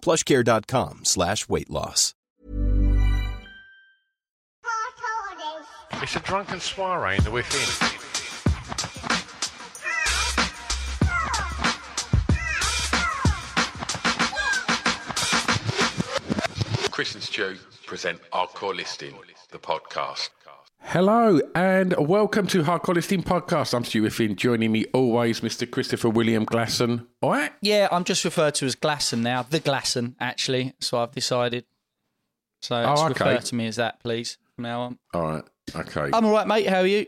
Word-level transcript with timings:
plushcare.com 0.00 1.04
slash 1.04 1.48
weight 1.48 1.70
loss. 1.70 2.14
It's 6.00 6.14
a 6.14 6.20
drunken 6.20 6.60
soiree 6.60 7.16
in 7.16 7.24
the 7.24 7.30
within. 7.30 7.98
Chris 16.90 17.14
and 17.14 17.22
Stu 17.22 17.56
present 17.86 18.20
Hardcore 18.32 18.74
Listing, 18.74 19.14
the 19.50 19.58
podcast. 19.58 20.30
Hello 20.80 21.38
and 21.54 21.94
welcome 21.98 22.46
to 22.46 22.62
Hardcore 22.62 22.94
Listing 22.94 23.22
Podcast. 23.22 23.74
I'm 23.74 23.84
Stu 23.84 24.02
Whiffin. 24.02 24.36
Joining 24.36 24.72
me 24.72 24.86
always, 24.94 25.40
Mr. 25.40 25.70
Christopher 25.70 26.08
William 26.08 26.46
Glasson. 26.46 27.06
All 27.20 27.30
right. 27.32 27.52
Yeah, 27.60 27.88
I'm 27.92 28.04
just 28.04 28.24
referred 28.24 28.54
to 28.56 28.66
as 28.66 28.74
Glasson 28.74 29.18
now. 29.20 29.42
The 29.42 29.60
Glasson, 29.60 30.14
actually. 30.18 30.74
So 30.80 30.98
I've 30.98 31.12
decided. 31.12 31.64
So 32.62 32.76
Oh, 32.76 32.94
just 32.94 33.20
okay. 33.20 33.32
refer 33.34 33.42
to 33.46 33.54
me 33.54 33.66
as 33.66 33.76
that, 33.76 34.00
please, 34.00 34.38
from 34.54 34.62
now 34.62 34.80
on. 34.82 34.98
All 35.12 35.22
right. 35.22 35.44
Okay. 35.76 36.10
I'm 36.12 36.24
all 36.24 36.32
right, 36.32 36.46
mate. 36.46 36.66
How 36.66 36.80
are 36.80 36.86
you? 36.86 37.06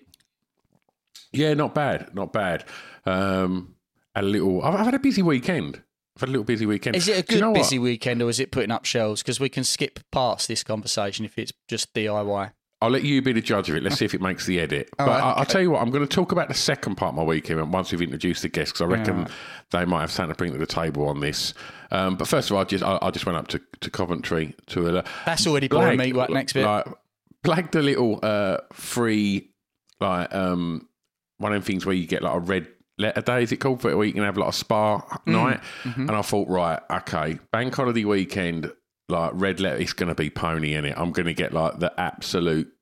yeah, 1.32 1.54
not 1.54 1.74
bad. 1.74 2.14
Not 2.14 2.32
bad. 2.34 2.64
Um, 3.06 3.76
a 4.14 4.20
little. 4.22 4.62
I've, 4.62 4.74
I've 4.74 4.84
had 4.84 4.94
a 4.94 4.98
busy 4.98 5.22
weekend. 5.22 5.80
I've 6.16 6.20
had 6.22 6.28
a 6.28 6.32
little 6.32 6.44
busy 6.44 6.66
weekend. 6.66 6.96
Is 6.96 7.08
it 7.08 7.18
a 7.18 7.22
Do 7.22 7.34
you 7.34 7.40
good 7.40 7.44
know 7.46 7.50
what? 7.52 7.60
busy 7.60 7.78
weekend 7.78 8.20
or 8.20 8.28
is 8.28 8.40
it 8.40 8.50
putting 8.52 8.70
up 8.72 8.84
shelves? 8.84 9.22
Because 9.22 9.40
we 9.40 9.48
can 9.48 9.64
skip 9.64 10.00
past 10.12 10.48
this 10.48 10.62
conversation 10.62 11.24
if 11.24 11.38
it's 11.38 11.52
just 11.66 11.94
DIY. 11.94 12.52
I'll 12.82 12.90
let 12.90 13.02
you 13.02 13.20
be 13.20 13.32
the 13.32 13.42
judge 13.42 13.68
of 13.68 13.76
it. 13.76 13.82
Let's 13.82 13.96
see 13.98 14.04
if 14.06 14.14
it 14.14 14.22
makes 14.22 14.46
the 14.46 14.58
edit. 14.58 14.88
but 14.96 15.06
right, 15.06 15.20
I, 15.22 15.32
I'll 15.32 15.44
tell 15.44 15.60
you 15.60 15.70
what, 15.70 15.82
I'm 15.82 15.90
going 15.90 16.06
to 16.06 16.08
talk 16.14 16.32
about 16.32 16.48
the 16.48 16.54
second 16.54 16.94
part 16.96 17.10
of 17.10 17.16
my 17.16 17.22
weekend 17.22 17.70
once 17.72 17.92
we've 17.92 18.00
introduced 18.00 18.40
the 18.42 18.48
guests 18.48 18.72
because 18.72 18.80
I 18.82 18.96
reckon 18.96 19.28
they 19.70 19.84
might 19.84 20.00
have 20.00 20.10
something 20.10 20.32
to 20.34 20.38
bring 20.38 20.52
to 20.52 20.58
the 20.58 20.66
table 20.66 21.06
on 21.08 21.20
this. 21.20 21.52
Um, 21.90 22.16
but 22.16 22.26
first 22.26 22.50
of 22.50 22.56
all, 22.56 22.62
I 22.62 22.64
just 22.64 22.82
I, 22.82 22.98
I 23.02 23.10
just 23.10 23.26
went 23.26 23.36
up 23.36 23.48
to, 23.48 23.60
to 23.80 23.90
Coventry 23.90 24.54
to 24.68 24.98
a 24.98 25.04
That's 25.26 25.46
already 25.46 25.68
boring 25.68 25.98
me. 25.98 26.12
Right, 26.12 26.30
next 26.30 26.54
bit. 26.54 26.64
Like, 26.64 26.86
blagged 27.44 27.74
a 27.74 27.80
little 27.82 28.18
uh, 28.22 28.58
free 28.72 29.50
like 30.00 30.34
um, 30.34 30.88
one 31.38 31.52
of 31.52 31.56
them 31.62 31.66
things 31.66 31.84
where 31.84 31.94
you 31.94 32.06
get 32.06 32.22
like 32.22 32.34
a 32.34 32.38
red 32.40 32.66
letter 32.98 33.20
day. 33.20 33.42
Is 33.42 33.52
it 33.52 33.58
called? 33.58 33.82
Where 33.84 34.04
you 34.04 34.12
can 34.12 34.24
have 34.24 34.36
like 34.38 34.48
a 34.48 34.52
spa 34.52 35.00
Mm, 35.26 35.32
night. 35.32 35.60
mm-hmm. 35.84 36.02
And 36.08 36.12
I 36.12 36.22
thought, 36.22 36.48
right, 36.48 36.80
okay, 36.90 37.38
bank 37.52 37.74
holiday 37.74 38.04
weekend, 38.04 38.72
like 39.10 39.32
red 39.34 39.60
letter, 39.60 39.76
it's 39.76 39.92
going 39.92 40.08
to 40.08 40.14
be 40.14 40.30
pony 40.30 40.74
in 40.74 40.84
it. 40.84 40.94
I'm 40.96 41.12
going 41.12 41.26
to 41.26 41.34
get 41.34 41.52
like 41.52 41.78
the 41.78 41.92
absolute. 42.00 42.72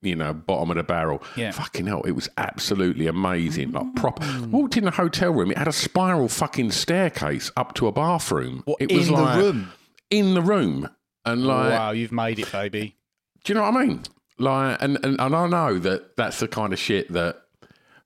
You 0.00 0.14
know, 0.14 0.32
bottom 0.32 0.70
of 0.70 0.76
the 0.76 0.84
barrel. 0.84 1.20
Yeah. 1.34 1.50
Fucking 1.50 1.86
hell, 1.86 2.02
it 2.02 2.12
was 2.12 2.28
absolutely 2.36 3.08
amazing. 3.08 3.72
Like 3.72 3.96
proper. 3.96 4.22
Mm. 4.22 4.50
Walked 4.50 4.76
in 4.76 4.84
the 4.84 4.92
hotel 4.92 5.32
room. 5.32 5.50
It 5.50 5.58
had 5.58 5.66
a 5.66 5.72
spiral 5.72 6.28
fucking 6.28 6.70
staircase 6.70 7.50
up 7.56 7.74
to 7.74 7.88
a 7.88 7.92
bathroom. 7.92 8.62
What, 8.64 8.80
it 8.80 8.92
in 8.92 8.96
was 8.96 9.08
the 9.08 9.14
like, 9.14 9.38
room? 9.38 9.72
In 10.10 10.34
the 10.34 10.40
room, 10.40 10.88
and 11.24 11.44
like 11.44 11.72
wow, 11.72 11.90
you've 11.90 12.12
made 12.12 12.38
it, 12.38 12.52
baby. 12.52 12.94
do 13.42 13.52
you 13.52 13.58
know 13.58 13.68
what 13.68 13.76
I 13.76 13.86
mean? 13.86 14.02
Like, 14.38 14.80
and, 14.80 14.98
and, 15.04 15.20
and 15.20 15.34
I 15.34 15.48
know 15.48 15.78
that 15.80 16.16
that's 16.16 16.38
the 16.38 16.46
kind 16.46 16.72
of 16.72 16.78
shit 16.78 17.12
that 17.12 17.42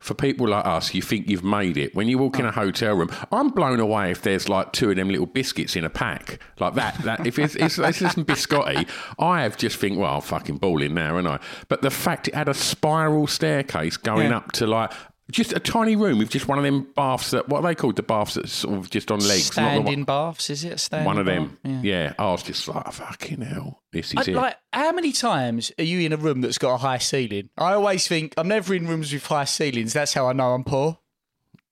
for 0.03 0.15
people 0.15 0.49
like 0.49 0.67
us, 0.67 0.93
you 0.95 1.01
think 1.01 1.29
you've 1.29 1.45
made 1.45 1.77
it. 1.77 1.95
When 1.95 2.09
you 2.09 2.19
walk 2.19 2.39
in 2.41 2.45
a 2.45 2.51
hotel 2.51 2.95
room, 2.95 3.11
I'm 3.31 3.51
blown 3.51 3.79
away 3.79 4.11
if 4.11 4.23
there's 4.23 4.49
like 4.49 4.73
two 4.73 4.91
of 4.91 4.97
them 4.97 5.09
little 5.09 5.27
biscuits 5.27 5.77
in 5.77 5.85
a 5.85 5.91
pack 5.91 6.41
like 6.59 6.75
that. 6.75 6.99
That 7.05 7.25
if 7.27 7.39
it's, 7.39 7.55
it's, 7.55 7.79
it's 7.79 7.99
some 7.99 8.25
biscotti, 8.25 8.89
I 9.19 9.43
have 9.43 9.57
just 9.57 9.77
think, 9.77 9.99
well, 9.99 10.17
I'm 10.17 10.21
fucking 10.21 10.57
balling 10.59 10.93
now, 10.95 11.17
and 11.19 11.29
I. 11.29 11.39
But 11.69 11.83
the 11.83 11.91
fact 11.91 12.27
it 12.29 12.35
had 12.35 12.49
a 12.49 12.55
spiral 12.55 13.27
staircase 13.29 13.97
going 13.97 14.31
Yeah. 14.31 14.39
up 14.39 14.53
to 14.53 14.67
like. 14.67 14.93
Just 15.33 15.53
a 15.53 15.59
tiny 15.59 15.97
room 15.97 16.19
with 16.19 16.31
just 16.31 16.47
one 16.47 16.59
of 16.59 16.65
them 16.65 16.87
baths 16.95 17.31
that 17.33 17.49
what 17.49 17.59
are 17.65 17.69
they 17.69 17.75
called 17.75 17.97
the 17.97 18.03
baths 18.03 18.35
that's 18.35 18.53
sort 18.53 18.77
of 18.79 18.91
just 18.91 19.11
on 19.11 19.19
legs, 19.21 19.47
Standing 19.47 20.05
baths, 20.05 20.51
is 20.51 20.63
it? 20.65 20.75
A 20.75 20.79
standing 20.79 21.07
one 21.07 21.19
of 21.19 21.27
them. 21.27 21.59
bath? 21.65 21.85
Yeah. 21.85 22.13
I 22.19 22.27
was 22.31 22.43
just 22.43 22.69
like, 22.69 22.93
fucking 22.93 23.41
hell, 23.41 23.83
this 23.93 24.13
is 24.13 24.29
I- 24.29 24.31
it. 24.31 24.35
like, 24.37 24.57
how 24.73 24.93
many 24.93 25.11
times 25.11 25.73
are 25.79 25.85
you 25.85 26.01
in 26.01 26.13
a 26.13 26.17
room 26.17 26.41
that's 26.43 26.59
got 26.59 26.75
a 26.75 26.79
high 26.79 26.99
ceiling? 26.99 27.49
I 27.59 27.73
always 27.73 28.07
think 28.07 28.35
I'm 28.37 28.47
never 28.49 28.75
in 28.75 28.87
rooms 28.87 29.13
with 29.13 29.27
high 29.27 29.45
ceilings. 29.45 29.93
That's 29.93 30.13
how 30.15 30.29
I 30.29 30.33
know 30.35 30.53
I'm 30.53 30.65
poor. 30.65 30.99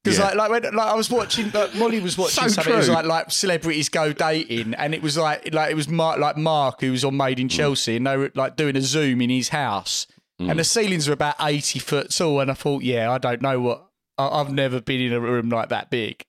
Because 0.03 0.19
Yeah. 0.19 0.25
like, 0.29 0.37
like, 0.37 0.51
when, 0.51 0.75
like 0.75 0.89
I 0.89 0.95
was 0.95 1.11
watching, 1.11 1.51
like 1.51 1.75
Molly 1.75 2.01
was 2.01 2.17
watching 2.17 2.45
So 2.45 2.49
something. 2.49 2.73
It 2.73 2.77
was 2.79 2.89
like 2.89 3.05
like 3.05 3.31
celebrities 3.31 3.91
go 3.91 4.15
dating, 4.15 4.73
and 4.73 4.95
it 4.95 5.03
was 5.03 5.19
like 5.19 5.53
like 5.53 5.71
it 5.71 5.75
was 5.75 5.89
Mark, 5.89 6.19
like 6.19 6.39
Mark 6.39 6.81
who 6.81 6.93
was 6.93 7.05
on 7.05 7.19
Made 7.19 7.39
in 7.39 7.49
Mm. 7.49 7.51
Chelsea, 7.51 7.97
and 7.97 8.07
they 8.07 8.17
were 8.17 8.33
like 8.35 8.57
doing 8.57 8.77
a 8.77 8.81
zoom 8.81 9.21
in 9.21 9.29
his 9.29 9.51
house, 9.51 10.07
and 10.49 10.59
the 10.59 10.63
mm. 10.63 10.67
ceilings 10.67 11.09
are 11.09 11.13
about 11.13 11.37
eighty 11.41 11.79
foot 11.79 12.11
tall. 12.11 12.41
And 12.41 12.51
I 12.51 12.55
thought, 12.55 12.83
yeah, 12.83 13.11
I 13.11 13.19
don't 13.19 13.43
know 13.43 13.61
what. 13.61 13.87
I, 14.19 14.29
I've 14.29 14.53
never 14.53 14.81
been 14.81 15.01
in 15.01 15.13
a 15.13 15.21
room 15.21 15.49
like 15.49 15.69
that 15.71 15.91
big. 15.91 16.23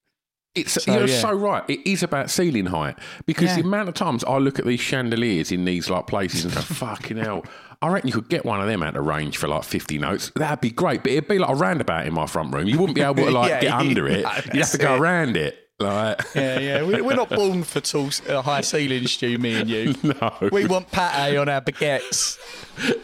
It's 0.53 0.83
So, 0.83 0.94
you're 0.94 1.07
yeah. 1.07 1.19
so 1.19 1.31
right. 1.33 1.63
It 1.69 1.79
is 1.89 2.03
about 2.03 2.29
ceiling 2.29 2.66
height 2.66 2.97
because 3.25 3.49
Yeah. 3.49 3.55
the 3.57 3.61
amount 3.61 3.88
of 3.88 3.95
times 3.95 4.23
I 4.25 4.38
look 4.38 4.59
at 4.59 4.66
these 4.66 4.81
chandeliers 4.81 5.51
in 5.51 5.63
these 5.63 5.89
like 5.89 6.07
places 6.07 6.44
and 6.45 6.53
go, 6.53 6.61
"Fucking 6.61 7.17
hell!" 7.17 7.45
I 7.81 7.88
reckon 7.88 8.09
you 8.09 8.13
could 8.13 8.29
get 8.29 8.45
one 8.45 8.61
of 8.61 8.67
them 8.67 8.83
out 8.83 8.95
of 8.97 9.05
range 9.05 9.38
for 9.38 9.47
like 9.47 9.63
fifty 9.63 9.97
notes. 9.97 10.31
That'd 10.35 10.59
be 10.61 10.69
great, 10.72 11.03
but 11.03 11.13
it'd 11.13 11.29
be 11.29 11.39
like 11.39 11.49
a 11.49 11.55
roundabout 11.55 12.05
in 12.05 12.13
my 12.13 12.28
front 12.28 12.53
room. 12.53 12.67
You 12.67 12.78
wouldn't 12.79 12.95
be 12.95 13.01
able 13.01 13.16
to 13.16 13.31
like 13.31 13.49
Yeah, 13.49 13.61
get 13.61 13.73
under 13.73 14.07
it. 14.07 14.23
no, 14.23 14.31
you 14.53 14.59
have 14.59 14.72
to 14.72 14.78
go 14.78 14.95
it. 14.95 14.99
around 14.99 15.38
it. 15.38 15.60
Like, 15.81 16.21
Yeah, 16.35 16.59
yeah. 16.59 16.83
We, 16.83 17.01
we're 17.01 17.15
not 17.15 17.29
born 17.41 17.63
for 17.63 17.81
tall, 17.81 18.09
uh, 18.29 18.41
high 18.41 18.61
ceilings, 18.61 19.11
Stu. 19.11 19.37
Me 19.37 19.55
and 19.55 19.69
you. 19.69 19.95
no, 20.03 20.49
We 20.51 20.65
want 20.65 20.91
pate 20.91 21.35
on 21.37 21.49
our 21.49 21.61
baguettes, 21.61 22.37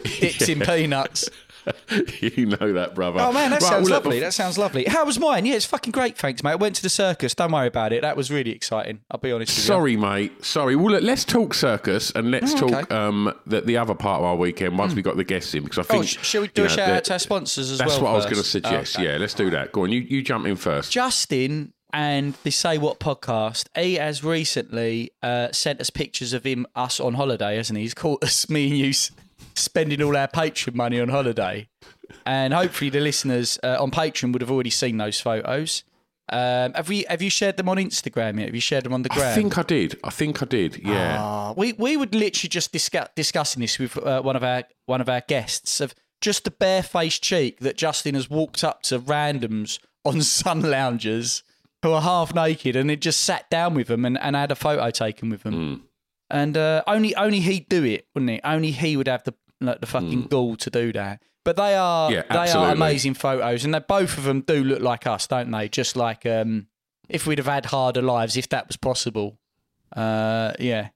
dipped 0.20 0.48
in 0.48 0.60
peanuts. 0.60 1.28
you 2.22 2.46
know 2.46 2.72
that, 2.72 2.94
brother. 2.94 3.20
Oh 3.20 3.30
man, 3.30 3.50
that 3.50 3.60
Right, 3.60 3.68
sounds 3.68 3.90
well, 3.90 3.98
look, 3.98 4.04
lovely. 4.06 4.20
That 4.20 4.32
sounds 4.32 4.56
lovely. 4.56 4.84
How 4.84 5.04
was 5.04 5.18
mine? 5.18 5.44
Yeah, 5.44 5.54
it's 5.54 5.66
fucking 5.66 5.90
great. 5.90 6.16
Thanks, 6.16 6.42
mate. 6.42 6.52
I 6.52 6.54
went 6.54 6.76
to 6.76 6.82
the 6.82 6.88
circus. 6.88 7.34
Don't 7.34 7.52
worry 7.52 7.66
about 7.66 7.92
it. 7.92 8.00
That 8.00 8.16
was 8.16 8.30
really 8.30 8.52
exciting. 8.52 9.00
I'll 9.10 9.20
be 9.20 9.32
honest 9.32 9.50
with 9.52 9.58
you. 9.58 9.64
Sorry, 9.64 9.94
mate. 9.96 10.44
Sorry. 10.44 10.76
Well, 10.76 10.92
look, 10.92 11.02
let's 11.02 11.26
talk 11.26 11.52
circus 11.52 12.10
and 12.12 12.30
let's 12.30 12.54
Oh, 12.54 12.68
talk 12.68 12.72
okay. 12.84 12.94
Um, 12.94 13.34
the, 13.46 13.60
the 13.60 13.76
other 13.76 13.94
part 13.94 14.20
of 14.20 14.24
our 14.24 14.36
weekend 14.36 14.78
once 14.78 14.94
we 14.94 15.02
got 15.02 15.18
the 15.18 15.24
guests 15.24 15.52
in 15.54 15.64
because 15.64 15.78
I. 15.78 15.82
Oh, 15.82 15.84
think. 16.00 16.06
sh- 16.06 16.26
shall 16.26 16.40
we 16.40 16.48
do 16.48 16.62
a 16.62 16.68
know, 16.68 16.74
shout 16.74 16.88
out 16.90 17.04
to 17.04 17.12
our 17.12 17.18
sponsors 17.18 17.70
as 17.70 17.78
That's 17.78 17.88
well? 17.88 17.96
That's 17.98 18.02
what 18.02 18.10
I 18.10 18.14
was 18.14 18.24
going 18.24 18.36
to 18.36 18.44
suggest. 18.44 18.96
Oh, 18.98 19.02
okay. 19.02 19.12
Yeah, 19.12 19.18
let's 19.18 19.34
do 19.34 19.50
that. 19.50 19.72
Go 19.72 19.82
on. 19.82 19.92
You 19.92 20.00
you 20.00 20.22
jump 20.22 20.46
in 20.46 20.56
first. 20.56 20.90
Justin 20.90 21.74
and 21.92 22.34
the 22.44 22.50
Say 22.50 22.78
What 22.78 23.00
podcast, 23.00 23.66
he 23.74 23.94
has 23.94 24.22
recently 24.22 25.12
uh, 25.22 25.52
sent 25.52 25.80
us 25.80 25.90
pictures 25.90 26.32
of 26.32 26.44
him, 26.44 26.66
us 26.74 27.00
on 27.00 27.14
holiday, 27.14 27.56
hasn't 27.56 27.76
he? 27.76 27.84
He's 27.84 27.94
caught 27.94 28.22
us, 28.22 28.48
me 28.50 28.68
and 28.68 28.78
you, 28.78 28.92
spending 29.54 30.02
all 30.02 30.16
our 30.16 30.28
Patreon 30.28 30.74
money 30.74 31.00
on 31.00 31.08
holiday. 31.08 31.68
And 32.24 32.54
hopefully 32.54 32.90
the 32.90 33.00
listeners 33.00 33.58
uh, 33.62 33.76
on 33.80 33.90
Patreon 33.90 34.32
would 34.32 34.42
have 34.42 34.50
already 34.50 34.70
seen 34.70 34.96
those 34.96 35.20
photos. 35.20 35.84
Um, 36.30 36.74
have 36.74 36.88
we? 36.88 37.06
Have 37.08 37.22
you 37.22 37.30
shared 37.30 37.56
them 37.56 37.70
on 37.70 37.78
Instagram 37.78 38.38
yet? 38.38 38.46
Have 38.46 38.54
you 38.54 38.60
shared 38.60 38.84
them 38.84 38.92
on 38.92 39.02
the 39.02 39.08
gram? 39.08 39.32
I 39.32 39.34
think 39.34 39.56
I 39.56 39.62
did. 39.62 39.98
I 40.04 40.10
think 40.10 40.42
I 40.42 40.46
did. 40.46 40.76
Yeah. 40.84 41.16
Ah, 41.18 41.54
we 41.56 41.72
we 41.72 41.96
would 41.96 42.14
literally 42.14 42.50
just 42.50 42.70
discuss, 42.70 43.08
discussing 43.16 43.62
this 43.62 43.78
with 43.78 43.96
uh, 43.96 44.20
one 44.20 44.36
of 44.36 44.44
our 44.44 44.64
one 44.84 45.00
of 45.00 45.08
our 45.08 45.22
guests 45.22 45.80
of 45.80 45.94
just 46.20 46.44
the 46.44 46.50
barefaced 46.50 47.22
cheek 47.22 47.60
that 47.60 47.78
Justin 47.78 48.14
has 48.14 48.28
walked 48.28 48.62
up 48.62 48.82
to 48.82 48.98
randoms 48.98 49.78
on 50.04 50.20
sun 50.22 50.60
loungers 50.60 51.42
who 51.82 51.92
are 51.92 52.00
half 52.02 52.34
naked 52.34 52.74
and 52.76 52.90
it 52.90 53.00
just 53.00 53.20
sat 53.22 53.48
down 53.50 53.74
with 53.74 53.86
them 53.88 54.04
and, 54.04 54.18
and 54.18 54.34
had 54.36 54.50
a 54.50 54.56
photo 54.56 54.90
taken 54.90 55.30
with 55.30 55.42
them. 55.44 55.54
Hmm. 55.54 55.74
And 56.30 56.56
uh, 56.56 56.82
only 56.86 57.14
only 57.16 57.40
he'd 57.40 57.68
do 57.68 57.84
it, 57.84 58.06
wouldn't 58.14 58.30
he? 58.30 58.40
Only 58.44 58.70
he 58.70 58.96
would 58.96 59.08
have 59.08 59.24
the 59.24 59.34
like, 59.60 59.80
the 59.80 59.86
fucking 59.86 60.22
Hmm. 60.22 60.26
gall 60.28 60.56
to 60.56 60.70
do 60.70 60.92
that. 60.92 61.22
But 61.44 61.56
they 61.56 61.74
are 61.74 62.12
Yeah, 62.12 62.22
they 62.28 62.50
are 62.50 62.72
amazing 62.72 63.14
photos, 63.14 63.64
and 63.64 63.72
they 63.72 63.78
both 63.78 64.18
of 64.18 64.24
them 64.24 64.42
do 64.42 64.62
look 64.62 64.82
like 64.82 65.06
us, 65.06 65.26
don't 65.26 65.50
they? 65.50 65.68
Just 65.68 65.96
like 65.96 66.26
um, 66.26 66.66
if 67.08 67.26
we'd 67.26 67.38
have 67.38 67.46
had 67.46 67.66
harder 67.66 68.02
lives, 68.02 68.36
if 68.36 68.48
that 68.50 68.66
was 68.68 68.76
possible. 68.76 69.38
Uh, 69.96 70.52
yeah. 70.60 70.88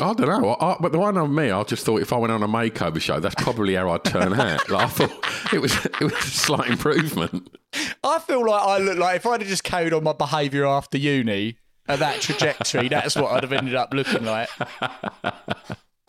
I 0.00 0.12
don't 0.12 0.26
know, 0.26 0.54
I, 0.54 0.72
I- 0.72 0.76
but 0.80 0.92
the 0.92 0.98
one 0.98 1.16
on 1.16 1.34
me, 1.34 1.50
I 1.50 1.62
just 1.62 1.84
thought 1.86 2.00
if 2.02 2.12
I 2.12 2.16
went 2.16 2.32
on 2.32 2.42
a 2.42 2.48
makeover 2.48 3.00
show, 3.00 3.20
that's 3.20 3.34
probably 3.36 3.74
how 3.74 3.90
I'd 3.90 4.04
turn 4.04 4.32
out. 4.40 4.68
Like, 4.68 4.86
I 4.86 4.88
thought 4.88 5.52
it 5.52 5.60
was 5.60 5.72
it 5.86 6.00
was 6.00 6.12
a 6.12 6.22
slight 6.22 6.70
improvement. 6.70 7.56
I 8.02 8.18
feel 8.18 8.44
like 8.44 8.62
I 8.62 8.78
look 8.78 8.98
like 8.98 9.16
if 9.16 9.26
I'd 9.26 9.40
have 9.40 9.48
just 9.48 9.64
carried 9.64 9.92
on 9.92 10.02
my 10.04 10.12
behaviour 10.12 10.66
after 10.66 10.98
uni 10.98 11.58
at 11.86 11.98
that 12.00 12.20
trajectory, 12.20 12.88
that's 12.88 13.14
what 13.14 13.32
I'd 13.32 13.42
have 13.44 13.52
ended 13.52 13.74
up 13.74 13.92
looking 13.94 14.24
like 14.24 14.48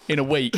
in 0.07 0.19
a 0.19 0.23
week. 0.23 0.55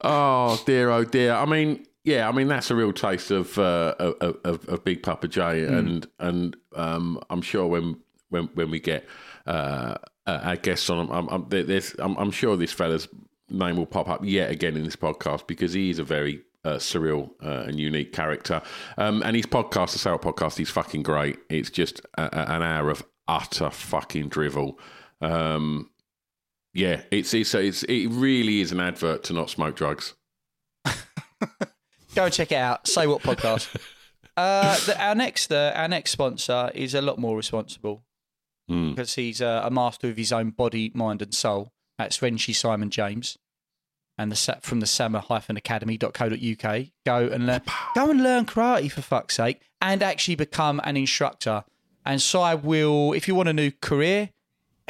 Oh 0.00 0.60
dear, 0.66 0.90
oh 0.90 1.04
dear. 1.04 1.34
I 1.34 1.44
mean, 1.46 1.86
yeah, 2.04 2.28
I 2.28 2.32
mean 2.32 2.48
that's 2.48 2.70
a 2.70 2.74
real 2.74 2.92
taste 2.92 3.30
of 3.30 3.56
uh, 3.58 3.94
of, 3.98 4.36
of, 4.44 4.68
of 4.68 4.84
Big 4.84 5.02
Papa 5.02 5.28
J, 5.28 5.64
and 5.64 6.06
and 6.18 6.56
um, 6.74 7.18
I'm 7.30 7.42
sure 7.42 7.66
when 7.66 7.96
when 8.30 8.44
when 8.54 8.70
we 8.70 8.80
get 8.80 9.06
uh, 9.46 9.94
uh, 10.26 10.40
our 10.42 10.56
guests 10.56 10.88
on, 10.90 11.10
I'm, 11.10 11.28
I'm, 11.28 11.46
there's, 11.48 11.94
I'm, 11.98 12.16
I'm 12.16 12.30
sure 12.30 12.56
this 12.56 12.72
fella's 12.72 13.08
name 13.50 13.76
will 13.76 13.86
pop 13.86 14.08
up 14.08 14.20
yet 14.24 14.50
again 14.50 14.76
in 14.76 14.84
this 14.84 14.96
podcast 14.96 15.46
because 15.46 15.72
he 15.72 15.90
is 15.90 15.98
a 15.98 16.04
very 16.04 16.42
uh, 16.64 16.76
surreal 16.76 17.30
uh, 17.44 17.64
and 17.66 17.78
unique 17.80 18.12
character. 18.12 18.62
Um, 18.96 19.22
and 19.24 19.34
his 19.36 19.46
podcast, 19.46 19.92
the 19.92 19.98
Sale 19.98 20.18
Podcast, 20.18 20.60
is 20.60 20.70
fucking 20.70 21.02
great. 21.02 21.38
It's 21.50 21.70
just 21.70 22.00
a, 22.16 22.22
a- 22.24 22.54
an 22.54 22.62
hour 22.62 22.88
of 22.90 23.02
utter 23.28 23.70
fucking 23.70 24.28
drivel. 24.28 24.78
Um, 25.20 25.90
yeah, 26.74 27.02
it's, 27.10 27.34
it's 27.34 27.54
it's 27.54 27.82
it 27.84 28.06
really 28.08 28.60
is 28.60 28.72
an 28.72 28.80
advert 28.80 29.24
to 29.24 29.32
not 29.34 29.50
smoke 29.50 29.76
drugs. 29.76 30.14
Go 32.14 32.28
check 32.28 32.52
it 32.52 32.56
out. 32.56 32.86
Say 32.86 33.06
what 33.06 33.22
podcast. 33.22 33.74
Uh, 34.34 34.74
the, 34.86 34.98
our 34.98 35.14
next 35.14 35.52
uh, 35.52 35.72
our 35.76 35.88
next 35.88 36.10
sponsor 36.10 36.70
is 36.74 36.94
a 36.94 37.02
lot 37.02 37.18
more 37.18 37.36
responsible 37.36 38.02
Hmm. 38.72 38.90
because 38.90 39.14
he's 39.14 39.42
uh, 39.42 39.62
a 39.64 39.70
master 39.70 40.08
of 40.08 40.16
his 40.16 40.32
own 40.32 40.50
body, 40.50 40.90
mind, 40.94 41.22
and 41.22 41.34
soul. 41.34 41.72
That's 41.98 42.18
Renshi 42.18 42.54
Simon 42.54 42.90
James, 42.90 43.38
and 44.16 44.32
the 44.32 44.58
from 44.62 44.80
the 44.80 44.86
Sama-Academy.co.uk. 44.86 46.86
Go 47.04 47.28
and 47.28 47.46
learn. 47.46 47.62
Go 47.94 48.10
and 48.10 48.22
learn 48.22 48.46
karate 48.46 48.90
for 48.90 49.02
fuck's 49.02 49.36
sake, 49.36 49.60
and 49.80 50.02
actually 50.02 50.36
become 50.36 50.80
an 50.84 50.96
instructor. 50.96 51.64
And 52.04 52.20
Sai 52.20 52.54
will, 52.54 53.12
if 53.12 53.28
you 53.28 53.34
want 53.34 53.48
a 53.48 53.52
new 53.52 53.70
career, 53.70 54.30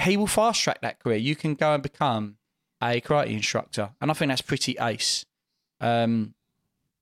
he 0.00 0.17
will 0.17 0.26
fast 0.26 0.62
track 0.62 0.81
that 0.81 0.99
career. 0.99 1.19
You 1.19 1.37
can 1.37 1.55
go 1.55 1.75
and 1.75 1.82
become 1.82 2.37
a 2.82 3.00
karate 3.00 3.31
instructor, 3.31 3.90
and 4.00 4.11
I 4.11 4.14
think 4.14 4.31
that's 4.31 4.43
pretty 4.43 4.76
ace. 4.81 5.25
Um, 5.81 6.34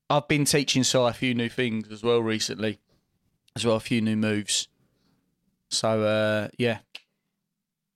I've 0.09 0.27
been 0.27 0.47
teaching 0.47 0.83
Sai 0.83 1.11
a 1.11 1.13
few 1.13 1.35
new 1.35 1.49
things 1.49 1.89
as 1.93 2.03
well 2.03 2.21
recently, 2.21 2.81
as 3.55 3.65
well 3.65 3.77
a 3.77 3.81
few 3.81 4.01
new 4.01 4.17
moves. 4.17 4.67
So 5.71 6.03
uh, 6.03 6.49
yeah, 6.59 6.79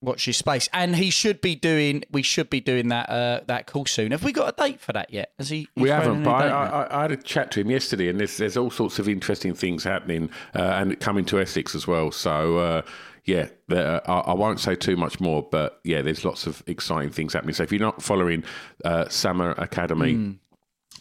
watch 0.01 0.27
your 0.27 0.35
space, 0.35 0.69
and 0.73 0.97
he 0.97 1.11
should 1.11 1.41
be 1.41 1.55
doing. 1.55 2.05
We 2.11 2.23
should 2.23 2.51
be 2.51 2.61
doing 2.61 2.89
that 2.89 3.09
uh, 3.09 3.41
that 3.47 3.67
call 3.67 3.87
soon. 3.87 4.13
Have 4.13 4.23
we 4.25 4.33
got 4.33 4.55
a 4.59 4.63
date 4.63 4.81
for 4.81 4.93
that 4.93 5.13
yet? 5.13 5.33
Has 5.39 5.49
he? 5.49 5.69
We 5.77 5.89
haven't, 5.89 6.23
but 6.23 6.31
I. 6.31 6.49
I, 6.49 6.99
I 6.99 7.03
had 7.03 7.13
a 7.13 7.17
chat 7.17 7.51
to 7.53 7.61
him 7.61 7.71
yesterday, 7.71 8.09
and 8.09 8.21
there's, 8.21 8.37
there's 8.37 8.57
all 8.57 8.71
sorts 8.71 8.99
of 8.99 9.09
interesting 9.09 9.55
things 9.55 9.85
happening 9.85 10.31
uh, 10.55 10.59
and 10.61 10.99
coming 11.01 11.25
to 11.27 11.41
Essex 11.41 11.75
as 11.75 11.87
well. 11.87 12.11
So, 12.13 12.59
uh, 12.59 12.83
yeah, 13.25 13.49
there, 13.69 14.09
I, 14.09 14.19
I 14.21 14.35
won't 14.35 14.61
say 14.61 14.77
too 14.77 14.97
much 14.97 15.19
more, 15.19 15.43
but 15.43 15.81
yeah, 15.83 16.03
there's 16.03 16.25
lots 16.25 16.47
of 16.47 16.63
exciting 16.67 17.11
things 17.11 17.33
happening. 17.33 17.55
So, 17.55 17.63
if 17.63 17.73
you're 17.73 17.81
not 17.81 18.03
following 18.03 18.45
uh, 18.85 19.09
Summer 19.09 19.53
Academy, 19.53 20.15
Hmm. 20.15 20.31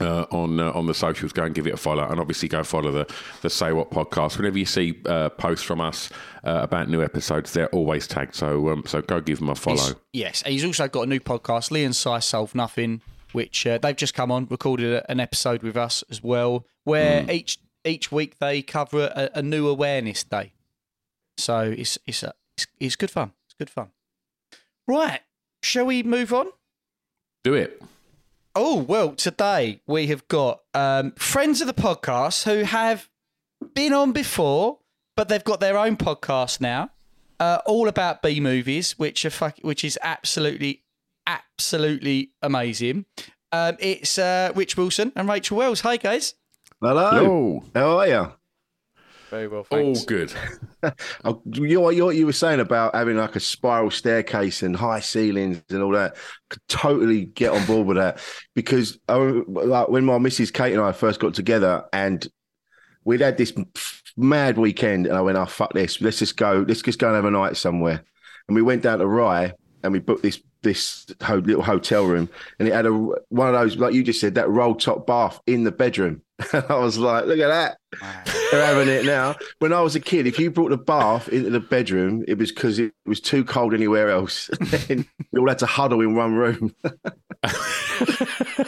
Uh, 0.01 0.25
on 0.31 0.59
uh, 0.59 0.71
on 0.71 0.85
the 0.87 0.93
socials. 0.93 1.31
Go 1.33 1.43
and 1.43 1.53
give 1.55 1.67
it 1.67 1.73
a 1.73 1.77
follow, 1.77 2.03
and 2.07 2.19
obviously 2.19 2.49
go 2.49 2.63
follow 2.63 2.91
the 2.91 3.13
the 3.41 3.49
Say 3.49 3.71
What 3.73 3.91
podcast. 3.91 4.37
Whenever 4.37 4.57
you 4.57 4.65
see 4.65 4.99
uh, 5.05 5.29
posts 5.29 5.65
from 5.65 5.81
us 5.81 6.09
uh, 6.43 6.59
about 6.63 6.89
new 6.89 7.01
episodes, 7.03 7.53
they're 7.53 7.69
always 7.69 8.07
tagged. 8.07 8.35
So 8.35 8.69
um, 8.69 8.83
so 8.85 9.01
go 9.01 9.21
give 9.21 9.39
them 9.39 9.49
a 9.49 9.55
follow. 9.55 9.77
He's- 9.77 9.95
yes, 10.13 10.43
he's 10.45 10.65
also 10.65 10.87
got 10.87 11.01
a 11.03 11.05
new 11.07 11.19
podcast, 11.19 11.71
Lee 11.71 11.83
and 11.83 11.95
Sai 11.95 12.19
Solve 12.19 12.53
Nothing, 12.55 13.01
which 13.31 13.65
uh, 13.67 13.77
they've 13.77 13.95
just 13.95 14.13
come 14.13 14.31
on, 14.31 14.47
recorded 14.49 15.03
an 15.09 15.19
episode 15.19 15.63
with 15.63 15.77
us 15.77 16.03
as 16.09 16.21
well, 16.23 16.65
where 16.83 17.23
Hmm. 17.23 17.29
each 17.31 17.59
each 17.85 18.11
week 18.11 18.39
they 18.39 18.61
cover 18.61 19.11
a, 19.15 19.29
a 19.35 19.41
new 19.41 19.67
awareness 19.67 20.23
day. 20.23 20.53
So 21.37 21.59
it's 21.75 21.97
it's 22.05 22.23
a, 22.23 22.33
it's, 22.57 22.67
it's 22.79 22.95
good 22.95 23.11
fun. 23.11 23.31
It's 23.47 23.55
good 23.55 23.69
fun. 23.69 23.89
Right, 24.87 25.21
shall 25.61 25.85
we 25.85 26.03
move 26.03 26.33
on? 26.33 26.47
Do 27.43 27.53
it. 27.53 27.81
Oh, 28.55 28.77
well, 28.77 29.13
today 29.15 29.81
we 29.87 30.07
have 30.07 30.27
got 30.27 30.61
um, 30.75 31.13
friends 31.13 31.59
of 31.61 31.67
the 31.67 31.73
podcast 31.73 32.43
who 32.43 32.63
have 32.63 33.09
been 33.73 33.93
on 33.93 34.11
before, 34.11 34.79
but 35.15 35.27
they've 35.27 35.43
got 35.43 35.59
their 35.59 35.75
own 35.77 35.97
podcast 35.97 36.61
now, 36.61 36.91
uh, 37.39 37.59
all 37.65 37.87
about 37.87 38.21
B 38.21 38.39
movies, 38.39 38.91
which 38.99 39.25
are 39.25 39.31
fuck, 39.31 39.57
which 39.63 39.83
is 39.83 39.97
absolutely, 40.03 40.83
absolutely 41.25 42.31
amazing. 42.43 43.05
Um, 43.51 43.77
it's 43.79 44.19
uh, 44.19 44.51
Rich 44.55 44.77
Wilson 44.77 45.11
and 45.15 45.27
Rachael 45.27 45.57
Wells. 45.57 45.81
Hi, 45.81 45.97
guys. 45.97 46.35
Hello. 46.79 47.09
Oh, 47.11 47.63
How 47.73 47.97
are 47.97 48.07
you? 48.07 48.31
Very 49.33 49.47
well, 49.47 49.65
all 49.71 49.95
good. 50.05 50.31
Oh, 51.23 51.41
you 51.45 51.75
know 51.75 51.79
what 51.79 51.95
you, 51.95 52.11
you 52.11 52.25
were 52.25 52.33
saying 52.33 52.59
about 52.59 52.93
having 52.93 53.15
like 53.15 53.37
a 53.37 53.39
spiral 53.39 53.89
staircase 53.89 54.61
and 54.61 54.75
high 54.75 54.99
ceilings 54.99 55.63
and 55.69 55.81
all 55.81 55.93
that. 55.93 56.17
Could 56.49 56.61
totally 56.67 57.25
get 57.25 57.53
on 57.53 57.65
board 57.65 57.87
with 57.87 57.95
that 57.95 58.19
because 58.53 58.99
I, 59.07 59.15
like 59.15 59.87
when 59.87 60.03
my 60.03 60.17
Mrs. 60.17 60.51
Kate 60.51 60.73
and 60.73 60.81
I 60.81 60.91
first 60.91 61.21
got 61.21 61.33
together 61.33 61.85
and 61.93 62.27
we'd 63.05 63.21
had 63.21 63.37
this 63.37 63.53
mad 64.17 64.57
weekend 64.57 65.07
and 65.07 65.15
I 65.15 65.21
went, 65.21 65.37
oh 65.37 65.45
fuck 65.45 65.73
this, 65.73 66.01
let's 66.01 66.19
just 66.19 66.35
go, 66.35 66.65
let's 66.67 66.81
just 66.81 66.99
go 66.99 67.07
and 67.07 67.15
have 67.15 67.25
a 67.25 67.31
night 67.31 67.55
somewhere. 67.55 68.03
And 68.49 68.55
we 68.55 68.61
went 68.61 68.83
down 68.83 68.99
to 68.99 69.07
Rye 69.07 69.53
and 69.83 69.93
we 69.93 69.99
booked 69.99 70.23
this 70.23 70.41
this 70.61 71.05
ho- 71.21 71.35
little 71.37 71.61
hotel 71.61 72.05
room 72.05 72.29
and 72.57 72.67
it 72.69 72.73
had 72.73 72.85
a 72.85 72.91
one 72.91 73.47
of 73.47 73.53
those 73.53 73.75
like 73.77 73.93
you 73.93 74.01
just 74.01 74.21
said 74.21 74.35
that 74.35 74.49
roll 74.49 74.73
top 74.75 75.05
bath 75.05 75.41
in 75.45 75.63
the 75.65 75.71
bedroom. 75.71 76.21
I 76.53 76.75
was 76.75 76.97
like, 76.97 77.25
look 77.25 77.39
at 77.39 77.47
that. 77.47 77.77
They're 78.51 78.65
having 78.65 78.87
it 78.87 79.05
now. 79.05 79.35
When 79.59 79.71
I 79.71 79.81
was 79.81 79.95
a 79.95 79.99
kid, 79.99 80.25
if 80.25 80.39
you 80.39 80.49
brought 80.49 80.69
the 80.71 80.77
bath 80.77 81.29
into 81.29 81.49
the 81.51 81.59
bedroom, 81.59 82.23
it 82.27 82.37
was 82.37 82.51
because 82.51 82.79
it 82.79 82.91
was 83.05 83.19
too 83.21 83.43
cold 83.45 83.73
anywhere 83.73 84.09
else. 84.09 84.49
then 84.59 85.05
we 85.31 85.39
all 85.39 85.47
had 85.47 85.59
to 85.59 85.65
huddle 85.67 86.01
in 86.01 86.15
one 86.15 86.33
room. 86.33 86.73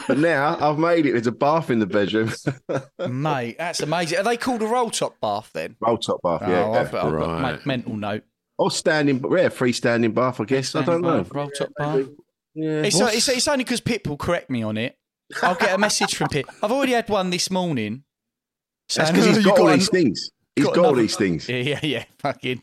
but 0.07 0.17
now 0.17 0.57
I've 0.59 0.77
made 0.77 1.05
it. 1.05 1.13
There's 1.13 1.27
a 1.27 1.31
bath 1.31 1.69
in 1.69 1.79
the 1.79 1.85
bedroom. 1.87 2.31
mate. 3.09 3.57
That's 3.57 3.81
amazing. 3.81 4.19
Are 4.19 4.23
they 4.23 4.37
called 4.37 4.61
a 4.61 4.67
roll 4.67 4.89
top 4.91 5.19
bath 5.19 5.49
then? 5.53 5.75
Roll 5.79 5.97
top 5.97 6.21
bath, 6.23 6.41
Oh, 6.45 6.49
yeah. 6.51 6.69
I've. 6.69 6.93
I've 6.93 7.11
got 7.11 7.41
Right. 7.41 7.65
mental 7.65 7.95
note. 7.95 8.23
Or 8.57 8.71
standing, 8.71 9.17
yeah, 9.17 9.49
freestanding 9.49 10.13
bath, 10.13 10.39
I 10.39 10.45
guess. 10.45 10.75
I 10.75 10.83
don't 10.83 11.01
know. 11.01 11.25
Roll 11.33 11.49
top 11.49 11.69
bath. 11.77 12.05
Yeah. 12.53 12.83
It's, 12.83 12.99
it's, 12.99 13.27
it's 13.27 13.47
only 13.49 13.63
because 13.65 13.81
Pip 13.81 14.07
will 14.07 14.15
correct 14.17 14.49
me 14.49 14.63
on 14.63 14.77
it. 14.77 14.97
I'll 15.41 15.55
get 15.55 15.73
a 15.73 15.77
message 15.77 16.15
from 16.15 16.29
Pip. 16.29 16.45
I've 16.63 16.71
already 16.71 16.93
had 16.93 17.09
one 17.09 17.29
this 17.31 17.51
morning. 17.51 18.03
That's 18.95 19.11
because 19.11 19.25
he's 19.25 19.37
"Oh, 19.37 19.39
you 19.39 19.45
got 19.45 19.59
all 19.59 19.67
an- 19.69 19.79
these 19.79 19.89
things. 19.89 20.29
He's 20.55 20.65
got 20.65 20.75
got 20.75 20.79
all 20.81 20.85
another- 20.91 21.01
these 21.01 21.15
things. 21.17 21.49
Yeah, 21.49 21.57
yeah, 21.57 21.79
yeah. 21.83 22.03
Fucking 22.19 22.61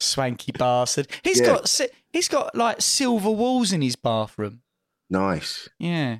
swanky 0.00 0.52
bastard. 0.52 1.08
He's 1.22 1.40
Yeah. 1.40 1.46
got 1.46 1.80
he's 2.12 2.28
got 2.28 2.54
like 2.56 2.80
silver 2.80 3.30
walls 3.30 3.72
in 3.72 3.82
his 3.82 3.94
bathroom. 3.96 4.62
Nice. 5.08 5.68
Yeah. 5.78 6.18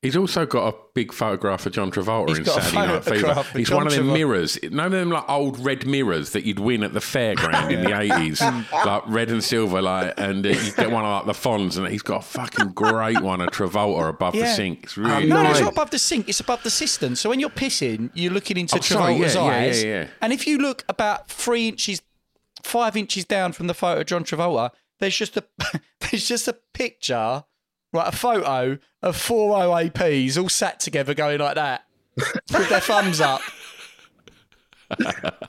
He's 0.00 0.14
also 0.16 0.46
got 0.46 0.72
a 0.72 0.76
big 0.94 1.12
photograph 1.12 1.66
of 1.66 1.72
John 1.72 1.90
Travolta 1.90 2.28
He's 2.28 2.38
in 2.38 2.44
Saturday 2.44 2.76
Night 2.86 3.02
Fever. 3.04 3.42
He's 3.52 3.66
John 3.68 3.78
one 3.78 3.86
of 3.88 3.92
them 3.94 4.06
Travolta. 4.06 4.12
mirrors. 4.12 4.58
None 4.62 4.86
of 4.86 4.92
them 4.92 5.10
like 5.10 5.28
old 5.28 5.58
red 5.58 5.86
mirrors 5.88 6.30
that 6.30 6.44
you'd 6.44 6.60
win 6.60 6.84
at 6.84 6.92
the 6.92 7.00
fairground 7.00 7.72
in 7.72 7.82
the 7.82 7.98
eighties, 8.00 8.40
like 8.72 9.02
red 9.08 9.28
and 9.30 9.42
silver. 9.42 9.82
Like, 9.82 10.14
and 10.16 10.46
uh, 10.46 10.50
you 10.50 10.70
get 10.72 10.92
one 10.92 11.04
of 11.04 11.26
like 11.26 11.34
the 11.36 11.48
Fonz, 11.48 11.76
and 11.78 11.88
he's 11.88 12.02
got 12.02 12.18
a 12.20 12.24
fucking 12.24 12.68
great 12.74 13.20
one 13.22 13.40
of 13.40 13.48
Travolta 13.48 14.08
above 14.10 14.34
the 14.34 14.38
Yeah. 14.40 14.54
sink. 14.54 14.84
It's 14.84 14.96
really 14.96 15.26
No, 15.26 15.42
Nice. 15.42 15.52
it's 15.56 15.60
not 15.62 15.72
above 15.72 15.90
the 15.90 15.98
sink. 15.98 16.28
It's 16.28 16.38
above 16.38 16.62
the 16.62 16.70
cistern. 16.70 17.16
So 17.16 17.28
when 17.28 17.40
you're 17.40 17.50
pissing, 17.50 18.10
you're 18.14 18.32
looking 18.32 18.56
into 18.56 18.76
Oh, 18.76 18.80
sorry, 18.80 19.14
Travolta's 19.14 19.34
yeah, 19.34 19.42
yeah, 19.44 19.50
eyes. 19.66 19.82
yeah, 19.82 19.90
yeah. 20.02 20.06
And 20.22 20.32
if 20.32 20.46
you 20.46 20.58
look 20.58 20.84
about 20.88 21.28
three 21.28 21.66
inches, 21.68 22.02
five 22.62 22.96
inches 22.96 23.24
down 23.24 23.52
from 23.52 23.66
the 23.66 23.74
photo 23.74 24.02
of 24.02 24.06
John 24.06 24.22
Travolta, 24.22 24.70
there's 25.00 25.16
just 25.16 25.36
a 25.36 25.44
there's 26.00 26.28
just 26.28 26.46
a 26.46 26.52
picture, 26.72 27.42
right? 27.92 28.08
A 28.08 28.16
photo 28.16 28.78
of 29.02 29.16
four 29.16 29.56
OAPs 29.58 30.40
all 30.40 30.48
sat 30.48 30.80
together, 30.80 31.14
going 31.14 31.38
like 31.40 31.54
that, 31.56 31.84
with 32.16 32.68
their 32.68 32.80
thumbs 32.80 33.20
up. 33.20 33.40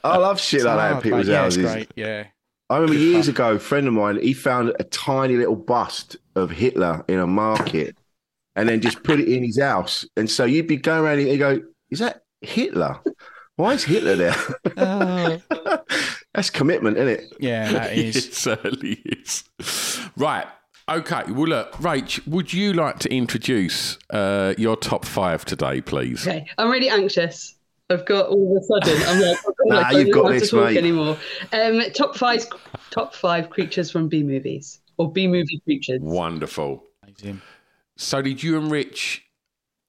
I 0.03 0.17
love 0.17 0.39
shit 0.39 0.63
like 0.63 0.77
that 0.77 0.95
in 0.97 1.01
people's 1.01 1.27
yeah, 1.27 1.41
houses. 1.43 1.63
great. 1.63 1.91
Yeah. 1.95 2.25
I 2.69 2.75
remember 2.75 2.95
years 2.95 3.27
ago, 3.27 3.53
a 3.53 3.59
friend 3.59 3.87
of 3.87 3.93
mine, 3.93 4.19
he 4.21 4.33
found 4.33 4.73
a 4.79 4.83
tiny 4.83 5.35
little 5.37 5.55
bust 5.55 6.17
of 6.35 6.51
Hitler 6.51 7.03
in 7.07 7.19
a 7.19 7.25
market 7.25 7.97
and 8.55 8.69
then 8.69 8.81
just 8.81 9.01
put 9.03 9.19
it 9.19 9.27
in 9.27 9.43
his 9.43 9.59
house. 9.59 10.05
And 10.17 10.29
so 10.29 10.45
you'd 10.45 10.67
be 10.67 10.77
going 10.77 11.03
around 11.03 11.19
and 11.19 11.29
you 11.29 11.37
go, 11.37 11.61
Is 11.89 11.99
that 11.99 12.23
Hitler? 12.41 12.99
Why 13.55 13.73
is 13.73 13.83
Hitler 13.83 14.15
there? 14.15 14.35
Oh. 14.77 15.41
That's 16.33 16.49
commitment, 16.49 16.97
isn't 16.97 17.07
it? 17.09 17.33
Yeah, 17.39 17.71
that 17.71 17.91
It 17.97 18.15
is. 18.15 18.33
certainly 18.33 18.93
is. 19.05 19.43
Right. 20.15 20.45
Okay. 20.89 21.23
Well, 21.31 21.47
look, 21.47 21.73
Rach, 21.73 22.25
would 22.27 22.51
you 22.51 22.73
like 22.73 22.99
to 22.99 23.13
introduce 23.13 23.97
uh, 24.09 24.53
your 24.57 24.75
top 24.75 25.05
five 25.05 25.45
today, 25.45 25.81
please? 25.81 26.27
Okay, 26.27 26.45
I'm 26.57 26.69
really 26.69 26.89
anxious. 26.89 27.55
I've 27.91 28.05
got 28.05 28.27
all 28.27 28.55
of 28.57 28.63
a 28.63 28.65
sudden. 28.65 29.07
I'm 29.07 29.21
like, 29.21 29.37
oh, 29.47 29.53
Nah, 29.65 29.79
I 29.79 29.93
don't 29.93 30.05
you've 30.07 30.13
got 30.13 30.29
this, 30.29 30.49
to 30.49 30.55
talk 30.57 30.65
mate. 30.65 30.77
anymore. 30.77 31.17
Um, 31.53 31.81
top 31.93 32.15
five, 32.15 32.45
top 32.91 33.15
five 33.15 33.49
creatures 33.49 33.89
from 33.89 34.07
B 34.07 34.23
movies 34.23 34.79
or 34.97 35.11
B 35.11 35.27
movie 35.27 35.61
creatures. 35.63 35.99
Wonderful. 36.01 36.83
Amazing. 37.03 37.41
So 37.97 38.21
did 38.21 38.43
you 38.43 38.57
and 38.57 38.71
Rich 38.71 39.25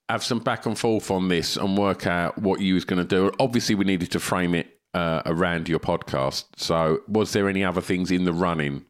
have 0.09 0.25
some 0.25 0.39
back 0.41 0.67
and 0.67 0.79
forth 0.79 1.11
on 1.11 1.29
this 1.29 1.57
and 1.57 1.77
work 1.79 2.07
out 2.07 2.39
what 2.39 2.61
you 2.61 2.75
was 2.75 2.85
going 2.85 3.07
to 3.07 3.09
do? 3.09 3.31
Obviously, 3.39 3.75
we 3.75 3.85
needed 3.85 4.11
to 4.13 4.21
frame 4.21 4.55
it 4.55 4.79
uh, 4.95 5.23
around 5.27 5.69
your 5.69 5.79
podcast. 5.79 6.45
So 6.57 7.01
was 7.07 7.33
there 7.33 7.49
any 7.49 7.65
other 7.65 7.81
things 7.81 8.11
in 8.11 8.25
the 8.25 8.33
running? 8.33 8.85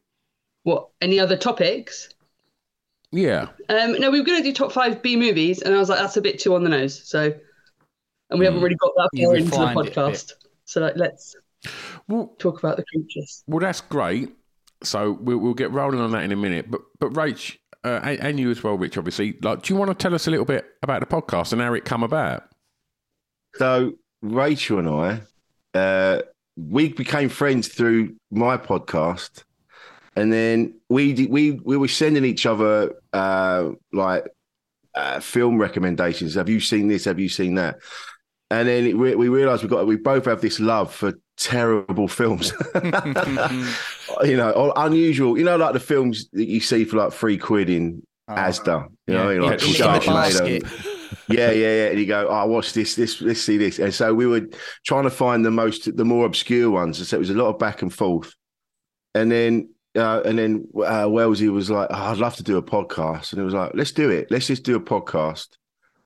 What? 0.63 0.89
Any 1.01 1.19
other 1.19 1.37
topics? 1.37 2.09
Yeah. 3.11 3.47
Um, 3.69 3.93
no, 3.99 4.09
we 4.11 4.19
were 4.19 4.25
going 4.25 4.41
to 4.41 4.43
do 4.43 4.53
top 4.53 4.71
five 4.71 5.01
B 5.01 5.15
movies, 5.17 5.61
and 5.61 5.75
I 5.75 5.79
was 5.79 5.89
like, 5.89 5.99
that's 5.99 6.17
a 6.17 6.21
bit 6.21 6.39
too 6.39 6.55
on 6.55 6.63
the 6.63 6.69
nose. 6.69 7.07
So, 7.07 7.33
and 8.29 8.39
we 8.39 8.45
haven't 8.45 8.61
really 8.61 8.75
got 8.75 8.91
that 8.95 9.09
far 9.21 9.35
into 9.35 9.51
the 9.51 9.57
refined 9.57 9.79
it 9.79 9.81
a 9.81 9.83
bit. 9.85 9.93
podcast. 9.95 10.31
So, 10.65 10.81
like, 10.81 10.95
let's 10.95 11.35
Well, 12.07 12.33
talk 12.39 12.59
about 12.59 12.77
the 12.77 12.85
creatures. 12.85 13.43
well, 13.47 13.59
that's 13.59 13.81
great. 13.81 14.31
So 14.83 15.11
we'll, 15.11 15.37
we'll 15.37 15.53
get 15.53 15.71
rolling 15.71 15.99
on 15.99 16.11
that 16.11 16.23
in 16.23 16.31
a 16.31 16.35
minute. 16.35 16.71
But 16.71 16.81
but 16.99 17.13
Rach, 17.13 17.57
uh, 17.83 17.99
and, 18.03 18.19
and 18.19 18.39
you 18.39 18.49
as 18.49 18.63
well, 18.63 18.77
Rich. 18.77 18.97
Obviously, 18.97 19.37
like, 19.41 19.63
do 19.63 19.73
you 19.73 19.79
want 19.79 19.89
to 19.89 19.95
tell 19.95 20.15
us 20.15 20.27
a 20.27 20.31
little 20.31 20.45
bit 20.45 20.65
about 20.81 21.01
the 21.01 21.05
podcast 21.05 21.51
and 21.53 21.61
how 21.61 21.73
it 21.73 21.85
come 21.85 22.03
about? 22.03 22.43
So 23.55 23.93
Rachael 24.21 24.79
and 24.79 24.89
I, 24.89 25.77
uh, 25.77 26.21
we 26.55 26.93
became 26.93 27.27
friends 27.29 27.67
through 27.67 28.15
my 28.31 28.55
podcast, 28.57 29.43
and 30.15 30.31
then 30.31 30.79
we 30.89 31.27
we 31.27 31.51
we 31.51 31.77
were 31.77 31.87
sending 31.87 32.25
each 32.25 32.45
other 32.45 32.93
uh, 33.13 33.69
like 33.93 34.25
uh, 34.95 35.19
film 35.19 35.57
recommendations. 35.57 36.35
Have 36.35 36.49
you 36.49 36.59
seen 36.59 36.87
this? 36.87 37.05
Have 37.05 37.19
you 37.19 37.29
seen 37.29 37.55
that? 37.55 37.77
And 38.49 38.67
then 38.67 38.85
it, 38.85 38.95
re- 38.97 39.15
we 39.15 39.29
realized 39.29 39.63
we 39.63 39.69
got 39.69 39.87
we 39.87 39.95
both 39.95 40.25
have 40.25 40.41
this 40.41 40.59
love 40.59 40.93
for 40.93 41.13
terrible 41.37 42.07
films. 42.09 42.51
you 44.23 44.37
know, 44.37 44.51
or 44.55 44.73
unusual. 44.75 45.37
You 45.37 45.45
know, 45.45 45.57
like 45.57 45.73
the 45.73 45.79
films 45.79 46.29
that 46.33 46.47
you 46.47 46.59
see 46.59 46.83
for 46.83 46.97
like 46.97 47.13
three 47.13 47.37
quid 47.37 47.69
in 47.69 48.03
Asda. 48.29 48.87
You 49.07 49.13
know, 49.13 49.27
Oh, 49.27 49.29
yeah. 49.31 49.41
like 49.41 49.59
Sharknado. 49.59 50.61
yeah, 51.29 51.51
yeah, 51.51 51.51
yeah. 51.51 51.87
And 51.91 51.99
you 51.99 52.05
go, 52.05 52.27
oh, 52.29 52.33
I 52.33 52.43
watched 52.43 52.75
this, 52.75 52.95
this, 52.95 53.21
let's 53.21 53.41
see 53.41 53.57
this. 53.57 53.79
And 53.79 53.93
so 53.93 54.13
we 54.13 54.25
were 54.27 54.47
trying 54.85 55.03
to 55.03 55.09
find 55.09 55.45
the 55.45 55.51
most, 55.51 55.95
the 55.95 56.05
more 56.05 56.25
obscure 56.25 56.69
ones. 56.69 56.99
And 56.99 57.07
so 57.07 57.17
it 57.17 57.19
was 57.19 57.29
a 57.29 57.33
lot 57.35 57.47
of 57.49 57.59
back 57.59 57.81
and 57.81 57.93
forth. 57.93 58.33
And 59.15 59.31
then, 59.31 59.69
uh, 59.95 60.21
and 60.23 60.37
then 60.37 60.67
uh, 60.75 61.07
Wellesley 61.09 61.49
was 61.49 61.69
like, 61.69 61.87
oh, 61.91 61.95
I'd 61.95 62.17
love 62.17 62.35
to 62.37 62.43
do 62.43 62.57
a 62.57 62.63
podcast. 62.63 63.33
And 63.33 63.41
it 63.41 63.45
was 63.45 63.53
like, 63.53 63.71
let's 63.73 63.91
do 63.91 64.09
it. 64.09 64.29
Let's 64.31 64.47
just 64.47 64.63
do 64.63 64.75
a 64.75 64.79
podcast. 64.81 65.49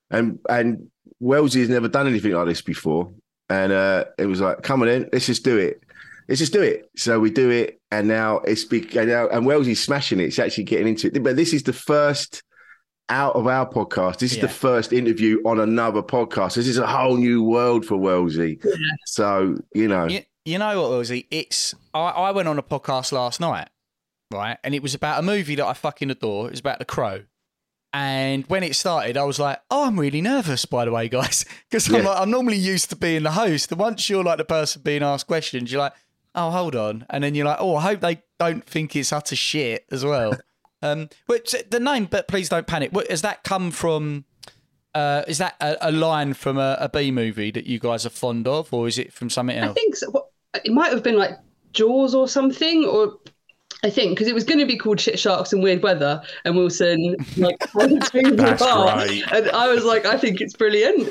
And 0.09 0.39
and 0.49 0.89
Wellesley 1.19 1.61
has 1.61 1.69
never 1.69 1.87
done 1.87 2.07
anything 2.07 2.31
like 2.31 2.47
this 2.47 2.61
before. 2.61 3.11
And 3.49 3.71
uh, 3.71 4.05
it 4.17 4.25
was 4.25 4.41
like, 4.41 4.63
come 4.63 4.81
on 4.81 4.87
in, 4.87 5.09
let's 5.13 5.27
just 5.27 5.43
do 5.43 5.57
it. 5.57 5.81
Let's 6.27 6.39
just 6.39 6.53
do 6.53 6.61
it. 6.61 6.89
So 6.95 7.19
we 7.19 7.29
do 7.29 7.51
it. 7.51 7.79
And 7.91 8.07
now 8.07 8.37
it's 8.39 8.63
big. 8.63 8.95
And, 8.95 9.09
now, 9.09 9.27
and 9.27 9.45
Wellesley's 9.45 9.83
smashing 9.83 10.19
it. 10.19 10.25
It's 10.25 10.39
actually 10.39 10.63
getting 10.63 10.87
into 10.87 11.07
it. 11.07 11.23
But 11.23 11.35
this 11.35 11.53
is 11.53 11.63
the 11.63 11.73
first 11.73 12.41
out 13.09 13.35
of 13.35 13.45
our 13.45 13.69
podcast. 13.69 14.17
This 14.17 14.33
is 14.33 14.39
the 14.39 14.49
first 14.49 14.91
interview 14.91 15.39
on 15.45 15.59
another 15.59 16.01
podcast. 16.01 16.55
This 16.55 16.67
is 16.67 16.79
a 16.79 16.87
whole 16.87 17.17
new 17.17 17.43
world 17.43 17.85
for 17.85 17.97
Wellesley. 17.97 18.59
So, 19.05 19.57
you 19.75 19.87
know, 19.87 20.07
You, 20.07 20.21
you 20.43 20.57
know 20.57 20.81
what, 20.81 20.91
Wilsey? 20.91 21.27
It's 21.29 21.75
I, 21.93 22.09
I 22.09 22.31
went 22.31 22.47
on 22.47 22.57
a 22.57 22.63
podcast 22.63 23.11
last 23.11 23.39
night, 23.39 23.69
right? 24.31 24.57
And 24.63 24.73
it 24.75 24.81
was 24.83 24.93
about 24.93 25.19
a 25.19 25.21
movie 25.21 25.55
that 25.55 25.65
I 25.65 25.73
fucking 25.73 26.11
adore. 26.11 26.47
It 26.47 26.51
was 26.51 26.59
about 26.59 26.79
The 26.79 26.85
Crow. 26.85 27.23
And 27.93 28.45
when 28.47 28.63
it 28.63 28.75
started, 28.75 29.15
I 29.15 29.23
was 29.23 29.39
like, 29.39 29.61
"Oh, 29.71 29.85
I'm 29.87 29.97
really 29.97 30.19
nervous." 30.21 30.65
By 30.65 30.83
the 30.83 30.91
way, 30.91 31.07
guys, 31.07 31.45
because 31.69 31.87
I'm, 31.87 31.95
Yeah. 32.03 32.09
like, 32.09 32.21
I'm 32.21 32.29
normally 32.29 32.57
used 32.57 32.89
to 32.89 32.95
being 32.97 33.23
the 33.23 33.31
host. 33.31 33.71
And 33.71 33.79
once 33.79 34.09
you're 34.09 34.23
like 34.23 34.37
the 34.37 34.43
person 34.45 34.81
being 34.81 35.01
asked 35.01 35.27
questions, 35.27 35.71
you're 35.71 35.79
like, 35.81 35.93
"Oh, 36.33 36.51
hold 36.51 36.75
on," 36.75 37.05
and 37.09 37.23
then 37.23 37.35
you're 37.35 37.45
like, 37.45 37.57
"Oh, 37.61 37.77
I 37.77 37.81
hope 37.83 38.01
they 38.01 38.21
don't 38.37 38.65
think 38.65 38.95
it's 38.97 39.13
utter 39.13 39.35
shit 39.37 39.85
as 39.91 40.03
well." 40.03 40.37
um, 40.81 41.07
which 41.27 41.55
the 41.69 41.79
name, 41.79 42.05
but 42.11 42.27
please 42.27 42.49
don't 42.49 42.67
panic. 42.67 42.91
What, 42.91 43.09
has 43.09 43.21
that 43.21 43.43
come 43.45 43.71
from? 43.71 44.25
Uh, 44.93 45.23
is 45.27 45.37
that 45.37 45.55
a, 45.61 45.89
a 45.89 45.91
line 45.91 46.33
from 46.33 46.57
a, 46.57 46.77
a 46.81 46.89
B 46.89 47.11
movie 47.11 47.51
that 47.51 47.65
you 47.65 47.79
guys 47.79 48.05
are 48.05 48.09
fond 48.09 48.45
of, 48.45 48.73
or 48.73 48.89
is 48.89 48.97
it 48.97 49.13
from 49.13 49.29
something 49.29 49.55
else? 49.57 49.71
I 49.71 49.73
think 49.73 49.95
so. 49.95 50.27
It 50.65 50.71
might 50.73 50.91
have 50.91 51.03
been 51.03 51.17
like 51.17 51.37
Jaws 51.71 52.13
or 52.13 52.27
something, 52.27 52.83
or 52.83 53.19
I 53.85 53.91
think 53.91 54.17
because 54.17 54.27
it 54.27 54.33
was 54.33 54.43
going 54.43 54.57
to 54.57 54.65
be 54.65 54.77
called 54.77 54.99
Shit 54.99 55.19
Sharks 55.19 55.53
and 55.53 55.61
Weird 55.61 55.83
Weather, 55.83 56.19
and 56.43 56.57
Wilson 56.57 57.15
like 57.37 57.71
wanted 57.75 58.01
to 58.01 58.23
move 58.23 58.37
That's 58.37 58.59
apart. 58.59 58.97
great. 59.05 59.31
and 59.31 59.51
I 59.51 59.67
was 59.67 59.85
like, 59.85 60.07
I 60.07 60.17
think 60.17 60.41
it's 60.41 60.55
brilliant. 60.55 61.09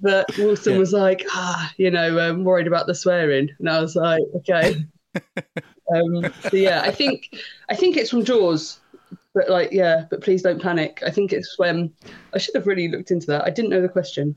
But 0.00 0.24
Wilson 0.38 0.78
was 0.78 0.94
like, 0.94 1.26
ah, 1.32 1.70
you 1.76 1.90
know, 1.90 2.18
um, 2.18 2.44
worried 2.44 2.66
about 2.66 2.86
the 2.86 2.94
swearing, 2.94 3.50
and 3.58 3.68
I 3.68 3.78
was 3.82 3.94
like, 3.94 4.22
okay. 4.36 4.86
um, 5.94 6.32
so 6.48 6.56
yeah, 6.56 6.80
I 6.82 6.92
think 6.92 7.38
I 7.68 7.76
think 7.76 7.98
it's 7.98 8.08
from 8.08 8.24
Jaws, 8.24 8.80
but 9.34 9.50
like, 9.50 9.70
yeah, 9.72 10.06
but 10.08 10.22
please 10.22 10.40
don't 10.40 10.62
panic. 10.62 11.02
I 11.04 11.10
think 11.10 11.34
it's 11.34 11.58
when 11.58 11.92
I 12.32 12.38
should 12.38 12.54
have 12.54 12.66
really 12.66 12.88
looked 12.88 13.10
into 13.10 13.26
that. 13.26 13.44
I 13.44 13.50
didn't 13.50 13.70
know 13.70 13.82
the 13.82 13.88
question. 13.88 14.34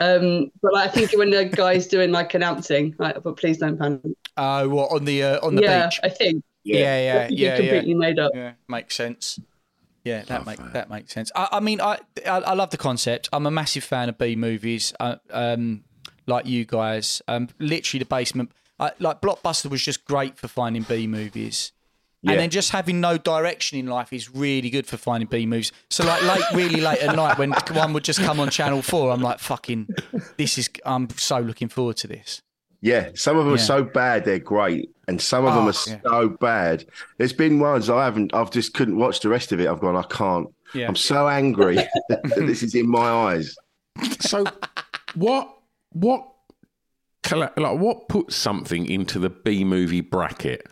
Um, 0.00 0.50
but 0.60 0.72
like, 0.72 0.88
I 0.88 0.90
think 0.90 1.16
when 1.16 1.30
the 1.30 1.44
guy's 1.44 1.86
doing 1.86 2.10
like 2.10 2.34
announcing, 2.34 2.96
like, 2.98 3.22
but 3.22 3.36
please 3.36 3.58
don't 3.58 3.78
panic. 3.78 4.00
Oh, 4.36 4.68
what 4.70 4.90
on 4.90 5.04
the 5.04 5.22
uh, 5.22 5.46
on 5.46 5.54
the 5.54 5.62
yeah, 5.62 5.86
beach? 5.86 6.00
I 6.02 6.08
think. 6.08 6.42
Yeah, 6.64 6.78
yeah, 6.78 6.90
I 6.90 6.96
yeah, 6.96 7.26
think 7.26 7.40
yeah, 7.40 7.56
you 7.56 7.62
completely 7.62 7.94
made 7.94 8.18
up. 8.18 8.32
yeah. 8.34 8.52
Makes 8.68 8.94
sense. 8.94 9.40
Yeah, 10.04 10.22
that 10.22 10.46
makes 10.46 10.62
that 10.72 10.90
makes 10.90 11.12
sense. 11.12 11.30
I, 11.34 11.48
I 11.52 11.60
mean, 11.60 11.80
I, 11.80 11.98
I 12.26 12.40
I 12.40 12.54
love 12.54 12.70
the 12.70 12.76
concept. 12.76 13.28
I'm 13.32 13.46
a 13.46 13.50
massive 13.50 13.84
fan 13.84 14.08
of 14.08 14.18
B 14.18 14.34
movies. 14.34 14.92
Uh, 14.98 15.16
um, 15.30 15.84
like 16.26 16.46
you 16.46 16.64
guys, 16.64 17.22
um, 17.28 17.48
literally 17.58 18.00
the 18.00 18.06
basement. 18.06 18.50
I, 18.80 18.92
like 18.98 19.20
Blockbuster 19.20 19.70
was 19.70 19.82
just 19.82 20.04
great 20.04 20.38
for 20.38 20.48
finding 20.48 20.82
B 20.82 21.06
movies. 21.06 21.72
Yeah. 22.22 22.32
And 22.32 22.40
then 22.40 22.50
just 22.50 22.70
having 22.70 23.00
no 23.00 23.18
direction 23.18 23.78
in 23.78 23.86
life 23.86 24.12
is 24.12 24.32
really 24.32 24.70
good 24.70 24.86
for 24.86 24.96
finding 24.96 25.28
B 25.28 25.44
movies. 25.44 25.72
So 25.90 26.04
like 26.04 26.22
late, 26.22 26.44
really 26.54 26.80
late 26.80 27.00
at 27.00 27.16
night 27.16 27.36
when 27.36 27.50
one 27.72 27.92
would 27.92 28.04
just 28.04 28.20
come 28.20 28.38
on 28.38 28.48
Channel 28.48 28.82
Four, 28.82 29.10
I'm 29.10 29.22
like, 29.22 29.40
fucking, 29.40 29.88
this 30.36 30.56
is. 30.56 30.70
I'm 30.84 31.10
so 31.10 31.38
looking 31.38 31.68
forward 31.68 31.96
to 31.98 32.08
this. 32.08 32.42
Yeah, 32.82 33.10
some 33.14 33.38
of 33.38 33.44
them 33.46 33.54
Yeah. 33.54 33.62
are 33.62 33.64
so 33.64 33.82
bad 33.84 34.24
they're 34.26 34.38
great, 34.38 34.90
and 35.08 35.20
some 35.20 35.46
of 35.46 35.54
them 35.54 35.64
Oh, 35.64 35.68
are 35.68 35.90
yeah. 35.90 36.00
so 36.04 36.28
bad. 36.28 36.84
There's 37.16 37.32
been 37.32 37.58
ones 37.60 37.88
I 37.88 38.04
haven't, 38.04 38.34
I've 38.34 38.50
just 38.50 38.74
couldn't 38.74 38.98
watch 38.98 39.20
the 39.20 39.28
rest 39.30 39.52
of 39.52 39.60
it. 39.60 39.68
I've 39.68 39.80
gone, 39.80 39.96
I 39.96 40.02
can't. 40.02 40.48
Yeah. 40.74 40.88
I'm 40.88 40.96
so 40.96 41.28
angry 41.28 41.76
that 41.76 42.22
this 42.36 42.62
is 42.62 42.74
in 42.74 42.88
my 42.90 43.08
eyes. 43.08 43.56
So, 44.20 44.44
what 45.14 45.54
what 45.92 46.28
like 47.30 47.56
what 47.56 48.08
puts 48.08 48.36
something 48.36 48.86
into 48.86 49.18
the 49.18 49.30
B 49.30 49.64
movie 49.64 50.00
bracket? 50.00 50.66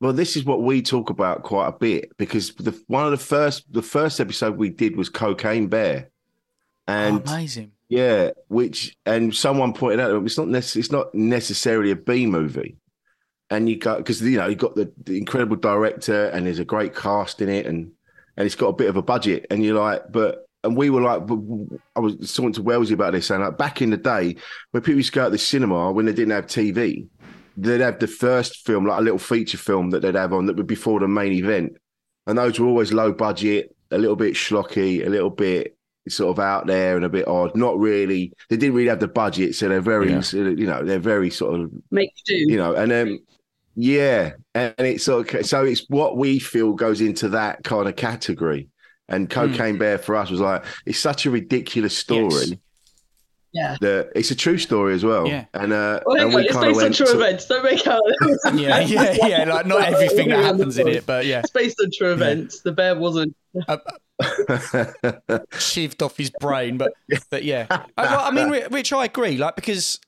Well, 0.00 0.12
this 0.12 0.36
is 0.36 0.44
what 0.44 0.62
we 0.62 0.82
talk 0.82 1.10
about 1.10 1.42
quite 1.42 1.68
a 1.68 1.72
bit 1.72 2.16
because 2.18 2.50
the 2.54 2.78
one 2.86 3.04
of 3.04 3.10
the 3.10 3.16
first 3.16 3.72
the 3.72 3.82
first 3.82 4.20
episode 4.20 4.56
we 4.56 4.68
did 4.68 4.96
was 4.96 5.08
Cocaine 5.08 5.68
Bear, 5.68 6.08
oh, 6.88 6.92
and 6.92 7.22
oh, 7.26 7.32
amazing. 7.32 7.72
Yeah, 7.88 8.30
which 8.48 8.96
and 9.06 9.34
someone 9.34 9.72
pointed 9.72 10.00
out 10.00 10.24
it's 10.24 10.38
not 10.38 10.48
it's 10.48 10.90
not 10.90 11.14
necessarily 11.14 11.92
a 11.92 11.96
B 11.96 12.26
movie, 12.26 12.76
and 13.50 13.68
you 13.68 13.78
got 13.78 13.98
because 13.98 14.20
you 14.22 14.38
know 14.38 14.48
you 14.48 14.56
got 14.56 14.74
the, 14.74 14.92
the 15.04 15.18
incredible 15.18 15.56
director 15.56 16.26
and 16.26 16.46
there's 16.46 16.58
a 16.58 16.64
great 16.64 16.94
cast 16.94 17.40
in 17.40 17.48
it 17.48 17.66
and 17.66 17.92
and 18.36 18.44
it's 18.44 18.54
got 18.54 18.68
a 18.68 18.72
bit 18.72 18.88
of 18.88 18.96
a 18.96 19.02
budget. 19.02 19.46
And 19.50 19.64
you're 19.64 19.78
like 19.78 20.10
but 20.10 20.46
and 20.64 20.76
we 20.76 20.90
were 20.90 21.00
like 21.00 21.22
I 21.94 22.00
was 22.00 22.34
talking 22.34 22.52
to 22.54 22.62
Wellesley 22.62 22.94
about 22.94 23.12
this 23.12 23.30
and 23.30 23.42
like 23.42 23.56
back 23.56 23.80
in 23.80 23.90
the 23.90 23.96
day 23.96 24.36
when 24.72 24.82
people 24.82 24.96
used 24.96 25.12
to 25.12 25.20
go 25.20 25.22
out 25.22 25.26
to 25.26 25.32
the 25.32 25.38
cinema 25.38 25.92
when 25.92 26.06
they 26.06 26.12
didn't 26.12 26.34
have 26.34 26.46
TV 26.46 27.08
they'd 27.56 27.80
have 27.80 28.00
the 28.00 28.06
first 28.06 28.66
film 28.66 28.86
like 28.86 28.98
a 28.98 29.02
little 29.02 29.18
feature 29.18 29.58
film 29.58 29.90
that 29.90 30.02
they'd 30.02 30.14
have 30.14 30.32
on 30.32 30.46
that 30.46 30.56
would 30.56 30.66
be 30.66 30.74
before 30.74 31.00
the 31.00 31.08
main 31.08 31.32
event. 31.32 31.76
And 32.26 32.36
those 32.36 32.58
were 32.58 32.66
always 32.66 32.92
low 32.92 33.12
budget 33.12 33.74
a 33.92 33.98
little 33.98 34.16
bit 34.16 34.34
schlocky 34.34 35.06
a 35.06 35.08
little 35.08 35.30
bit 35.30 35.75
sort 36.08 36.36
of 36.36 36.42
out 36.42 36.66
there 36.66 36.96
and 36.96 37.04
a 37.04 37.08
bit 37.08 37.26
odd 37.28 37.54
not 37.56 37.78
really 37.78 38.32
they 38.50 38.56
didn't 38.56 38.74
really 38.74 38.88
have 38.88 39.00
the 39.00 39.08
budget 39.08 39.54
so 39.54 39.68
they're 39.68 39.80
very 39.80 40.10
Yeah. 40.10 40.22
you 40.32 40.66
know 40.66 40.82
they're 40.84 40.98
very 40.98 41.30
sort 41.30 41.60
of 41.60 41.70
Make 41.90 42.12
do. 42.26 42.34
you 42.34 42.56
know, 42.56 42.74
and 42.74 42.92
um, 42.92 43.18
yeah, 43.78 44.32
and 44.54 44.74
it's 44.78 45.04
sort 45.04 45.34
of, 45.34 45.44
so 45.46 45.64
it's 45.64 45.84
what 45.88 46.16
we 46.16 46.38
feel 46.38 46.72
goes 46.72 47.00
into 47.02 47.28
that 47.30 47.62
kind 47.62 47.86
of 47.86 47.94
category. 47.96 48.68
And 49.08 49.28
Cocaine 49.28 49.76
Bear 49.78 49.98
for 49.98 50.16
us 50.16 50.30
was 50.30 50.40
like 50.40 50.64
it's 50.86 50.98
such 50.98 51.26
a 51.26 51.30
ridiculous 51.30 51.96
story 51.96 52.30
Yes. 52.32 52.56
Yeah. 53.52 53.76
that 53.82 54.12
it's 54.14 54.30
a 54.30 54.34
true 54.34 54.56
story 54.58 54.94
as 54.94 55.04
well. 55.04 55.26
Yeah. 55.28 55.44
and 55.54 55.72
uh, 55.74 56.00
Well, 56.06 56.20
and 56.24 56.34
we 56.34 56.44
it's 56.46 56.52
kind 56.54 56.66
of 56.68 56.72
based 56.72 56.78
on 56.80 56.84
went. 56.84 56.94
true 56.96 57.06
to- 57.06 57.12
events. 57.14 57.46
Don't 57.46 57.64
make 57.64 57.86
out. 57.86 58.00
Yeah, 58.54 58.78
yeah, 58.80 59.16
yeah. 59.26 59.44
Like 59.44 59.66
not 59.66 59.82
everything 59.84 60.28
that 60.30 60.42
happens 60.42 60.78
in 60.78 60.88
it, 60.88 61.04
but 61.06 61.26
yeah. 61.26 61.40
It's 61.40 61.50
based 61.50 61.78
on 61.84 61.90
true 61.96 62.12
events. 62.12 62.60
The 62.62 62.72
bear 62.72 62.96
wasn't. 62.98 63.36
shaved 65.58 66.02
off 66.02 66.16
his 66.16 66.30
brain, 66.40 66.78
but 66.78 66.92
but 67.30 67.44
yeah. 67.44 67.66
I, 67.96 68.28
I 68.28 68.30
mean, 68.30 68.50
Rich, 68.70 68.92
I 68.92 69.04
agree. 69.04 69.36
Like 69.36 69.56
because 69.56 70.00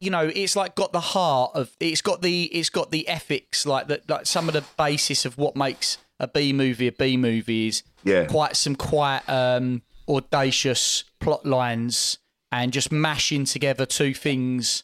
you 0.00 0.10
know, 0.10 0.28
it's 0.34 0.56
like 0.56 0.74
got 0.74 0.92
the 0.92 1.00
heart 1.00 1.52
of 1.54 1.70
it's 1.78 2.02
got 2.02 2.22
the 2.22 2.44
it's 2.44 2.70
got 2.70 2.90
the 2.90 3.06
ethics, 3.08 3.64
like 3.66 3.88
that, 3.88 4.08
like 4.08 4.26
some 4.26 4.48
of 4.48 4.54
the 4.54 4.64
basis 4.76 5.24
of 5.24 5.38
what 5.38 5.54
makes 5.56 5.98
a 6.18 6.26
B 6.26 6.52
movie 6.52 6.88
a 6.88 6.92
B 6.92 7.16
movie 7.16 7.68
is 7.68 7.82
Yeah. 8.04 8.24
quite 8.26 8.56
some 8.56 8.74
quite 8.74 9.22
um, 9.28 9.82
audacious 10.08 11.04
plot 11.20 11.46
lines 11.46 12.18
and 12.50 12.72
just 12.72 12.90
mashing 12.90 13.44
together 13.44 13.86
two 13.86 14.12
things 14.12 14.82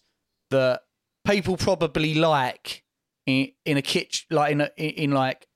that 0.50 0.82
people 1.26 1.56
probably 1.56 2.14
like 2.14 2.84
in 3.26 3.50
in 3.64 3.76
a 3.76 3.82
kitchen, 3.82 4.26
like 4.30 4.52
in 4.52 4.60
a, 4.60 4.70
in, 4.76 4.90
in 4.90 5.10
like 5.10 5.47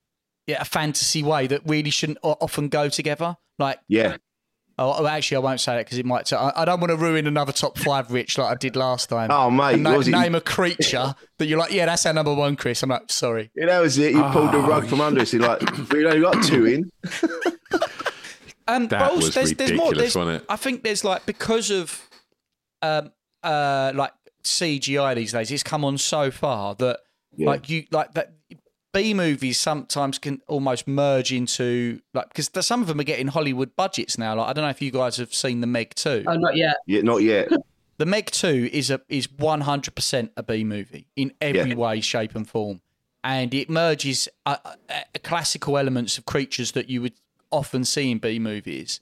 yeah, 0.47 0.61
a 0.61 0.65
fantasy 0.65 1.23
way 1.23 1.47
that 1.47 1.63
really 1.67 1.91
shouldn't 1.91 2.19
often 2.23 2.69
go 2.69 2.89
together. 2.89 3.37
Like, 3.59 3.79
Yeah. 3.89 4.17
oh, 4.79 4.97
oh, 4.99 5.07
actually, 5.07 5.37
I 5.37 5.41
won't 5.41 5.61
say 5.61 5.77
that 5.77 5.85
because 5.87 5.99
it 5.99 6.07
might. 6.07 6.33
I 6.33 6.53
I 6.57 6.65
don't 6.65 6.81
want 6.81 6.91
to 6.91 6.97
ruin 6.97 7.27
another 7.27 7.53
top 7.53 7.79
five, 7.79 8.11
Rich, 8.11 8.39
like 8.39 8.51
I 8.51 8.55
did 8.57 8.75
last 8.77 9.09
time. 9.09 9.31
Oh, 9.31 9.51
mate, 9.51 9.75
And 9.75 9.83
na- 9.85 9.97
was 9.97 10.09
it? 10.09 10.13
name 10.13 10.35
a 10.35 10.41
creature 10.41 11.15
that 11.39 11.47
you're 11.47 11.59
like, 11.59 11.73
yeah, 11.73 11.87
that's 11.87 12.05
our 12.07 12.13
number 12.13 12.35
one, 12.35 12.57
Chris. 12.57 12.83
I'm 12.83 12.91
like, 12.91 13.11
sorry. 13.13 13.51
Yeah, 13.55 13.67
that 13.67 13.81
was 13.81 13.99
it. 13.99 14.13
You 14.13 14.23
pulled 14.31 14.53
the 14.53 14.59
Oh, 14.59 14.67
rug 14.67 14.87
from 14.89 15.01
under 15.01 15.21
us. 15.21 15.33
You're 15.33 15.43
like, 15.43 15.61
we 15.91 16.05
only 16.07 16.21
got 16.21 16.43
two 16.45 16.65
in. 16.67 16.91
Um, 18.67 18.89
That 18.89 19.03
also, 19.03 19.17
was 19.27 19.35
there's, 19.35 19.53
there's 19.55 19.73
more. 19.73 19.91
ridiculous, 19.91 20.15
There's, 20.15 20.17
wasn't 20.17 20.43
it? 20.43 20.47
I 20.49 20.57
think 20.57 20.83
there's 20.83 21.05
like 21.05 21.27
because 21.27 21.71
of 21.71 22.09
um 22.81 23.13
uh 23.43 23.93
like 23.95 24.13
CGI 24.45 25.15
these 25.15 25.33
days, 25.33 25.51
it's 25.51 25.63
come 25.63 25.85
on 25.85 25.99
so 25.99 26.31
far 26.31 26.75
that 26.77 27.01
like 27.39 27.69
you 27.69 27.85
like 27.91 28.13
that 28.15 28.33
B 28.93 29.15
movies 29.15 29.59
sometimes 29.59 30.19
can 30.19 30.43
almost 30.49 30.87
merge 30.87 31.33
into 31.33 32.01
like 32.15 32.29
because 32.35 32.51
some 32.67 32.83
of 32.83 32.89
them 32.89 33.01
are 33.01 33.05
getting 33.05 33.29
Hollywood 33.29 33.75
budgets 33.77 34.19
now. 34.19 34.35
Like 34.37 34.49
I 34.49 34.53
don't 34.53 34.65
know 34.65 34.71
if 34.71 34.83
you 34.83 34.91
guys 34.91 35.17
have 35.17 35.33
seen 35.35 35.61
the 35.61 35.67
Meg 35.67 35.95
two. 35.95 36.25
Oh, 36.27 36.35
not 36.37 36.57
yet. 36.57 36.77
Yeah, 36.87 37.03
not 37.03 37.19
yet. 37.23 37.49
The 37.99 38.07
Meg 38.07 38.31
Two 38.33 38.69
is 38.73 38.91
a 38.91 39.01
is 39.09 39.31
one 39.31 39.61
hundred 39.61 39.95
percent 39.95 40.33
a 40.37 40.43
B 40.43 40.65
movie 40.65 41.07
in 41.15 41.33
every 41.41 41.71
Yeah. 41.71 41.77
way, 41.77 42.01
shape, 42.01 42.35
and 42.35 42.49
form, 42.49 42.81
and 43.23 43.55
it 43.55 43.71
merges 43.71 44.29
uh, 44.45 44.57
uh, 44.65 44.73
classical 45.23 45.79
elements 45.79 46.19
of 46.19 46.25
creatures 46.25 46.73
that 46.73 46.89
you 46.91 47.01
would 47.03 47.13
often 47.53 47.85
see 47.85 48.11
in 48.11 48.19
B 48.19 48.41
movies, 48.41 49.01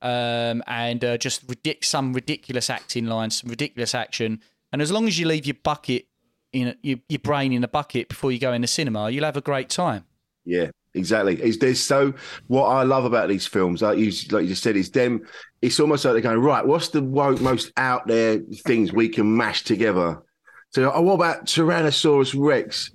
um, 0.00 0.62
and 0.66 1.04
uh, 1.04 1.18
just 1.18 1.46
ridic- 1.46 1.84
some 1.84 2.14
ridiculous 2.14 2.70
acting 2.70 3.06
lines, 3.06 3.40
some 3.40 3.50
ridiculous 3.50 3.94
action, 3.94 4.40
and 4.72 4.80
as 4.80 4.90
long 4.90 5.06
as 5.08 5.18
you 5.18 5.26
leave 5.26 5.44
your 5.44 5.56
bucket 5.62 6.06
in 6.52 6.74
your, 6.82 6.98
your 7.08 7.18
brain 7.18 7.52
in 7.52 7.62
a 7.64 7.68
bucket 7.68 8.08
before 8.08 8.32
you 8.32 8.38
go 8.38 8.52
in 8.52 8.62
the 8.62 8.66
cinema, 8.66 9.10
you'll 9.10 9.24
have 9.24 9.36
a 9.36 9.42
great 9.42 9.68
time. 9.68 10.04
Yeah, 10.44 10.70
exactly. 10.94 11.40
It's 11.40 11.58
there's 11.58 11.80
so 11.80 12.14
what 12.46 12.66
I 12.66 12.82
love 12.82 13.04
about 13.04 13.28
these 13.28 13.46
films, 13.46 13.82
like 13.82 13.98
you 13.98 14.12
like 14.30 14.42
you 14.42 14.48
just 14.48 14.62
said, 14.62 14.76
is 14.76 14.90
them. 14.90 15.22
It's 15.60 15.80
almost 15.80 16.04
like 16.04 16.14
they're 16.14 16.22
going 16.22 16.38
right. 16.38 16.66
What's 16.66 16.88
the 16.88 17.02
most 17.02 17.72
out 17.76 18.06
there 18.06 18.38
things 18.64 18.92
we 18.92 19.08
can 19.08 19.36
mash 19.36 19.64
together? 19.64 20.22
So, 20.70 20.90
oh, 20.92 21.02
what 21.02 21.14
about 21.14 21.46
Tyrannosaurus 21.46 22.34
Rex 22.38 22.90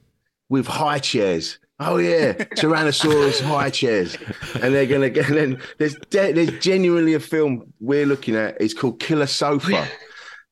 with 0.50 0.68
high 0.68 1.00
chairs? 1.00 1.60
Oh 1.80 1.98
yeah, 1.98 2.34
Tyrannosaurus 2.56 3.42
high 3.42 3.70
chairs, 3.70 4.18
and 4.62 4.74
they're 4.74 4.88
gonna 4.88 5.10
get. 5.10 5.28
And 5.28 5.38
then 5.38 5.62
there's 5.78 5.96
de- 6.10 6.32
there's 6.32 6.60
genuinely 6.60 7.14
a 7.14 7.20
film 7.20 7.74
we're 7.80 8.06
looking 8.06 8.36
at. 8.36 8.60
It's 8.62 8.74
called 8.74 9.00
Killer 9.00 9.28
Sofa. 9.28 9.88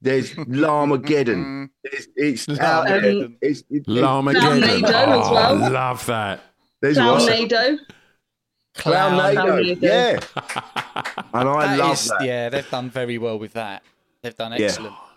There's 0.02 0.34
Llamageddon. 0.36 1.70
It's, 1.84 2.08
it's 2.48 2.60
out 2.60 2.88
there. 2.88 3.02
Llamageddon. 3.02 3.36
It's, 3.42 3.64
it's, 3.70 3.88
Llamageddon. 3.88 4.82
Clownado 4.82 5.22
as 5.22 5.28
Oh, 5.28 5.34
well. 5.34 5.64
I 5.64 5.68
love 5.68 6.06
that. 6.08 6.40
there's 6.82 6.98
what? 6.98 7.22
Clownado. 7.22 7.78
Clownado. 8.76 9.36
Clownado. 9.36 9.82
Yeah. 9.82 10.20
And 11.34 11.48
I 11.48 11.68
That 11.68 11.80
love 11.80 11.94
is- 11.94 12.08
that. 12.08 12.24
Yeah, 12.26 12.50
they've 12.50 12.70
done 12.70 12.90
very 12.90 13.18
well 13.18 13.38
with 13.40 13.54
that. 13.54 13.84
They've 14.22 14.36
done 14.36 14.52
Yeah. 14.54 14.66
excellent. 14.66 14.92
Well, 14.94 15.00
look, 15.00 15.08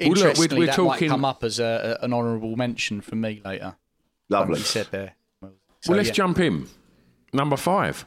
we're- 0.00 0.08
Interestingly, 0.30 0.58
we're 0.60 0.66
that 0.66 0.74
talking- 0.76 1.08
might 1.08 1.12
come 1.14 1.24
up 1.24 1.44
as 1.44 1.58
a, 1.58 1.98
a- 2.00 2.04
an 2.04 2.12
honourable 2.14 2.56
mention 2.56 3.00
from 3.00 3.20
me 3.20 3.42
later. 3.44 3.76
What 4.28 4.40
Lovely. 4.40 4.58
you 4.60 4.64
said 4.64 4.86
there. 4.90 5.14
So, 5.42 5.50
well, 5.88 5.96
let's 5.98 6.08
yeah. 6.08 6.14
jump 6.14 6.38
in. 6.40 6.66
Number 7.32 7.56
five. 7.56 8.06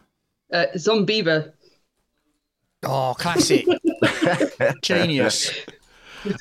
Uh, 0.52 0.66
Zombeavers. 0.76 1.52
Oh, 2.84 3.14
classic. 3.18 3.66
Genius. 4.82 5.52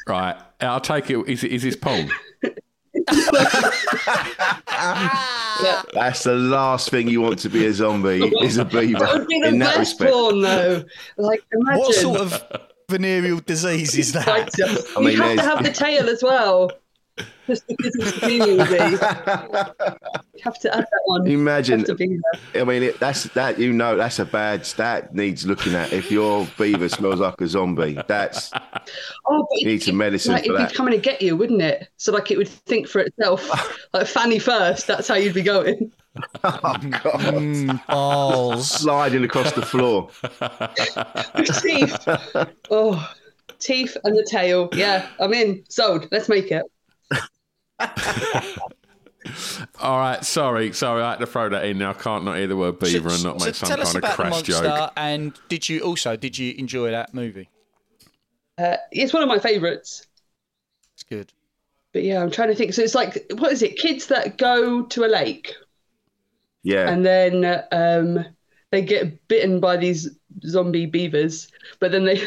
Right. 0.07 0.37
I'll 0.61 0.81
take 0.81 1.11
it. 1.11 1.19
Is, 1.29 1.45
it- 1.45 1.53
is 1.53 1.63
this 1.63 1.77
Pong? 1.77 2.11
Yeah. 5.63 5.83
That's 5.95 6.23
the 6.25 6.35
last 6.35 6.91
thing 6.91 7.09
you 7.09 7.21
want 7.23 7.39
to 7.41 7.49
be 7.49 7.65
a 7.67 7.73
zombie 7.73 8.23
is 8.43 8.59
a 8.59 8.65
beaver 8.65 8.99
That 8.99 9.27
be 9.29 9.37
in 9.43 9.59
that 9.61 9.79
respect. 9.79 10.13
porn, 10.13 10.41
though. 10.43 10.85
Like, 11.17 11.43
imagine. 11.53 11.79
What 11.81 11.95
sort 11.95 12.21
of 12.21 12.43
venereal 12.91 13.41
disease 13.41 13.97
is 13.97 14.15
Like, 14.15 14.27
that? 14.27 14.53
just- 14.55 14.87
I 14.97 15.01
mean, 15.01 15.13
you 15.13 15.23
have 15.23 15.37
to 15.37 15.43
have 15.43 15.63
the 15.65 15.71
tail 15.73 16.09
as 16.11 16.23
well. 16.23 16.71
Just 17.47 17.67
because 17.67 17.95
it's 17.97 18.23
a 18.23 18.27
B 18.27 18.39
movie. 18.41 18.75
You 18.75 20.43
have 20.45 20.59
to 20.61 20.75
add 20.77 20.85
that 20.85 21.01
one. 21.05 21.27
Imagine, 21.27 21.79
Have 21.81 21.87
to 21.89 21.95
be 21.95 22.19
there. 22.53 22.63
I 22.63 22.65
mean, 22.65 22.83
it, 22.83 22.99
that's 23.01 23.25
that. 23.35 23.59
You 23.59 23.73
know, 23.73 23.97
that's 23.97 24.19
a 24.19 24.25
bad. 24.25 24.67
stat. 24.67 25.15
needs 25.15 25.47
looking 25.47 25.75
at. 25.75 25.93
If 25.93 26.11
your 26.11 26.47
beaver 26.59 26.89
smells 26.89 27.21
like 27.21 27.41
a 27.41 27.47
zombie, 27.47 27.99
that's 28.07 28.51
Oh, 29.27 29.47
but 29.51 29.61
You 29.61 29.67
need 29.69 29.83
some 29.83 29.97
medicine 29.97 30.33
like, 30.33 30.45
for 30.45 30.53
it'd 30.53 30.61
that. 30.61 30.71
be 30.71 30.77
coming 30.77 30.93
to 30.93 30.99
get 31.01 31.23
you, 31.23 31.37
wouldn't 31.37 31.63
it? 31.63 31.89
So 31.97 32.13
like 32.13 32.31
it 32.31 32.37
would 32.37 32.49
think 32.49 32.89
for 32.89 32.99
itself, 33.01 33.49
like 33.95 34.07
Fanny 34.07 34.39
first. 34.39 34.87
That's 34.87 35.09
how 35.09 35.15
you'd 35.15 35.35
be 35.35 35.43
going. 35.43 35.93
oh 36.45 36.61
god, 36.63 36.81
Mm, 36.81 37.87
balls. 37.87 38.71
sliding 38.71 39.25
across 39.25 39.53
the 39.53 39.63
floor. 39.63 40.11
teeth. 41.63 42.09
Oh, 42.71 43.11
teeth 43.59 43.97
and 44.05 44.17
the 44.17 44.27
tail. 44.29 44.69
Yeah, 44.73 45.09
I'm 45.21 45.33
in. 45.33 45.65
Sold. 45.69 46.09
Let's 46.11 46.29
make 46.29 46.51
it. 46.51 46.65
All 49.81 49.99
right. 49.99 50.25
Sorry. 50.25 50.73
Sorry. 50.73 51.03
I 51.03 51.11
had 51.11 51.19
to 51.19 51.27
throw 51.27 51.49
that 51.49 51.65
in. 51.65 51.83
I 51.83 51.93
can't 51.93 52.25
not 52.25 52.37
hear 52.37 52.47
the 52.47 52.57
word 52.57 52.79
beaver 52.79 53.09
and 53.09 53.25
not 53.25 53.41
So 53.41 53.47
make 53.47 53.55
some 53.55 53.69
tell 53.69 53.81
us 53.81 53.93
kind 53.93 54.05
of 54.05 54.11
about 54.11 54.17
the 54.25 54.31
monster, 54.31 54.53
joke. 54.53 54.93
and 54.97 55.33
did 55.49 55.69
you 55.69 55.81
also 55.81 56.17
did 56.17 56.39
you 56.39 56.55
enjoy 56.57 56.91
that 56.93 57.13
movie? 57.13 57.49
Uh, 58.59 58.77
it's 58.93 59.13
one 59.13 59.23
of 59.23 59.29
my 59.29 59.39
favourites. 59.39 60.07
It's 60.95 61.03
good. 61.03 61.33
But 61.93 62.05
yeah, 62.05 62.23
I'm 62.23 62.31
trying 62.31 62.49
to 62.49 62.55
think. 62.55 62.73
So 62.75 62.83
it's 62.83 62.95
like, 62.95 63.27
what 63.37 63.53
is 63.53 63.63
it? 63.63 63.77
Kids 63.79 64.07
that 64.07 64.39
go 64.39 64.83
to 64.83 65.05
a 65.05 65.09
lake 65.09 65.55
Yeah, 66.63 66.89
and 66.89 67.05
then 67.05 67.63
um, 67.73 68.25
they 68.71 68.83
get 68.83 69.27
bitten 69.29 69.61
by 69.61 69.77
these 69.77 70.09
zombie 70.47 70.87
beavers, 70.87 71.49
but 71.81 71.91
then 71.93 72.05
they. 72.05 72.23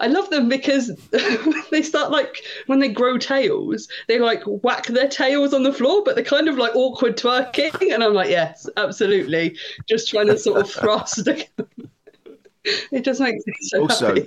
I 0.00 0.06
love 0.06 0.30
them 0.30 0.48
because 0.48 0.90
they 1.70 1.82
start 1.82 2.10
like 2.10 2.44
when 2.66 2.78
they 2.78 2.88
grow 2.88 3.18
tails, 3.18 3.88
they 4.08 4.18
like 4.18 4.42
whack 4.44 4.86
their 4.86 5.08
tails 5.08 5.52
on 5.54 5.62
the 5.62 5.72
floor, 5.72 6.02
but 6.04 6.14
they're 6.14 6.24
kind 6.24 6.48
of 6.48 6.56
like 6.56 6.74
awkward 6.74 7.16
twerking, 7.16 7.92
and 7.92 8.02
I'm 8.02 8.14
like, 8.14 8.30
yes, 8.30 8.68
absolutely, 8.76 9.56
just 9.88 10.08
trying 10.08 10.28
to 10.28 10.38
sort 10.38 10.60
of 10.60 10.70
thrust. 10.70 11.28
it 12.64 13.04
just 13.04 13.20
makes 13.20 13.46
me 13.46 13.54
so 13.60 13.82
Also, 13.82 14.08
happy. 14.08 14.26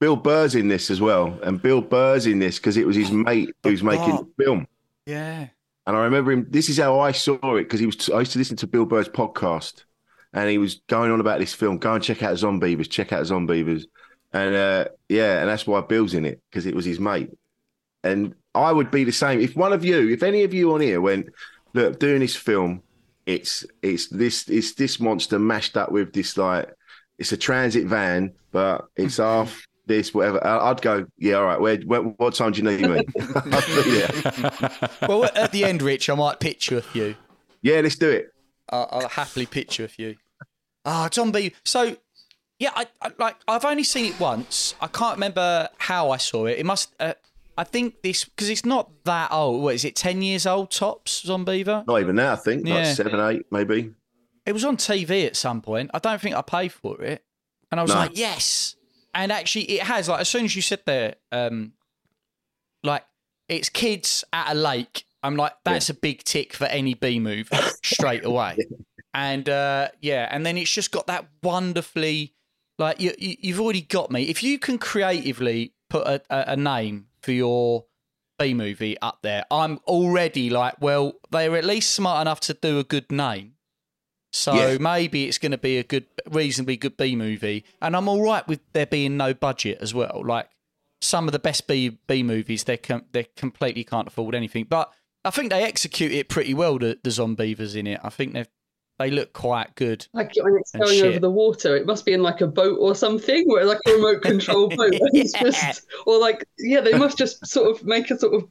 Bill 0.00 0.16
Burr's 0.16 0.54
in 0.54 0.68
this 0.68 0.90
as 0.90 1.00
well, 1.00 1.38
and 1.42 1.60
Bill 1.62 1.80
Burr's 1.80 2.26
in 2.26 2.38
this 2.38 2.58
because 2.58 2.76
it 2.76 2.86
was 2.86 2.96
his 2.96 3.10
mate 3.10 3.50
who's 3.62 3.82
oh, 3.82 3.86
making 3.86 4.10
Bob. 4.10 4.28
the 4.36 4.44
film. 4.44 4.66
Yeah. 5.06 5.48
And 5.86 5.96
I 5.96 6.04
remember 6.04 6.32
him. 6.32 6.46
This 6.48 6.68
is 6.68 6.78
how 6.78 7.00
I 7.00 7.12
saw 7.12 7.34
it 7.56 7.64
because 7.64 7.80
he 7.80 7.86
was. 7.86 8.08
I 8.10 8.20
used 8.20 8.32
to 8.32 8.38
listen 8.38 8.56
to 8.58 8.66
Bill 8.66 8.84
Burr's 8.84 9.08
podcast, 9.08 9.84
and 10.32 10.48
he 10.48 10.58
was 10.58 10.80
going 10.88 11.10
on 11.10 11.20
about 11.20 11.38
this 11.38 11.54
film. 11.54 11.78
Go 11.78 11.94
and 11.94 12.02
check 12.02 12.22
out 12.22 12.34
Zombeavers. 12.36 12.90
Check 12.90 13.12
out 13.12 13.24
Zombeavers, 13.24 13.84
and 14.32 14.54
uh, 14.54 14.84
yeah, 15.08 15.40
and 15.40 15.48
that's 15.48 15.66
why 15.66 15.80
Bill's 15.80 16.14
in 16.14 16.24
it 16.24 16.40
because 16.50 16.66
it 16.66 16.74
was 16.74 16.84
his 16.84 17.00
mate. 17.00 17.30
And 18.04 18.34
I 18.54 18.72
would 18.72 18.90
be 18.90 19.04
the 19.04 19.12
same 19.12 19.40
if 19.40 19.56
one 19.56 19.72
of 19.72 19.84
you, 19.84 20.08
if 20.10 20.22
any 20.22 20.42
of 20.44 20.52
you 20.52 20.72
on 20.72 20.80
here 20.80 21.00
went, 21.00 21.26
look, 21.74 21.98
doing 21.98 22.20
this 22.20 22.36
film, 22.36 22.82
it's 23.26 23.64
it's 23.82 24.08
this 24.08 24.48
it's 24.48 24.74
this 24.74 24.98
monster 24.98 25.38
mashed 25.38 25.76
up 25.76 25.92
with 25.92 26.12
this 26.12 26.36
like 26.36 26.72
it's 27.18 27.32
a 27.32 27.36
transit 27.36 27.86
van, 27.86 28.32
but 28.50 28.86
it's 28.96 29.16
half 29.18 29.64
this 29.86 30.12
whatever. 30.14 30.44
I- 30.44 30.70
I'd 30.70 30.82
go, 30.82 31.06
yeah, 31.18 31.34
all 31.34 31.44
right. 31.44 31.60
Where, 31.60 31.76
where 31.78 32.00
what 32.00 32.34
time 32.34 32.52
do 32.52 32.62
you 32.62 32.64
need 32.70 32.88
me? 32.88 32.98
I'd 33.36 33.84
be 33.84 33.90
there. 33.90 34.70
Well, 35.08 35.24
at 35.34 35.52
the 35.52 35.64
end, 35.64 35.82
Rich, 35.82 36.08
I 36.10 36.14
might 36.14 36.40
pitch 36.40 36.70
you 36.70 36.78
a 36.78 36.82
few. 36.82 37.14
Yeah, 37.62 37.80
let's 37.80 37.96
do 37.96 38.10
it. 38.10 38.31
I'll, 38.72 38.88
I'll 38.90 39.08
happily 39.08 39.46
pitch 39.46 39.78
you 39.78 39.84
a 39.84 39.88
few. 39.88 40.16
Ah, 40.84 41.08
zombie. 41.12 41.54
So, 41.64 41.96
yeah, 42.58 42.70
I, 42.74 42.86
I 43.00 43.10
like. 43.18 43.36
I've 43.46 43.64
only 43.64 43.84
seen 43.84 44.06
it 44.12 44.18
once. 44.18 44.74
I 44.80 44.86
can't 44.88 45.14
remember 45.16 45.68
how 45.78 46.10
I 46.10 46.16
saw 46.16 46.46
it. 46.46 46.58
It 46.58 46.66
must. 46.66 46.92
Uh, 46.98 47.14
I 47.56 47.64
think 47.64 48.02
this 48.02 48.24
because 48.24 48.48
it's 48.48 48.64
not 48.64 48.90
that 49.04 49.30
old. 49.30 49.62
What 49.62 49.74
is 49.74 49.84
it? 49.84 49.94
Ten 49.94 50.22
years 50.22 50.46
old 50.46 50.70
tops. 50.70 51.24
Zombeaver. 51.24 51.86
Not 51.86 52.00
even 52.00 52.16
that, 52.16 52.32
I 52.32 52.36
think. 52.36 52.66
Yeah. 52.66 52.76
Like 52.76 52.86
seven, 52.96 53.20
eight, 53.20 53.46
maybe. 53.52 53.92
It 54.46 54.52
was 54.52 54.64
on 54.64 54.76
TV 54.76 55.26
at 55.26 55.36
some 55.36 55.60
point. 55.60 55.90
I 55.94 55.98
don't 56.00 56.20
think 56.20 56.34
I 56.34 56.42
paid 56.42 56.72
for 56.72 57.00
it, 57.02 57.22
and 57.70 57.78
I 57.78 57.82
was 57.84 57.90
No. 57.92 57.98
like, 57.98 58.16
yes. 58.18 58.74
And 59.14 59.30
actually, 59.30 59.64
it 59.70 59.82
has. 59.82 60.08
Like 60.08 60.22
as 60.22 60.28
soon 60.28 60.46
as 60.46 60.56
you 60.56 60.62
sit 60.62 60.86
there, 60.86 61.16
um, 61.30 61.74
like 62.82 63.04
it's 63.48 63.68
kids 63.68 64.24
at 64.32 64.50
a 64.50 64.54
lake. 64.54 65.04
I'm 65.22 65.36
like, 65.36 65.52
that's 65.64 65.88
a 65.90 65.94
big 65.94 66.24
tick 66.24 66.52
for 66.52 66.64
any 66.66 66.94
B 66.94 67.20
move 67.20 67.48
straight 67.84 68.24
away. 68.24 68.56
And 69.14 69.48
uh, 69.48 69.88
yeah, 70.00 70.28
and 70.30 70.44
then 70.44 70.56
it's 70.58 70.72
just 70.72 70.90
got 70.90 71.06
that 71.06 71.26
wonderfully, 71.42 72.34
like 72.78 73.00
you, 73.00 73.12
you 73.18 73.36
you've 73.40 73.60
already 73.60 73.82
got 73.82 74.10
me. 74.10 74.24
If 74.24 74.42
you 74.42 74.58
can 74.58 74.78
creatively 74.78 75.74
put 75.90 76.06
a, 76.06 76.22
a, 76.30 76.52
a 76.52 76.56
name 76.56 77.06
for 77.20 77.32
your 77.32 77.84
B 78.38 78.54
movie 78.54 78.96
up 79.00 79.18
there, 79.22 79.44
I'm 79.50 79.78
already 79.86 80.50
like, 80.50 80.80
well, 80.80 81.14
they're 81.30 81.56
at 81.56 81.64
least 81.64 81.92
smart 81.92 82.22
enough 82.22 82.40
to 82.40 82.54
do 82.54 82.78
a 82.78 82.84
good 82.84 83.12
name. 83.12 83.52
So 84.32 84.54
Yeah. 84.54 84.78
maybe 84.80 85.26
it's 85.26 85.36
going 85.38 85.52
to 85.52 85.58
be 85.58 85.76
a 85.78 85.82
good, 85.84 86.06
reasonably 86.30 86.78
good 86.78 86.96
B 86.96 87.14
movie, 87.14 87.64
and 87.82 87.94
I'm 87.94 88.08
all 88.08 88.22
right 88.22 88.46
with 88.48 88.60
there 88.72 88.86
being 88.86 89.16
no 89.18 89.34
budget 89.34 89.78
as 89.82 89.92
well. 89.92 90.22
Like 90.24 90.48
some 91.02 91.28
of 91.28 91.32
the 91.32 91.38
best 91.38 91.66
B 91.66 91.98
B 92.06 92.22
movies, 92.22 92.64
they 92.64 92.78
com- 92.78 93.04
they 93.12 93.24
completely 93.36 93.84
can't 93.84 94.08
afford 94.08 94.34
anything. 94.34 94.64
But 94.64 94.90
I 95.24 95.30
think 95.30 95.50
they 95.50 95.62
execute 95.62 96.12
it 96.12 96.28
pretty 96.28 96.54
well. 96.54 96.78
The, 96.78 96.98
the 97.02 97.10
Zombeavers 97.10 97.76
in 97.76 97.86
it, 97.86 98.00
I 98.02 98.08
think 98.10 98.32
they 98.34 98.44
they 98.98 99.10
look 99.10 99.32
quite 99.32 99.74
good. 99.74 100.06
Like 100.12 100.32
when 100.36 100.56
it's 100.56 100.70
going 100.72 100.88
shit. 100.94 101.04
over 101.06 101.18
the 101.18 101.30
water, 101.30 101.76
it 101.76 101.86
must 101.86 102.04
be 102.04 102.12
in 102.12 102.22
like 102.22 102.40
a 102.40 102.46
boat 102.46 102.76
or 102.80 102.94
something, 102.94 103.44
where 103.48 103.64
like 103.64 103.78
a 103.88 103.92
remote 103.92 104.22
control 104.22 104.68
boat. 104.76 104.92
And 104.92 105.10
it's 105.14 105.34
Yeah. 105.34 105.42
just, 105.50 105.86
or 106.06 106.18
like, 106.18 106.46
yeah, 106.58 106.80
they 106.80 106.96
must 106.96 107.16
just 107.18 107.44
sort 107.46 107.70
of 107.70 107.84
make 107.84 108.10
a 108.10 108.18
sort 108.18 108.34
of 108.34 108.48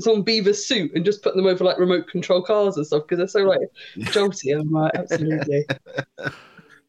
zombie 0.00 0.40
beaver 0.40 0.54
suit 0.54 0.92
and 0.94 1.04
just 1.04 1.22
put 1.22 1.34
them 1.36 1.46
over 1.46 1.64
like 1.64 1.78
remote 1.78 2.08
control 2.08 2.40
cars 2.42 2.76
and 2.78 2.86
stuff 2.86 3.02
because 3.02 3.18
they're 3.18 3.42
so 3.42 3.46
like 3.48 3.60
jolty. 3.98 4.58
I'm 4.58 4.70
like, 4.70 4.92
absolutely. 4.94 5.66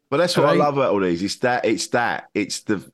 But 0.09 0.17
that's 0.17 0.37
what 0.37 0.45
I 0.45 0.49
Are 0.49 0.53
they- 0.53 0.59
love 0.59 0.77
about 0.77 0.93
all 0.93 0.99
these. 0.99 1.23
It's 1.23 1.37
that. 1.37 1.65
It's 1.65 1.87
that. 1.87 2.29
It's 2.35 2.61
the. 2.61 2.87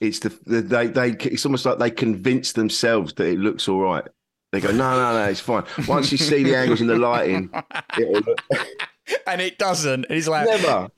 It's 0.00 0.20
the, 0.20 0.28
the 0.46 0.60
they 0.62 0.86
they. 0.86 1.10
It's 1.10 1.44
almost 1.44 1.66
like 1.66 1.78
they 1.80 1.90
convince 1.90 2.52
themselves 2.52 3.12
that 3.14 3.26
it 3.26 3.40
looks 3.40 3.66
all 3.68 3.80
right. 3.80 4.04
They 4.52 4.60
go, 4.60 4.70
no, 4.70 4.96
no, 4.96 5.12
no, 5.12 5.24
it's 5.28 5.40
fine. 5.40 5.64
Once 5.86 6.10
you 6.10 6.18
see 6.18 6.42
the 6.42 6.56
angles 6.56 6.80
and 6.80 6.88
the 6.88 6.96
lighting, 6.96 7.50
it'll 7.98 8.12
look 8.14 8.42
And 9.26 9.40
it 9.40 9.58
doesn't. 9.58 10.04
And 10.06 10.16
it's 10.18 10.28
like 10.28 10.46
never. 10.46 10.88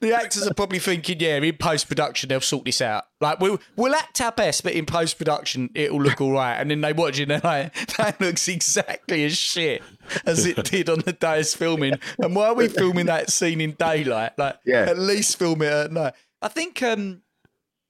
the 0.00 0.14
actors 0.14 0.46
are 0.46 0.54
probably 0.54 0.78
thinking, 0.78 1.18
yeah, 1.20 1.36
in 1.36 1.56
post 1.56 1.88
production 1.88 2.28
they'll 2.28 2.40
sort 2.40 2.64
this 2.64 2.80
out. 2.80 3.04
Like 3.20 3.40
we'll 3.40 3.60
we'll 3.76 3.94
act 3.94 4.20
our 4.20 4.30
best, 4.32 4.62
but 4.64 4.72
in 4.72 4.86
post 4.86 5.18
production 5.18 5.70
it'll 5.74 6.00
look 6.00 6.20
all 6.20 6.32
right. 6.32 6.54
And 6.54 6.70
then 6.70 6.80
they 6.80 6.92
watch 6.92 7.18
it 7.18 7.30
and 7.30 7.30
they're 7.32 7.40
like, 7.42 7.74
that 7.96 8.20
looks 8.20 8.46
exactly 8.48 9.24
as 9.24 9.36
shit 9.36 9.82
as 10.26 10.46
it 10.46 10.62
did 10.64 10.88
on 10.88 11.00
the 11.00 11.12
day 11.12 11.40
it's 11.40 11.54
filming. 11.54 11.94
And 12.20 12.34
why 12.36 12.46
are 12.48 12.54
we 12.54 12.68
filming 12.68 13.06
that 13.06 13.30
scene 13.30 13.60
in 13.60 13.72
daylight? 13.72 14.32
Like, 14.38 14.58
Yeah. 14.64 14.82
at 14.88 14.98
least 14.98 15.38
film 15.38 15.62
it 15.62 15.72
at 15.72 15.92
night. 15.92 16.14
I 16.40 16.48
think, 16.48 16.82
um, 16.82 17.22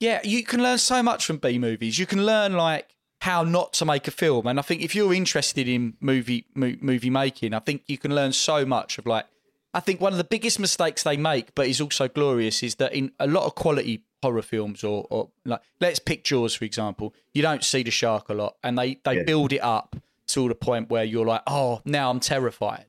yeah, 0.01 0.21
you 0.25 0.43
can 0.45 0.63
learn 0.63 0.79
so 0.79 1.03
much 1.03 1.25
from 1.27 1.39
B 1.39 1.59
movies. 1.59 1.99
You 1.99 2.05
can 2.07 2.27
learn 2.27 2.55
like 2.55 2.95
how 3.23 3.43
not 3.45 3.73
to 3.75 3.85
make 3.85 4.07
a 4.09 4.11
film, 4.11 4.47
and 4.47 4.59
I 4.59 4.63
think 4.63 4.83
if 4.83 4.95
you're 4.97 5.15
interested 5.15 5.69
in 5.69 5.95
movie 6.01 6.45
mo- 6.55 6.77
movie 6.81 7.11
making, 7.11 7.55
I 7.55 7.61
think 7.61 7.83
you 7.87 7.97
can 7.99 8.15
learn 8.15 8.33
so 8.33 8.65
much 8.67 8.99
of 8.99 9.07
like. 9.07 9.27
I 9.75 9.81
think 9.81 10.01
one 10.03 10.13
of 10.13 10.19
the 10.19 10.25
biggest 10.25 10.59
mistakes 10.59 11.03
they 11.03 11.17
make, 11.17 11.55
but 11.55 11.67
is 11.67 11.81
also 11.81 12.07
glorious, 12.07 12.63
is 12.63 12.75
that 12.75 12.93
in 12.93 13.13
a 13.19 13.27
lot 13.27 13.45
of 13.47 13.55
quality 13.55 14.03
horror 14.23 14.43
films, 14.43 14.85
or, 14.85 15.07
or 15.09 15.31
like 15.45 15.63
let's 15.81 15.99
pick 15.99 16.25
Jaws 16.25 16.55
for 16.55 16.65
example, 16.65 17.15
you 17.33 17.43
don't 17.43 17.65
see 17.65 17.83
the 17.83 17.91
shark 17.91 18.29
a 18.29 18.35
lot, 18.35 18.57
and 18.63 18.77
they 18.77 18.99
they 19.05 19.17
Yeah. 19.19 19.23
build 19.25 19.53
it 19.53 19.63
up 19.63 19.97
to 20.29 20.49
the 20.49 20.55
point 20.55 20.91
where 20.91 21.05
you're 21.05 21.27
like, 21.27 21.43
oh, 21.47 21.81
now 21.85 22.11
I'm 22.11 22.21
terrified. 22.21 22.87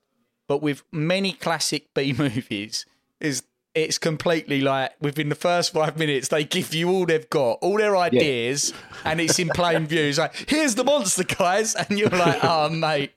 But 0.47 0.61
with 0.61 0.83
many 0.91 1.31
classic 1.33 1.93
B 1.93 2.11
movies, 2.17 2.85
is 3.19 3.43
it's 3.75 3.97
completely 3.97 4.61
like 4.61 4.91
within 5.01 5.29
the 5.29 5.35
first 5.35 5.73
five 5.73 5.97
minutes 5.97 6.27
they 6.27 6.43
give 6.43 6.73
you 6.73 6.89
all 6.89 7.05
they've 7.05 7.29
got, 7.29 7.53
all 7.61 7.77
their 7.77 7.97
ideas, 7.97 8.73
and 9.05 9.19
it's 9.19 9.39
in 9.39 9.49
plain 9.49 9.87
view. 9.87 10.01
It's 10.03 10.17
like, 10.19 10.35
here's 10.49 10.75
the 10.75 10.83
monster, 10.83 11.23
guys, 11.23 11.75
and 11.89 11.97
you're 11.97 12.09
like, 12.09 12.39
oh 12.43 12.69
mate, 12.69 13.11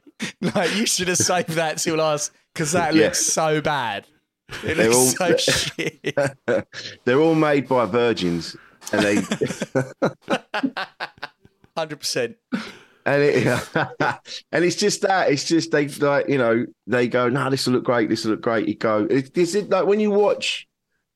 like 0.54 0.74
you 0.76 0.86
should 0.86 1.08
have 1.08 1.18
saved 1.18 1.50
that 1.50 1.78
till 1.78 1.96
last 1.96 2.32
because 2.54 2.72
that 2.72 2.94
Yeah. 2.94 3.04
looks 3.06 3.20
so 3.20 3.60
bad. 3.60 4.06
It 4.64 4.76
They're 4.76 4.88
looks 4.90 5.20
all- 5.20 5.36
so 5.36 5.36
shit. 5.76 6.16
They're 7.04 7.20
all 7.20 7.34
made 7.34 7.68
by 7.68 7.84
virgins, 7.84 8.56
and 8.92 9.02
they 9.02 9.16
Hundred 11.76 11.96
percent. 12.00 12.36
And 13.06 13.22
it 13.22 13.68
and 14.52 14.64
it's 14.64 14.76
just 14.76 15.02
that 15.02 15.30
it's 15.30 15.44
just 15.44 15.70
they 15.70 15.88
like 15.88 16.28
you 16.28 16.36
know 16.36 16.66
they 16.86 17.08
go 17.08 17.28
no 17.28 17.48
this 17.48 17.66
will 17.66 17.74
look 17.74 17.84
great 17.84 18.08
this 18.08 18.24
will 18.24 18.32
look 18.32 18.42
great 18.42 18.68
you 18.68 18.74
go 18.74 19.06
it, 19.08 19.32
this 19.32 19.54
like 19.54 19.86
when 19.86 20.00
you 20.00 20.10
watch 20.10 20.66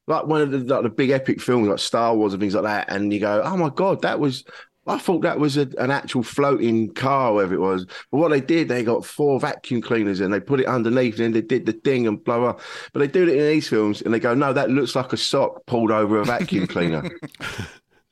like 0.07 0.27
one 0.27 0.41
of 0.41 0.51
the 0.51 0.59
like 0.59 0.83
the 0.83 0.89
big 0.89 1.11
epic 1.11 1.41
films 1.41 1.69
like 1.69 1.79
Star 1.79 2.17
Wars 2.17 2.33
and 2.33 2.41
things 2.41 2.55
like 2.55 2.65
that 2.65 2.91
and 2.91 3.13
you 3.13 3.21
go 3.21 3.43
oh 3.45 3.57
my 3.57 3.69
god 3.69 4.01
that 4.03 4.19
was 4.19 4.45
I 4.87 4.99
thought 4.99 5.23
that 5.23 5.39
was 5.39 5.57
a, 5.57 5.69
an 5.79 5.91
actual 5.91 6.23
floating 6.23 6.93
car, 6.95 7.35
whatever 7.35 7.55
it 7.55 7.61
was. 7.61 7.87
But 8.11 8.19
what 8.19 8.31
they 8.31 8.41
did, 8.41 8.67
they 8.67 8.83
got 8.83 9.05
four 9.05 9.39
vacuum 9.39 9.83
cleaners 9.83 10.21
and 10.21 10.33
they 10.33 10.41
put 10.41 10.59
it 10.59 10.67
underneath, 10.67 11.17
and 11.17 11.25
then 11.25 11.33
they 11.33 11.43
did 11.43 11.67
the 11.67 11.75
thing 11.75 12.09
and 12.09 12.25
blah 12.25 12.39
blah. 12.39 12.57
But 12.93 13.01
they 13.01 13.07
do 13.07 13.23
it 13.23 13.37
in 13.37 13.47
these 13.47 13.69
films, 13.69 14.01
and 14.01 14.13
they 14.13 14.19
go, 14.19 14.35
"No, 14.35 14.55
that 14.55 14.71
looks 14.71 14.97
like 14.97 15.13
a 15.13 15.19
sock 15.19 15.65
pulled 15.67 15.91
over 15.91 16.19
a 16.19 16.25
vacuum 16.25 16.67
cleaner." 16.67 17.09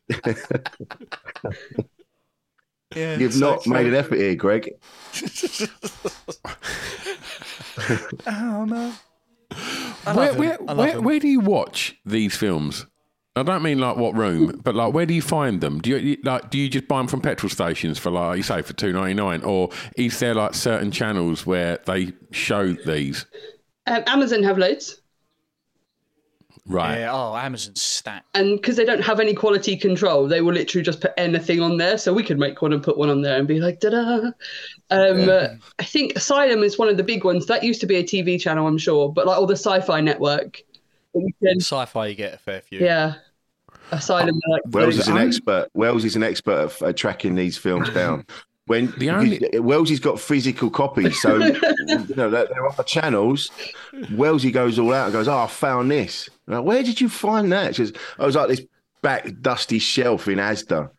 Yeah, 2.97 3.17
You've 3.19 3.39
not 3.39 3.67
made 3.67 3.87
an 3.87 3.95
effort 3.95 4.17
here, 4.19 4.35
Greg. 4.35 4.71
Oh 8.27 8.65
no. 8.67 8.93
I 10.07 10.13
Where, 10.15 10.15
love 10.15 10.35
him. 10.35 10.39
where, 10.41 10.59
I 10.61 10.65
love 10.65 10.77
where, 10.79 10.89
him. 10.93 11.05
where 11.05 11.19
do 11.21 11.29
you 11.29 11.41
watch 11.41 11.97
these 12.05 12.37
films? 12.37 12.87
I 13.37 13.43
don't 13.45 13.63
mean 13.63 13.79
like 13.79 13.97
what 13.97 14.15
room, 14.17 14.61
but 14.65 14.75
like 14.75 14.93
where 14.93 15.07
do 15.07 15.15
you 15.15 15.23
find 15.23 15.61
them? 15.61 15.81
Do 15.81 15.91
you 15.91 15.97
you- 15.97 16.17
like 16.25 16.51
do 16.51 16.59
you 16.59 16.69
just 16.69 16.89
buy 16.89 16.99
them 16.99 17.07
from 17.09 17.21
petrol 17.21 17.49
stations 17.51 17.99
for 17.99 18.11
like 18.11 18.37
you 18.37 18.43
say 18.43 18.63
for 18.63 18.73
two 18.73 18.93
ninety 18.93 19.15
nine, 19.15 19.43
or 19.43 19.71
is 19.97 20.19
there 20.19 20.35
like 20.35 20.55
certain 20.55 20.91
channels 20.91 21.47
where 21.47 21.79
they 21.87 22.13
show 22.33 22.73
these? 22.73 23.27
Um, 23.87 24.03
Amazon 24.07 24.43
have 24.43 24.59
loads, 24.59 25.01
Right. 26.69 26.99
Yeah, 26.99 27.13
oh, 27.13 27.35
Amazon's 27.35 27.81
stacked. 27.83 28.27
and 28.35 28.61
because 28.61 28.77
they 28.77 28.85
don't 28.85 29.01
have 29.03 29.21
any 29.21 29.33
quality 29.35 29.75
control, 29.77 30.29
they 30.29 30.43
will 30.43 30.53
literally 30.53 30.85
just 30.85 31.01
put 31.01 31.13
anything 31.17 31.61
on 31.61 31.79
there. 31.79 31.97
So 31.97 32.13
we 32.13 32.23
could 32.23 32.39
make 32.39 32.61
one 32.61 32.75
and 32.75 32.83
put 32.83 32.99
one 32.99 33.09
on 33.09 33.23
there 33.23 33.39
and 33.39 33.49
be 33.49 33.59
like, 33.59 33.81
da 33.81 33.91
da. 33.91 34.31
Um, 34.91 35.29
uh, 35.29 35.49
I 35.79 35.85
think 35.85 36.15
Asylum 36.17 36.63
is 36.63 36.79
one 36.79 36.89
of 36.89 36.97
the 36.99 37.03
big 37.03 37.25
ones. 37.25 37.47
That 37.47 37.63
used 37.65 37.81
to 37.81 37.87
be 37.87 37.97
a 37.97 38.05
TV 38.05 38.39
channel, 38.39 38.67
I'm 38.67 38.79
sure, 38.79 39.11
but 39.11 39.27
like 39.27 39.39
all 39.39 39.47
the 39.47 39.57
Sci-Fi 39.57 40.01
Network. 40.03 40.63
can- 41.15 41.61
Sci-fi, 41.61 42.07
you 42.07 42.15
get 42.15 42.35
a 42.35 42.39
fair 42.39 42.61
few. 42.61 42.81
yeah, 42.81 43.15
Asylum. 43.91 44.27
they're 44.47 44.55
like, 44.57 44.63
Wells 44.67 44.99
is 44.99 45.09
an 45.09 45.17
expert. 45.17 45.69
Wells 45.75 46.05
is 46.05 46.17
an 46.17 46.23
expert 46.23 46.71
at, 46.83 46.83
at 46.83 46.97
tracking 46.97 47.35
these 47.35 47.57
films 47.57 47.89
down. 47.91 48.27
When 48.69 48.93
The 48.99 49.09
only- 49.09 49.59
Wells 49.61 49.89
has 49.89 49.99
got 49.99 50.21
physical 50.21 50.69
copies, 50.69 51.21
so 51.23 51.37
you 51.87 52.15
know 52.17 52.29
there 52.29 52.47
there 52.47 52.67
are 52.67 52.85
channels. 52.85 53.51
Wellesley 54.13 54.51
goes 54.51 54.79
all 54.79 54.93
out 54.93 55.05
and 55.05 55.13
goes, 55.15 55.27
"Oh, 55.27 55.39
I 55.39 55.47
found 55.47 55.91
this." 55.91 56.29
Like, 56.47 56.65
Where 56.65 56.83
did 56.83 57.01
you 57.01 57.09
find 57.09 57.51
that? 57.51 57.75
She 57.75 57.87
says, 57.87 57.95
"I 58.19 58.27
was 58.27 58.37
like 58.37 58.49
this 58.49 58.61
back 59.01 59.33
dusty 59.41 59.79
shelf 59.79 60.29
in 60.29 60.39
Asda, 60.39 60.91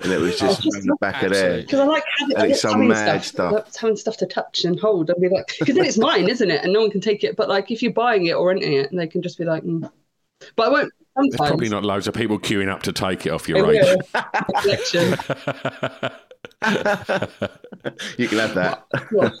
and 0.00 0.10
it 0.10 0.18
was 0.18 0.38
just 0.38 0.64
in 0.64 0.86
the 0.86 0.96
back 1.02 1.22
of 1.22 1.32
there." 1.32 1.60
Because 1.60 1.80
I 1.80 1.84
like 1.84 2.04
having, 2.18 2.36
I 2.38 2.40
it's 2.46 2.50
like 2.64 2.72
some 2.72 2.72
having 2.72 2.88
mad 2.88 3.22
stuff, 3.22 3.24
stuff. 3.24 3.52
I 3.52 3.56
like 3.56 3.76
having 3.76 3.96
stuff 3.96 4.16
to 4.16 4.26
touch 4.26 4.64
and 4.64 4.80
hold 4.80 5.10
and 5.10 5.20
be 5.20 5.28
like, 5.28 5.52
because 5.58 5.74
then 5.74 5.84
it's 5.84 5.98
mine, 5.98 6.30
isn't 6.30 6.50
it? 6.50 6.64
And 6.64 6.72
no 6.72 6.80
one 6.80 6.90
can 6.90 7.02
take 7.02 7.24
it. 7.24 7.36
But 7.36 7.50
like, 7.50 7.70
if 7.70 7.82
you're 7.82 7.92
buying 7.92 8.24
it 8.24 8.32
or 8.32 8.48
renting 8.48 8.72
it, 8.72 8.88
they 8.90 9.06
can 9.06 9.20
just 9.20 9.36
be 9.36 9.44
like, 9.44 9.64
mm. 9.64 9.90
but 10.56 10.68
I 10.68 10.70
won't. 10.70 10.92
There's 11.14 11.36
probably 11.36 11.68
not 11.68 11.84
loads 11.84 12.06
of 12.06 12.14
people 12.14 12.38
queuing 12.38 12.70
up 12.70 12.84
to 12.84 12.92
take 12.92 13.26
it 13.26 13.30
off 13.30 13.48
your 13.48 13.66
range. 13.66 14.02
You 18.18 18.28
can 18.28 18.38
have 18.38 18.54
that. 18.54 18.84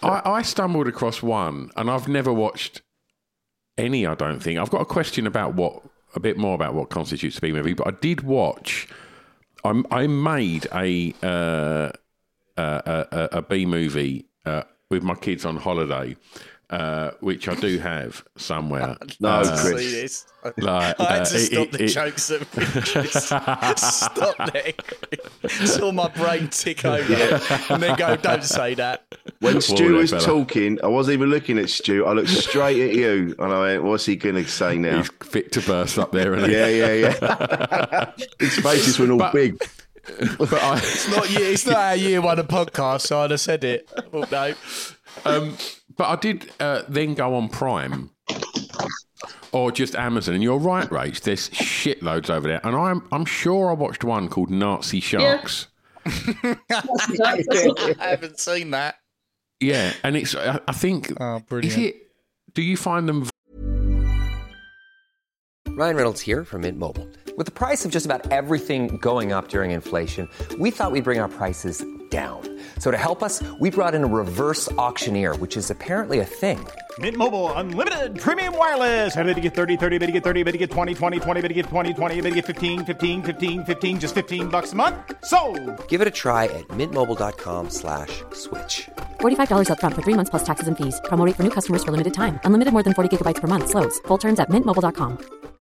I, 0.02 0.22
I 0.24 0.42
stumbled 0.42 0.88
across 0.88 1.22
one, 1.22 1.70
and 1.76 1.90
I've 1.90 2.08
never 2.08 2.32
watched 2.32 2.82
any. 3.76 4.06
I 4.06 4.14
don't 4.14 4.40
think 4.40 4.58
I've 4.58 4.70
got 4.70 4.80
a 4.80 4.86
question 4.86 5.26
about 5.26 5.54
what 5.54 5.82
a 6.14 6.20
bit 6.20 6.38
more 6.38 6.54
about 6.54 6.74
what 6.74 6.90
constitutes 6.90 7.38
a 7.38 7.40
B 7.40 7.52
movie, 7.52 7.74
but 7.74 7.86
I 7.86 7.90
did 7.90 8.22
watch. 8.22 8.88
I, 9.64 9.82
I 9.90 10.06
made 10.06 10.66
a 10.72 11.14
uh, 11.22 11.90
a, 12.56 13.06
a, 13.12 13.28
a 13.38 13.42
B 13.42 13.66
movie 13.66 14.26
uh, 14.44 14.62
with 14.90 15.02
my 15.02 15.14
kids 15.14 15.44
on 15.44 15.56
holiday, 15.56 16.16
uh, 16.70 17.10
which 17.20 17.48
I 17.48 17.54
do 17.54 17.78
have 17.78 18.24
somewhere. 18.36 18.96
No, 19.20 19.28
Uh, 19.28 19.60
Chris. 19.62 19.80
See 19.82 19.90
this? 20.00 20.26
like, 20.58 21.00
I 21.00 21.04
had 21.04 21.22
uh, 21.22 21.24
to 21.24 21.38
stop 21.38 21.66
it- 21.66 21.72
the 21.72 21.84
it- 21.84 21.88
jokes 21.88 22.30
at 22.30 23.78
Stop 23.78 24.52
there. 24.52 24.72
Saw 25.66 25.92
my 25.92 26.08
brain 26.08 26.48
tick 26.48 26.84
over 26.84 27.40
and 27.70 27.82
then 27.82 27.96
go, 27.96 28.16
don't 28.16 28.44
say 28.44 28.74
that. 28.74 29.04
When 29.40 29.54
Whoa 29.54 29.60
Stu 29.60 29.94
was 29.94 30.10
fella. 30.10 30.22
talking, 30.22 30.78
I 30.82 30.88
wasn't 30.88 31.14
even 31.14 31.30
looking 31.30 31.58
at 31.58 31.70
Stu. 31.70 32.04
I 32.06 32.12
looked 32.12 32.28
straight 32.28 32.80
at 32.90 32.94
you, 32.94 33.34
and 33.38 33.52
I 33.52 33.60
went, 33.60 33.84
"What's 33.84 34.04
he 34.06 34.16
going 34.16 34.34
to 34.34 34.46
say 34.48 34.76
now?" 34.78 34.98
He's 34.98 35.10
fit 35.22 35.52
to 35.52 35.60
burst 35.60 35.96
up 35.98 36.10
there, 36.12 36.34
and 36.34 36.50
Yeah, 36.50 36.66
yeah, 36.66 36.92
yeah. 36.94 38.10
His 38.40 38.56
faces 38.58 38.98
went 38.98 39.12
all 39.12 39.18
But- 39.18 39.32
big. 39.32 39.58
but 40.38 40.52
I. 40.54 40.78
It's 40.78 41.08
not, 41.08 41.30
year, 41.30 41.52
it's 41.52 41.66
not 41.66 41.76
our 41.76 41.96
year 41.96 42.20
one 42.20 42.38
of 42.40 42.48
podcast, 42.48 43.02
so 43.02 43.20
I'd 43.20 43.30
have 43.30 43.40
said 43.40 43.62
it. 43.62 43.88
Oh, 44.12 44.24
no. 44.30 44.54
Um, 45.24 45.56
but 45.98 46.06
I 46.08 46.16
did 46.16 46.50
uh, 46.60 46.82
then 46.88 47.12
go 47.14 47.34
on 47.34 47.48
Prime 47.50 48.10
or 49.52 49.70
just 49.72 49.94
Amazon, 49.94 50.34
and 50.34 50.42
you're 50.42 50.58
right, 50.58 50.88
Rach. 50.88 51.20
There's 51.20 51.50
shitloads 51.50 52.30
over 52.30 52.48
there, 52.48 52.60
and 52.64 52.74
I'm 52.74 53.06
I'm 53.12 53.24
sure 53.26 53.68
I 53.70 53.74
watched 53.74 54.04
one 54.04 54.28
called 54.28 54.50
Nazi 54.50 55.00
Sharks. 55.00 55.66
I 56.06 57.94
haven't 57.98 58.38
seen 58.38 58.70
that. 58.70 58.96
Yeah, 59.60 59.92
and 60.02 60.16
it's 60.16 60.34
I, 60.34 60.60
I 60.68 60.72
think 60.72 61.12
Oh, 61.20 61.36
is 61.36 61.42
brilliant. 61.42 61.78
it? 61.78 61.96
Do 62.54 62.62
you 62.62 62.76
find 62.76 63.08
them 63.08 63.28
Ryan 65.68 65.96
Reynolds 65.96 66.20
here 66.20 66.44
from 66.44 66.62
Mint 66.62 66.76
Mobile. 66.78 67.06
With 67.36 67.46
the 67.46 67.52
price 67.52 67.84
of 67.84 67.92
just 67.92 68.04
about 68.04 68.32
everything 68.32 68.96
going 68.98 69.30
up 69.32 69.48
during 69.48 69.70
inflation, 69.70 70.28
we 70.58 70.70
thought 70.72 70.90
we'd 70.90 71.04
bring 71.04 71.20
our 71.20 71.28
prices 71.28 71.84
down. 72.10 72.57
So 72.78 72.90
to 72.90 72.96
help 72.96 73.22
us, 73.22 73.42
we 73.60 73.70
brought 73.70 73.94
in 73.94 74.02
a 74.02 74.06
reverse 74.06 74.70
auctioneer, 74.72 75.36
which 75.36 75.56
is 75.56 75.70
apparently 75.70 76.20
a 76.20 76.24
thing. 76.24 76.58
Mint 76.98 77.16
Mobile 77.16 77.52
unlimited 77.52 78.18
premium 78.18 78.56
wireless. 78.56 79.14
Ready 79.14 79.34
to 79.34 79.40
get 79.40 79.54
30, 79.54 79.76
30, 79.76 79.98
bit 79.98 80.06
to 80.06 80.12
get 80.12 80.24
30, 80.24 80.42
bit 80.42 80.52
to 80.52 80.58
get 80.58 80.70
20, 80.70 80.94
20, 80.94 81.20
20, 81.20 81.40
bit 81.42 81.48
to 81.48 81.54
get 81.54 81.66
20, 81.66 81.94
20, 81.94 82.20
bit 82.22 82.30
to 82.30 82.34
get 82.34 82.46
15, 82.46 82.84
15, 82.84 83.22
15, 83.22 83.64
15 83.64 84.00
just 84.00 84.14
15 84.14 84.48
bucks 84.48 84.72
a 84.72 84.76
month. 84.76 84.96
So, 85.24 85.38
Give 85.88 86.00
it 86.00 86.08
a 86.08 86.10
try 86.22 86.44
at 86.46 86.66
mintmobile.com 86.68 87.70
slash 87.70 88.24
switch. 88.32 88.88
$45 89.20 89.68
upfront 89.68 89.94
for 89.94 90.02
three 90.02 90.14
months 90.14 90.30
plus 90.30 90.44
taxes 90.44 90.66
and 90.66 90.76
fees. 90.76 91.00
Promo 91.04 91.24
for 91.36 91.42
new 91.44 91.54
customers 91.58 91.84
for 91.84 91.92
limited 91.92 92.14
time. 92.14 92.40
Unlimited 92.44 92.72
more 92.72 92.82
than 92.82 92.94
40 92.94 93.16
gigabytes 93.16 93.40
per 93.40 93.46
month. 93.46 93.68
Slows. 93.68 94.00
Full 94.08 94.18
terms 94.18 94.40
at 94.40 94.48
mintmobile.com. 94.50 95.18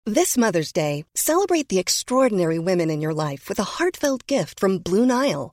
This 0.06 0.38
Mother's 0.38 0.70
Day, 0.70 1.04
celebrate 1.14 1.68
the 1.68 1.80
extraordinary 1.80 2.60
women 2.60 2.90
in 2.90 3.00
your 3.00 3.12
life 3.12 3.48
with 3.48 3.58
a 3.58 3.64
heartfelt 3.64 4.24
gift 4.28 4.60
from 4.60 4.78
Blue 4.78 5.04
Nile. 5.04 5.52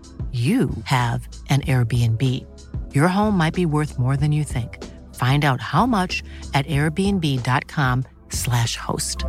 you 0.31 0.69
have 0.85 1.27
an 1.49 1.59
Airbnb. 1.61 2.45
Your 2.95 3.09
home 3.09 3.35
might 3.37 3.53
be 3.53 3.65
worth 3.65 3.99
more 3.99 4.15
than 4.15 4.31
you 4.31 4.45
think. 4.45 4.81
Find 5.15 5.43
out 5.43 5.59
how 5.59 5.85
much 5.85 6.23
at 6.53 6.65
airbnb.com/slash 6.67 8.77
host. 8.77 9.25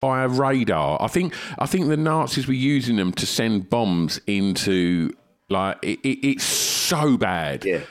By 0.00 0.24
a 0.24 0.28
radar, 0.28 1.00
I 1.00 1.06
think. 1.06 1.32
I 1.60 1.66
think 1.66 1.86
the 1.86 1.96
Nazis 1.96 2.48
were 2.48 2.54
using 2.54 2.96
them 2.96 3.12
to 3.12 3.24
send 3.24 3.70
bombs 3.70 4.20
into 4.26 5.14
like 5.48 5.78
it, 5.82 6.00
it, 6.02 6.26
it's 6.26 6.42
so 6.44 7.16
bad. 7.16 7.64
Yeah. 7.64 7.82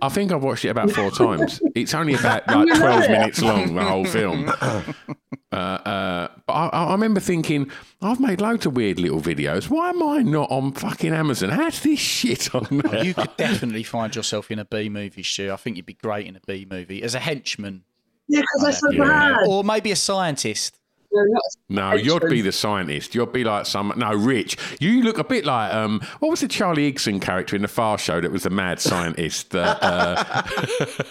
I 0.00 0.08
think 0.08 0.32
I've 0.32 0.42
watched 0.42 0.64
it 0.64 0.70
about 0.70 0.90
four 0.90 1.10
times. 1.12 1.60
It's 1.76 1.94
only 1.94 2.14
about 2.14 2.48
like 2.48 2.76
twelve 2.76 3.08
minutes 3.08 3.40
long, 3.40 3.74
the 3.74 3.84
whole 3.84 4.04
film. 4.04 4.50
Uh, 5.52 5.56
uh, 5.56 6.28
but 6.46 6.52
I, 6.52 6.66
I 6.68 6.92
remember 6.92 7.20
thinking, 7.20 7.70
I've 8.00 8.20
made 8.20 8.40
loads 8.40 8.64
of 8.66 8.74
weird 8.74 8.98
little 8.98 9.20
videos. 9.20 9.68
Why 9.68 9.90
am 9.90 10.02
I 10.02 10.18
not 10.22 10.50
on 10.50 10.72
fucking 10.72 11.12
Amazon? 11.12 11.50
How's 11.50 11.80
this 11.82 11.98
shit 11.98 12.54
on 12.54 12.66
there? 12.84 13.04
You 13.04 13.14
could 13.14 13.36
definitely 13.36 13.82
find 13.82 14.14
yourself 14.16 14.50
in 14.50 14.58
a 14.58 14.64
B 14.64 14.88
movie, 14.88 15.22
Stu. 15.22 15.52
I 15.52 15.56
think 15.56 15.76
you'd 15.76 15.86
be 15.86 15.94
great 15.94 16.26
in 16.26 16.36
a 16.36 16.40
B 16.46 16.66
movie 16.68 17.02
as 17.02 17.14
a 17.14 17.20
henchman, 17.20 17.84
Yeah, 18.28 18.40
because 18.40 18.62
they're 18.62 18.72
so 18.72 18.90
Yeah. 18.92 19.04
bad. 19.36 19.46
or 19.46 19.62
maybe 19.62 19.90
a 19.92 19.96
scientist. 19.96 20.78
No, 21.14 21.22
No, 21.68 21.92
you'd 21.94 22.26
be 22.30 22.40
the 22.40 22.52
scientist. 22.52 23.14
You'd 23.14 23.34
be 23.34 23.44
like 23.44 23.66
some 23.66 23.92
no, 23.98 24.14
Rich. 24.14 24.56
You 24.80 25.02
look 25.02 25.18
a 25.18 25.24
bit 25.24 25.44
like 25.44 25.74
um, 25.74 26.00
what 26.20 26.30
was 26.30 26.40
the 26.40 26.48
Charlie 26.48 26.90
Higson 26.90 27.20
character 27.20 27.54
in 27.54 27.60
the 27.60 27.68
Fast 27.68 28.02
Show 28.06 28.22
that 28.22 28.32
was 28.32 28.44
the 28.44 28.50
mad 28.50 28.80
scientist 28.80 29.50
that 29.50 29.78
uh, 29.82 30.42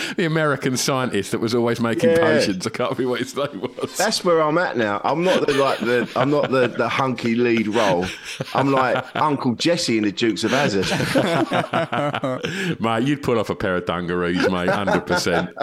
the 0.16 0.24
American 0.24 0.76
scientist 0.76 1.30
that 1.32 1.40
was 1.40 1.54
always 1.54 1.80
making 1.80 2.10
Yeah. 2.10 2.16
potions. 2.18 2.66
I 2.66 2.70
can't 2.70 2.90
remember 2.98 3.10
what 3.10 3.20
his 3.20 3.36
name 3.36 3.60
was. 3.60 3.96
That's 3.96 4.24
where 4.24 4.40
I'm 4.40 4.58
at 4.58 4.76
now. 4.76 5.00
I'm 5.04 5.22
not 5.24 5.46
the 5.46 5.54
like 5.54 5.78
the 5.80 6.10
I'm 6.16 6.30
not 6.30 6.50
the, 6.50 6.68
the 6.68 6.88
hunky 6.88 7.34
lead 7.34 7.68
role. 7.68 8.06
I'm 8.54 8.72
like 8.72 9.04
Uncle 9.16 9.54
Jesse 9.54 9.98
in 9.98 10.04
the 10.04 10.12
Dukes 10.12 10.44
of 10.44 10.50
Hazzard. 10.52 10.86
mate, 12.80 13.04
you'd 13.06 13.22
pull 13.22 13.38
off 13.38 13.50
a 13.50 13.54
pair 13.54 13.76
of 13.76 13.86
dungarees, 13.86 14.48
mate, 14.50 14.68
hundred 14.68 15.06
percent. 15.06 15.50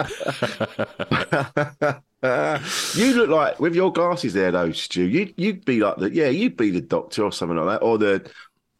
you 2.94 3.14
look 3.14 3.28
like 3.28 3.60
with 3.60 3.74
your 3.74 3.92
glasses 3.92 4.34
there 4.34 4.50
though, 4.52 4.72
Stu. 4.72 5.04
You 5.04 5.32
you'd 5.36 5.64
be 5.64 5.80
like 5.80 5.96
the 5.96 6.10
yeah, 6.12 6.28
you'd 6.28 6.56
be 6.56 6.70
the 6.70 6.80
doctor 6.80 7.22
or 7.24 7.32
something 7.32 7.56
like 7.56 7.78
that, 7.80 7.84
or 7.84 7.98
the 7.98 8.28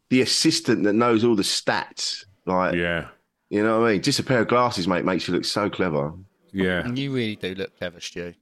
the 0.09 0.21
assistant 0.21 0.83
that 0.83 0.93
knows 0.93 1.23
all 1.23 1.35
the 1.35 1.43
stats. 1.43 2.25
Like 2.45 2.75
Yeah, 2.75 3.07
you 3.49 3.63
know 3.63 3.79
what 3.81 3.89
I 3.89 3.93
mean? 3.93 4.01
Just 4.01 4.19
a 4.19 4.23
pair 4.23 4.41
of 4.41 4.47
glasses, 4.47 4.87
mate, 4.87 5.05
makes 5.05 5.27
you 5.27 5.33
look 5.33 5.45
so 5.45 5.69
clever. 5.69 6.13
yeah. 6.51 6.79
And 6.85 6.97
you 6.97 7.11
really 7.13 7.35
do 7.35 7.55
look 7.55 7.77
clever, 7.77 7.99
Stu. 7.99 8.33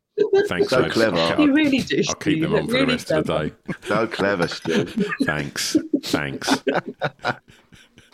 Thanks, 0.48 0.70
So 0.70 0.82
mate. 0.82 0.92
clever. 0.92 1.18
I'll, 1.18 1.40
You 1.40 1.54
really 1.54 1.80
do. 1.80 2.02
I'll 2.10 2.16
keep 2.16 2.42
them 2.42 2.56
on 2.56 2.66
for 2.66 2.72
the 2.74 2.80
Really 2.80 2.94
rest 2.94 3.12
of 3.12 3.26
the 3.28 3.50
day. 3.50 3.54
So 3.88 4.08
clever, 4.08 4.48
Stu. 4.48 4.86
Thanks, 5.24 5.76
thanks. 6.04 6.64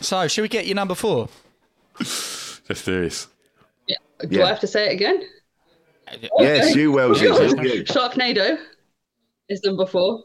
So, 0.02 0.28
shall 0.28 0.42
we 0.42 0.50
get 0.50 0.66
your 0.68 0.76
number 0.76 0.96
four? 0.96 1.30
Let's 2.00 2.84
do 2.84 3.04
this. 3.04 3.28
Yeah. 3.88 3.96
Do 4.20 4.28
Yeah. 4.36 4.44
I 4.46 4.48
have 4.50 4.60
to 4.60 4.68
say 4.68 4.90
it 4.90 4.94
again? 4.94 5.22
Uh, 6.12 6.18
yes, 6.40 6.76
you 6.76 6.92
Welsh. 6.92 7.20
Sure. 7.20 7.42
it's. 7.42 7.90
Sharknado 7.92 8.58
is 9.48 9.62
number 9.64 9.86
four. 9.86 10.24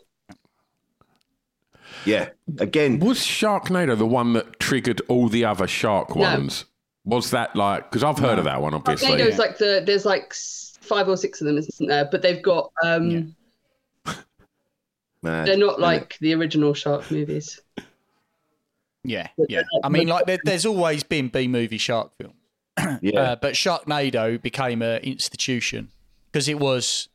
Yeah. 2.05 2.31
Again, 2.59 2.99
Was 3.01 3.19
Sharknado 3.19 3.97
the 3.97 4.07
one 4.07 4.33
that 4.35 4.59
triggered 4.61 5.01
all 5.09 5.29
the 5.29 5.45
other 5.45 5.67
shark 5.67 6.15
No. 6.15 6.23
ones? 6.23 6.65
Was 7.05 7.31
that 7.31 7.57
like? 7.57 7.91
Because 7.91 8.05
I've 8.05 8.19
heard 8.19 8.39
of 8.39 8.45
that 8.45 8.61
one, 8.61 8.75
obviously. 8.75 9.09
Sharknado's 9.09 9.39
like 9.39 9.59
the 9.59 9.83
there's 9.85 10.05
like 10.05 10.35
five 10.35 11.09
or 11.09 11.17
six 11.17 11.41
of 11.41 11.47
them, 11.47 11.57
isn't 11.57 11.87
there? 11.87 12.05
But 12.11 12.23
they've 12.23 12.43
got 12.43 12.71
um 12.85 13.35
man, 15.23 15.47
they're 15.47 15.57
not 15.57 15.81
like 15.81 16.19
the 16.21 16.35
original 16.35 16.75
shark 16.75 17.11
movies. 17.11 17.61
Yeah, 19.05 19.29
yeah. 19.49 19.63
I 19.83 19.89
mean, 19.89 20.09
like, 20.09 20.27
there, 20.27 20.39
there's 20.45 20.67
always 20.67 21.03
been 21.03 21.29
B 21.29 21.49
movie 21.49 21.79
shark 21.79 22.13
film, 22.19 22.35
yeah. 23.01 23.21
uh, 23.21 23.37
but 23.37 23.55
Sharknado 23.55 24.41
became 24.43 24.83
an 24.83 25.01
institution 25.03 25.91
because 26.31 26.49
it 26.49 26.59
was 26.59 27.09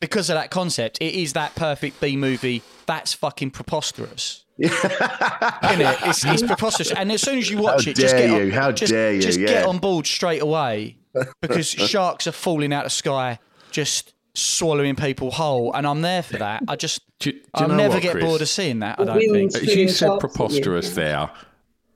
because 0.00 0.30
of 0.30 0.34
that 0.34 0.50
concept. 0.50 0.98
It 1.00 1.14
is 1.14 1.32
that 1.34 1.54
perfect 1.54 2.00
B 2.00 2.16
movie. 2.16 2.62
That's 2.86 3.12
fucking 3.12 3.50
preposterous. 3.50 4.44
Isn't 4.58 4.72
it? 4.72 5.98
It's, 6.02 6.24
it's 6.24 6.42
preposterous. 6.42 6.92
And 6.92 7.12
as 7.12 7.22
soon 7.22 7.38
as 7.38 7.48
you 7.48 7.58
watch 7.58 7.84
How 7.84 7.90
it, 7.92 7.96
just 7.96 8.16
dare 8.16 8.28
get 8.28 8.30
on, 8.40 8.46
you, 8.46 8.52
how 8.52 8.72
just, 8.72 8.92
dare 8.92 9.12
you, 9.14 9.20
just 9.20 9.38
yeah. 9.38 9.46
get 9.46 9.66
on 9.66 9.78
board 9.78 10.06
straight 10.06 10.42
away 10.42 10.96
because 11.40 11.68
sharks 11.68 12.26
are 12.26 12.32
falling 12.32 12.72
out 12.72 12.84
of 12.84 12.92
sky, 12.92 13.38
just 13.70 14.14
swallowing 14.34 14.96
people 14.96 15.30
whole, 15.30 15.72
and 15.74 15.86
I'm 15.86 16.02
there 16.02 16.22
for 16.22 16.38
that. 16.38 16.62
I 16.66 16.76
just, 16.76 17.02
Do 17.20 17.32
do 17.32 17.40
I'll 17.54 17.68
never 17.68 17.94
what, 17.94 18.02
get 18.02 18.12
Chris? 18.12 18.24
bored 18.24 18.42
of 18.42 18.48
seeing 18.48 18.80
that. 18.80 18.98
I 18.98 19.04
don't 19.04 19.18
think. 19.18 19.32
winds- 19.32 19.62
you 19.62 19.88
said 19.88 20.18
preposterous 20.18 20.90
there. 20.94 21.30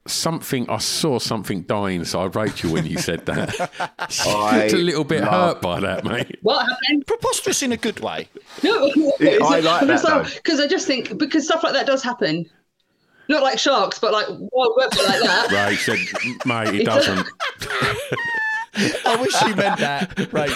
Something 0.05 0.69
I 0.69 0.79
saw 0.79 1.21
something 1.21 1.63
die 1.63 1.91
inside 1.91 2.35
Rachael 2.35 2.73
when 2.73 2.87
you 2.87 2.99
said 2.99 3.25
that. 3.27 3.51
she 4.11 4.29
I 4.29 4.63
looked 4.63 4.73
a 4.73 4.77
little 4.77 5.05
bit 5.05 5.21
love- 5.23 5.31
hurt 5.55 5.63
by 5.63 5.79
that, 5.81 6.05
mate. 6.05 6.39
What 6.43 6.67
happened? 6.69 7.07
Preposterous 7.07 7.63
in 7.63 7.71
a 7.71 7.77
good 7.77 8.01
way. 8.01 8.29
No, 8.65 8.87
Yeah, 9.21 9.39
I 9.45 9.61
like 9.61 9.87
that, 9.87 10.33
because 10.43 10.59
I 10.59 10.67
just 10.67 10.89
think 10.89 11.17
because 11.19 11.45
stuff 11.45 11.63
like 11.63 11.73
that 11.75 11.87
does 11.87 12.03
happen. 12.03 12.51
Not 13.29 13.45
like 13.45 13.59
sharks, 13.61 14.01
but 14.01 14.13
like 14.13 14.27
wild 14.29 14.75
weather 14.77 14.97
like 15.07 15.21
that. 15.23 15.51
Ray 15.69 15.77
said, 15.77 15.99
mate, 16.45 16.75
it 16.81 16.85
doesn't. 16.85 17.25
I 19.07 19.17
wish 19.21 19.41
you 19.43 19.55
meant 19.55 19.79
that, 19.79 20.33
right? 20.33 20.51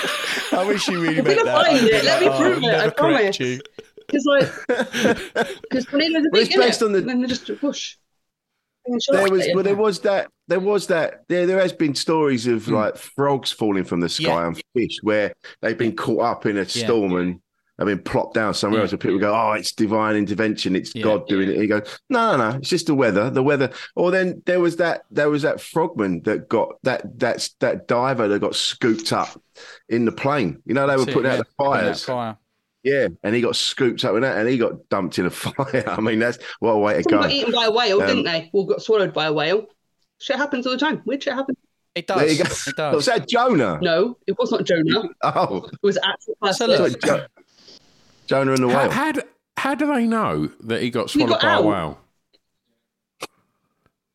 I 0.53 0.65
wish 0.67 0.89
you 0.89 1.01
really 1.01 1.19
I'm 1.19 1.25
meant 1.25 1.45
that. 1.45 1.65
find 1.67 1.77
I'd 1.79 1.81
be 1.83 1.87
it. 1.95 2.05
Let 2.05 2.21
me 2.21 2.29
like, 2.29 2.35
oh, 2.41 2.43
prove 2.43 2.65
I'll 2.65 2.69
it. 2.71 2.73
I 2.75 2.79
never 2.79 2.91
correct 2.91 3.39
promise. 3.39 3.41
you. 3.41 3.61
Because 4.09 4.25
like, 4.27 5.59
because 5.63 5.85
tornadoes 5.87 6.25
are 6.27 6.31
Well, 6.33 6.43
it's 6.43 6.49
big, 6.49 6.59
innit? 6.59 6.67
based 6.67 6.83
on 6.83 6.93
the- 6.93 6.99
And 6.99 7.09
then 7.09 7.21
they 7.21 7.29
just 7.29 7.47
whoosh. 7.63 7.95
And 8.87 9.01
there 9.11 9.31
was 9.31 9.49
well, 9.55 9.65
there 9.65 9.77
was 9.77 10.01
that 10.01 10.31
there 10.49 10.61
was 10.61 10.87
that 10.89 11.25
there 11.29 11.47
there 11.47 11.61
has 11.61 11.73
been 11.73 11.95
stories 11.95 12.47
of 12.47 12.67
hmm. 12.67 12.75
like 12.75 12.97
frogs 12.97 13.53
falling 13.53 13.85
from 13.85 14.01
the 14.01 14.09
sky 14.09 14.25
Yeah. 14.25 14.47
and 14.47 14.63
fish 14.75 14.99
where 15.03 15.33
they've 15.63 15.79
been 15.79 15.97
caught 15.97 16.23
up 16.23 16.47
in 16.47 16.57
a 16.57 16.65
storm 16.69 17.17
and 17.17 17.41
have 17.79 17.87
been 17.87 18.03
plopped 18.03 18.35
down 18.35 18.55
somewhere 18.55 18.79
Yeah. 18.79 18.85
else 18.85 18.93
and 18.93 19.01
people 19.01 19.19
go 19.19 19.35
oh 19.35 19.53
it's 19.53 19.73
divine 19.73 20.17
intervention 20.17 20.75
it's 20.75 20.95
Yeah. 20.95 21.03
god 21.03 21.29
doing 21.29 21.49
it 21.51 21.55
and 21.55 21.63
you 21.63 21.69
go 21.69 21.83
no 22.09 22.37
no 22.37 22.51
no 22.51 22.57
it's 22.57 22.71
just 22.71 22.87
the 22.87 22.95
weather 22.95 23.29
the 23.29 23.43
weather 23.43 23.71
or 23.97 24.11
then 24.11 24.43
there 24.47 24.61
was 24.61 24.77
that 24.77 25.03
there 25.11 25.29
was 25.29 25.43
that 25.43 25.61
frogman 25.61 26.23
that 26.23 26.49
got 26.49 26.77
that 26.85 27.19
that's 27.19 27.55
that 27.61 27.87
diver 27.87 28.29
that 28.29 28.39
got 28.41 28.55
scooped 28.55 29.13
up 29.13 29.41
in 29.89 30.05
the 30.07 30.13
plane 30.13 30.63
you 30.65 30.73
know 30.75 30.87
they 30.87 30.95
were 30.97 31.05
That's 31.05 31.11
it, 31.11 31.15
putting 31.15 31.31
yeah. 31.31 31.39
out 31.39 31.39
the 31.39 31.45
Putting 31.59 31.73
out 31.73 31.81
fires 31.83 32.05
fire. 32.05 32.39
Yeah 32.87 33.09
and 33.25 33.35
he 33.35 33.41
got 33.41 33.57
scooped 33.57 34.05
up 34.05 34.15
in 34.15 34.21
that 34.23 34.39
and 34.39 34.49
he 34.49 34.57
got 34.57 34.89
dumped 34.89 35.19
in 35.19 35.27
a 35.27 35.31
fire 35.45 35.85
i 35.89 36.01
mean 36.01 36.19
that's 36.21 36.39
what 36.61 36.71
a 36.73 36.79
way 36.79 36.95
to 36.95 37.03
Someone 37.03 37.23
go 37.23 37.29
got 37.29 37.33
eaten 37.37 37.53
by 37.53 37.65
a 37.67 37.71
whale, 37.71 38.01
Um, 38.01 38.07
didn't 38.07 38.25
they? 38.25 38.49
Or 38.53 38.67
got 38.67 38.81
swallowed 38.83 39.13
by 39.13 39.27
a 39.27 39.33
whale. 39.33 39.67
Shit 40.19 40.37
happens 40.37 40.67
all 40.67 40.73
the 40.73 40.79
time. 40.79 41.03
Weird 41.05 41.23
shit 41.23 41.35
happens. 41.35 41.59
It 41.95 42.07
There 42.07 42.27
you 42.31 42.39
does. 42.45 42.65
go. 42.65 42.71
It 42.71 42.77
does. 42.77 42.95
Was 42.97 43.07
that 43.07 43.29
Jonah? 43.29 43.79
No, 43.83 44.17
it 44.27 44.39
was 44.39 44.51
not 44.53 44.65
Jonah. 44.65 45.03
Oh, 45.23 45.69
It 45.73 45.79
was 45.83 45.99
actual 45.99 46.37
So 46.53 46.89
Jo- 47.05 47.27
Jonah 48.27 48.53
and 48.53 48.63
the 48.63 48.69
whale. 48.69 48.91
how, 48.91 49.13
do, 49.13 49.23
how 49.57 49.75
do 49.75 49.87
they 49.93 50.07
know 50.07 50.49
that 50.61 50.83
he 50.83 50.91
got 50.91 51.11
He 51.11 51.19
swallowed 51.21 51.41
got 51.41 51.43
by 51.43 51.55
a 51.57 51.63
whale? 51.63 51.99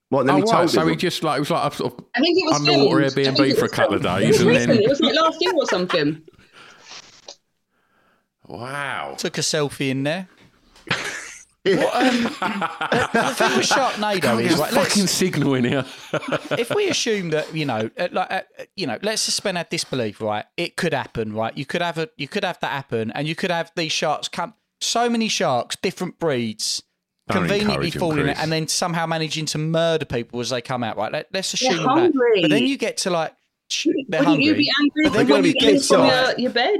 What? 0.09 0.21
And 0.21 0.29
then 0.29 0.35
Oh, 0.35 0.45
he 0.45 0.51
right. 0.53 0.69
So 0.69 0.87
he 0.87 0.95
just 0.95 1.23
like 1.23 1.37
it 1.37 1.39
was 1.41 1.49
like 1.51 1.71
a 1.71 1.75
sort 1.75 1.93
of 1.93 2.05
I 2.15 2.19
think 2.19 2.37
it 2.37 2.45
was 2.45 2.55
underwater 2.59 3.09
filmed. 3.09 3.37
Airbnb 3.37 3.53
for 3.55 3.59
a 3.59 3.61
was 3.63 3.71
couple 3.71 3.95
of 3.95 4.03
days, 4.03 4.35
It 4.35 4.41
and 4.41 4.49
was 4.49 4.65
then. 4.65 4.69
It 4.81 4.89
was 4.89 4.99
like 4.99 5.15
last 5.15 5.37
year 5.41 5.53
or 5.55 5.65
something. 5.67 6.21
Wow. 8.51 9.15
Took 9.17 9.37
a 9.37 9.41
selfie 9.41 9.89
in 9.89 10.03
there. 10.03 10.27
What, 11.63 11.95
um, 11.95 12.23
the, 12.23 13.09
the 13.13 13.35
thing 13.35 13.57
with 13.57 13.69
Sharknado 13.69 14.41
is, 14.41 14.57
right, 14.57 14.73
let's- 14.73 14.75
fucking 14.75 15.05
signal 15.05 15.53
in 15.53 15.65
here. 15.65 15.85
if 16.57 16.73
we 16.73 16.89
assume 16.89 17.29
that 17.29 17.53
you 17.53 17.65
know, 17.65 17.87
uh, 17.99 18.07
like 18.11 18.31
uh, 18.31 18.41
you 18.75 18.87
know, 18.87 18.97
let's 19.03 19.21
suspend 19.21 19.59
our 19.59 19.63
disbelief, 19.69 20.21
right? 20.21 20.45
It 20.57 20.75
could 20.75 20.91
happen, 20.91 21.33
right? 21.33 21.55
You 21.55 21.67
could 21.67 21.83
have 21.83 21.99
a, 21.99 22.09
you 22.17 22.27
could 22.27 22.43
have 22.43 22.59
that 22.61 22.71
happen, 22.71 23.11
and 23.11 23.27
you 23.27 23.35
could 23.35 23.51
have 23.51 23.71
these 23.75 23.91
sharks 23.91 24.27
come. 24.27 24.55
So 24.79 25.07
many 25.07 25.27
sharks, 25.27 25.75
different 25.75 26.17
breeds, 26.17 26.81
Don't 27.27 27.47
conveniently 27.47 27.91
falling 27.91 28.21
in, 28.21 28.29
and 28.29 28.51
then 28.51 28.67
somehow 28.67 29.05
managing 29.05 29.45
to 29.47 29.59
murder 29.59 30.05
people 30.05 30.39
as 30.39 30.49
they 30.49 30.61
come 30.61 30.83
out, 30.83 30.97
right? 30.97 31.11
Let, 31.11 31.27
let's 31.31 31.51
They're 31.51 31.73
assume 31.73 31.83
that. 31.83 32.39
But 32.41 32.49
then 32.49 32.65
you 32.65 32.75
get 32.79 32.97
to 32.97 33.11
like, 33.11 33.35
they're 33.85 34.21
Wouldn't 34.21 34.25
hungry. 34.25 34.45
you 34.45 34.55
be 34.55 34.71
angry 34.81 35.03
But 35.03 35.13
then 35.13 35.27
when 35.29 35.45
you 35.45 35.53
get 35.53 35.73
pissed 35.73 35.89
from 35.89 36.07
your, 36.07 36.39
your 36.39 36.51
bed? 36.51 36.79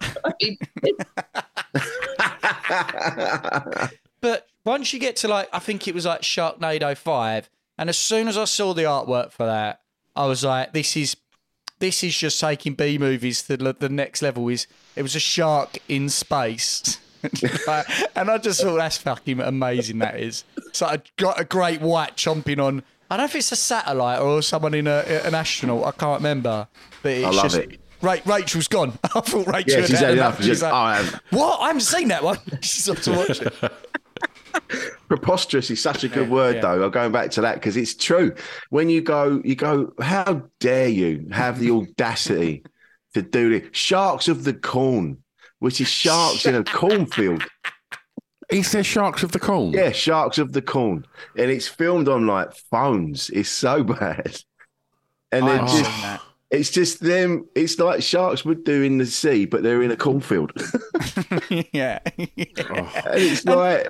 But 4.20 4.48
once 4.64 4.92
you 4.92 5.00
get 5.00 5.16
to 5.16 5.28
like, 5.28 5.48
I 5.52 5.58
think 5.58 5.88
it 5.88 5.94
was 5.94 6.04
like 6.04 6.22
Sharknado 6.22 6.96
Five, 6.96 7.48
and 7.78 7.88
as 7.88 7.96
soon 7.96 8.28
as 8.28 8.36
I 8.36 8.44
saw 8.44 8.74
the 8.74 8.82
artwork 8.82 9.32
for 9.32 9.46
that, 9.46 9.80
I 10.14 10.26
was 10.26 10.44
like, 10.44 10.72
this 10.72 10.96
is 10.96 11.16
this 11.78 12.04
is 12.04 12.16
just 12.16 12.38
taking 12.38 12.74
B 12.74 12.98
movies 12.98 13.42
to 13.44 13.56
the, 13.56 13.72
the 13.72 13.88
next 13.88 14.20
level. 14.20 14.48
Is 14.48 14.66
it 14.94 15.02
was 15.02 15.16
a 15.16 15.20
shark 15.20 15.78
in 15.88 16.08
space. 16.08 16.98
And 18.16 18.30
I 18.30 18.38
just 18.38 18.62
thought 18.62 18.76
that's 18.76 18.96
fucking 18.96 19.40
amazing. 19.40 19.98
That 19.98 20.18
is. 20.18 20.44
So 20.72 20.86
I 20.86 21.02
got 21.18 21.38
a 21.38 21.44
great 21.44 21.82
white 21.82 22.16
chomping 22.16 22.58
on. 22.58 22.82
I 23.10 23.16
don't 23.16 23.24
know 23.24 23.26
if 23.26 23.34
it's 23.34 23.52
a 23.52 23.56
satellite 23.56 24.20
or 24.20 24.40
someone 24.40 24.72
in 24.72 24.86
a, 24.86 25.04
an 25.24 25.34
astronaut. 25.34 25.84
I 25.84 25.90
can't 25.90 26.20
remember. 26.20 26.66
But 27.02 27.12
it's 27.12 27.26
I 27.26 27.30
love 27.30 27.42
just, 27.42 27.56
it. 27.58 27.79
Ra- 28.02 28.16
Rachael's 28.24 28.68
gone. 28.68 28.98
I 29.04 29.20
thought 29.20 29.46
Rachael 29.46 29.72
Yeah, 29.72 29.80
had 29.80 29.86
she's 29.88 29.98
had 29.98 30.08
had 30.08 30.12
enough. 30.14 30.26
enough. 30.34 30.36
She's 30.38 30.46
She's 30.46 30.62
like, 30.62 30.72
like, 30.72 30.80
"Oh, 30.80 30.84
I 30.84 30.96
have- 31.02 31.22
what? 31.30 31.60
I 31.60 31.66
haven't 31.68 31.80
seen 31.82 32.08
that 32.08 32.22
one. 32.24 32.38
She's 32.62 32.88
off 32.88 33.02
to 33.02 33.10
watch 33.12 33.40
it. 33.42 33.52
preposterous 35.08 35.70
is 35.70 35.80
such 35.82 36.04
a 36.04 36.08
good 36.08 36.28
Yeah, 36.28 36.34
word 36.34 36.54
yeah. 36.56 36.60
though 36.62 36.84
i'm 36.84 36.90
going 36.90 37.12
back 37.12 37.30
to 37.32 37.40
that 37.42 37.54
because 37.54 37.76
it's 37.76 37.94
true 37.94 38.34
when 38.70 38.88
you 38.88 39.00
go 39.00 39.40
you 39.44 39.54
go 39.54 39.92
how 40.00 40.42
dare 40.60 40.88
you 40.88 41.28
have 41.32 41.58
the 41.58 41.70
audacity 41.70 42.64
to 43.14 43.22
do 43.22 43.60
this 43.60 43.68
sharks 43.72 44.28
of 44.28 44.44
the 44.44 44.52
corn 44.54 45.18
which 45.60 45.80
is 45.80 45.88
sharks 45.88 46.46
in 46.46 46.54
a 46.54 46.64
cornfield 46.80 47.44
He 48.50 48.62
says 48.62 48.86
sharks 48.86 49.22
of 49.22 49.32
the 49.32 49.40
corn. 49.40 49.72
yeah 49.72 49.90
sharks 49.92 50.38
of 50.38 50.52
the 50.52 50.62
corn 50.62 51.06
and 51.36 51.50
it's 51.50 51.68
filmed 51.68 52.08
on 52.08 52.26
like 52.26 52.52
phones 52.70 53.30
it's 53.30 53.50
so 53.50 53.82
bad 53.84 54.36
and 55.32 55.44
I 55.44 55.48
they're 55.48 55.58
just 55.60 55.74
seen 55.76 55.84
that. 56.02 56.20
It's 56.50 56.70
just 56.70 57.00
them 57.00 57.46
it's 57.54 57.78
like 57.78 58.02
sharks 58.02 58.44
would 58.44 58.64
do 58.64 58.82
in 58.82 58.98
the 58.98 59.06
sea 59.06 59.44
but 59.46 59.62
they're 59.62 59.82
in 59.82 59.90
a 59.90 59.96
cornfield 59.96 60.52
yeah. 61.72 62.00
Oh. 62.70 62.92
And 63.06 63.22
it's 63.22 63.44
like, 63.44 63.88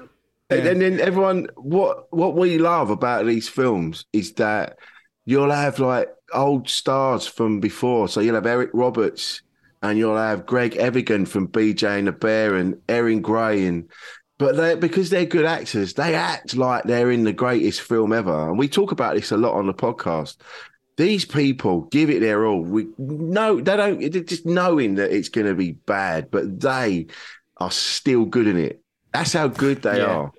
and 0.50 0.66
then 0.66 1.00
everyone, 1.00 1.48
what 1.56 2.12
what 2.12 2.34
we 2.34 2.58
love 2.58 2.90
about 2.90 3.26
these 3.26 3.48
films 3.48 4.04
is 4.12 4.32
that 4.34 4.78
you'll 5.24 5.50
have 5.50 5.78
like 5.78 6.08
old 6.32 6.68
stars 6.68 7.26
from 7.26 7.60
before. 7.60 8.08
So 8.08 8.20
you'll 8.20 8.34
have 8.34 8.46
Eric 8.46 8.70
Roberts, 8.72 9.42
and 9.82 9.98
you'll 9.98 10.16
have 10.16 10.46
Greg 10.46 10.76
Evigan 10.76 11.26
from 11.26 11.48
BJ 11.48 11.98
and 11.98 12.08
the 12.08 12.12
Bear, 12.12 12.56
and 12.56 12.80
Erin 12.88 13.22
Gray, 13.22 13.66
and 13.66 13.88
but 14.38 14.56
they 14.56 14.74
because 14.74 15.10
they're 15.10 15.26
good 15.26 15.46
actors, 15.46 15.94
they 15.94 16.14
act 16.14 16.56
like 16.56 16.84
they're 16.84 17.10
in 17.10 17.24
the 17.24 17.32
greatest 17.32 17.82
film 17.82 18.12
ever. 18.12 18.48
And 18.48 18.58
we 18.58 18.68
talk 18.68 18.92
about 18.92 19.14
this 19.14 19.30
a 19.30 19.36
lot 19.36 19.54
on 19.54 19.66
the 19.66 19.74
podcast. 19.74 20.38
These 21.00 21.24
people 21.24 21.82
give 21.90 22.10
it 22.10 22.20
their 22.20 22.44
all. 22.44 22.60
We 22.60 22.86
no, 22.98 23.58
they 23.58 23.74
don't. 23.74 24.00
Just 24.26 24.44
knowing 24.44 24.96
that 24.96 25.10
it's 25.10 25.30
going 25.30 25.46
to 25.46 25.54
be 25.54 25.72
bad, 25.72 26.30
but 26.30 26.60
they 26.60 27.06
are 27.56 27.70
still 27.70 28.26
good 28.26 28.46
in 28.46 28.58
it. 28.58 28.82
That's 29.14 29.32
how 29.32 29.48
good 29.48 29.80
they 29.80 29.96
Yeah. 29.96 30.04
are. 30.14 30.32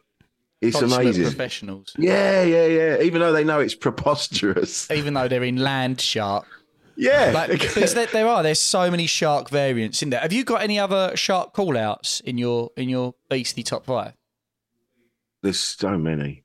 It's 0.61 0.79
amazing. 0.79 1.23
Professionals. 1.23 1.95
Yeah, 1.97 2.43
yeah, 2.43 2.67
yeah. 2.67 3.01
Even 3.01 3.21
though 3.21 3.31
they 3.31 3.43
know 3.43 3.59
it's 3.59 3.73
preposterous. 3.73 4.89
Even 4.91 5.15
though 5.15 5.27
they're 5.27 5.43
in 5.43 5.57
land 5.57 5.99
shark. 5.99 6.45
Yeah. 6.95 7.31
Like, 7.33 7.49
because 7.59 7.95
there, 7.95 8.05
there 8.05 8.27
are, 8.27 8.43
there's 8.43 8.59
so 8.59 8.91
many 8.91 9.07
shark 9.07 9.49
variants 9.49 10.03
in 10.03 10.11
there. 10.11 10.19
Have 10.19 10.31
you 10.31 10.43
got 10.43 10.61
any 10.61 10.77
other 10.77 11.17
shark 11.17 11.53
call 11.53 11.75
outs 11.75 12.19
in 12.19 12.37
your 12.37 12.69
in 12.77 12.87
your 12.87 13.15
beastly 13.31 13.63
top 13.63 13.87
five? 13.87 14.13
There's 15.41 15.59
so 15.59 15.97
many. 15.97 16.43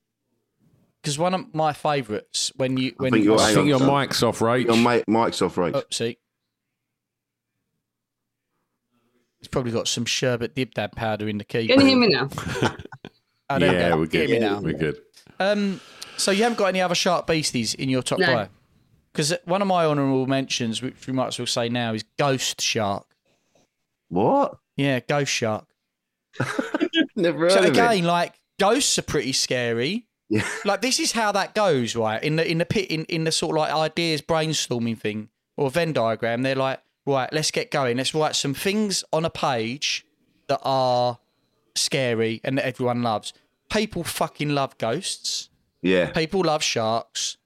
Because 1.07 1.21
one 1.21 1.35
of 1.35 1.55
my 1.55 1.73
favourites 1.73 2.51
when 2.57 2.77
you 2.77 2.93
when 2.97 3.13
think 3.13 3.23
you 3.25 3.31
you're- 3.31 3.41
I 3.41 3.47
think 3.51 3.59
on, 3.61 3.67
your 3.69 3.79
son. 3.79 4.01
mic's 4.01 4.25
off, 4.25 4.41
right? 4.41 4.67
Your 4.67 4.77
mic, 4.77 5.07
mic's 5.07 5.41
off, 5.41 5.57
right? 5.57 5.73
Oopsie. 5.73 6.17
It's 9.39 9.47
probably 9.47 9.71
got 9.71 9.87
some 9.87 10.05
sherbet 10.05 10.57
dib 10.57 10.75
dab 10.75 10.97
powder 10.97 11.29
in 11.29 11.39
the 11.39 11.45
key. 11.45 11.69
Can 11.69 11.81
you 11.81 11.87
hear 11.87 11.97
me 11.97 12.09
now? 12.09 12.29
Oh, 13.49 13.61
there 13.61 13.71
we 13.71 13.77
yeah, 13.77 13.89
go. 13.91 13.97
we're 13.99 14.07
good. 14.07 14.29
Hear 14.29 14.41
me 14.41 14.45
now. 14.45 14.59
We're 14.61 14.73
good. 14.73 14.97
Um, 15.39 15.81
so 16.17 16.33
you 16.33 16.43
haven't 16.43 16.59
got 16.59 16.67
any 16.67 16.81
other 16.81 16.97
shark 16.97 17.29
beasties 17.29 17.75
in 17.75 17.89
your 17.89 18.03
top 18.03 18.19
No. 18.19 18.27
five? 18.27 18.49
Because 19.13 19.33
one 19.45 19.63
of 19.63 19.69
my 19.69 19.85
honourable 19.87 20.27
mentions, 20.27 20.83
which 20.83 21.07
we 21.07 21.13
might 21.13 21.29
as 21.29 21.39
well 21.39 21.47
say 21.47 21.69
now, 21.69 21.95
is 21.95 22.03
ghost 22.19 22.61
shark. 22.61 23.07
What? 24.09 24.57
Yeah, 24.77 24.99
ghost 24.99 25.31
shark. 25.31 25.67
Never 27.15 27.39
heard 27.39 27.53
So 27.53 27.59
of 27.61 27.65
it. 27.67 27.71
again, 27.71 28.03
like 28.03 28.35
ghosts 28.59 28.99
are 28.99 29.03
pretty 29.03 29.33
scary. 29.33 30.06
Yeah. 30.29 30.47
Like 30.65 30.83
this 30.83 30.99
is 30.99 31.13
how 31.13 31.33
that 31.33 31.55
goes, 31.55 31.95
right? 31.95 32.23
In 32.23 32.37
the 32.37 32.51
in 32.51 32.59
the 32.59 32.67
pit 32.67 32.91
in, 32.91 33.05
in 33.05 33.25
the 33.25 33.33
sort 33.33 33.57
of 33.57 33.61
like 33.61 33.73
ideas 33.73 34.23
brainstorming 34.23 34.99
thing 34.99 35.29
or 35.57 35.71
Venn 35.71 35.93
diagram, 35.93 36.43
they're 36.43 36.57
like, 36.57 36.81
right, 37.07 37.33
let's 37.33 37.51
get 37.51 37.71
going. 37.71 37.97
Let's 37.97 38.15
write 38.15 38.35
some 38.35 38.55
things 38.55 39.05
on 39.13 39.25
a 39.25 39.31
page 39.31 40.05
that 40.49 40.61
are 40.63 41.19
scary 41.75 42.41
and 42.45 42.59
that 42.59 42.67
everyone 42.67 43.03
loves. 43.03 43.33
People 43.71 44.05
fucking 44.05 44.51
love 44.51 44.77
ghosts. 44.79 45.49
Yeah. 45.83 46.11
People 46.11 46.43
love 46.43 46.63
sharks. 46.63 47.37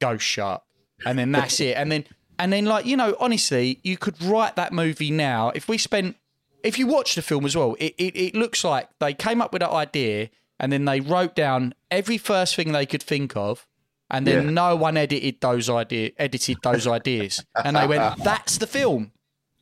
Ghost 0.00 0.24
shark. 0.24 0.62
And 1.04 1.18
then 1.18 1.32
that's 1.32 1.60
it. 1.60 1.76
And 1.76 1.90
then 1.90 2.04
and 2.38 2.52
then 2.52 2.64
like, 2.64 2.86
you 2.86 2.96
know, 2.96 3.16
honestly, 3.20 3.80
you 3.82 3.96
could 3.96 4.20
write 4.22 4.56
that 4.56 4.72
movie 4.72 5.10
now. 5.10 5.50
If 5.54 5.68
we 5.68 5.78
spent 5.78 6.16
if 6.62 6.78
you 6.78 6.86
watch 6.86 7.14
the 7.14 7.22
film 7.22 7.44
as 7.46 7.56
well, 7.56 7.76
it, 7.78 7.94
it, 7.98 8.16
it 8.16 8.34
looks 8.34 8.64
like 8.64 8.88
they 8.98 9.14
came 9.14 9.40
up 9.40 9.52
with 9.52 9.60
that 9.60 9.70
idea 9.70 10.30
and 10.60 10.70
then 10.72 10.84
they 10.84 11.00
wrote 11.00 11.34
down 11.34 11.74
every 11.90 12.18
first 12.18 12.54
thing 12.54 12.70
they 12.72 12.86
could 12.86 13.02
think 13.02 13.34
of, 13.36 13.66
and 14.10 14.26
then 14.26 14.44
Yeah. 14.44 14.50
no 14.50 14.76
one 14.76 14.96
edited 14.96 15.40
those 15.40 15.68
idea 15.68 16.10
edited 16.18 16.58
those 16.62 16.86
ideas, 16.86 17.44
and 17.64 17.74
they 17.76 17.86
went, 17.86 18.18
"That's 18.24 18.58
the 18.58 18.66
film." 18.68 19.10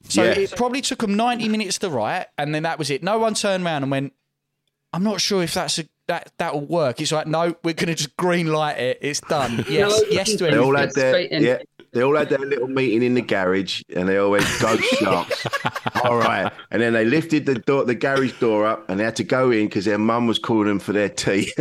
So 0.08 0.22
Yeah. 0.24 0.32
it 0.32 0.56
probably 0.56 0.80
took 0.82 0.98
them 1.00 1.14
ninety 1.16 1.48
minutes 1.48 1.78
to 1.78 1.88
write, 1.88 2.26
and 2.36 2.54
then 2.54 2.64
that 2.64 2.78
was 2.78 2.90
it. 2.90 3.02
No 3.02 3.18
one 3.18 3.34
turned 3.34 3.64
around 3.64 3.82
and 3.84 3.90
went, 3.90 4.12
"I'm 4.92 5.02
not 5.04 5.20
sure 5.20 5.42
if 5.42 5.54
that's 5.54 5.78
a 5.78 5.84
that 6.08 6.32
that 6.38 6.54
will 6.54 6.66
work." 6.66 7.00
It's 7.00 7.12
like, 7.12 7.26
no, 7.26 7.54
we're 7.62 7.74
gonna 7.74 7.94
just 7.94 8.16
green 8.16 8.46
light 8.48 8.78
it. 8.78 8.98
It's 9.00 9.20
done. 9.20 9.64
Yes, 9.68 9.90
No, 9.90 10.04
yes 10.10 10.34
to 10.36 10.44
They 10.44 10.58
all 10.58 10.76
had 10.76 10.92
their 10.94 11.20
yeah. 11.20 11.58
They 11.92 12.02
all 12.02 12.16
had 12.16 12.28
their 12.28 12.38
little 12.38 12.68
meeting 12.68 13.02
in 13.02 13.14
the 13.14 13.22
garage, 13.22 13.82
and 13.94 14.08
they 14.08 14.18
all 14.18 14.30
went 14.30 14.44
ghost 14.60 14.82
sharks. 14.98 15.46
all 16.04 16.16
right, 16.18 16.52
and 16.70 16.82
then 16.82 16.92
they 16.92 17.04
lifted 17.04 17.46
the 17.46 17.54
door, 17.56 17.84
the 17.84 17.94
garage 17.94 18.32
door 18.40 18.66
up, 18.66 18.88
and 18.90 19.00
they 19.00 19.04
had 19.04 19.16
to 19.16 19.24
go 19.24 19.50
in 19.50 19.66
because 19.66 19.84
their 19.86 19.98
mum 19.98 20.26
was 20.26 20.38
calling 20.38 20.68
them 20.68 20.78
for 20.78 20.92
their 20.92 21.08
tea. 21.08 21.50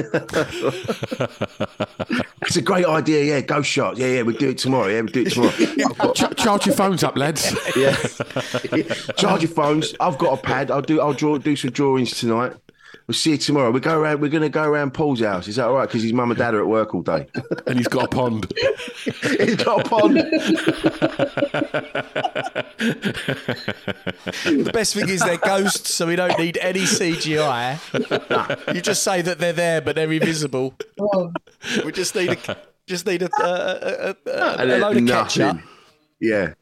it's 2.41 2.55
a 2.55 2.61
great 2.61 2.85
idea, 2.85 3.23
yeah. 3.35 3.41
Ghost 3.41 3.69
sharks, 3.69 3.99
yeah, 3.99 4.07
yeah. 4.07 4.21
We'll 4.23 4.35
do 4.37 4.49
it 4.49 4.57
tomorrow. 4.57 4.87
Yeah, 4.87 5.01
we'll 5.01 5.13
do 5.13 5.21
it 5.21 5.31
tomorrow. 5.31 5.53
I've 5.59 5.97
got- 5.97 6.15
Ch- 6.15 6.35
charge 6.35 6.65
your 6.65 6.75
phones 6.75 7.03
up, 7.03 7.17
lads. 7.17 7.55
yeah. 7.75 7.95
Charge 9.17 9.43
your 9.43 9.51
phones. 9.51 9.93
I've 9.99 10.17
got 10.17 10.39
a 10.39 10.41
pad. 10.41 10.71
I'll 10.71 10.81
do. 10.81 10.99
I'll 11.01 11.13
draw. 11.13 11.37
Do 11.37 11.55
some 11.55 11.71
drawings 11.71 12.17
tonight. 12.19 12.53
We'll 13.07 13.15
see 13.15 13.31
you 13.31 13.37
tomorrow. 13.37 13.71
We 13.71 13.79
go 13.79 13.97
around. 13.97 14.19
We're 14.21 14.27
going 14.27 14.43
to 14.43 14.49
go 14.49 14.63
around 14.63 14.93
Paul's 14.93 15.21
house. 15.21 15.47
Is 15.47 15.55
that 15.55 15.65
all 15.67 15.75
right? 15.75 15.87
Because 15.87 16.03
his 16.03 16.11
mum 16.11 16.29
and 16.29 16.37
dad 16.37 16.53
are 16.53 16.59
at 16.59 16.67
work 16.67 16.93
all 16.93 17.01
day. 17.01 17.25
and 17.65 17.77
he's 17.77 17.87
got 17.87 18.03
a 18.03 18.07
pond. 18.09 18.51
He's 19.39 19.55
got 19.55 19.85
a 19.85 19.89
pond. 19.89 20.17
The 24.43 24.71
best 24.73 24.93
thing 24.93 25.07
is 25.07 25.21
they're 25.21 25.37
ghosts, 25.37 25.93
so 25.93 26.05
we 26.07 26.17
don't 26.17 26.37
need 26.37 26.57
any 26.57 26.81
CGI. 26.81 27.79
You 28.75 28.81
just 28.81 29.03
say 29.03 29.21
that 29.21 29.39
they're 29.39 29.53
there, 29.53 29.79
but 29.79 29.95
they're 29.95 30.11
invisible. 30.11 30.73
Oh. 30.99 31.31
We 31.85 31.93
just 31.93 32.13
need 32.13 32.31
a 32.31 32.57
just 32.87 33.05
need 33.05 33.21
a, 33.21 33.29
a, 33.41 34.09
a, 34.09 34.15
a, 34.31 34.63
a 34.63 34.65
load 34.79 34.97
of 34.97 35.03
nothing. 35.03 35.07
ketchup. 35.07 35.57
Yeah. 36.19 36.53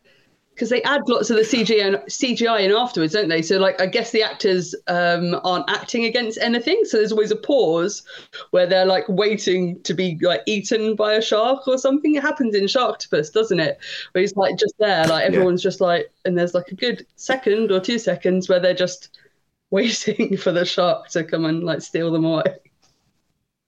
Because 0.56 0.70
they 0.70 0.82
add 0.84 1.02
lots 1.08 1.30
of 1.30 1.36
the 1.36 1.44
CGI 1.44 1.86
and 1.86 1.96
CGI 2.08 2.62
in 2.62 2.72
afterwards, 2.72 3.12
don't 3.12 3.28
they? 3.28 3.42
So 3.42 3.60
like 3.60 3.80
I 3.82 3.86
guess 3.88 4.12
the 4.12 4.24
actors 4.24 4.74
um, 4.88 5.40
aren't 5.44 5.70
acting 5.70 6.06
against 6.06 6.40
anything, 6.40 6.82
so 6.86 6.98
there's 6.98 7.12
always 7.12 7.32
a 7.32 7.36
pause 7.36 8.04
where 8.52 8.66
they're 8.66 8.86
like 8.86 9.04
waiting 9.10 9.82
to 9.84 9.94
be 9.94 10.18
like 10.22 10.42
eaten 10.46 10.96
by 10.96 11.14
a 11.14 11.22
shark 11.22 11.68
or 11.68 11.78
something. 11.78 12.16
It 12.16 12.22
happens 12.22 12.56
in 12.56 12.64
Sharktopus, 12.64 13.34
doesn't 13.34 13.60
it? 13.60 13.78
Where 14.14 14.22
he's 14.22 14.36
like 14.38 14.58
just 14.58 14.76
there, 14.80 15.06
like 15.08 15.26
everyone's 15.26 15.62
just 15.62 15.82
like, 15.82 16.10
and 16.24 16.38
there's 16.38 16.54
like 16.54 16.70
a 16.70 16.76
good 16.76 17.06
second 17.18 17.72
or 17.72 17.82
two 17.82 18.00
seconds 18.00 18.48
where 18.48 18.62
they're 18.62 18.74
just 18.74 19.18
waiting 19.72 20.38
for 20.38 20.54
the 20.54 20.64
shark 20.64 21.10
to 21.10 21.24
come 21.24 21.44
and 21.44 21.64
like 21.64 21.82
steal 21.82 22.12
them 22.12 22.24
away. 22.24 22.44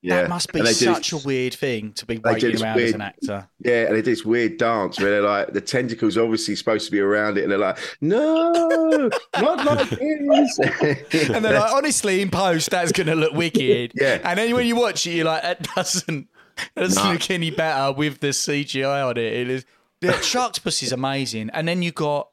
Yeah, 0.02 0.22
That 0.22 0.30
must 0.30 0.54
be 0.54 0.64
such 0.66 1.12
a 1.12 1.18
weird 1.18 1.56
thing 1.56 1.92
to 1.94 2.06
be 2.06 2.20
waiting 2.20 2.62
around 2.62 2.80
as 2.80 2.94
an 2.94 3.02
actor. 3.02 3.50
Yeah, 3.60 3.86
and 3.88 3.96
they 3.96 4.02
do 4.02 4.12
this 4.12 4.24
weird 4.24 4.58
dance 4.58 5.00
where 5.00 5.10
they're 5.10 5.22
like 5.22 5.54
the 5.54 5.62
tentacles 5.62 6.18
obviously 6.18 6.56
supposed 6.56 6.86
to 6.86 6.92
be 6.92 7.00
around 7.00 7.38
it, 7.38 7.44
and 7.44 7.52
they're 7.52 7.58
like, 7.58 7.80
"No, 8.00 9.10
not 9.40 9.66
like 9.66 9.90
this." 9.90 10.60
and 11.30 11.44
they're 11.44 11.60
like, 11.60 11.72
honestly, 11.74 12.22
in 12.22 12.30
post, 12.30 12.70
that's 12.70 12.92
going 12.92 13.08
to 13.08 13.16
look 13.16 13.34
wicked. 13.34 13.94
Yeah. 13.96 14.20
And 14.24 14.38
then 14.38 14.54
when 14.54 14.68
you 14.68 14.76
watch 14.76 15.06
it, 15.08 15.12
you're 15.12 15.26
like, 15.26 15.42
that 15.42 15.64
doesn't, 15.76 16.28
that 16.76 16.82
doesn't 16.82 17.04
No. 17.04 17.14
look 17.14 17.30
any 17.32 17.50
better 17.50 17.92
with 17.92 18.20
the 18.20 18.28
CGI 18.28 19.04
on 19.10 19.18
it. 19.18 19.34
It 19.34 19.50
is. 19.50 19.66
The 20.00 20.14
shark's 20.22 20.60
Sharktopus 20.60 20.84
is 20.84 20.92
amazing. 20.92 21.50
And 21.54 21.68
then 21.68 21.82
you 21.82 21.92
got 21.92 22.30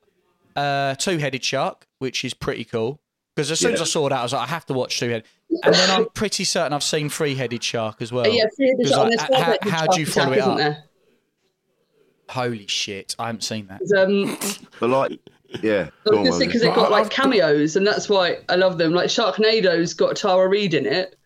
uh, 0.54 0.96
Two 0.96 1.16
Headed 1.16 1.42
Shark, 1.42 1.86
which 1.98 2.22
is 2.24 2.34
pretty 2.34 2.64
cool. 2.64 3.00
Because 3.34 3.50
as 3.50 3.58
soon 3.58 3.74
as 3.74 3.80
I 3.80 3.84
saw 3.84 4.08
that, 4.08 4.18
I 4.18 4.22
was 4.22 4.32
like, 4.32 4.42
I 4.42 4.50
have 4.50 4.64
to 4.66 4.74
watch 4.74 5.00
Two 5.00 5.08
Headed. 5.08 5.24
And 5.64 5.74
then 5.74 5.90
I'm 5.90 6.06
pretty 6.10 6.44
certain 6.44 6.72
I've 6.72 6.84
seen 6.84 7.08
Three 7.08 7.34
Headed 7.34 7.64
Shark 7.64 8.00
as 8.00 8.12
well. 8.12 8.26
Yeah, 8.26 8.44
three-headed 8.56 8.86
'Cause, 8.86 8.90
shark. 8.92 9.30
like, 9.30 9.60
how, 9.64 9.70
how 9.70 9.86
do 9.88 9.98
you 10.00 10.06
follow 10.06 10.32
attack, 10.32 10.36
it 10.36 10.40
isn't 10.40 10.50
up? 10.52 10.58
there? 10.58 10.84
Holy 12.30 12.66
shit, 12.66 13.14
I 13.18 13.26
haven't 13.26 13.42
seen 13.42 13.66
that. 13.66 13.80
Um, 13.98 14.38
but 14.80 14.88
like, 14.90 15.20
yeah, 15.62 15.90
go 16.04 16.18
on, 16.18 16.24
Rosie. 16.24 16.46
because 16.46 16.62
they've 16.62 16.74
got 16.74 16.90
like 16.90 17.10
cameos, 17.10 17.76
and 17.76 17.86
that's 17.86 18.08
why 18.08 18.38
I 18.48 18.54
love 18.56 18.78
them. 18.78 18.92
Like 18.92 19.10
Sharknado's 19.10 19.94
got 19.94 20.16
Tara 20.16 20.48
Reid 20.48 20.74
in 20.74 20.86
it. 20.86 21.16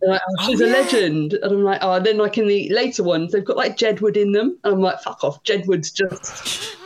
Like, 0.00 0.20
oh, 0.40 0.46
she's 0.46 0.60
a 0.60 0.66
legend, 0.66 1.34
and 1.34 1.44
I'm 1.52 1.62
like, 1.62 1.78
oh. 1.82 1.92
And 1.92 2.06
then 2.06 2.18
like 2.18 2.38
in 2.38 2.48
the 2.48 2.68
later 2.70 3.04
ones, 3.04 3.32
they've 3.32 3.44
got 3.44 3.56
like 3.56 3.76
Jedward 3.76 4.16
in 4.16 4.32
them, 4.32 4.58
and 4.64 4.74
I'm 4.74 4.80
like, 4.80 5.00
fuck 5.00 5.22
off, 5.22 5.42
Jedward's 5.44 5.90
just. 5.90 6.76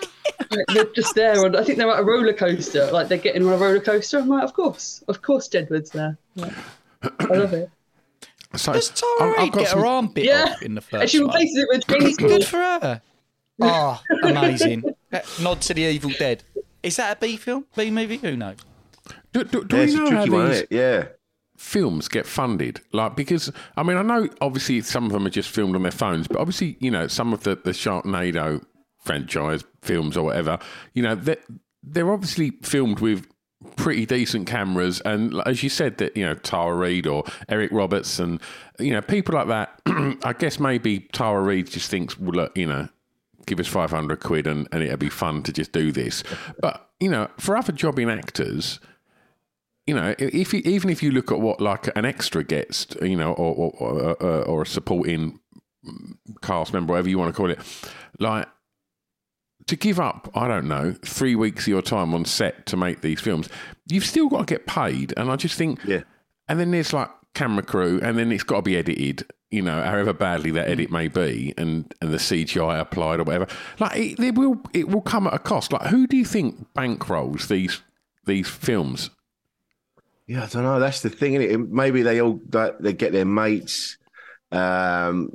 Like, 0.50 0.66
they're 0.74 0.84
just 0.94 1.14
there, 1.14 1.44
and 1.44 1.56
I 1.56 1.64
think 1.64 1.78
they're 1.78 1.90
at 1.90 2.00
a 2.00 2.04
roller 2.04 2.32
coaster. 2.32 2.90
Like 2.90 3.08
they're 3.08 3.18
getting 3.18 3.46
on 3.46 3.52
a 3.52 3.56
roller 3.56 3.80
coaster. 3.80 4.18
I'm 4.18 4.28
like, 4.28 4.44
of 4.44 4.52
course, 4.54 5.02
of 5.08 5.22
course, 5.22 5.48
Jedward's 5.48 5.90
there. 5.90 6.16
Like, 6.34 6.52
I 7.02 7.24
love 7.34 7.52
it. 7.52 7.70
So 8.54 8.72
Does 8.72 8.88
Tara 8.90 9.34
Reid 9.38 9.52
get 9.52 9.68
her 9.72 9.84
arm 9.84 10.08
bit 10.08 10.24
Yeah. 10.24 10.44
off 10.44 10.62
in 10.62 10.74
the 10.76 10.80
And 10.80 10.84
first 10.84 11.12
she 11.12 11.20
replaces 11.20 11.56
it 11.58 11.68
with 11.70 11.86
James 11.86 12.16
Good 12.16 12.44
for 12.44 12.56
her. 12.58 13.02
Oh, 13.60 14.00
amazing. 14.22 14.84
Uh, 15.12 15.20
nod 15.40 15.60
to 15.62 15.72
the 15.72 15.82
Evil 15.82 16.10
Dead. 16.18 16.42
Is 16.82 16.96
that 16.96 17.16
a 17.16 17.20
B 17.20 17.36
film? 17.36 17.64
B 17.76 17.92
movie? 17.92 18.16
Who 18.16 18.36
knows? 18.36 18.56
Do, 19.32 19.44
do, 19.44 19.64
do 19.64 19.76
Yeah, 19.76 19.84
we 19.86 19.94
know 19.94 20.04
how 20.10 20.16
tricky 20.24 20.30
one, 20.30 20.50
these? 20.50 20.64
Yeah. 20.68 21.04
films 21.56 22.08
get 22.08 22.26
funded? 22.26 22.80
Like 22.92 23.14
because 23.14 23.52
I 23.76 23.84
mean 23.84 23.96
I 23.96 24.02
know 24.02 24.28
obviously 24.40 24.80
some 24.80 25.06
of 25.06 25.12
them 25.12 25.24
are 25.26 25.30
just 25.30 25.48
filmed 25.48 25.76
on 25.76 25.82
their 25.84 25.92
phones, 25.92 26.26
but 26.26 26.38
obviously 26.38 26.76
you 26.80 26.90
know 26.90 27.06
some 27.06 27.32
of 27.32 27.44
the 27.44 27.54
the 27.54 27.70
Sharknado 27.70 28.64
franchise 29.06 29.64
films 29.82 30.16
or 30.16 30.24
whatever, 30.24 30.58
you 30.94 31.02
know 31.02 31.14
they're, 31.14 31.38
they're 31.82 32.12
obviously 32.12 32.50
filmed 32.62 33.00
with 33.00 33.26
pretty 33.76 34.06
decent 34.06 34.46
cameras. 34.46 35.00
And 35.04 35.40
as 35.46 35.62
you 35.62 35.68
said 35.68 35.98
that 35.98 36.16
you 36.16 36.24
know 36.24 36.34
Tara 36.34 36.74
Reid 36.74 37.06
or 37.06 37.24
Eric 37.48 37.72
Roberts 37.72 38.18
and 38.18 38.40
you 38.78 38.92
know 38.92 39.00
people 39.00 39.34
like 39.34 39.48
that 39.48 39.80
I 40.24 40.34
guess 40.38 40.60
maybe 40.60 41.00
Tara 41.00 41.40
Reid 41.40 41.68
just 41.68 41.90
thinks 41.90 42.18
well 42.18 42.32
look 42.32 42.56
you 42.56 42.66
know 42.66 42.88
give 43.46 43.60
us 43.60 43.68
500 43.68 44.18
quid 44.18 44.48
and, 44.48 44.66
and 44.72 44.82
it'll 44.82 44.96
be 44.96 45.08
fun 45.08 45.44
to 45.44 45.52
just 45.52 45.72
do 45.72 45.92
this. 45.92 46.22
But 46.60 46.90
you 47.00 47.10
know 47.10 47.28
for 47.38 47.56
other 47.56 47.72
jobbing 47.72 48.10
actors 48.10 48.80
you 49.86 49.94
know, 49.94 50.14
if 50.18 50.52
you, 50.52 50.62
even 50.64 50.90
if 50.90 51.00
you 51.02 51.12
look 51.12 51.30
at 51.30 51.38
what 51.38 51.60
like 51.60 51.96
an 51.96 52.04
extra 52.04 52.42
gets, 52.42 52.88
you 53.00 53.14
know, 53.14 53.32
or, 53.34 53.72
or, 53.78 54.16
or, 54.20 54.42
or 54.42 54.62
a 54.62 54.66
supporting 54.66 55.38
cast 56.42 56.72
member, 56.72 56.92
whatever 56.92 57.08
you 57.08 57.18
want 57.18 57.32
to 57.32 57.36
call 57.36 57.50
it, 57.50 57.60
like 58.18 58.48
to 59.66 59.76
give 59.76 59.98
up, 59.98 60.30
I 60.34 60.46
don't 60.48 60.68
know, 60.68 60.94
three 61.02 61.34
weeks 61.34 61.64
of 61.64 61.68
your 61.68 61.82
time 61.82 62.14
on 62.14 62.24
set 62.24 62.66
to 62.66 62.76
make 62.76 63.00
these 63.00 63.20
films, 63.20 63.48
you've 63.88 64.04
still 64.04 64.28
got 64.28 64.46
to 64.46 64.54
get 64.54 64.66
paid. 64.66 65.12
And 65.16 65.30
I 65.30 65.36
just 65.36 65.56
think, 65.56 65.80
yeah. 65.84 66.02
And 66.48 66.60
then 66.60 66.70
there's 66.70 66.92
like 66.92 67.10
camera 67.34 67.62
crew, 67.62 68.00
and 68.02 68.16
then 68.16 68.30
it's 68.30 68.44
got 68.44 68.56
to 68.56 68.62
be 68.62 68.76
edited. 68.76 69.24
You 69.50 69.62
know, 69.62 69.80
however 69.82 70.12
badly 70.12 70.50
that 70.52 70.68
edit 70.68 70.90
may 70.90 71.08
be, 71.08 71.54
and, 71.56 71.92
and 72.00 72.12
the 72.12 72.18
CGI 72.18 72.80
applied 72.80 73.20
or 73.20 73.24
whatever, 73.24 73.46
like 73.78 73.96
it, 73.96 74.18
it 74.18 74.34
will 74.34 74.60
it 74.72 74.88
will 74.88 75.00
come 75.00 75.26
at 75.26 75.34
a 75.34 75.38
cost. 75.38 75.72
Like, 75.72 75.88
who 75.88 76.06
do 76.06 76.16
you 76.16 76.24
think 76.24 76.66
bankrolls 76.74 77.48
these 77.48 77.80
these 78.26 78.48
films? 78.48 79.10
Yeah, 80.26 80.44
I 80.44 80.46
don't 80.46 80.64
know. 80.64 80.80
That's 80.80 81.02
the 81.02 81.10
thing, 81.10 81.34
is 81.34 81.54
it? 81.54 81.70
Maybe 81.70 82.02
they 82.02 82.20
all 82.20 82.40
they 82.80 82.92
get 82.92 83.12
their 83.12 83.24
mates. 83.24 83.98
Um, 84.52 85.30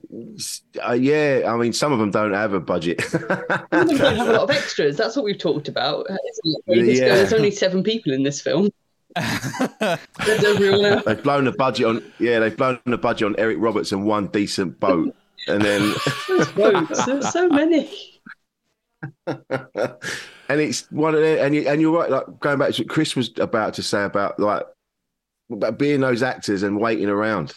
uh, 0.88 0.94
yeah, 0.94 1.44
I 1.46 1.58
mean, 1.58 1.74
some 1.74 1.92
of 1.92 2.00
them 2.00 2.12
don't 2.12 2.34
have 2.34 2.54
a 2.54 2.60
budget. 2.60 3.02
Some 3.02 3.24
of 3.24 3.70
them 3.70 3.98
don't 3.98 4.16
have 4.16 4.28
a 4.28 4.34
lot 4.34 4.44
of 4.44 4.52
extras. 4.56 4.98
That's 4.98 5.16
what 5.16 5.26
we've 5.26 5.38
talked 5.38 5.68
about. 5.68 6.06
isn't 6.10 6.20
it? 6.46 6.62
Where 6.66 6.78
you 6.78 6.86
just 6.86 7.02
go, 7.02 7.08
Yeah. 7.08 7.16
There's 7.16 7.34
only 7.34 7.52
seven 7.52 7.84
people 7.84 8.14
in 8.14 8.24
this 8.24 8.42
film. 8.42 8.70
There's 9.16 10.44
else. 10.44 11.04
they've 11.06 11.24
blown 11.24 11.44
the 11.44 11.54
budget 11.58 11.86
on. 11.86 12.14
Yeah, 12.20 12.40
they've 12.40 12.56
blown 12.56 12.80
the 12.86 12.98
budget 12.98 13.26
on 13.26 13.36
Eric 13.38 13.58
Roberts 13.60 13.92
and 13.92 14.06
one 14.06 14.28
decent 14.28 14.80
boat, 14.80 15.14
and 15.48 15.62
then 15.62 15.94
boats, 16.56 17.06
there's 17.06 17.30
so 17.30 17.50
many. 17.50 17.90
and 19.28 20.62
it's 20.62 20.90
one 20.92 21.16
of 21.16 21.22
the, 21.22 21.42
and 21.42 21.56
you, 21.56 21.68
and 21.68 21.82
you're 21.82 21.98
right. 21.98 22.10
Like 22.10 22.40
going 22.40 22.60
back 22.60 22.72
to 22.74 22.84
what 22.84 22.90
Chris 22.90 23.16
was 23.16 23.32
about 23.38 23.74
to 23.76 23.84
say 23.84 24.04
about 24.04 24.40
like 24.40 24.64
about 25.52 25.78
being 25.78 26.00
those 26.00 26.24
actors 26.24 26.64
and 26.64 26.80
waiting 26.80 27.10
around. 27.10 27.54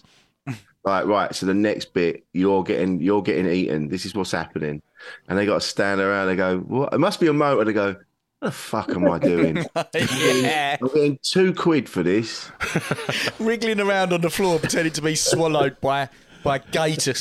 Like 0.84 1.06
right, 1.06 1.34
so 1.34 1.46
the 1.46 1.54
next 1.54 1.94
bit 1.94 2.24
you're 2.32 2.62
getting 2.62 3.00
you're 3.00 3.22
getting 3.22 3.46
eaten. 3.46 3.88
This 3.88 4.04
is 4.04 4.14
what's 4.14 4.32
happening, 4.32 4.82
and 5.28 5.38
they 5.38 5.46
got 5.46 5.54
to 5.54 5.66
stand 5.66 6.00
around. 6.00 6.26
They 6.26 6.36
go, 6.36 6.58
"What?" 6.58 6.92
It 6.92 6.98
must 6.98 7.20
be 7.20 7.26
a 7.26 7.32
motor. 7.32 7.64
They 7.64 7.72
go, 7.72 7.96
"What 8.40 8.48
the 8.48 8.50
fuck 8.50 8.90
am 8.90 9.10
I 9.10 9.18
doing? 9.18 9.56
yeah. 9.94 10.76
I'm 10.82 10.88
getting 10.88 11.18
two 11.22 11.54
quid 11.54 11.88
for 11.88 12.02
this." 12.02 12.50
Wriggling 13.38 13.80
around 13.80 14.12
on 14.12 14.20
the 14.20 14.28
floor, 14.28 14.58
pretending 14.58 14.92
to 14.92 15.00
be 15.00 15.14
swallowed 15.14 15.80
by 15.80 16.10
by 16.42 16.56
a 16.56 16.58
gator 16.70 17.14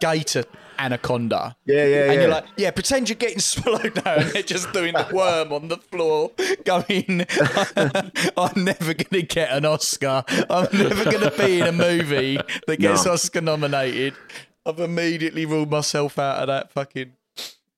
gator 0.00 0.44
anaconda. 0.78 1.56
Yeah, 1.64 1.84
yeah, 1.84 2.04
And 2.04 2.14
yeah. 2.14 2.20
you're 2.20 2.28
like, 2.30 2.44
yeah, 2.56 2.70
pretend 2.70 3.08
you're 3.08 3.16
getting 3.16 3.38
swallowed 3.40 4.00
now, 4.04 4.14
and 4.14 4.30
they're 4.30 4.42
just 4.42 4.72
doing 4.72 4.94
the 4.94 5.08
worm 5.12 5.52
on 5.52 5.68
the 5.68 5.76
floor, 5.78 6.30
going, 6.64 7.26
I'm 8.36 8.64
never 8.64 8.94
gonna 8.94 9.22
get 9.22 9.50
an 9.50 9.64
Oscar. 9.64 10.24
I'm 10.48 10.68
never 10.72 11.04
gonna 11.10 11.32
be 11.36 11.60
in 11.60 11.66
a 11.66 11.72
movie 11.72 12.38
that 12.66 12.78
gets 12.78 13.04
No. 13.04 13.12
Oscar 13.12 13.40
nominated. 13.40 14.14
I've 14.66 14.80
immediately 14.80 15.46
ruled 15.46 15.70
myself 15.70 16.18
out 16.18 16.40
of 16.40 16.46
that 16.48 16.72
fucking. 16.72 17.12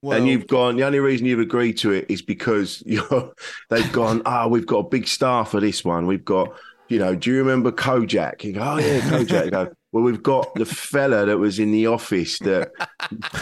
World. 0.03 0.17
And 0.17 0.29
you've 0.29 0.47
gone. 0.47 0.77
The 0.77 0.85
only 0.85 0.99
reason 0.99 1.27
you've 1.27 1.41
agreed 1.41 1.77
to 1.79 1.93
it 1.93 2.07
is 2.09 2.23
because 2.23 2.83
you're. 2.87 3.35
They've 3.69 3.93
gone. 3.93 4.23
Ah, 4.25 4.47
we've 4.47 4.67
got 4.67 4.79
a 4.79 4.89
big 4.89 5.07
star 5.07 5.45
for 5.45 5.61
this 5.61 5.85
one. 5.85 6.07
We've 6.07 6.25
got. 6.25 6.55
You 6.89 6.99
know, 6.99 7.15
do 7.15 7.31
you 7.31 7.37
remember 7.37 7.71
Kojak? 7.71 8.43
You 8.43 8.55
go, 8.55 8.63
oh 8.63 8.79
yeah, 8.79 9.01
Kojak. 9.01 9.45
You 9.45 9.51
go, 9.51 9.73
well, 9.93 10.05
we've 10.05 10.23
got 10.23 10.55
the 10.55 10.65
fella 10.65 11.27
that 11.27 11.39
was 11.39 11.59
in 11.59 11.73
the 11.73 11.87
office 11.87 12.39
that. 12.41 12.71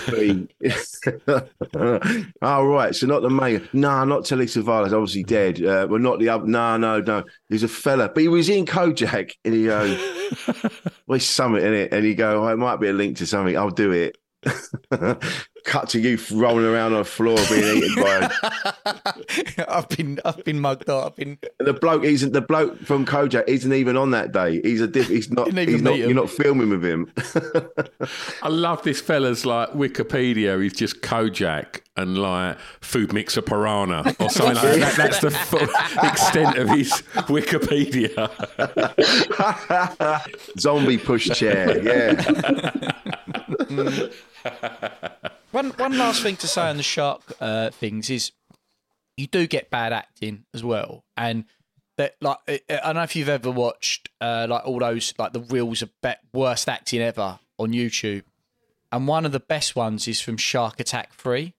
oh 2.43 2.65
right, 2.65 2.95
so 2.95 3.07
not 3.07 3.21
the 3.21 3.29
mayor. 3.29 3.69
No, 3.75 4.05
not 4.05 4.25
Telly 4.25 4.47
Savalas, 4.47 4.93
obviously 4.93 5.25
dead. 5.25 5.63
Uh, 5.63 5.87
well, 5.91 6.01
not 6.01 6.19
the 6.19 6.31
other. 6.31 6.47
No, 6.47 6.79
no, 6.79 7.01
no. 7.01 7.25
There's 7.51 7.65
a 7.65 7.69
fella, 7.69 8.09
but 8.09 8.23
he 8.23 8.29
was 8.29 8.49
in 8.49 8.65
Kojak, 8.65 9.33
and 9.45 9.55
he 9.55 9.67
goes, 9.67 9.99
"Well, 11.07 11.17
it's 11.17 11.27
something 11.27 11.63
in 11.63 11.75
it," 11.75 11.93
and 11.93 12.05
he 12.05 12.15
go, 12.15 12.45
oh, 12.45 12.49
"It 12.49 12.57
might 12.57 12.81
be 12.81 12.89
a 12.89 12.95
link 12.95 13.19
to 13.19 13.27
something. 13.27 13.57
I'll 13.57 13.71
do 13.71 13.93
it." 13.93 14.17
Cut 15.65 15.89
to 15.91 16.01
you 16.01 16.19
rolling 16.33 16.65
around 16.65 16.93
on 16.93 17.01
the 17.01 17.05
floor 17.05 17.37
being 17.51 17.79
eaten 17.79 18.03
by 18.03 18.31
I've 19.69 19.89
been 19.89 20.19
I've 20.25 20.43
been 20.45 20.61
mugged 20.61 20.89
up. 20.89 21.07
I've 21.07 21.17
been 21.17 21.39
the 21.59 21.73
bloke. 21.75 22.05
Isn't 22.05 22.33
the 22.33 22.41
bloke 22.41 22.79
from 22.81 23.05
Kojak? 23.05 23.45
Isn't 23.49 23.73
even 23.73 23.97
on 23.97 24.13
that 24.13 24.33
day. 24.33 24.61
He's 24.63 24.81
a 24.81 24.87
diff, 24.87 25.09
he's 25.09 25.31
not. 25.33 25.53
He's 25.53 25.83
not. 25.83 25.95
him. 25.95 26.01
You're 26.01 26.15
not 26.15 26.31
filming 26.31 26.71
with 26.71 26.85
him. 26.85 27.13
I 28.43 28.49
love 28.49 28.83
this 28.83 29.01
fella's 29.01 29.45
like 29.45 29.71
Wikipedia. 29.71 30.63
He's 30.63 30.73
just 30.75 31.03
Kojak 31.03 31.83
and 31.97 32.17
like 32.17 32.59
food 32.81 33.13
mixer 33.13 33.43
piranha 33.43 34.15
or 34.21 34.31
something 34.31 34.55
like 34.55 34.81
that. 34.81 34.97
That's 34.97 35.21
the 35.21 35.31
full 35.31 35.69
extent 36.07 36.57
of 36.57 36.69
his 36.71 36.93
Wikipedia. 37.29 38.29
Zombie 40.59 40.99
pushchair. 40.99 41.83
Yeah. 41.85 42.93
One 45.51 45.71
one 45.71 45.97
last 45.99 46.23
thing 46.23 46.37
to 46.37 46.47
say 46.47 46.63
on 46.69 46.77
the 46.77 46.83
shark 46.83 47.23
uh, 47.41 47.71
things 47.71 48.11
is 48.11 48.33
you 49.17 49.27
do 49.27 49.47
get 49.47 49.71
bad 49.71 49.93
acting 49.93 50.45
as 50.53 50.63
well, 50.63 51.05
and 51.17 51.45
that 51.97 52.17
like 52.21 52.37
I 52.47 52.61
I 52.69 52.77
don't 52.85 52.97
know 52.97 53.03
if 53.03 53.17
you've 53.17 53.29
ever 53.29 53.51
watched 53.51 54.11
uh, 54.21 54.47
like 54.49 54.67
all 54.67 54.79
those 54.79 55.15
like 55.19 55.33
the 55.33 55.41
reels 55.41 55.83
of 55.83 55.91
be- 56.03 56.13
worst 56.33 56.69
acting 56.69 57.01
ever 57.01 57.39
on 57.59 57.73
YouTube, 57.73 58.25
and 58.93 59.09
one 59.09 59.25
of 59.25 59.33
the 59.33 59.41
best 59.41 59.75
ones 59.75 60.07
is 60.07 60.21
from 60.21 60.37
Shark 60.37 60.81
Attack 60.81 61.15
Three. 61.15 61.55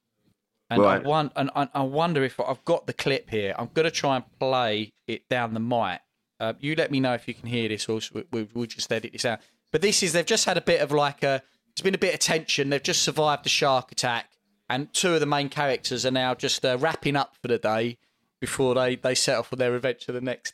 And 0.71 0.83
Right. 0.83 1.03
I, 1.03 1.07
want, 1.07 1.31
and 1.35 1.49
I, 1.55 1.67
I 1.73 1.81
wonder 1.81 2.23
if 2.23 2.39
I've 2.39 2.63
got 2.63 2.85
the 2.85 2.93
clip 2.93 3.31
here. 3.31 3.55
I'm 3.57 3.71
going 3.73 3.85
to 3.85 3.91
try 3.91 4.17
and 4.17 4.25
play 4.39 4.93
it 5.07 5.27
down 5.27 5.55
the 5.55 5.59
mic. 5.59 6.01
Uh, 6.39 6.53
you 6.59 6.75
let 6.75 6.91
me 6.91 6.99
know 6.99 7.15
if 7.15 7.27
you 7.27 7.33
can 7.33 7.49
hear 7.49 7.67
this, 7.69 7.89
or 7.89 7.99
we, 8.13 8.23
we, 8.31 8.47
we'll 8.53 8.67
just 8.67 8.91
edit 8.93 9.13
this 9.13 9.25
out. 9.25 9.39
But 9.71 9.81
this 9.81 10.03
is, 10.03 10.13
they've 10.13 10.23
just 10.23 10.45
had 10.45 10.57
a 10.57 10.61
bit 10.61 10.81
of 10.81 10.91
like 10.91 11.23
a, 11.23 11.41
there's 11.79 11.85
been 11.85 11.95
a 11.95 11.97
bit 11.97 12.13
of 12.13 12.19
tension. 12.19 12.69
They've 12.69 12.83
just 12.83 13.03
survived 13.03 13.45
the 13.45 13.49
shark 13.49 13.89
attack, 13.93 14.31
and 14.69 14.93
two 14.93 15.13
of 15.13 15.21
the 15.21 15.25
main 15.25 15.47
characters 15.47 16.05
are 16.05 16.11
now 16.11 16.35
just 16.35 16.65
uh, 16.65 16.77
wrapping 16.77 17.15
up 17.15 17.37
for 17.41 17.47
the 17.47 17.57
day 17.57 17.97
before 18.41 18.75
they, 18.75 18.97
they 18.97 19.15
set 19.15 19.37
off 19.37 19.53
on 19.53 19.59
their 19.59 19.73
adventure 19.73 20.11
the 20.11 20.19
next 20.19 20.53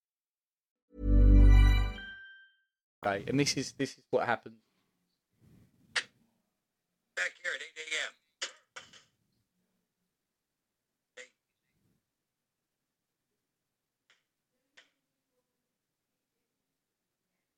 Day. 3.01 3.23
And 3.27 3.39
this 3.39 3.55
is 3.57 3.73
this 3.73 3.91
is 3.91 4.03
what 4.09 4.25
happened. 4.25 4.55
Back 7.15 7.33
here 7.41 7.51
at 7.55 7.61
8 7.61 7.67
a.m. 7.77 8.13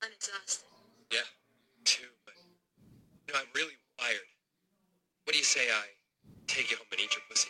I'm 0.04 0.12
exhausted. 0.12 0.68
Yeah, 1.12 1.20
too, 1.86 2.04
but 2.26 2.34
you 3.28 3.34
know, 3.34 3.40
I'm 3.40 3.48
really 3.56 3.78
wired. 4.00 4.18
What 5.24 5.34
do 5.34 5.38
you 5.38 5.46
say 5.46 5.62
I 5.72 5.86
take 6.48 6.72
you 6.72 6.78
home 6.78 6.88
and 6.92 7.00
eat 7.00 7.14
your 7.14 7.24
pussy? 7.30 7.50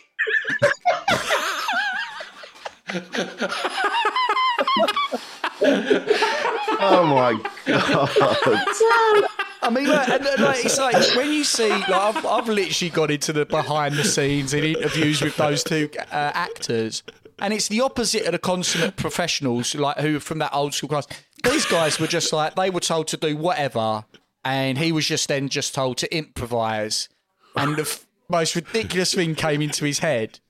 Oh 5.66 7.06
my 7.06 7.40
god! 7.66 9.24
I 9.62 9.70
mean, 9.70 9.86
like, 9.86 10.08
and, 10.08 10.26
and, 10.26 10.42
like, 10.42 10.64
it's 10.64 10.78
like 10.78 11.16
when 11.16 11.32
you 11.32 11.42
see, 11.44 11.70
like, 11.70 11.88
I've, 11.90 12.26
I've 12.26 12.48
literally 12.48 12.90
got 12.90 13.10
into 13.10 13.32
the 13.32 13.46
behind 13.46 13.94
the 13.94 14.04
scenes 14.04 14.52
in 14.52 14.64
interviews 14.64 15.22
with 15.22 15.36
those 15.36 15.64
two 15.64 15.88
uh, 15.98 16.32
actors, 16.34 17.02
and 17.38 17.54
it's 17.54 17.68
the 17.68 17.80
opposite 17.80 18.26
of 18.26 18.32
the 18.32 18.38
consummate 18.38 18.96
professionals, 18.96 19.74
like 19.74 19.98
who 19.98 20.16
are 20.16 20.20
from 20.20 20.38
that 20.40 20.52
old 20.52 20.74
school 20.74 20.90
class. 20.90 21.06
These 21.42 21.64
guys 21.66 21.98
were 21.98 22.06
just 22.06 22.32
like 22.32 22.54
they 22.56 22.68
were 22.70 22.80
told 22.80 23.08
to 23.08 23.16
do 23.16 23.36
whatever, 23.36 24.04
and 24.44 24.76
he 24.76 24.92
was 24.92 25.06
just 25.06 25.28
then 25.28 25.48
just 25.48 25.74
told 25.74 25.96
to 25.98 26.14
improvise, 26.14 27.08
and 27.56 27.76
the 27.76 27.82
f- 27.82 28.06
most 28.28 28.54
ridiculous 28.54 29.14
thing 29.14 29.34
came 29.34 29.62
into 29.62 29.84
his 29.86 30.00
head. 30.00 30.40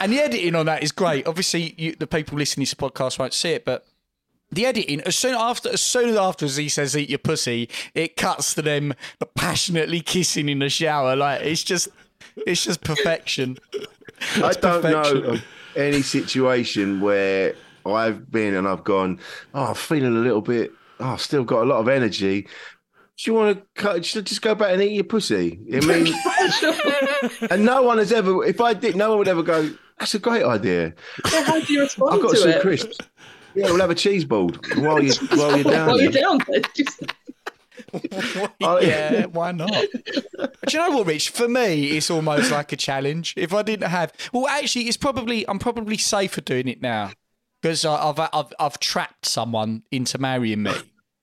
And 0.00 0.12
the 0.12 0.20
editing 0.20 0.54
on 0.54 0.66
that 0.66 0.82
is 0.84 0.92
great. 0.92 1.26
Obviously, 1.26 1.74
you, 1.76 1.96
the 1.96 2.06
people 2.06 2.38
listening 2.38 2.64
to 2.66 2.76
this 2.76 2.90
podcast 2.90 3.18
won't 3.18 3.34
see 3.34 3.50
it, 3.50 3.64
but 3.64 3.84
the 4.50 4.66
editing 4.66 5.00
as 5.02 5.16
soon 5.16 5.34
after 5.34 5.68
as 5.70 5.80
soon 5.80 6.08
as 6.08 6.16
after 6.16 6.44
as 6.44 6.56
he 6.56 6.68
says 6.68 6.96
eat 6.96 7.08
your 7.08 7.18
pussy 7.18 7.68
it 7.94 8.16
cuts 8.16 8.54
to 8.54 8.62
them 8.62 8.94
passionately 9.34 10.00
kissing 10.00 10.48
in 10.48 10.60
the 10.60 10.68
shower 10.68 11.16
like 11.16 11.40
it's 11.42 11.64
just 11.64 11.88
it's 12.46 12.64
just 12.64 12.82
perfection 12.82 13.56
I 14.36 14.52
don't 14.52 14.82
perfection. 14.82 15.22
know 15.22 15.38
any 15.76 16.02
situation 16.02 17.00
where 17.00 17.54
I've 17.86 18.30
been 18.30 18.54
and 18.54 18.66
I've 18.66 18.84
gone, 18.84 19.20
oh, 19.54 19.66
I'm 19.66 19.74
feeling 19.74 20.16
a 20.16 20.20
little 20.20 20.40
bit, 20.40 20.72
oh, 21.00 21.10
I've 21.10 21.20
still 21.20 21.44
got 21.44 21.62
a 21.62 21.66
lot 21.66 21.80
of 21.80 21.88
energy. 21.88 22.42
Do 22.42 23.30
you 23.30 23.34
want 23.34 23.58
to 23.58 23.64
cut, 23.80 24.02
just 24.02 24.26
just 24.26 24.42
go 24.42 24.54
back 24.54 24.72
and 24.72 24.82
eat 24.82 24.92
your 24.92 25.04
pussy? 25.04 25.60
I 25.72 25.80
mean, 25.80 26.12
and 27.50 27.64
no 27.64 27.82
one 27.82 27.98
has 27.98 28.12
ever, 28.12 28.44
if 28.44 28.60
I 28.60 28.74
did, 28.74 28.96
no 28.96 29.10
one 29.10 29.18
would 29.18 29.28
ever 29.28 29.42
go, 29.42 29.70
that's 29.98 30.14
a 30.14 30.18
great 30.18 30.42
idea. 30.44 30.94
So 31.26 31.42
how 31.44 31.60
do 31.60 31.72
you 31.72 31.80
respond 31.82 32.14
I've 32.14 32.22
got 32.22 32.30
to 32.30 32.36
some 32.36 32.50
it? 32.50 32.60
crisps. 32.60 32.98
Yeah, 33.54 33.66
we'll 33.66 33.80
have 33.80 33.90
a 33.90 33.94
cheese 33.94 34.24
board 34.24 34.58
while 34.78 35.02
you 35.02 35.12
while 35.36 35.56
you're 35.56 35.64
down. 35.72 35.88
While 35.88 36.00
you're 36.00 36.12
down 36.12 36.38
there. 36.48 36.60
Just- 36.74 37.02
yeah, 38.60 39.26
why 39.26 39.52
not? 39.52 39.70
But 40.36 40.70
do 40.70 40.76
you 40.78 40.82
know 40.88 40.96
what, 40.96 41.06
Rich? 41.06 41.30
For 41.30 41.46
me, 41.48 41.96
it's 41.96 42.10
almost 42.10 42.50
like 42.50 42.72
a 42.72 42.76
challenge. 42.76 43.34
If 43.36 43.52
I 43.52 43.62
didn't 43.62 43.88
have, 43.88 44.12
well, 44.32 44.46
actually, 44.48 44.84
it's 44.88 44.96
probably 44.96 45.46
I'm 45.48 45.58
probably 45.58 45.98
safer 45.98 46.40
doing 46.40 46.68
it 46.68 46.80
now 46.82 47.12
because 47.60 47.84
I've 47.84 48.18
I've 48.18 48.52
I've 48.58 48.80
trapped 48.80 49.26
someone 49.26 49.82
into 49.90 50.18
marrying 50.18 50.62
me. 50.62 50.72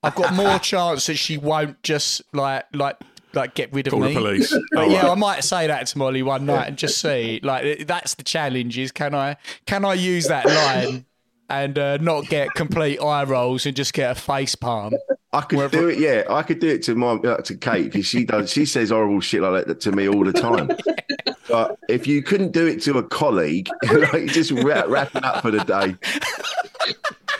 I've 0.03 0.15
got 0.15 0.33
more 0.33 0.59
chance 0.71 1.07
that 1.07 1.15
she 1.15 1.37
won't 1.37 1.81
just 1.83 2.21
like 2.33 2.65
like 2.73 2.97
like 3.33 3.55
get 3.55 3.73
rid 3.73 3.87
of 3.87 3.91
Call 3.91 4.01
the 4.01 4.07
me. 4.09 4.13
police. 4.13 4.51
But 4.71 4.83
Oh, 4.85 4.89
yeah, 4.89 5.01
right. 5.03 5.11
I 5.11 5.15
might 5.15 5.43
say 5.43 5.67
that 5.67 5.87
to 5.87 5.97
Molly 5.97 6.21
one 6.23 6.45
night 6.45 6.67
and 6.67 6.77
just 6.77 6.99
see. 6.99 7.39
Like 7.43 7.87
that's 7.87 8.15
the 8.15 8.23
challenge: 8.23 8.77
is 8.77 8.91
can 8.91 9.15
I 9.15 9.37
can 9.65 9.83
I 9.85 9.93
use 9.95 10.27
that 10.27 10.45
line 10.45 11.05
and 11.51 11.77
uh, 11.77 11.97
not 11.97 12.27
get 12.27 12.53
complete 12.53 12.99
eye 13.03 13.23
rolls 13.23 13.65
and 13.65 13.75
just 13.75 13.93
get 13.93 14.17
a 14.17 14.19
face 14.19 14.55
palm? 14.55 14.93
I 15.33 15.41
could 15.41 15.71
do 15.71 15.89
it. 15.89 15.99
Yeah, 15.99 16.23
I 16.29 16.43
could 16.43 16.59
do 16.59 16.67
it 16.67 16.83
to 16.83 16.95
my 16.95 17.11
uh, 17.13 17.37
to 17.37 17.55
Kate 17.55 17.85
because 17.85 18.05
she 18.05 18.25
does. 18.25 18.51
She 18.51 18.65
says 18.65 18.89
horrible 18.89 19.21
shit 19.21 19.41
like 19.41 19.65
that 19.65 19.79
to 19.81 19.91
me 19.91 20.07
all 20.09 20.23
the 20.23 20.33
time. 20.33 20.71
but 21.47 21.77
if 21.87 22.07
you 22.07 22.21
couldn't 22.21 22.51
do 22.51 22.65
it 22.67 22.81
to 22.83 22.97
a 22.97 23.03
colleague, 23.03 23.69
like 23.83 24.13
you're 24.13 24.27
just 24.27 24.51
wrap, 24.51 24.87
wrapping 24.87 25.23
up 25.23 25.41
for 25.41 25.51
the 25.51 25.63
day, 25.63 25.95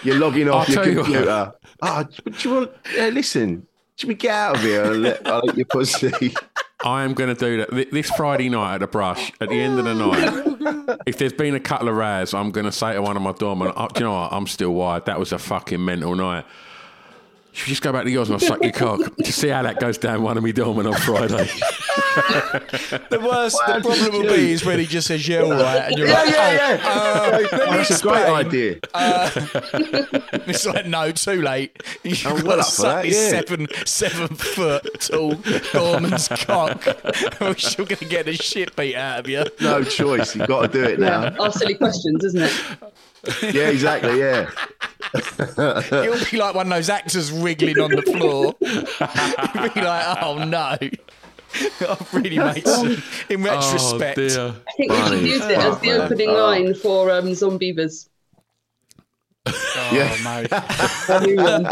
you're 0.04 0.20
logging 0.20 0.50
off 0.50 0.70
I'll 0.70 0.76
your 0.76 0.84
tell 0.84 0.94
you 0.94 1.00
what. 1.00 1.06
computer. 1.06 1.54
Ah, 1.82 2.04
do 2.04 2.50
you 2.50 2.56
want? 2.56 2.72
Yeah, 2.96 3.08
listen. 3.08 3.68
Should 3.98 4.08
we 4.08 4.16
get 4.16 4.34
out 4.34 4.56
of 4.56 4.62
here 4.62 4.84
and 4.92 5.02
let, 5.04 5.28
I'll 5.28 5.42
let 5.46 5.58
your 5.58 5.66
pussy? 5.66 6.34
I 6.84 7.04
am 7.04 7.14
going 7.14 7.34
to 7.34 7.40
do 7.40 7.58
that 7.58 7.92
this 7.92 8.10
Friday 8.12 8.50
night 8.50 8.76
at 8.76 8.80
the 8.82 8.88
brush. 8.88 9.32
At 9.40 9.50
the 9.50 9.60
end 9.60 9.80
of 9.80 9.86
the 9.86 9.94
night, 9.94 11.00
if 11.06 11.18
there's 11.18 11.34
been 11.34 11.56
a 11.56 11.60
couple 11.60 11.90
of 11.90 11.96
raz, 11.96 12.34
I'm 12.34 12.52
going 12.52 12.66
to 12.66 12.72
say 12.72 12.94
to 12.94 13.02
one 13.02 13.16
of 13.16 13.22
my 13.22 13.34
doormen, 13.34 13.72
oh, 13.76 13.86
uh, 13.86 13.88
"Do 13.90 14.00
you 14.00 14.06
know 14.06 14.14
what? 14.14 14.34
I'm 14.34 14.48
still 14.48 14.74
wired. 14.74 15.06
That 15.06 15.20
was 15.20 15.32
a 15.32 15.40
fucking 15.40 15.84
mental 15.84 16.16
night." 16.16 16.46
Should 17.54 17.68
we 17.68 17.72
just 17.72 17.82
go 17.82 17.92
back 17.92 18.06
to 18.06 18.10
yours 18.10 18.30
and 18.30 18.36
I'll 18.36 18.48
suck 18.48 18.64
your 18.64 18.72
cock 18.72 19.00
to 19.18 19.32
see 19.34 19.50
how 19.50 19.62
that 19.64 19.80
goes 19.80 19.98
down 19.98 20.24
one 20.24 20.38
of 20.38 20.44
me 20.44 20.52
doormen 20.54 20.88
on 20.88 20.94
Friday? 20.94 21.50
The 22.12 23.20
worst, 23.22 23.58
the 23.68 23.80
problem 23.82 24.12
will 24.12 24.24
be 24.36 24.52
is 24.52 24.66
when 24.66 24.80
he 24.80 24.86
just 24.86 25.08
says, 25.08 25.26
"Yeah, 25.28 25.42
all 25.42 25.52
right," 25.52 25.78
and 25.88 25.98
you're 25.98 26.08
Yeah, 26.08 26.14
like, 26.24 26.30
yeah, 26.34 26.80
"Oh, 26.84 27.28
uh, 27.28 27.40
let 27.40 27.54
Oh, 27.54 27.72
me 27.72 27.78
that's 27.78 28.00
a 28.00 28.02
great 28.04 28.26
idea. 28.26 28.80
Uh, 28.94 29.30
it's 30.48 30.66
like, 30.66 30.86
no, 30.88 31.12
too 31.12 31.42
late. 31.42 31.82
You've 32.04 32.26
I'm 32.28 32.36
got 32.38 32.46
well 32.46 32.56
to 32.58 32.62
up 32.62 32.66
suck 32.68 33.04
that, 33.04 33.08
yeah. 33.08 33.30
seven 33.30 33.68
seven 33.86 34.28
foot 34.36 34.88
tall 35.02 35.36
Gorman's 35.72 36.28
cock. 36.28 36.86
We're 37.40 37.56
still 37.58 37.86
going 37.86 37.98
to 38.00 38.06
get 38.06 38.26
the 38.26 38.34
shit 38.34 38.76
beat 38.76 38.96
out 38.96 39.20
of 39.22 39.30
you. 39.30 39.46
No 39.62 39.84
choice. 39.84 40.36
You've 40.36 40.48
got 40.48 40.62
to 40.64 40.68
do 40.68 40.84
it 40.84 41.00
now. 41.00 41.24
yeah, 41.24 41.36
ask 41.40 41.60
silly 41.60 41.76
questions, 41.76 42.24
isn't 42.26 42.42
it? 42.42 42.54
Yeah, 43.44 43.70
exactly. 43.70 44.20
Yeah. 44.20 44.50
You'll 46.04 46.26
be 46.32 46.38
like 46.38 46.56
one 46.56 46.68
of 46.68 46.70
those 46.70 46.90
actors 46.90 47.32
wriggling 47.32 47.80
on 47.80 47.92
the 47.92 48.02
floor. 48.02 48.56
You'll 48.62 49.74
be 49.74 49.82
like, 49.82 50.24
oh 50.24 50.44
no. 50.44 50.78
I've 51.88 52.14
really 52.14 52.40
made 52.40 52.66
some, 52.66 53.02
in 53.30 53.44
retrospect. 53.44 54.18
Oh, 54.18 54.56
I 54.68 54.72
think 54.78 54.92
we 54.92 54.98
should 55.08 55.22
use 55.22 55.46
it 55.46 55.58
as 55.58 55.80
the 55.80 55.92
opening 55.92 56.32
line 56.32 56.74
for 56.74 57.12
um, 57.12 57.26
Zombeavers. 57.28 58.08
Yeah. 59.46 60.16
Oh, 60.26 60.46
A 61.10 61.36
one. 61.36 61.64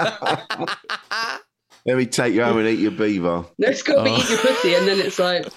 Let 1.85 1.97
me 1.97 2.05
take 2.05 2.33
you 2.33 2.43
home 2.43 2.57
and 2.57 2.67
eat 2.67 2.79
your 2.79 2.91
beaver. 2.91 3.45
No, 3.57 3.67
it's 3.67 3.81
got 3.83 3.95
to 3.95 4.03
be 4.03 4.09
Oh. 4.11 4.17
eat 4.17 4.29
your 4.29 4.39
pussy, 4.39 4.75
and 4.75 4.87
then 4.87 4.99
it's 4.99 5.17
like 5.17 5.47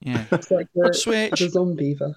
yeah, 0.00 0.24
it's 0.32 0.50
like 0.50 0.66
the, 0.74 0.92
Switch. 0.94 1.38
the 1.38 1.46
Zombeaver. 1.46 2.14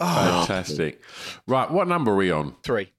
Fantastic. 0.00 1.02
Right, 1.46 1.70
what 1.70 1.88
number 1.88 2.12
are 2.12 2.16
we 2.16 2.30
on? 2.30 2.54
Three. 2.62 2.92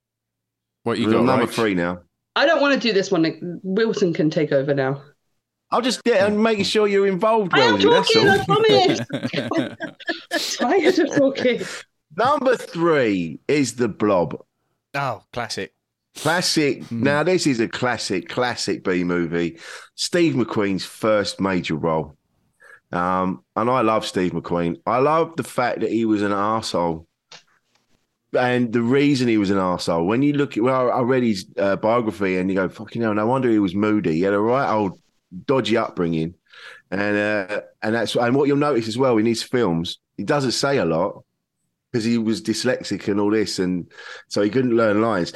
What 0.84 0.98
you 0.98 1.08
We're 1.08 1.14
got? 1.14 1.26
number 1.26 1.46
Rach? 1.46 1.54
three 1.54 1.74
now. 1.76 2.00
I 2.36 2.46
don't 2.46 2.62
want 2.62 2.74
to 2.74 2.80
do 2.80 2.94
this 2.94 3.12
one. 3.12 3.60
Wilson 3.64 4.14
can 4.14 4.30
take 4.30 4.52
over 4.52 4.74
now. 4.74 5.02
I'll 5.72 5.82
just 5.82 6.04
get 6.04 6.26
and 6.26 6.42
make 6.42 6.66
sure 6.66 6.88
you're 6.88 7.06
involved, 7.08 7.54
I 7.54 7.60
am 7.60 7.76
Rosie, 7.76 7.90
that's 7.90 8.14
talking. 8.14 8.30
I 8.30 9.66
promise. 10.32 10.58
Tired 10.58 11.00
of 11.00 11.16
talking. 11.16 11.62
Number 12.18 12.58
three 12.58 13.40
is 13.48 13.76
the 13.76 13.88
Blob. 13.88 14.42
Oh, 14.96 15.24
classic. 15.32 15.74
Classic. 16.18 16.84
Hmm. 16.86 17.04
Now, 17.04 17.24
this 17.24 17.46
is 17.46 17.60
a 17.60 17.68
classic, 17.68 18.30
classic 18.30 18.84
B 18.84 19.04
movie. 19.04 19.60
Steve 19.96 20.34
McQueen's 20.34 20.86
first 20.86 21.40
major 21.40 21.76
role. 21.76 22.16
Um, 22.92 23.44
and 23.56 23.70
I 23.70 23.82
love 23.82 24.06
Steve 24.06 24.32
McQueen. 24.32 24.82
I 24.86 24.98
love 25.00 25.36
the 25.36 25.44
fact 25.44 25.82
that 25.82 25.92
he 25.92 26.06
was 26.06 26.22
an 26.22 26.32
arsehole. 26.32 27.06
And 28.38 28.72
the 28.72 28.82
reason 28.82 29.28
he 29.28 29.38
was 29.38 29.50
an 29.50 29.58
arsehole, 29.58 30.06
when 30.06 30.22
you 30.22 30.34
look 30.34 30.56
at, 30.56 30.64
well, 30.64 30.92
I 30.92 31.02
read 31.02 31.24
his 31.24 31.48
uh, 31.58 31.76
biography 31.76 32.38
and 32.38 32.50
you 32.50 32.56
go, 32.56 32.70
fucking 32.70 33.02
hell, 33.02 33.14
no 33.14 33.26
wonder 33.26 33.50
he 33.50 33.60
was 33.60 33.74
moody. 33.74 34.14
He 34.14 34.22
had 34.22 34.34
a 34.34 34.40
right 34.40 34.72
old 34.72 35.00
dodgy 35.46 35.78
upbringing. 35.78 36.36
And 36.92 37.18
uh, 37.18 37.62
and 37.84 37.94
that's 37.94 38.16
and 38.16 38.36
what 38.36 38.48
you'll 38.48 38.58
notice 38.58 38.88
as 38.88 38.98
well 38.98 39.18
in 39.18 39.26
his 39.26 39.44
films, 39.44 40.00
he 40.18 40.24
doesn't 40.24 40.52
say 40.52 40.78
a 40.78 40.86
lot 40.86 41.24
because 41.92 42.04
he 42.04 42.18
was 42.18 42.42
dyslexic 42.42 43.08
and 43.08 43.20
all 43.20 43.30
this, 43.30 43.60
and 43.60 43.92
so 44.28 44.42
he 44.42 44.50
couldn't 44.50 44.76
learn 44.76 45.02
lines. 45.02 45.34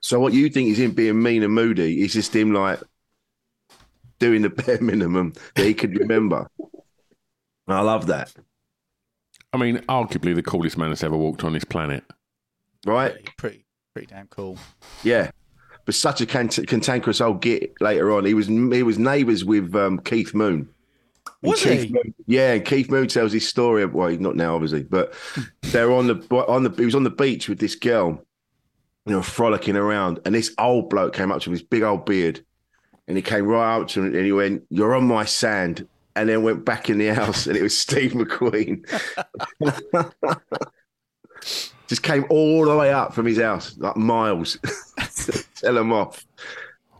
So 0.00 0.20
what 0.20 0.32
you 0.32 0.48
think 0.48 0.70
is 0.70 0.78
him 0.78 0.92
being 0.92 1.22
mean 1.22 1.42
and 1.42 1.52
moody 1.52 2.02
is 2.02 2.12
just 2.12 2.34
him 2.34 2.52
like 2.52 2.80
doing 4.18 4.42
the 4.42 4.50
bare 4.50 4.80
minimum 4.80 5.32
that 5.54 5.64
he 5.64 5.74
could 5.74 5.98
remember. 5.98 6.48
I 7.68 7.80
love 7.80 8.06
that. 8.06 8.32
I 9.52 9.58
mean, 9.58 9.78
arguably 9.88 10.34
the 10.34 10.42
coolest 10.42 10.76
man 10.76 10.90
that's 10.90 11.02
ever 11.02 11.16
walked 11.16 11.42
on 11.44 11.52
this 11.52 11.64
planet. 11.64 12.04
Right? 12.84 13.14
Pretty, 13.36 13.64
pretty 13.94 14.06
damn 14.06 14.28
cool. 14.28 14.58
Yeah. 15.02 15.30
But 15.84 15.94
such 15.94 16.20
a 16.20 16.26
cant- 16.26 16.66
cantankerous 16.66 17.20
old 17.20 17.42
git 17.42 17.72
later 17.80 18.12
on. 18.12 18.24
He 18.24 18.34
was 18.34 18.48
he 18.48 18.82
was 18.82 18.98
neighbours 18.98 19.44
with 19.44 19.74
um, 19.74 19.98
Keith 20.00 20.34
Moon. 20.34 20.68
And 21.42 21.50
Was 21.50 21.62
Keith 21.62 21.82
he? 21.84 21.92
Moon- 21.92 22.14
yeah, 22.26 22.54
and 22.54 22.64
Keith 22.64 22.90
Moon 22.90 23.06
tells 23.08 23.32
his 23.32 23.48
story. 23.48 23.82
Of, 23.82 23.94
well, 23.94 24.10
not 24.16 24.36
now, 24.36 24.54
obviously, 24.54 24.82
but 24.82 25.14
they're 25.62 25.92
on 25.92 26.06
the 26.08 26.14
on 26.48 26.64
the. 26.64 26.70
He 26.70 26.84
was 26.84 26.94
on 26.94 27.04
the 27.04 27.10
beach 27.10 27.48
with 27.48 27.60
this 27.60 27.76
girl, 27.76 28.20
you 29.06 29.12
know, 29.12 29.22
frolicking 29.22 29.76
around, 29.76 30.20
and 30.24 30.34
this 30.34 30.52
old 30.58 30.90
bloke 30.90 31.14
came 31.14 31.30
up 31.30 31.40
to 31.42 31.50
him, 31.50 31.52
his 31.52 31.62
big 31.62 31.82
old 31.82 32.04
beard, 32.04 32.44
and 33.08 33.16
he 33.16 33.22
came 33.22 33.46
right 33.46 33.76
up 33.80 33.88
to 33.88 34.00
him, 34.04 34.14
and 34.14 34.24
he 34.24 34.32
went, 34.32 34.62
"You're 34.70 34.94
on 34.94 35.06
my 35.06 35.24
sand," 35.24 35.86
and 36.14 36.28
then 36.28 36.42
went 36.42 36.64
back 36.64 36.88
in 36.90 36.98
the 36.98 37.08
house, 37.14 37.46
and 37.46 37.56
it 37.56 37.62
was 37.62 37.76
Steve 37.76 38.12
McQueen. 38.12 38.84
Just 41.88 42.02
came 42.02 42.24
all 42.30 42.64
the 42.64 42.76
way 42.76 42.92
up 42.92 43.14
from 43.14 43.26
his 43.26 43.38
house, 43.38 43.76
like 43.78 43.96
miles, 43.96 44.58
to 45.16 45.44
tell 45.54 45.78
him 45.78 45.92
off. 45.92 46.26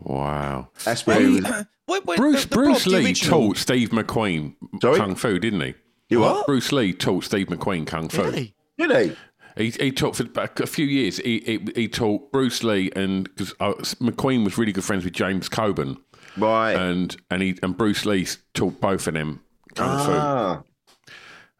Wow. 0.01 0.69
That's 0.85 1.05
where 1.05 1.19
he 1.19 1.41
was. 1.41 1.45
When- 1.87 2.01
when- 2.03 2.17
Bruce 2.17 2.43
the- 2.43 2.49
the 2.49 2.55
Bruce 2.55 2.85
Lee 2.85 3.05
original- 3.05 3.39
taught 3.47 3.57
Steve 3.57 3.89
McQueen 3.91 4.55
Sorry? 4.81 4.97
kung 4.99 5.15
fu, 5.15 5.39
didn't 5.39 5.61
he? 5.61 5.73
You 6.09 6.19
what? 6.19 6.45
Bruce 6.45 6.73
Lee 6.73 6.91
taught 6.91 7.23
Steve 7.23 7.47
McQueen 7.47 7.87
kung 7.87 8.09
fu. 8.09 8.23
Really? 8.23 8.53
Did 8.77 8.91
he? 9.11 9.15
He, 9.57 9.69
he 9.71 9.91
taught 9.91 10.15
for 10.15 10.23
about 10.23 10.59
a 10.59 10.67
few 10.67 10.85
years. 10.85 11.17
He, 11.17 11.39
he, 11.45 11.81
he 11.81 11.87
taught 11.87 12.31
Bruce 12.31 12.63
Lee 12.63 12.91
and 12.95 13.23
because 13.25 13.53
uh, 13.59 13.73
McQueen 13.99 14.43
was 14.43 14.57
really 14.57 14.71
good 14.71 14.83
friends 14.83 15.03
with 15.03 15.13
James 15.13 15.49
Coburn, 15.49 15.97
Right. 16.37 16.73
and 16.73 17.15
and 17.31 17.41
he 17.41 17.57
and 17.63 17.75
Bruce 17.77 18.05
Lee 18.05 18.27
taught 18.53 18.79
both 18.79 19.07
of 19.07 19.13
them 19.15 19.41
kung 19.75 20.05
fu. 20.05 20.11
Ah. 20.13 20.61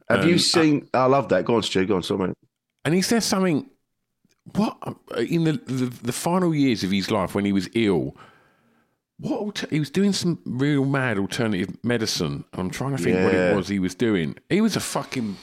Have 0.09 0.25
you 0.25 0.33
Um, 0.33 0.39
seen? 0.39 0.87
I 0.93 1.05
love 1.05 1.27
that. 1.29 1.43
Go 1.45 1.55
on, 1.55 1.63
Stu. 1.63 1.85
Go 1.85 1.95
on, 1.97 2.03
sorry. 2.03 2.33
And 2.85 2.95
is 2.95 3.09
there 3.09 3.19
something? 3.21 3.69
What 4.55 4.77
in 5.17 5.43
the, 5.43 5.53
the 5.53 5.85
the 6.03 6.13
final 6.13 6.55
years 6.55 6.83
of 6.83 6.91
his 6.91 7.11
life 7.11 7.35
when 7.35 7.43
he 7.45 7.51
was 7.51 7.67
ill? 7.73 8.15
What 9.19 9.65
he 9.71 9.79
was 9.79 9.89
doing 9.89 10.13
some 10.13 10.39
real 10.45 10.85
mad 10.85 11.17
alternative 11.17 11.75
medicine. 11.83 12.45
I'm 12.53 12.69
trying 12.69 12.95
to 12.95 13.01
think 13.03 13.15
what 13.17 13.33
it 13.33 13.55
was 13.55 13.67
he 13.67 13.79
was 13.79 13.95
doing. 13.95 14.35
He 14.49 14.61
was 14.61 14.75
a 14.75 14.79
fucking 14.79 15.35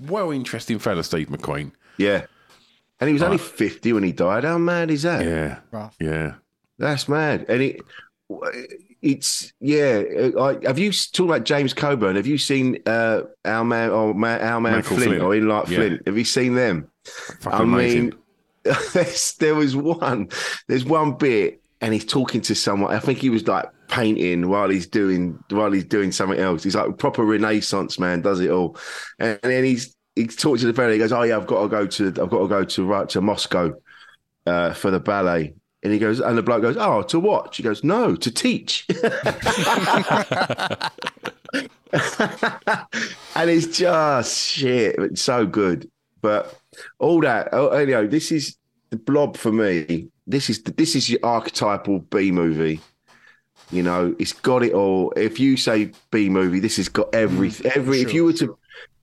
well 0.00 0.32
interesting 0.32 0.78
fella, 0.80 1.04
Steve 1.04 1.28
McQueen. 1.28 1.70
Yeah. 1.98 2.26
And 3.00 3.08
he 3.08 3.12
was 3.14 3.22
only 3.22 3.38
50 3.38 3.92
when 3.94 4.02
he 4.04 4.12
died. 4.12 4.44
How 4.44 4.58
mad 4.58 4.90
is 4.90 5.02
that? 5.02 5.24
Yeah, 5.24 5.58
Rough. 5.72 5.96
yeah. 6.00 6.34
That's 6.78 7.08
mad. 7.08 7.46
And 7.48 7.60
it, 7.62 7.80
it's, 9.00 9.52
yeah. 9.60 10.02
I, 10.38 10.58
have 10.64 10.78
you 10.78 10.92
talked 10.92 11.18
about 11.28 11.44
James 11.44 11.74
Coburn? 11.74 12.16
Have 12.16 12.26
you 12.26 12.38
seen 12.38 12.78
uh, 12.86 13.22
Our 13.44 13.64
Man 13.64 13.90
or 13.90 14.14
Ma, 14.14 14.36
Our 14.36 14.60
Man 14.60 14.74
Michael 14.76 14.96
Flint, 14.96 15.10
Flint. 15.10 15.22
or 15.22 15.34
In 15.34 15.48
Like 15.48 15.68
Yeah. 15.68 15.76
Flint? 15.78 16.02
Have 16.06 16.16
you 16.18 16.24
seen 16.24 16.54
them? 16.54 16.88
Fucking 17.40 17.52
I 17.60 17.62
amazing. 17.62 18.02
mean, 18.04 18.14
there's, 18.92 19.34
there 19.40 19.54
was 19.56 19.74
one, 19.74 20.28
there's 20.68 20.84
one 20.84 21.12
bit, 21.14 21.60
and 21.80 21.92
he's 21.92 22.04
talking 22.04 22.40
to 22.42 22.54
someone. 22.54 22.94
I 22.94 23.00
think 23.00 23.18
he 23.18 23.30
was 23.30 23.46
like 23.48 23.66
painting 23.88 24.48
while 24.48 24.68
he's 24.68 24.86
doing 24.86 25.38
while 25.50 25.72
he's 25.72 25.84
doing 25.84 26.12
something 26.12 26.38
else. 26.38 26.62
He's 26.62 26.76
like 26.76 26.96
proper 26.96 27.24
Renaissance 27.24 27.98
man, 27.98 28.22
does 28.22 28.38
it 28.38 28.50
all. 28.50 28.76
And 29.18 29.38
then 29.42 29.64
he's 29.64 29.96
he 30.14 30.26
talks 30.26 30.60
to 30.60 30.66
the 30.66 30.74
fella. 30.74 30.92
He 30.92 30.98
goes, 30.98 31.12
"Oh 31.12 31.22
yeah, 31.22 31.36
I've 31.36 31.46
got 31.46 31.62
to 31.62 31.68
go 31.68 31.86
to 31.86 32.06
I've 32.08 32.30
got 32.30 32.38
to 32.38 32.48
go 32.48 32.64
to 32.64 32.84
right 32.84 33.08
to 33.10 33.20
Moscow 33.20 33.74
uh, 34.46 34.72
for 34.74 34.90
the 34.90 35.00
ballet." 35.00 35.54
And 35.84 35.92
he 35.92 35.98
goes, 35.98 36.20
and 36.20 36.38
the 36.38 36.42
bloke 36.42 36.62
goes, 36.62 36.76
"Oh, 36.78 37.02
to 37.02 37.18
watch?" 37.18 37.56
He 37.56 37.62
goes, 37.62 37.82
"No, 37.82 38.14
to 38.16 38.30
teach." 38.30 38.86
and 43.34 43.50
it's 43.50 43.78
just 43.78 44.38
shit. 44.48 44.96
It's 44.98 45.22
so 45.22 45.46
good. 45.46 45.90
But 46.20 46.56
all 46.98 47.20
that, 47.22 47.48
oh, 47.52 47.76
you 47.78 47.86
know, 47.86 48.06
this 48.06 48.30
is 48.30 48.56
the 48.90 48.96
blob 48.96 49.36
for 49.36 49.50
me. 49.50 50.08
This 50.26 50.48
is 50.48 50.62
this 50.62 50.94
is 50.94 51.10
your 51.10 51.20
archetypal 51.22 52.00
B 52.00 52.30
movie. 52.30 52.80
You 53.72 53.82
know, 53.82 54.14
it's 54.18 54.34
got 54.34 54.62
it 54.62 54.74
all. 54.74 55.12
If 55.16 55.40
you 55.40 55.56
say 55.56 55.92
B 56.10 56.28
movie, 56.28 56.60
this 56.60 56.76
has 56.76 56.88
got 56.88 57.12
every 57.14 57.50
every. 57.74 58.02
If 58.02 58.12
you 58.12 58.24
were 58.24 58.34
to 58.34 58.56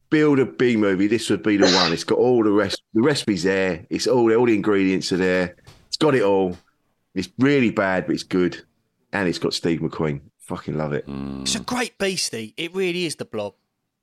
build 0.09 0.39
a 0.39 0.45
B 0.45 0.75
movie, 0.75 1.07
this 1.07 1.29
would 1.29 1.43
be 1.43 1.57
the 1.57 1.69
one. 1.71 1.93
It's 1.93 2.03
got 2.03 2.17
all 2.17 2.43
the 2.43 2.51
rest. 2.51 2.81
The 2.93 3.01
recipe's 3.01 3.43
there. 3.43 3.85
It's 3.89 4.07
all 4.07 4.33
all 4.33 4.45
the 4.45 4.55
ingredients 4.55 5.11
are 5.11 5.17
there. 5.17 5.55
It's 5.87 5.97
got 5.97 6.15
it 6.15 6.23
all. 6.23 6.57
It's 7.15 7.29
really 7.39 7.71
bad, 7.71 8.05
but 8.05 8.13
it's 8.13 8.23
good, 8.23 8.63
and 9.13 9.27
it's 9.27 9.39
got 9.39 9.53
Steve 9.53 9.79
McQueen. 9.79 10.21
Fucking 10.39 10.77
love 10.77 10.93
it. 10.93 11.07
Mm. 11.07 11.41
It's 11.41 11.55
a 11.55 11.59
great 11.59 11.97
beastie. 11.97 12.53
It 12.57 12.73
really 12.73 13.05
is 13.05 13.15
the 13.15 13.25
blob 13.25 13.53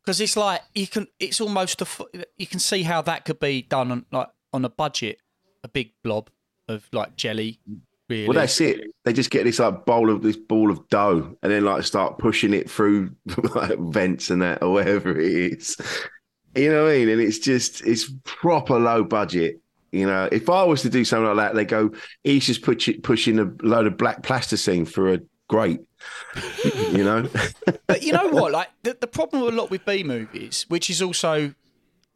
because 0.05 0.21
it's 0.21 0.37
like 0.37 0.63
you 0.75 0.87
can. 0.87 1.07
It's 1.19 1.41
almost 1.41 1.81
a. 1.83 1.85
f- 1.85 2.03
You 2.37 2.47
can 2.47 2.61
see 2.61 2.83
how 2.83 3.03
that 3.03 3.25
could 3.25 3.41
be 3.41 3.63
done 3.63 3.91
on 3.93 4.07
like 4.13 4.29
on 4.53 4.65
a 4.65 4.69
budget. 4.71 5.19
A 5.65 5.69
big 5.69 5.93
blob 6.05 6.31
of 6.69 6.89
like 6.93 7.17
jelly. 7.17 7.59
Really. 8.09 8.29
Well, 8.29 8.35
that's 8.35 8.61
it. 8.61 8.93
They 9.05 9.13
just 9.13 9.31
get 9.31 9.45
this 9.45 9.59
like 9.59 9.85
bowl 9.85 10.11
of 10.11 10.23
this 10.23 10.37
ball 10.37 10.71
of 10.71 10.89
dough, 10.89 11.37
and 11.43 11.53
then 11.53 11.65
like 11.65 11.83
start 11.85 12.19
pushing 12.19 12.55
it 12.55 12.71
through 12.71 13.11
like 13.55 13.79
vents 13.79 14.31
and 14.31 14.43
that 14.43 14.63
or 14.63 14.73
whatever 14.75 15.19
it 15.19 15.27
is. 15.27 15.77
You 16.55 16.71
know 16.71 16.85
what 16.85 16.93
I 16.93 16.99
mean? 16.99 17.09
And 17.09 17.21
it's 17.21 17.39
just 17.39 17.85
it's 17.85 18.11
proper 18.25 18.79
low 18.79 19.05
budget. 19.05 19.61
You 19.93 20.07
know, 20.07 20.29
if 20.31 20.49
I 20.49 20.63
was 20.65 20.83
to 20.83 20.91
do 20.91 21.05
something 21.05 21.27
like 21.37 21.37
that, 21.37 21.55
they 21.55 21.65
go, 21.65 21.91
he's 22.23 22.47
just 22.47 22.63
push, 22.63 22.89
pushing 23.03 23.39
a 23.39 23.51
load 23.63 23.87
of 23.87 23.97
black 23.97 24.23
plasticine 24.23 24.85
for 24.85 25.15
a 25.15 25.21
grate. 25.49 25.81
you 26.93 27.05
know, 27.05 27.29
But 27.87 28.03
you 28.03 28.13
know 28.13 28.29
what? 28.29 28.53
Like 28.53 28.69
the, 28.83 28.97
the 29.01 29.07
problem 29.07 29.43
a 29.43 29.57
lot 29.57 29.71
with 29.71 29.85
B 29.85 30.03
movies, 30.03 30.67
which 30.69 30.91
is 30.91 31.01
also 31.01 31.55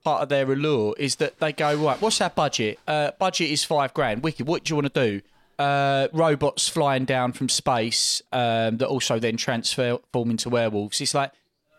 part 0.05 0.22
of 0.22 0.28
their 0.28 0.51
allure, 0.51 0.95
is 0.99 1.16
that 1.16 1.38
they 1.38 1.53
go 1.53 1.74
right. 1.74 2.01
What's 2.01 2.20
our 2.20 2.30
budget? 2.30 2.78
Uh, 2.86 3.12
budget 3.18 3.51
is 3.51 3.64
five 3.64 3.95
grand. 3.95 4.22
Wicked. 4.22 4.47
What 4.47 4.64
do 4.64 4.72
you 4.72 4.76
want 4.76 4.93
to 4.93 5.09
do? 5.09 5.20
Uh, 5.61 6.08
robots 6.12 6.68
flying 6.68 7.04
down 7.04 7.32
from 7.32 7.48
space 7.48 8.22
um, 8.32 8.78
that 8.78 8.88
also 8.88 9.18
then 9.18 9.36
transform 9.36 10.00
into 10.14 10.48
werewolves. 10.48 11.00
It's 11.00 11.14
like 11.14 11.32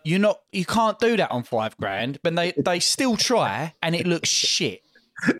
you're 0.03 0.19
not. 0.19 0.39
You 0.51 0.65
can't 0.65 0.99
do 0.99 1.17
that 1.17 1.32
on 1.32 1.43
five 1.43 1.75
grand. 1.77 2.19
But 2.23 2.36
they 2.36 2.53
they 2.57 2.79
still 2.79 3.17
try, 3.17 3.73
and 3.82 3.95
it 3.95 4.05
looks 4.05 4.29
shit. 4.29 4.82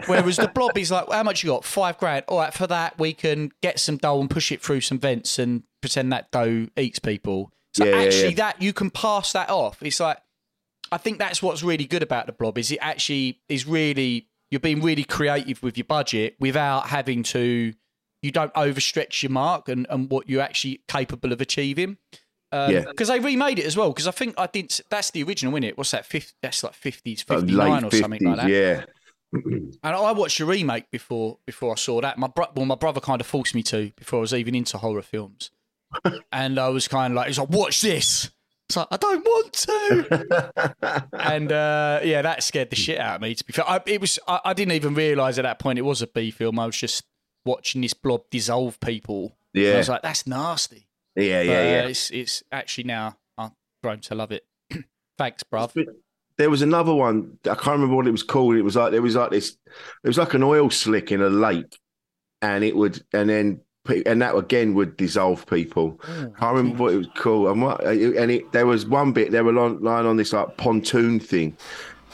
Whereas 0.06 0.38
the 0.38 0.48
blob 0.48 0.78
is 0.78 0.92
like, 0.92 1.10
how 1.12 1.24
much 1.24 1.44
you 1.44 1.50
got? 1.50 1.66
Five 1.66 1.98
grand. 1.98 2.26
All 2.28 2.40
right, 2.40 2.54
for 2.54 2.68
that 2.68 3.00
we 3.00 3.14
can 3.14 3.52
get 3.62 3.80
some 3.80 3.98
dough 3.98 4.20
and 4.20 4.30
push 4.30 4.52
it 4.52 4.62
through 4.62 4.82
some 4.82 5.00
vents 5.00 5.40
and 5.40 5.64
pretend 5.82 6.12
that 6.12 6.32
dough 6.32 6.68
eats 6.78 7.00
people. 7.00 7.52
So 7.74 7.86
Yeah, 7.86 7.92
yeah, 7.92 8.06
actually, 8.06 8.30
yeah. 8.30 8.36
that 8.36 8.62
you 8.62 8.74
can 8.74 8.92
pass 8.92 9.34
that 9.34 9.50
off. 9.50 9.82
It's 9.82 10.00
like 10.00 10.18
I 10.92 10.98
think 10.98 11.20
that's 11.20 11.42
what's 11.42 11.64
really 11.64 11.86
good 11.86 12.04
about 12.04 12.26
the 12.26 12.34
blob 12.34 12.58
is 12.58 12.72
it 12.72 12.80
actually 12.82 13.42
is 13.48 13.66
really 13.66 14.28
you're 14.50 14.60
being 14.60 14.82
really 14.82 15.04
creative 15.06 15.64
with 15.64 15.78
your 15.78 15.86
budget 15.86 16.36
without 16.40 16.88
having 16.88 17.24
to. 17.24 17.74
You 18.22 18.32
don't 18.32 18.54
overstretch 18.54 19.24
your 19.24 19.32
mark 19.32 19.68
and, 19.68 19.88
and 19.90 20.10
what 20.10 20.30
you're 20.30 20.42
actually 20.42 20.82
capable 20.88 21.32
of 21.34 21.42
achieving. 21.42 21.98
Um, 22.52 22.72
Yeah. 22.72 22.82
Because 22.82 23.08
they 23.08 23.20
remade 23.20 23.60
it 23.60 23.66
as 23.66 23.76
well. 23.76 23.90
Because 23.90 24.08
I 24.08 24.12
think 24.12 24.36
I 24.38 24.48
didn't. 24.48 24.82
That's 24.90 25.12
the 25.12 25.24
original, 25.24 25.54
isn't 25.54 25.64
it? 25.64 25.78
What's 25.78 25.92
that? 25.92 26.06
50, 26.06 26.34
that's 26.42 26.64
like 26.64 26.74
fifties, 26.74 27.22
fifty 27.22 27.54
nine 27.54 27.84
or 27.84 27.92
something 27.92 28.24
like 28.24 28.38
that. 28.38 28.50
Yeah. 28.50 28.86
And 29.34 29.72
I 29.84 30.12
watched 30.12 30.40
the 30.40 30.46
remake 30.46 30.92
before 30.92 31.38
before 31.46 31.72
I 31.72 31.76
saw 31.76 32.02
that. 32.02 32.18
My 32.18 32.28
bro- 32.28 32.52
well, 32.54 32.66
my 32.66 32.76
brother 32.76 33.00
kind 33.00 33.22
of 33.22 33.28
forced 33.28 33.56
me 33.56 33.64
to 33.64 33.92
before 33.96 34.20
I 34.20 34.22
was 34.22 34.34
even 34.34 34.54
into 34.56 34.78
horror 34.78 35.02
films, 35.02 35.52
and 36.34 36.60
I 36.60 36.68
was 36.68 36.90
kind 36.90 37.14
of 37.14 37.16
like, 37.16 37.28
he's 37.28 37.40
like, 37.40 37.48
watch 37.50 37.80
this. 37.82 38.30
It's 38.68 38.76
like 38.76 38.88
I 38.92 38.98
don't 38.98 39.24
want 39.24 39.54
to, 39.54 41.08
and 41.14 41.50
uh, 41.52 42.02
yeah, 42.04 42.22
that 42.22 42.44
scared 42.44 42.72
the 42.72 42.76
shit 42.76 43.00
out 43.00 43.16
of 43.16 43.22
me. 43.22 43.34
To 43.34 43.46
be 43.46 43.54
fair, 43.54 43.70
I, 43.70 43.80
it 43.86 44.02
was 44.02 44.20
I, 44.28 44.42
I 44.44 44.54
didn't 44.54 44.74
even 44.74 44.96
realise 44.96 45.38
at 45.38 45.44
that 45.44 45.60
point 45.60 45.80
it 45.80 45.84
was 45.84 46.02
a 46.02 46.08
B 46.08 46.30
film. 46.32 46.60
I 46.60 46.66
was 46.66 46.76
just 46.76 47.04
watching 47.46 47.82
this 47.82 47.94
blob 47.94 48.24
dissolve 48.30 48.80
people. 48.80 49.36
And 49.54 49.64
Yeah. 49.64 49.74
I 49.74 49.78
was 49.78 49.90
like, 49.90 50.02
that's 50.02 50.26
nasty. 50.28 50.88
Yeah, 51.16 51.40
But, 51.42 51.46
yeah, 51.46 51.52
uh, 51.52 51.64
yeah. 51.64 51.88
it's 51.88 52.10
it's 52.12 52.44
actually 52.52 52.86
now 52.86 53.18
I've 53.38 53.52
grown 53.84 54.00
to 54.02 54.16
love 54.16 54.32
it. 54.32 54.46
Thanks, 55.18 55.44
bruv. 55.44 55.74
There 56.38 56.50
was 56.50 56.62
another 56.62 56.94
one. 56.94 57.38
I 57.44 57.54
can't 57.56 57.68
remember 57.68 57.96
what 57.96 58.08
it 58.08 58.12
was 58.12 58.24
called. 58.24 58.56
It 58.56 58.62
was 58.64 58.76
like 58.76 58.92
there 58.92 59.02
was 59.02 59.16
like 59.16 59.30
this. 59.32 59.58
It 60.04 60.08
was 60.08 60.18
like 60.18 60.34
an 60.34 60.44
oil 60.44 60.70
slick 60.70 61.12
in 61.12 61.22
a 61.22 61.30
lake, 61.30 61.78
and 62.42 62.64
it 62.64 62.76
would, 62.76 63.04
and 63.14 63.30
then 63.30 63.62
and 64.06 64.22
that 64.22 64.36
again 64.36 64.74
would 64.76 64.96
dissolve 64.96 65.46
people. 65.48 66.00
Oh, 66.08 66.32
I 66.36 66.40
can't 66.40 66.56
remember 66.56 66.84
what 66.84 66.94
it 66.94 66.98
was 66.98 67.08
called. 67.16 67.48
And 67.50 67.62
what, 67.62 67.84
and 67.86 68.32
it, 68.32 68.52
there 68.54 68.66
was 68.66 68.86
one 68.86 69.12
bit 69.12 69.32
they 69.32 69.42
were 69.42 69.52
lying 69.52 69.82
lying 69.82 70.08
on 70.08 70.18
this 70.18 70.34
like 70.34 70.56
pontoon 70.58 71.20
thing, 71.20 71.58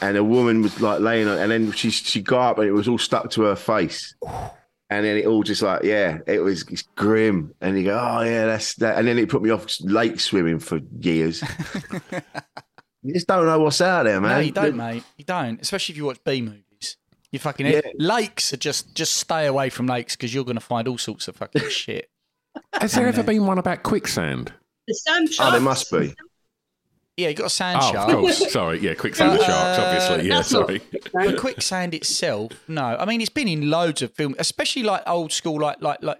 and 0.01 0.17
a 0.17 0.23
woman 0.23 0.61
was 0.63 0.81
like 0.81 0.99
laying 1.01 1.27
on, 1.27 1.37
and 1.37 1.51
then 1.51 1.71
she 1.71 1.91
she 1.91 2.21
got 2.21 2.51
up 2.51 2.57
and 2.57 2.67
it 2.67 2.71
was 2.71 2.87
all 2.87 2.97
stuck 2.97 3.29
to 3.31 3.43
her 3.43 3.55
face. 3.55 4.15
And 4.89 5.05
then 5.05 5.17
it 5.17 5.25
all 5.25 5.43
just 5.43 5.61
like, 5.61 5.83
yeah, 5.83 6.19
it 6.27 6.39
was 6.39 6.63
it's 6.69 6.83
grim. 6.95 7.53
And 7.59 7.77
you 7.77 7.83
go, 7.85 7.99
oh, 7.99 8.21
yeah, 8.23 8.45
that's 8.45 8.75
that. 8.75 8.97
And 8.97 9.07
then 9.07 9.17
it 9.17 9.27
put 9.29 9.41
me 9.41 9.49
off 9.49 9.65
lake 9.81 10.19
swimming 10.19 10.59
for 10.59 10.79
years. 11.01 11.41
you 13.03 13.13
just 13.13 13.27
don't 13.27 13.45
know 13.45 13.59
what's 13.59 13.81
out 13.81 14.03
there, 14.03 14.21
man. 14.21 14.31
No, 14.31 14.39
you 14.39 14.51
don't, 14.51 14.77
mate. 14.77 15.03
You 15.17 15.25
don't. 15.25 15.61
Especially 15.61 15.93
if 15.93 15.97
you 15.97 16.05
watch 16.05 16.23
B 16.23 16.41
movies. 16.41 16.97
You 17.31 17.39
fucking 17.39 17.65
Yeah. 17.65 17.81
lakes 17.97 18.53
are 18.53 18.57
just 18.57 18.95
just 18.95 19.15
stay 19.15 19.45
away 19.47 19.69
from 19.69 19.87
lakes 19.87 20.15
because 20.15 20.33
you're 20.33 20.45
going 20.45 20.55
to 20.55 20.61
find 20.61 20.87
all 20.87 20.97
sorts 20.97 21.27
of 21.27 21.35
fucking 21.35 21.67
shit. 21.69 22.09
Has 22.73 22.93
there 22.93 23.07
ever 23.07 23.21
uh, 23.21 23.25
been 23.25 23.45
one 23.45 23.57
about 23.57 23.83
quicksand? 23.83 24.53
The 24.87 24.93
sand 24.93 25.29
Oh, 25.39 25.51
there 25.51 25.59
must 25.59 25.91
be. 25.91 26.13
Yeah, 27.17 27.29
you 27.29 27.33
got 27.33 27.47
a 27.47 27.49
sand 27.49 27.79
Oh, 27.81 27.91
shark. 27.91 28.09
of 28.09 28.15
course. 28.15 28.51
Sorry. 28.51 28.79
Yeah, 28.79 28.93
quicksand 28.93 29.37
But, 29.39 29.45
sharks, 29.47 29.79
uh, 29.79 29.83
obviously. 29.83 30.29
Yeah, 30.29 30.41
sorry. 30.43 30.81
But 31.11 31.37
quicksand 31.39 31.95
itself, 31.95 32.51
no. 32.67 32.83
I 32.99 33.05
mean, 33.05 33.21
it's 33.21 33.31
been 33.31 33.47
in 33.47 33.71
loads 33.71 34.03
of 34.03 34.13
films, 34.13 34.35
especially 34.37 34.83
like 34.83 35.01
old 35.07 35.31
school, 35.31 35.59
like 35.59 35.81
like 35.81 36.03
like 36.03 36.19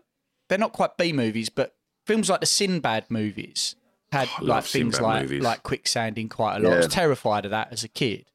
they're 0.49 0.57
not 0.57 0.73
quite 0.73 0.97
B 0.97 1.13
movies, 1.13 1.49
but 1.49 1.75
films 2.07 2.29
like 2.31 2.39
the 2.39 2.47
Sinbad 2.47 3.05
movies 3.09 3.75
had 4.11 4.27
I 4.39 4.41
like 4.41 4.63
things 4.63 4.95
Sinbad 4.95 5.01
like 5.01 5.21
movies. 5.23 5.43
like 5.43 5.61
quicksand 5.63 6.17
in 6.17 6.29
quite 6.29 6.57
a 6.57 6.59
lot. 6.61 6.73
I 6.73 6.77
was 6.77 6.87
terrified 6.87 7.45
of 7.45 7.51
that 7.51 7.71
as 7.71 7.83
a 7.83 7.89
kid, 7.89 8.25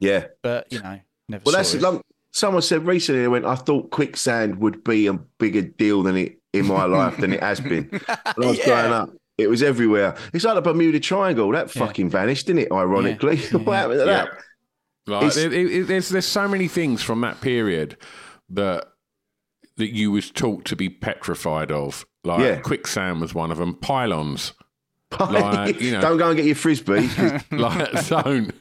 Yeah. 0.00 0.26
but 0.42 0.72
you 0.72 0.80
know, 0.82 0.98
never. 1.28 1.42
Well, 1.46 1.52
saw 1.52 1.58
that's 1.58 1.74
it. 1.74 1.82
like, 1.82 2.00
someone 2.32 2.62
said 2.62 2.84
recently. 2.84 3.20
They 3.20 3.28
went, 3.28 3.44
"I 3.44 3.54
thought 3.54 3.90
quicksand 3.90 4.56
would 4.58 4.82
be 4.82 5.06
a 5.06 5.12
bigger 5.12 5.62
deal 5.62 6.02
than 6.02 6.16
it 6.16 6.38
in 6.52 6.66
my 6.66 6.84
life 6.86 7.16
than 7.18 7.32
it 7.32 7.40
has 7.44 7.60
been." 7.60 7.88
When 8.34 8.48
I 8.48 8.50
was 8.50 8.58
Yeah. 8.58 8.64
growing 8.64 8.92
up, 8.92 9.10
it 9.42 9.50
was 9.50 9.62
everywhere. 9.62 10.16
It's 10.32 10.44
like 10.44 10.54
the 10.54 10.62
Bermuda 10.62 11.00
Triangle. 11.00 11.50
That 11.52 11.70
fucking 11.70 12.08
vanished, 12.10 12.46
didn't 12.46 12.62
it? 12.62 12.72
Ironically, 12.72 13.36
what 13.52 13.74
happened 13.76 14.00
to 14.00 14.06
Yeah. 14.06 14.24
that? 14.24 14.28
Like, 15.06 15.36
it- 15.36 15.52
it- 15.52 15.86
there's 15.88 16.08
there's 16.08 16.26
so 16.26 16.46
many 16.48 16.68
things 16.68 17.02
from 17.02 17.20
that 17.22 17.40
period 17.40 17.96
that 18.50 18.84
that 19.76 19.94
you 19.94 20.10
was 20.12 20.30
taught 20.30 20.64
to 20.66 20.76
be 20.76 20.88
petrified 20.88 21.72
of. 21.72 22.04
Like 22.24 22.40
Yeah. 22.40 22.56
quicksand 22.60 23.20
was 23.20 23.34
one 23.34 23.50
of 23.50 23.58
them. 23.58 23.74
Pylons. 23.74 24.52
Like, 25.18 25.80
you 25.80 25.92
know- 25.92 26.00
don't 26.00 26.18
go 26.18 26.28
and 26.28 26.36
get 26.36 26.46
your 26.46 26.54
frisbee. 26.54 27.08
like 27.50 28.08
don't 28.08 28.52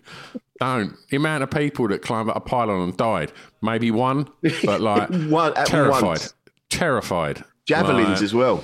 don't 0.59 0.93
the 1.09 1.17
amount 1.17 1.43
of 1.43 1.49
people 1.51 1.87
that 1.87 2.01
climbed 2.01 2.29
up 2.29 2.35
a 2.35 2.39
pylon 2.39 2.81
and 2.89 2.97
died 2.97 3.31
maybe 3.63 3.89
one 3.89 4.27
but 4.63 4.79
like 4.81 5.09
One- 5.09 5.53
terrified 5.65 6.03
once. 6.03 6.33
terrified 6.69 7.43
javelins 7.65 8.07
Like, 8.09 8.21
as 8.21 8.33
well. 8.33 8.63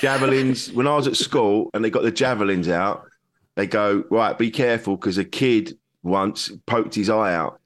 Javelins. 0.00 0.72
when 0.72 0.86
I 0.86 0.96
was 0.96 1.06
at 1.06 1.16
school 1.16 1.70
and 1.74 1.84
they 1.84 1.90
got 1.90 2.02
the 2.02 2.10
javelins 2.10 2.68
out, 2.68 3.06
they 3.56 3.66
go 3.66 4.04
right. 4.10 4.36
Be 4.36 4.50
careful 4.50 4.96
because 4.96 5.18
a 5.18 5.24
kid 5.24 5.76
once 6.02 6.50
poked 6.66 6.94
his 6.94 7.10
eye 7.10 7.34
out 7.34 7.60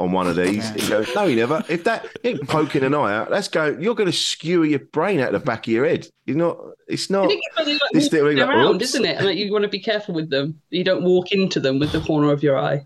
on 0.00 0.12
one 0.12 0.26
of 0.26 0.34
these. 0.34 0.68
He 0.70 0.88
goes, 0.88 1.14
no, 1.14 1.26
he 1.26 1.34
never. 1.34 1.62
If 1.68 1.84
that 1.84 2.04
you 2.24 2.30
ain't 2.30 2.48
poking 2.48 2.82
an 2.82 2.94
eye 2.94 3.14
out, 3.14 3.30
that's 3.30 3.48
going. 3.48 3.82
You're 3.82 3.94
going 3.94 4.10
to 4.10 4.16
skewer 4.16 4.64
your 4.64 4.78
brain 4.78 5.20
out 5.20 5.34
of 5.34 5.40
the 5.40 5.44
back 5.46 5.66
of 5.66 5.72
your 5.72 5.86
head. 5.86 6.08
You're 6.24 6.38
not. 6.38 6.58
It's 6.88 7.10
not. 7.10 7.28
think 7.28 7.42
they 7.56 7.72
like 7.74 7.80
This 7.92 8.08
thing, 8.08 8.38
around, 8.38 8.76
oops. 8.76 8.84
isn't 8.84 9.04
it? 9.04 9.18
And 9.18 9.26
like, 9.26 9.36
you 9.36 9.52
want 9.52 9.62
to 9.62 9.68
be 9.68 9.78
careful 9.78 10.14
with 10.14 10.30
them. 10.30 10.60
You 10.70 10.82
don't 10.82 11.04
walk 11.04 11.32
into 11.32 11.60
them 11.60 11.78
with 11.78 11.92
the 11.92 12.00
corner 12.00 12.32
of 12.32 12.42
your 12.42 12.58
eye. 12.58 12.84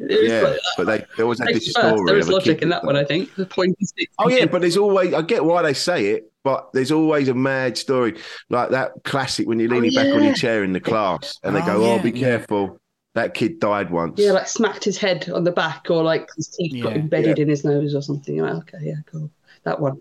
There 0.00 0.24
is 0.24 0.30
Yeah, 0.30 0.40
like- 0.48 0.58
but 0.78 0.86
they, 0.86 1.04
they 1.16 1.22
always 1.22 1.38
had 1.38 1.48
Face 1.48 1.72
first, 1.72 1.76
story. 1.78 2.06
there 2.06 2.18
is 2.18 2.26
of 2.28 2.32
logic 2.34 2.58
kid 2.58 2.62
in 2.62 2.68
that- 2.70 2.82
that 2.82 2.86
one, 2.86 2.96
I 2.96 3.04
think. 3.04 3.34
The 3.34 3.44
point 3.46 3.76
is, 3.80 3.92
Oh 4.18 4.28
yeah, 4.28 4.46
but 4.46 4.62
there's 4.62 4.76
always 4.78 5.12
I 5.12 5.20
get 5.22 5.44
why 5.44 5.60
they 5.62 5.74
say 5.74 6.06
it, 6.06 6.32
but 6.42 6.70
there's 6.72 6.90
always 6.90 7.28
a 7.28 7.34
mad 7.34 7.76
story 7.76 8.16
like 8.48 8.70
that 8.70 8.92
classic 9.04 9.46
when 9.46 9.60
you're 9.60 9.70
Oh, 9.70 9.76
leaning 9.76 9.92
back 9.94 10.06
on 10.14 10.24
your 10.24 10.34
chair 10.34 10.64
in 10.64 10.72
the 10.72 10.80
class 10.80 11.38
and 11.44 11.54
they 11.54 11.60
Oh, 11.62 11.66
go, 11.66 11.84
"Oh, 11.84 11.96
yeah, 11.96 12.02
be 12.02 12.10
yeah. 12.12 12.18
careful, 12.28 12.80
that 13.14 13.34
kid 13.34 13.60
died 13.60 13.90
once." 13.90 14.18
yeah, 14.18 14.32
like 14.32 14.48
smacked 14.48 14.84
his 14.84 14.96
head 14.96 15.28
on 15.28 15.44
the 15.44 15.52
back, 15.52 15.86
or 15.90 16.02
like 16.02 16.28
his 16.34 16.48
teeth 16.48 16.82
got 16.82 16.92
Yeah. 16.94 16.98
embedded 17.02 17.38
in 17.38 17.48
his 17.50 17.62
nose 17.64 17.94
or 17.94 18.00
something. 18.00 18.34
You're 18.34 18.50
like, 18.50 18.74
okay, 18.74 18.78
yeah, 18.86 18.94
cool. 19.06 19.30
That 19.64 19.78
one. 19.80 20.00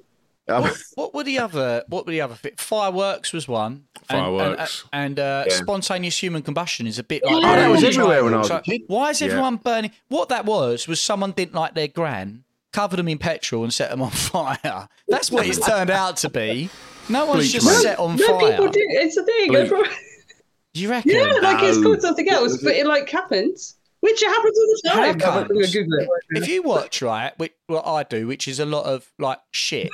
Um, 0.50 0.64
What, 0.64 0.74
what 0.96 1.14
were 1.14 1.24
the 1.24 1.40
other? 1.40 1.84
What 1.88 2.06
were 2.06 2.12
the 2.12 2.22
other? 2.22 2.36
Fi- 2.36 2.54
Fireworks 2.58 3.32
was 3.34 3.48
one. 3.48 3.86
And- 4.10 4.20
Fireworks. 4.20 4.86
and, 4.92 5.06
and, 5.06 5.20
uh, 5.20 5.44
Yeah. 5.48 5.56
spontaneous 5.56 6.18
human 6.22 6.42
combustion 6.42 6.88
is 6.88 6.98
a 7.00 7.04
bit 7.04 7.24
like. 7.24 7.34
Oh, 7.36 7.42
that 7.42 7.68
was 7.70 7.84
everywhere 7.84 8.24
when 8.24 8.34
I 8.34 8.38
was 8.38 8.48
So 8.48 8.58
a 8.58 8.62
kid. 8.62 8.82
Why 8.88 9.12
is 9.12 9.22
Yeah. 9.22 9.28
everyone 9.28 9.58
burning? 9.58 9.92
What 10.08 10.30
that 10.30 10.46
was 10.46 10.88
was 10.88 11.00
someone 11.02 11.32
didn't 11.32 11.54
like 11.56 11.76
their 11.76 11.88
gran, 11.88 12.44
covered 12.72 12.98
them 12.98 13.08
in 13.08 13.18
petrol 13.18 13.64
and 13.64 13.74
set 13.74 13.90
them 13.92 14.02
on 14.02 14.10
fire. 14.34 14.88
That's 15.08 15.32
what 15.32 15.46
it's 15.48 15.60
turned 15.66 15.90
out 15.90 16.18
to 16.18 16.30
be. 16.30 16.70
No 17.08 17.26
one's 17.26 17.40
Bleach, 17.42 17.54
just 17.54 17.66
mate. 17.66 17.76
set 17.82 18.00
on 18.00 18.16
no, 18.18 18.28
fire. 18.40 18.52
people 18.52 18.68
do. 18.68 18.80
It's 18.82 19.18
a 19.18 19.24
thing. 19.24 19.52
Do 20.74 20.82
you 20.82 20.90
reckon? 20.90 21.12
Yeah, 21.12 21.34
like 21.42 21.64
it's 21.64 21.82
called 21.82 22.02
something 22.02 22.30
else, 22.30 22.62
but 22.62 22.76
it 22.76 22.86
like 22.86 23.10
happens. 23.10 23.76
Which 24.02 24.22
happens 24.22 24.58
all 24.58 24.66
the 24.84 24.90
time. 24.90 25.00
I'm 25.16 25.20
comes? 25.20 25.48
gonna 25.50 25.68
Google 25.68 26.00
it. 26.00 26.10
if 26.38 26.48
you 26.48 26.62
watch 26.64 27.02
right, 27.02 27.38
which, 27.38 27.52
what 27.68 27.86
I 27.86 28.04
do, 28.04 28.28
which 28.28 28.48
is 28.48 28.60
a 28.60 28.66
lot 28.66 28.86
of 28.86 29.12
like 29.18 29.40
shit, 29.52 29.90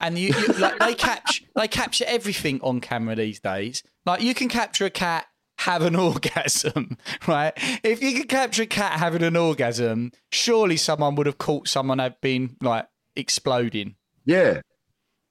and 0.00 0.18
you, 0.18 0.28
you 0.34 0.46
like 0.58 0.78
they 0.78 0.94
capture 0.94 1.44
they 1.56 1.68
capture 1.68 2.04
everything 2.06 2.60
on 2.62 2.80
camera 2.80 3.14
these 3.16 3.40
days. 3.40 3.82
Like 4.06 4.20
you 4.22 4.34
can 4.34 4.48
capture 4.48 4.84
a 4.86 4.90
cat 4.90 5.26
have 5.58 5.82
an 5.82 5.94
orgasm, 6.08 6.98
right? 7.26 7.52
If 7.84 8.02
you 8.02 8.12
can 8.14 8.26
capture 8.28 8.64
a 8.64 8.66
cat 8.66 8.98
having 8.98 9.22
an 9.22 9.36
orgasm, 9.36 10.10
surely 10.32 10.76
someone 10.76 11.14
would 11.14 11.26
have 11.26 11.38
caught 11.38 11.68
someone 11.68 11.98
had 12.00 12.20
been 12.20 12.56
like 12.60 12.86
exploding. 13.16 13.94
yeah. 14.24 14.60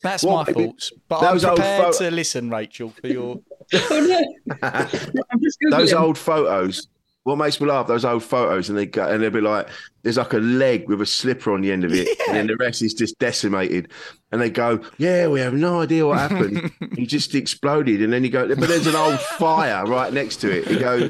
That's 0.02 0.22
Well, 0.22 0.36
my 0.36 0.44
maybe- 0.48 0.66
thoughts. 0.66 0.92
But 1.08 1.24
I'm 1.24 1.34
those 1.36 1.46
old 1.46 1.56
prepared 1.60 1.96
pho- 1.96 2.00
to 2.10 2.12
listen, 2.12 2.50
Rachael, 2.50 2.90
for 2.90 3.08
your. 3.08 3.40
Oh 3.74 4.26
no! 4.60 4.68
I'm 4.70 5.40
just 5.42 5.58
Googling. 5.62 5.70
Those 5.78 5.94
old 5.94 6.18
photos. 6.18 6.88
What 7.26 7.38
makes 7.38 7.62
me 7.62 7.68
laugh? 7.68 7.88
Those 7.88 8.04
old 8.04 8.22
photos, 8.24 8.68
and 8.68 8.78
they 8.78 8.86
go, 8.86 9.08
and 9.08 9.24
they'll 9.24 9.30
be 9.30 9.40
like, 9.40 9.70
"There's 10.02 10.18
like 10.18 10.34
a 10.34 10.40
leg 10.40 10.90
with 10.90 11.02
a 11.02 11.06
slipper 11.06 11.54
on 11.54 11.62
the 11.62 11.72
end 11.72 11.86
of 11.86 11.94
it, 11.94 12.08
and 12.28 12.36
then 12.36 12.48
the 12.48 12.58
rest 12.58 12.82
is 12.82 12.94
just 12.94 13.18
decimated." 13.18 13.92
And 14.34 14.42
they 14.42 14.50
go, 14.50 14.82
"Yeah, 14.98 15.28
we 15.28 15.40
have 15.40 15.54
no 15.54 15.80
idea 15.82 16.06
what 16.06 16.18
happened. 16.20 16.70
he 16.98 17.06
just 17.06 17.34
exploded." 17.34 18.02
And 18.02 18.12
then 18.12 18.26
you 18.26 18.30
go, 18.30 18.46
"But 18.48 18.68
there's 18.68 18.88
an 18.88 18.96
old 18.96 19.22
fire 19.22 19.86
right 19.86 20.12
next 20.12 20.38
to 20.42 20.52
it." 20.52 20.70
You 20.70 20.80
go, 20.80 21.10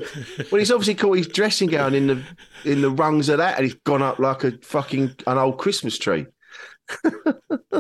"Well, 0.52 0.60
he's 0.60 0.70
obviously 0.72 0.94
caught 0.96 1.18
his 1.18 1.28
dressing 1.28 1.70
gown 1.70 1.96
in 1.96 2.06
the 2.06 2.24
in 2.64 2.82
the 2.84 2.92
rungs 2.92 3.28
of 3.30 3.40
that, 3.40 3.56
and 3.58 3.64
he's 3.66 3.74
gone 3.84 4.04
up 4.04 4.20
like 4.20 4.44
a 4.44 4.52
fucking 4.62 5.16
an 5.26 5.38
old 5.40 5.58
Christmas 5.58 5.98
tree." 5.98 6.28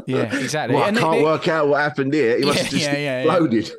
Yeah, 0.07 0.35
exactly. 0.35 0.75
Well, 0.75 0.85
I 0.85 0.87
And 0.89 0.97
can't 0.97 1.19
it- 1.19 1.23
work 1.23 1.47
out 1.47 1.67
what 1.67 1.79
happened 1.81 2.13
here. 2.13 2.37
He 2.39 2.45
must 2.45 2.59
have 2.59 2.69
just 2.69 2.83
yeah, 2.83 2.93
yeah, 2.97 3.23
yeah. 3.23 3.31
exploded. 3.33 3.71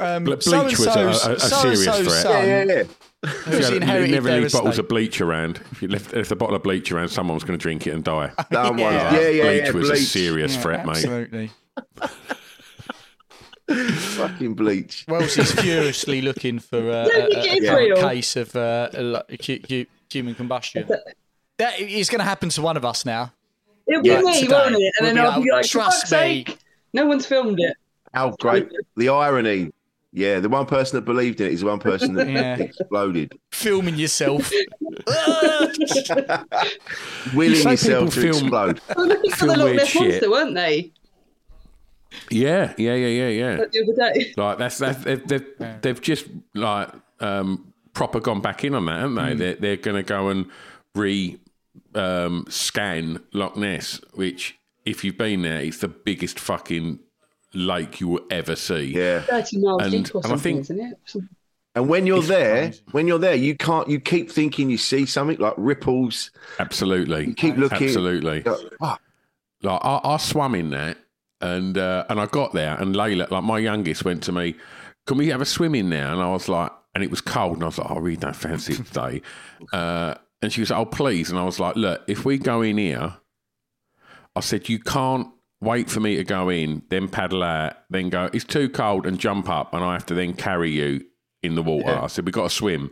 Um, 0.00 0.24
bleach 0.24 0.42
so-and-so's- 0.42 0.78
was 0.88 1.26
a- 1.26 1.30
a- 1.30 1.34
a 1.34 1.38
serious 1.40 1.84
so-and-so's 1.84 2.06
threat. 2.08 2.22
son, 2.22 2.46
yeah, 2.48 2.64
yeah, 2.64 2.74
yeah. 2.74 2.82
If 3.22 3.30
who's 3.44 3.58
you 3.58 3.74
had- 3.74 3.82
inherited 3.82 4.10
never 4.12 4.28
their 4.30 4.40
leave 4.40 4.52
bottles 4.52 4.78
of 4.78 4.88
bleach 4.88 5.20
around. 5.20 5.60
If 5.72 5.82
you 5.82 5.88
left 5.88 6.14
if 6.14 6.28
the 6.30 6.36
bottle 6.36 6.56
of 6.56 6.62
bleach 6.62 6.90
around, 6.90 7.08
someone's 7.10 7.44
going 7.44 7.58
to 7.58 7.62
drink 7.62 7.86
it 7.86 7.90
and 7.92 8.02
die. 8.02 8.32
That 8.50 8.70
one. 8.70 8.78
Yeah. 8.78 9.12
Yeah, 9.12 9.28
yeah, 9.28 9.42
bleach 9.42 9.64
yeah. 9.66 9.70
was 9.72 9.90
a 9.90 9.96
serious 9.96 10.54
Yeah, 10.54 10.60
threat, 10.62 10.86
mate. 10.86 10.96
absolutely. 10.96 11.50
Fucking 13.68 14.54
bleach. 14.54 15.04
Wells 15.06 15.38
is 15.38 15.52
furiously 15.52 16.20
looking 16.22 16.58
for 16.58 16.78
uh, 16.78 17.06
No, 17.06 17.10
a, 17.10 17.28
a, 17.68 17.92
a 17.92 18.00
case 18.08 18.34
of 18.34 18.56
uh, 18.56 18.88
like, 18.94 19.44
hu- 19.44 19.58
hu- 19.68 19.86
human 20.10 20.34
combustion. 20.34 20.88
That 21.58 21.78
is 21.78 22.08
going 22.10 22.18
to 22.18 22.24
happen 22.24 22.48
to 22.48 22.62
one 22.62 22.76
of 22.76 22.84
us 22.84 23.04
now. 23.04 23.32
It'll 23.86 24.02
be 24.02 24.08
Yeah, 24.08 24.22
me, 24.22 24.40
today. 24.40 24.52
won't 24.52 24.74
it? 24.74 24.92
And 24.98 25.06
We'll 25.06 25.14
then 25.14 25.18
I'll 25.24 25.40
be 25.40 25.50
like, 25.50 25.62
like, 25.62 25.66
"Trust 25.70 26.04
me." 26.06 26.08
sake, 26.08 26.58
no 26.92 27.06
one's 27.06 27.26
filmed 27.26 27.60
it. 27.60 27.76
How 28.12 28.30
great 28.40 28.68
the 28.96 29.08
irony 29.10 29.70
Yeah, 30.12 30.40
the 30.40 30.48
one 30.48 30.66
person 30.66 30.96
that 30.96 31.02
believed 31.02 31.40
in 31.40 31.46
it 31.46 31.52
is 31.52 31.60
the 31.60 31.66
one 31.66 31.78
person 31.78 32.14
that 32.14 32.28
Yeah. 32.28 32.56
exploded, 32.56 33.38
Filming 33.52 33.94
yourself. 33.94 34.50
willing 37.34 37.54
say 37.56 37.70
yourself 37.70 38.14
to 38.14 38.20
film- 38.20 38.30
explode. 38.32 38.80
They 38.88 38.94
were 38.96 39.06
looking 39.06 39.30
for 39.30 39.36
Feel 39.36 39.48
the 39.48 39.56
Loch 39.56 39.64
weird 39.64 39.76
Ness 39.76 39.88
shit. 39.88 40.02
monster, 40.08 40.30
weren't 40.30 40.54
they? 40.54 40.92
Yeah, 42.30 42.74
yeah, 42.76 42.94
yeah, 42.94 43.06
yeah, 43.06 43.28
yeah. 43.28 43.56
Like 43.58 43.70
the 43.72 43.82
other 43.82 44.14
day. 44.14 44.34
Like 44.36 44.58
that's 44.58 44.78
that 44.78 45.02
they've, 45.04 45.26
they've, 45.28 45.46
they've 45.80 46.00
just 46.00 46.26
like 46.54 46.88
um, 47.20 47.72
proper 47.92 48.18
gone 48.20 48.40
back 48.40 48.64
in 48.64 48.74
on 48.74 48.86
that, 48.86 49.00
haven't 49.00 49.14
they? 49.14 49.34
They're 49.34 49.54
they're 49.54 49.76
going 49.76 49.96
to 49.96 50.02
go 50.02 50.28
and 50.28 50.46
re 50.96 51.38
um, 51.94 52.46
scan 52.48 53.20
Loch 53.32 53.56
Ness, 53.56 54.00
which 54.14 54.58
if 54.84 55.04
you've 55.04 55.18
been 55.18 55.42
there, 55.42 55.60
it's 55.60 55.78
the 55.78 55.88
biggest 55.88 56.40
fucking 56.40 56.98
lake 57.54 58.00
you 58.00 58.08
will 58.08 58.24
ever 58.30 58.56
see. 58.56 58.94
Yeah, 58.94 59.20
Thirty 59.22 59.58
miles 59.58 59.82
And- 59.82 59.92
deep 59.92 60.14
or 60.14 60.18
and 60.18 60.26
something, 60.26 60.62
think- 60.64 60.80
isn't 60.80 60.80
it? 60.80 61.24
And 61.76 61.88
when 61.88 62.04
you're 62.04 62.18
It's 62.18 62.26
there, 62.28 62.62
crazy. 62.68 62.82
when 62.90 63.06
you're 63.06 63.18
there, 63.20 63.34
you 63.36 63.54
can't. 63.56 63.88
You 63.88 64.00
keep 64.00 64.28
thinking 64.30 64.70
you 64.70 64.76
see 64.78 65.06
something 65.06 65.38
like 65.38 65.54
ripples. 65.56 66.32
Absolutely, 66.58 67.26
You 67.28 67.34
keep 67.34 67.56
looking. 67.56 67.86
Absolutely. 67.86 68.42
Like, 68.42 68.62
"Fuck." 68.80 69.00
Like 69.62 69.80
I, 69.84 70.00
I 70.02 70.16
swam 70.16 70.54
in 70.56 70.70
that, 70.70 70.98
and 71.40 71.78
uh, 71.78 72.06
and 72.08 72.20
I 72.20 72.26
got 72.26 72.52
there, 72.54 72.76
and 72.80 72.94
Layla, 72.96 73.30
like 73.30 73.44
my 73.44 73.58
youngest, 73.58 74.04
went 74.04 74.22
to 74.24 74.32
me, 74.32 74.56
"Can 75.06 75.16
we 75.16 75.28
have 75.28 75.40
a 75.40 75.44
swim 75.44 75.76
in 75.76 75.90
there?" 75.90 76.08
And 76.08 76.20
I 76.20 76.28
was 76.30 76.48
like, 76.48 76.72
and 76.96 77.04
it 77.04 77.10
was 77.10 77.20
cold, 77.20 77.54
and 77.54 77.62
I 77.62 77.66
was 77.66 77.78
like, 77.78 77.88
"Oh, 77.88 77.94
"I 77.94 77.98
really 77.98 78.16
don't 78.16 78.34
fancy 78.34 78.72
it 78.72 78.86
today." 78.86 79.22
Uh, 79.72 80.14
and 80.42 80.52
she 80.52 80.60
was 80.62 80.70
like, 80.70 80.78
"Oh, 80.80 80.86
please," 80.86 81.30
and 81.30 81.38
I 81.38 81.44
was 81.44 81.60
like, 81.60 81.76
"Look, 81.76 82.02
if 82.08 82.24
we 82.24 82.36
go 82.38 82.62
in 82.62 82.78
here," 82.78 83.14
I 84.34 84.40
said, 84.40 84.68
"You 84.68 84.78
can't." 84.80 85.28
Wait 85.60 85.90
for 85.90 86.00
me 86.00 86.16
to 86.16 86.24
go 86.24 86.48
in, 86.48 86.82
then 86.88 87.08
paddle 87.08 87.42
out, 87.42 87.74
then 87.90 88.08
go. 88.08 88.30
It's 88.32 88.44
too 88.44 88.68
cold, 88.68 89.06
and 89.06 89.18
jump 89.18 89.48
up, 89.48 89.74
and 89.74 89.84
I 89.84 89.92
have 89.92 90.06
to 90.06 90.14
then 90.14 90.32
carry 90.32 90.70
you 90.70 91.04
in 91.42 91.54
the 91.54 91.62
water. 91.62 91.98
I 92.02 92.06
said, 92.06 92.24
we've 92.24 92.34
got 92.34 92.44
to 92.44 92.54
swim." 92.54 92.90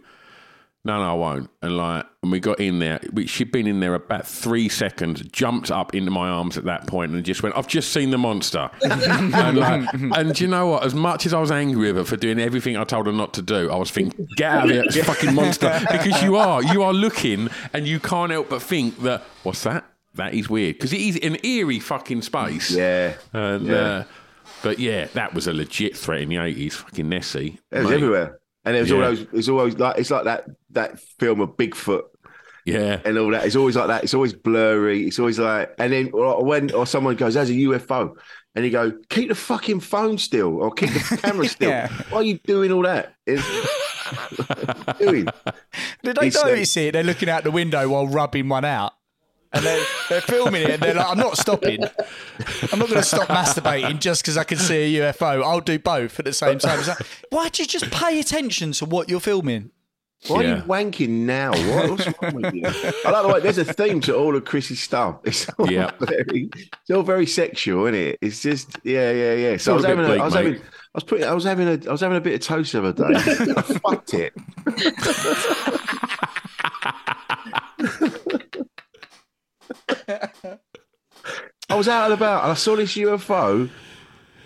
No, 0.85 1.03
no, 1.03 1.11
I 1.11 1.15
won't. 1.15 1.51
And 1.61 1.77
like, 1.77 2.07
and 2.23 2.33
we 2.33 2.41
got 2.41 2.61
in 2.61 2.79
there. 2.79 3.01
We, 3.13 3.27
she'd 3.27 3.51
been 3.51 3.67
in 3.67 3.81
there 3.81 3.95
about 3.95 4.27
three 4.27 4.69
seconds, 4.69 5.21
jumped 5.33 5.71
up 5.71 5.95
into 5.95 6.11
my 6.11 6.29
arms 6.29 6.57
at 6.57 6.65
that 6.65 6.87
point, 6.87 7.13
and 7.13 7.23
just 7.25 7.43
went, 7.43 7.57
"I've 7.59 7.67
just 7.67 7.93
seen 7.93 8.11
the 8.11 8.17
monster." 8.17 8.71
and, 8.83 9.59
like, 9.59 9.93
and 9.93 10.41
you 10.41 10.47
know 10.47 10.69
what? 10.69 10.85
As 10.85 10.95
much 10.95 11.27
as 11.27 11.35
I 11.35 11.41
was 11.41 11.51
angry 11.51 11.89
with 11.89 11.97
her 11.97 12.05
for 12.05 12.17
doing 12.17 12.39
everything 12.39 12.77
I 12.77 12.85
told 12.85 13.07
her 13.07 13.13
not 13.13 13.35
to 13.35 13.43
do, 13.43 13.71
I 13.71 13.77
was 13.77 13.91
thinking, 13.91 14.29
"Get 14.37 14.51
out 14.51 14.65
of 14.65 14.71
here, 14.71 14.85
it's 14.85 14.97
fucking 15.05 15.35
monster!" 15.35 15.79
Because 15.91 16.23
you 16.23 16.37
are, 16.37 16.63
you 16.63 16.83
are 16.83 16.95
looking, 16.95 17.51
and 17.73 17.87
you 17.87 17.99
can't 17.99 18.31
help 18.31 18.49
but 18.49 18.63
think 18.63 19.03
that 19.03 19.25
what's 19.43 19.65
that? 19.65 19.85
That 20.15 20.35
is 20.35 20.49
weird 20.51 20.77
because 20.77 20.93
it 20.93 21.01
is 21.01 21.17
an 21.19 21.37
eerie 21.45 21.79
fucking 21.81 22.23
space. 22.23 22.71
Yeah, 22.71 23.15
And, 23.33 23.67
Yeah. 23.67 23.75
Uh, 23.75 24.05
but 24.63 24.79
yeah, 24.79 25.07
that 25.15 25.35
was 25.35 25.47
a 25.47 25.53
legit 25.53 25.97
threat 25.97 26.23
in 26.23 26.31
the 26.31 26.39
eighties. 26.39 26.75
Fucking 26.77 27.09
Nessie. 27.09 27.61
It 27.71 27.79
was 27.81 27.89
mate. 27.89 27.95
everywhere, 27.95 28.41
and 28.65 28.77
it 28.77 28.81
was 28.81 28.91
Yeah. 28.91 28.97
always. 28.97 29.27
It's 29.33 29.49
always 29.49 29.79
like 29.79 29.99
it's 29.99 30.11
like 30.11 30.25
that 30.25 30.47
that 30.71 30.99
film 31.21 31.41
of 31.41 31.51
Bigfoot. 31.57 32.03
Yeah. 32.65 33.01
and 33.07 33.17
all 33.17 33.31
that. 33.31 33.47
It's 33.47 33.57
always 33.57 33.77
like 33.77 33.87
that. 33.87 34.05
It's 34.05 34.13
always 34.13 34.35
blurry. 34.35 35.07
It's 35.07 35.19
always 35.19 35.39
like, 35.39 35.73
and 35.79 35.91
then 35.91 36.11
or 36.13 36.45
when 36.45 36.71
or 36.73 36.87
someone 36.87 37.15
goes, 37.17 37.33
"There's 37.35 37.49
a 37.49 37.55
UFO," 37.55 38.15
and 38.55 38.65
you 38.65 38.71
go, 38.71 38.93
"Keep 39.09 39.29
the 39.31 39.35
fucking 39.35 39.81
phone 39.81 40.19
still, 40.19 40.61
or 40.61 40.71
keep 40.73 40.91
the 40.91 41.19
camera 41.23 41.47
still." 41.49 41.71
Yeah. 41.71 41.89
Why 42.11 42.19
are 42.19 42.23
you 42.25 42.39
doing 42.45 42.71
all 42.73 42.83
that? 42.83 43.15
It's, 43.27 43.43
doing. 44.99 45.29
Did 46.03 46.17
they 46.17 46.27
It's, 46.27 46.43
notice 46.45 46.77
it? 46.77 46.93
They're 46.93 47.03
looking 47.05 47.29
out 47.31 47.45
the 47.45 47.51
window 47.51 47.89
while 47.89 48.07
rubbing 48.07 48.49
one 48.49 48.65
out. 48.67 48.93
And 49.53 49.65
they're, 49.65 49.85
they're 50.11 50.21
filming 50.21 50.63
it 50.63 50.71
and 50.71 50.83
they're 50.83 50.95
like, 50.95 51.09
I'm 51.09 51.19
not 51.19 51.39
stopping. 51.39 51.83
I'm 51.83 52.79
not 52.79 52.89
going 52.89 53.01
to 53.01 53.03
stop 53.03 53.29
masturbating 53.29 53.99
just 53.99 54.23
because 54.23 54.37
I 54.37 54.45
can 54.45 54.59
see 54.59 54.99
a 54.99 55.13
UFO. 55.13 55.43
I'll 55.43 55.61
do 55.61 55.79
both 55.79 56.19
at 56.19 56.27
the 56.27 56.33
same 56.35 56.59
time. 56.59 56.79
It's 56.81 56.89
like, 56.89 56.99
why'd 57.31 57.59
you 57.59 57.67
just 57.67 57.91
pay 57.91 58.21
attention 58.21 58.73
to 58.73 58.85
what 58.85 59.09
you're 59.09 59.21
filming? 59.21 59.71
Why 60.27 60.37
are 60.45 60.57
you 60.57 60.63
wanking 60.65 61.09
now? 61.27 61.53
What, 61.53 61.91
what's 61.91 62.07
wrong 62.21 62.35
with 62.35 62.53
you? 62.53 62.65
I 62.67 63.11
like 63.11 63.23
the 63.23 63.31
way 63.33 63.41
there's 63.41 63.57
a 63.59 63.65
theme 63.65 64.01
to 64.01 64.17
all 64.17 64.35
of 64.35 64.45
Chris's 64.45 64.81
stuff. 64.81 65.21
It's 65.25 65.49
all 65.51 65.71
Yeah. 65.71 65.93
very, 66.01 66.51
it's 66.53 66.91
all 66.93 67.05
very 67.05 67.25
sexual, 67.27 67.87
isn't 67.87 67.95
it? 67.95 68.19
It's 68.21 68.43
just 68.43 68.79
yeah, 68.83 69.13
yeah, 69.13 69.35
yeah. 69.35 69.57
So 69.59 69.73
I 69.73 69.75
was 69.77 69.85
a 69.85 69.89
having, 69.89 70.05
a, 70.05 70.09
bleak, 70.09 70.21
I 70.21 70.25
was 70.25 70.35
having, 70.35 70.55
I 70.57 70.61
was 70.95 71.05
putting, 71.05 71.25
I 71.25 71.33
was 71.35 71.45
having 71.45 71.69
a, 71.69 71.89
I 71.89 71.93
was 71.93 72.01
having 72.01 72.17
a 72.19 72.21
bit 72.21 72.35
of 72.35 72.41
toast 72.41 72.73
the 72.73 72.85
other 72.85 72.93
day. 72.93 73.15
I 73.15 73.63
fucked 73.63 74.15
it. 74.15 74.35
I 81.71 81.75
was 81.75 81.89
out 81.89 82.05
and 82.07 82.15
about 82.15 82.45
and 82.45 82.53
I 82.53 82.55
saw 82.55 82.77
this 82.77 82.97
UFO, 82.97 83.69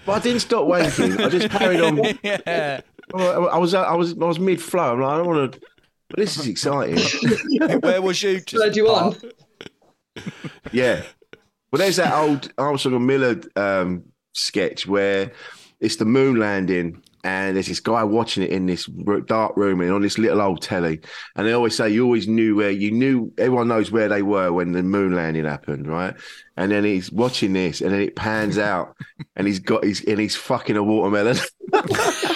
but 0.05 0.13
I 0.13 0.19
didn't 0.19 0.41
stop 0.41 0.67
wanking. 0.67 1.19
I 1.19 1.29
just 1.29 1.51
carried 1.51 1.81
on. 1.81 1.97
yeah. 2.23 2.81
I 3.15 3.19
I 3.19 3.59
was, 3.59 3.75
I 3.75 3.95
was, 3.95 4.13
I 4.15 4.25
was 4.25 4.39
mid 4.39 4.61
flow. 4.61 4.93
I'm 4.93 5.01
like, 5.01 5.13
I 5.13 5.17
don't 5.19 5.27
want 5.27 5.53
to. 5.53 5.61
But 6.09 6.19
this 6.19 6.37
is 6.37 6.47
exciting. 6.47 6.99
Where 7.81 8.03
was 8.03 8.23
you? 8.23 8.41
Just 8.41 8.63
Led 8.63 8.77
you 8.77 8.89
on. 8.89 9.17
Yeah. 10.73 11.03
Well, 11.71 11.79
there's 11.79 11.97
that 11.97 12.13
old 12.13 12.53
Armstrong 12.59 12.95
and 12.95 13.07
Miller 13.07 13.41
um, 13.57 14.05
sketch 14.35 14.87
where 14.87 15.33
it's 15.81 15.97
the 15.97 16.05
moon 16.05 16.37
landing 16.37 17.03
and 17.25 17.55
there's 17.55 17.69
this 17.69 17.81
guy 17.81 18.03
watching 18.03 18.43
it 18.43 18.51
in 18.51 18.67
this 18.67 18.87
dark 19.27 19.57
room 19.57 19.81
and 19.81 19.93
on 19.93 20.03
this 20.03 20.19
little 20.19 20.41
old 20.41 20.61
telly. 20.61 21.01
And 21.37 21.47
they 21.47 21.53
always 21.53 21.77
say 21.77 21.89
you 21.89 22.05
always 22.05 22.27
knew 22.27 22.57
where 22.57 22.71
you 22.71 22.91
knew, 22.91 23.33
everyone 23.39 23.69
knows 23.69 23.93
where 23.93 24.09
they 24.09 24.23
were 24.23 24.53
when 24.53 24.73
the 24.73 24.83
moon 24.83 25.15
landing 25.15 25.45
happened, 25.45 25.87
right? 25.87 26.15
And 26.57 26.73
then 26.73 26.85
he's 26.85 27.13
watching 27.13 27.53
this 27.53 27.81
and 27.81 27.93
then 27.93 28.01
it 28.01 28.17
pans 28.17 28.59
out 28.59 28.97
and 29.37 29.47
he's 29.47 29.61
got 29.61 29.85
his, 29.85 30.05
and 30.05 30.19
he's 30.19 30.37
fucking 30.37 30.77
a 30.77 30.83
watermelon. 30.83 31.37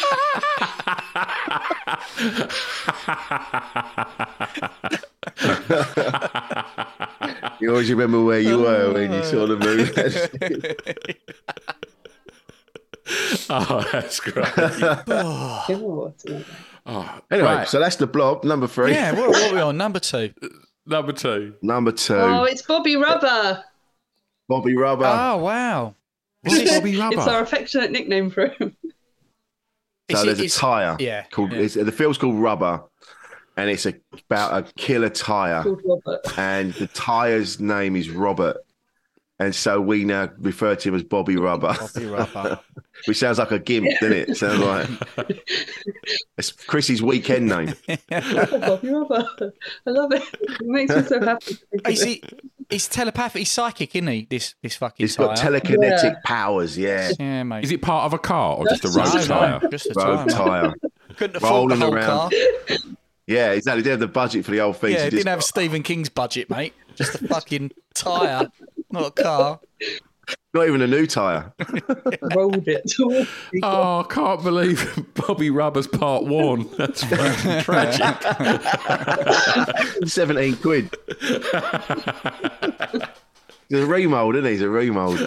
you 7.60 7.70
always 7.70 7.90
remember 7.90 8.22
where 8.22 8.40
you 8.40 8.58
were 8.58 8.92
when 8.92 9.12
you 9.12 9.24
saw 9.24 9.46
the 9.46 9.56
moon. 9.56 9.88
Oh, 13.50 13.86
that's 13.92 14.20
great. 14.20 14.46
Oh, 16.88 17.18
Anyway, 17.32 17.48
right. 17.48 17.68
so 17.68 17.80
that's 17.80 17.96
the 17.96 18.06
blob 18.06 18.44
number 18.44 18.68
three. 18.68 18.92
Yeah, 18.92 19.12
what, 19.12 19.30
what 19.30 19.50
are 19.50 19.54
we 19.54 19.60
on? 19.60 19.76
Number 19.76 19.98
two. 19.98 20.32
number 20.86 21.12
two. 21.12 21.54
Number 21.60 21.90
two, 21.90 22.14
Oh, 22.14 22.44
it's 22.44 22.62
Bobby 22.62 22.94
Rubber. 22.96 23.64
Bobby 24.48 24.76
Rubber. 24.76 25.04
Oh, 25.06 25.38
wow. 25.38 25.94
What's 26.42 26.70
Bobby 26.70 26.96
Rubber? 26.96 27.16
It's 27.16 27.26
our 27.26 27.42
affectionate 27.42 27.90
nickname 27.90 28.30
for 28.30 28.46
him. 28.48 28.76
so 30.10 30.16
Is 30.16 30.22
it- 30.22 30.36
there's 30.38 30.56
a 30.56 30.58
tire. 30.58 30.96
yeah, 31.00 31.24
Called 31.32 31.52
yeah. 31.52 31.58
It's, 31.58 31.74
the 31.74 31.90
film's 31.90 32.18
called 32.18 32.36
Rubber, 32.36 32.84
and 33.56 33.68
it's 33.68 33.86
a, 33.86 33.94
about 34.30 34.56
a 34.68 34.72
killer 34.74 35.08
tire, 35.08 35.64
and 36.36 36.72
the 36.74 36.86
tire's 36.94 37.58
name 37.58 37.96
is 37.96 38.10
Robert, 38.10 38.58
and 39.38 39.54
so 39.54 39.80
we 39.80 40.04
now 40.04 40.30
refer 40.38 40.74
to 40.74 40.88
him 40.88 40.94
as 40.94 41.02
Bobby 41.02 41.36
Rubber, 41.36 41.74
Bobby 41.78 42.06
Rubber. 42.06 42.60
which 43.06 43.18
sounds 43.18 43.38
like 43.38 43.50
a 43.50 43.58
gimp, 43.58 43.86
doesn't 44.00 44.12
it? 44.12 44.36
Sounds 44.36 44.58
like 44.58 44.88
it's 46.38 46.52
Chrissy's 46.52 47.02
weekend 47.02 47.48
name. 47.48 47.74
Bobby 48.10 48.90
Rubber. 48.90 49.26
I 49.86 49.90
love 49.90 50.12
it. 50.12 50.22
It 50.40 50.60
makes 50.66 50.94
me 50.94 51.02
so 51.02 51.20
happy. 51.20 51.56
Is 51.88 52.02
he? 52.02 52.22
He's 52.70 52.88
telepathic. 52.88 53.40
He's 53.40 53.50
psychic, 53.52 53.94
isn't 53.94 54.08
he? 54.08 54.26
This 54.28 54.54
this 54.62 54.76
fucking. 54.76 55.04
It's 55.04 55.16
got 55.16 55.36
telekinetic 55.36 56.02
Yeah. 56.02 56.14
powers. 56.24 56.76
Yeah, 56.76 57.12
Yeah, 57.18 57.42
mate. 57.44 57.64
Is 57.64 57.70
it 57.70 57.80
part 57.82 58.06
of 58.06 58.12
a 58.14 58.18
car 58.18 58.56
or 58.56 58.64
just 58.68 58.84
a 58.84 58.88
That's 58.88 58.96
road 58.96 59.12
just 59.18 59.28
tyre? 59.28 59.60
Just 59.70 59.86
a 59.86 59.94
road 59.94 60.28
tyre. 60.28 60.62
mate. 60.62 60.80
tire. 60.80 60.90
Couldn't 61.16 61.36
afford 61.36 61.70
the 61.70 61.76
Rolling 61.76 61.80
whole 61.80 61.94
around. 61.94 62.06
car. 62.06 62.30
Yeah, 63.26 63.52
exactly. 63.52 63.82
They 63.82 63.90
have 63.90 64.00
the 64.00 64.08
budget 64.08 64.44
for 64.44 64.50
the 64.52 64.60
old 64.60 64.76
thing. 64.78 64.92
Yeah, 64.92 64.98
so 64.98 65.02
it 65.02 65.10
just- 65.10 65.16
didn't 65.18 65.28
have 65.30 65.44
Stephen 65.44 65.82
King's 65.82 66.08
budget, 66.08 66.48
mate. 66.50 66.74
Just 66.96 67.14
a 67.16 67.28
fucking 67.28 67.70
tyre, 67.94 68.48
not 68.96 69.18
a 69.18 69.22
car. 69.22 69.60
not 70.54 70.66
even 70.66 70.82
a 70.82 70.86
new 70.86 71.06
tire. 71.06 71.52
Rolled 72.34 72.66
it. 72.68 72.92
Oh, 73.62 74.00
I 74.00 74.06
can't 74.12 74.42
believe 74.42 75.04
Bobby 75.14 75.50
Rubber's 75.50 75.86
part 75.86 76.24
one. 76.24 76.68
That's 76.76 77.04
fucking 77.04 77.62
tragic. 77.62 78.16
17 80.08 80.56
quid. 80.56 80.94
He's 83.68 83.80
a 83.80 83.86
remold, 83.86 84.36
isn't 84.36 84.44
he? 84.44 84.52
He's 84.52 84.62
a 84.62 84.68
remold. 84.68 85.20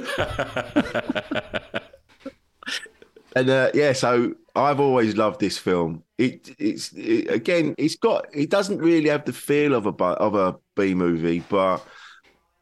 and 3.36 3.49
uh, 3.49 3.72
yeah, 3.74 3.93
so 3.93 4.34
I've 4.55 4.80
always 4.80 5.15
loved 5.15 5.39
this 5.39 5.57
film. 5.57 6.03
It, 6.17 6.55
it's 6.59 6.91
it, 6.93 7.30
again, 7.30 7.76
it's 7.78 7.95
got 7.95 8.26
it 8.34 8.49
doesn't 8.49 8.80
really 8.80 9.09
have 9.09 9.26
the 9.26 9.34
feel 9.34 9.74
of 9.74 9.86
a 9.86 9.89
of 9.89 10.36
a 10.36 10.57
B 10.76 10.93
movie, 10.93 11.39
but 11.39 11.86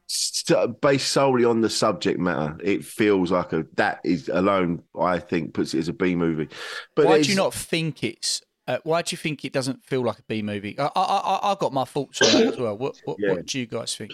st- 0.07 0.81
based 0.81 1.09
solely 1.09 1.45
on 1.45 1.61
the 1.61 1.69
subject 1.69 2.19
matter, 2.19 2.57
it 2.63 2.83
feels 2.83 3.31
like 3.31 3.53
a 3.53 3.65
that 3.75 3.99
is 4.03 4.29
alone. 4.29 4.81
I 4.99 5.19
think 5.19 5.53
puts 5.53 5.73
it 5.73 5.79
as 5.79 5.87
a 5.87 5.93
B 5.93 6.15
movie. 6.15 6.49
But 6.95 7.05
why 7.05 7.21
do 7.21 7.29
you 7.29 7.35
not 7.35 7.53
think 7.53 8.03
it's? 8.03 8.41
Uh, 8.67 8.79
why 8.83 9.01
do 9.01 9.13
you 9.13 9.17
think 9.17 9.45
it 9.45 9.53
doesn't 9.53 9.83
feel 9.85 10.01
like 10.03 10.19
a 10.19 10.23
B 10.27 10.41
movie? 10.41 10.77
I 10.79 10.89
I 10.95 11.01
I, 11.01 11.51
I 11.51 11.55
got 11.59 11.71
my 11.73 11.85
thoughts 11.85 12.21
on 12.21 12.31
that 12.33 12.53
as 12.53 12.59
well. 12.59 12.77
What 12.77 12.99
what, 13.05 13.17
Yeah. 13.19 13.33
what 13.33 13.45
do 13.45 13.59
you 13.59 13.65
guys 13.65 13.95
think? 13.95 14.11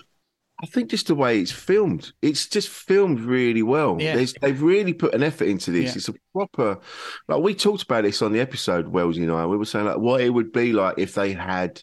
I 0.61 0.65
think 0.67 0.91
just 0.91 1.07
the 1.07 1.15
way 1.15 1.39
it's 1.39 1.51
filmed, 1.51 2.13
it's 2.21 2.47
just 2.47 2.69
filmed 2.69 3.19
really 3.19 3.63
well. 3.63 3.97
Yeah. 3.99 4.15
There's, 4.15 4.33
they've 4.35 4.61
really 4.61 4.93
put 4.93 5.13
an 5.13 5.23
effort 5.23 5.45
into 5.47 5.71
this. 5.71 5.89
Yeah. 5.91 5.93
It's 5.95 6.07
a 6.09 6.13
proper, 6.31 6.79
like 7.27 7.41
we 7.41 7.53
talked 7.55 7.83
about 7.83 8.03
this 8.03 8.21
on 8.21 8.31
the 8.31 8.39
episode, 8.39 8.87
Wells 8.87 9.17
and 9.17 9.29
I. 9.31 9.45
We 9.45 9.57
were 9.57 9.65
saying 9.65 9.87
like 9.87 9.97
what 9.97 10.21
it 10.21 10.29
would 10.29 10.53
be 10.53 10.71
like 10.71 10.99
if 10.99 11.15
they 11.15 11.33
had, 11.33 11.81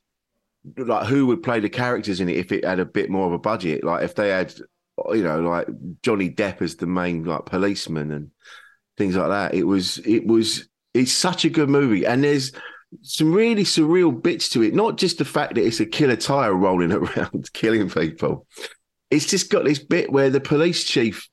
like 0.76 1.06
who 1.06 1.26
would 1.26 1.42
play 1.42 1.60
the 1.60 1.68
characters 1.68 2.20
in 2.20 2.28
it 2.28 2.36
if 2.36 2.52
it 2.52 2.64
had 2.64 2.80
a 2.80 2.84
bit 2.84 3.10
more 3.10 3.26
of 3.26 3.32
a 3.32 3.38
budget. 3.38 3.84
Like 3.84 4.04
if 4.04 4.14
they 4.14 4.28
had, 4.28 4.54
you 5.12 5.22
know, 5.22 5.40
like 5.40 5.66
Johnny 6.02 6.30
Depp 6.30 6.62
as 6.62 6.76
the 6.76 6.86
main 6.86 7.24
like 7.24 7.46
policeman 7.46 8.10
and 8.10 8.30
things 8.96 9.16
like 9.16 9.28
that. 9.28 9.54
It 9.54 9.64
was, 9.64 9.98
it 9.98 10.26
was, 10.26 10.68
it's 10.92 11.12
such 11.12 11.44
a 11.44 11.50
good 11.50 11.68
movie, 11.68 12.04
and 12.04 12.22
there's 12.22 12.52
some 13.02 13.32
really 13.32 13.64
surreal 13.64 14.22
bits 14.22 14.48
to 14.50 14.62
it. 14.62 14.74
Not 14.74 14.98
just 14.98 15.18
the 15.18 15.24
fact 15.24 15.54
that 15.54 15.66
it's 15.66 15.80
a 15.80 15.86
killer 15.86 16.16
tire 16.16 16.54
rolling 16.54 16.92
around 16.92 17.50
killing 17.52 17.88
people. 17.88 18.46
It's 19.10 19.26
just 19.26 19.50
got 19.50 19.64
this 19.64 19.78
bit 19.78 20.12
where 20.12 20.30
the 20.30 20.40
police 20.40 20.84
chief 20.84 21.28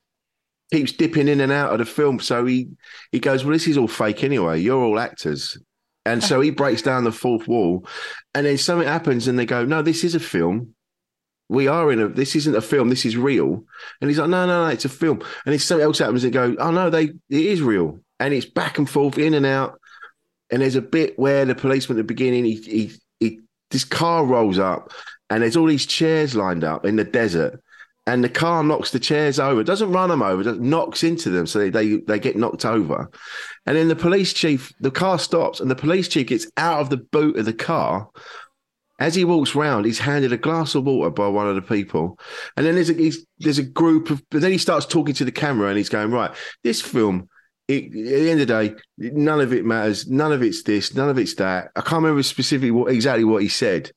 keeps 0.72 0.92
dipping 0.92 1.28
in 1.28 1.42
and 1.42 1.52
out 1.52 1.72
of 1.72 1.80
the 1.80 1.86
film. 1.86 2.20
So 2.20 2.46
he 2.46 2.70
he 3.12 3.20
goes, 3.20 3.44
"Well, 3.44 3.54
this 3.54 3.68
is 3.68 3.78
all 3.78 3.88
fake 3.88 4.24
anyway. 4.24 4.60
You're 4.62 4.84
all 4.84 5.00
actors." 5.00 5.58
And 6.08 6.24
so 6.24 6.40
he 6.40 6.52
breaks 6.52 6.82
down 6.82 7.04
the 7.04 7.12
fourth 7.12 7.50
wall, 7.50 7.86
and 8.34 8.46
then 8.46 8.58
something 8.58 8.88
happens, 8.88 9.28
and 9.28 9.38
they 9.38 9.46
go, 9.46 9.66
"No, 9.66 9.82
this 9.82 10.06
is 10.06 10.16
a 10.16 10.22
film. 10.22 10.74
We 11.50 11.68
are 11.68 11.92
in 11.92 12.00
a. 12.00 12.08
This 12.08 12.34
isn't 12.36 12.56
a 12.56 12.62
film. 12.62 12.88
This 12.90 13.06
is 13.06 13.18
real." 13.18 13.66
And 14.00 14.10
he's 14.10 14.18
like, 14.18 14.30
"No, 14.30 14.48
no, 14.48 14.64
no, 14.64 14.70
it's 14.70 14.86
a 14.86 14.90
film." 14.90 15.20
And 15.46 15.52
then 15.52 15.60
something 15.60 15.84
else 15.84 16.00
happens, 16.00 16.24
and 16.24 16.32
go, 16.32 16.56
"Oh 16.60 16.72
no, 16.72 16.90
they 16.90 17.04
it 17.04 17.12
is 17.30 17.62
real." 17.62 18.00
And 18.22 18.34
it's 18.34 18.46
back 18.46 18.78
and 18.78 18.90
forth, 18.90 19.18
in 19.18 19.34
and 19.34 19.46
out. 19.46 19.80
And 20.50 20.62
there's 20.62 20.76
a 20.76 20.82
bit 20.82 21.20
where 21.20 21.44
the 21.44 21.56
policeman 21.56 21.98
at 21.98 22.04
the 22.04 22.14
beginning, 22.14 22.46
he, 22.46 22.56
he, 22.56 22.92
he, 23.20 23.40
this 23.70 23.84
car 23.84 24.26
rolls 24.26 24.60
up, 24.60 24.94
and 25.30 25.44
there's 25.44 25.58
all 25.58 25.68
these 25.68 25.86
chairs 25.86 26.36
lined 26.36 26.64
up 26.64 26.86
in 26.86 26.96
the 26.96 27.04
desert, 27.04 27.62
and 28.08 28.24
the 28.24 28.30
car 28.30 28.64
knocks 28.64 28.92
the 28.92 29.00
chairs 29.00 29.38
over. 29.38 29.62
It 29.62 29.66
doesn't 29.66 29.92
run 29.92 30.10
them 30.10 30.24
over, 30.24 30.42
just 30.42 30.60
knocks 30.60 31.04
into 31.04 31.30
them, 31.30 31.46
so 31.46 31.60
they, 31.60 31.70
they 31.70 31.98
they 31.98 32.20
get 32.20 32.38
knocked 32.38 32.66
over. 32.66 33.12
And 33.66 33.76
then 33.76 33.90
the 33.90 33.96
police 33.96 34.34
chief, 34.34 34.74
the 34.80 34.90
car 34.90 35.20
stops, 35.20 35.60
and 35.60 35.70
the 35.70 35.76
police 35.76 36.08
chief 36.08 36.28
gets 36.28 36.48
out 36.56 36.80
of 36.80 36.90
the 36.90 36.98
boot 36.98 37.38
of 37.38 37.46
the 37.46 37.54
car. 37.54 38.10
As 39.00 39.14
he 39.14 39.26
walks 39.26 39.54
round, 39.54 39.86
he's 39.86 40.00
handed 40.00 40.34
a 40.34 40.38
glass 40.38 40.74
of 40.74 40.86
water 40.86 41.12
by 41.12 41.28
one 41.28 41.48
of 41.48 41.54
the 41.54 41.62
people, 41.62 42.18
and 42.56 42.66
then 42.66 42.76
there's 42.76 42.90
a 42.90 43.12
there's 43.40 43.60
a 43.60 43.64
group 43.64 44.10
of. 44.10 44.24
But 44.32 44.42
then 44.42 44.52
he 44.52 44.58
starts 44.58 44.86
talking 44.86 45.14
to 45.16 45.26
the 45.26 45.32
camera, 45.32 45.68
and 45.68 45.78
he's 45.78 45.90
going, 45.90 46.10
"Right, 46.10 46.32
this 46.64 46.82
film 46.82 47.30
it, 47.68 47.86
at 47.86 47.92
the 47.92 48.32
end 48.32 48.42
of 48.42 48.48
the 48.48 48.68
day, 48.68 48.76
none 48.98 49.42
of 49.42 49.54
it 49.54 49.66
matters. 49.66 50.08
None 50.08 50.32
of 50.32 50.42
it's 50.42 50.64
this. 50.64 50.96
None 50.96 51.10
of 51.10 51.18
it's 51.18 51.36
that. 51.36 51.72
I 51.76 51.82
can't 51.82 52.02
remember 52.02 52.24
specifically 52.24 52.72
what 52.72 52.92
exactly 52.92 53.26
what 53.26 53.42
he 53.42 53.50
said. 53.50 53.92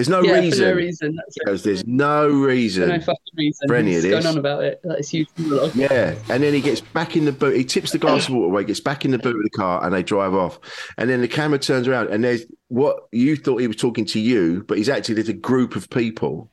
There's 0.00 0.08
no 0.08 0.22
yeah, 0.22 0.38
reason. 0.40 0.60
For 0.60 0.70
no 0.70 0.74
reason. 0.76 1.20
Because 1.34 1.62
there's 1.62 1.86
no 1.86 2.26
reason. 2.26 2.84
For 2.84 2.96
no 2.96 3.00
fucking 3.00 3.34
reason. 3.36 3.68
for 3.68 3.74
any 3.74 3.90
He's 3.90 4.02
of 4.02 4.10
this. 4.10 4.24
going 4.24 4.34
on 4.34 4.38
about 4.38 4.64
it. 4.64 4.80
That 4.82 4.98
is 4.98 5.10
huge 5.10 5.28
monologue. 5.36 5.74
Yeah, 5.74 6.14
and 6.30 6.42
then 6.42 6.54
he 6.54 6.62
gets 6.62 6.80
back 6.80 7.16
in 7.16 7.26
the 7.26 7.32
boot. 7.32 7.54
He 7.54 7.64
tips 7.64 7.92
the 7.92 7.98
glass 7.98 8.26
of 8.26 8.34
water 8.34 8.46
away, 8.46 8.64
gets 8.64 8.80
back 8.80 9.04
in 9.04 9.10
the 9.10 9.18
boot 9.18 9.36
of 9.36 9.42
the 9.42 9.50
car, 9.50 9.84
and 9.84 9.94
they 9.94 10.02
drive 10.02 10.32
off. 10.32 10.58
And 10.96 11.10
then 11.10 11.20
the 11.20 11.28
camera 11.28 11.58
turns 11.58 11.86
around, 11.86 12.08
and 12.08 12.24
there's 12.24 12.46
what 12.68 13.08
you 13.12 13.36
thought 13.36 13.58
he 13.58 13.66
was 13.66 13.76
talking 13.76 14.06
to 14.06 14.18
you, 14.18 14.64
but 14.66 14.78
he's 14.78 14.88
actually 14.88 15.16
there's 15.16 15.28
a 15.28 15.34
group 15.34 15.76
of 15.76 15.90
people 15.90 16.50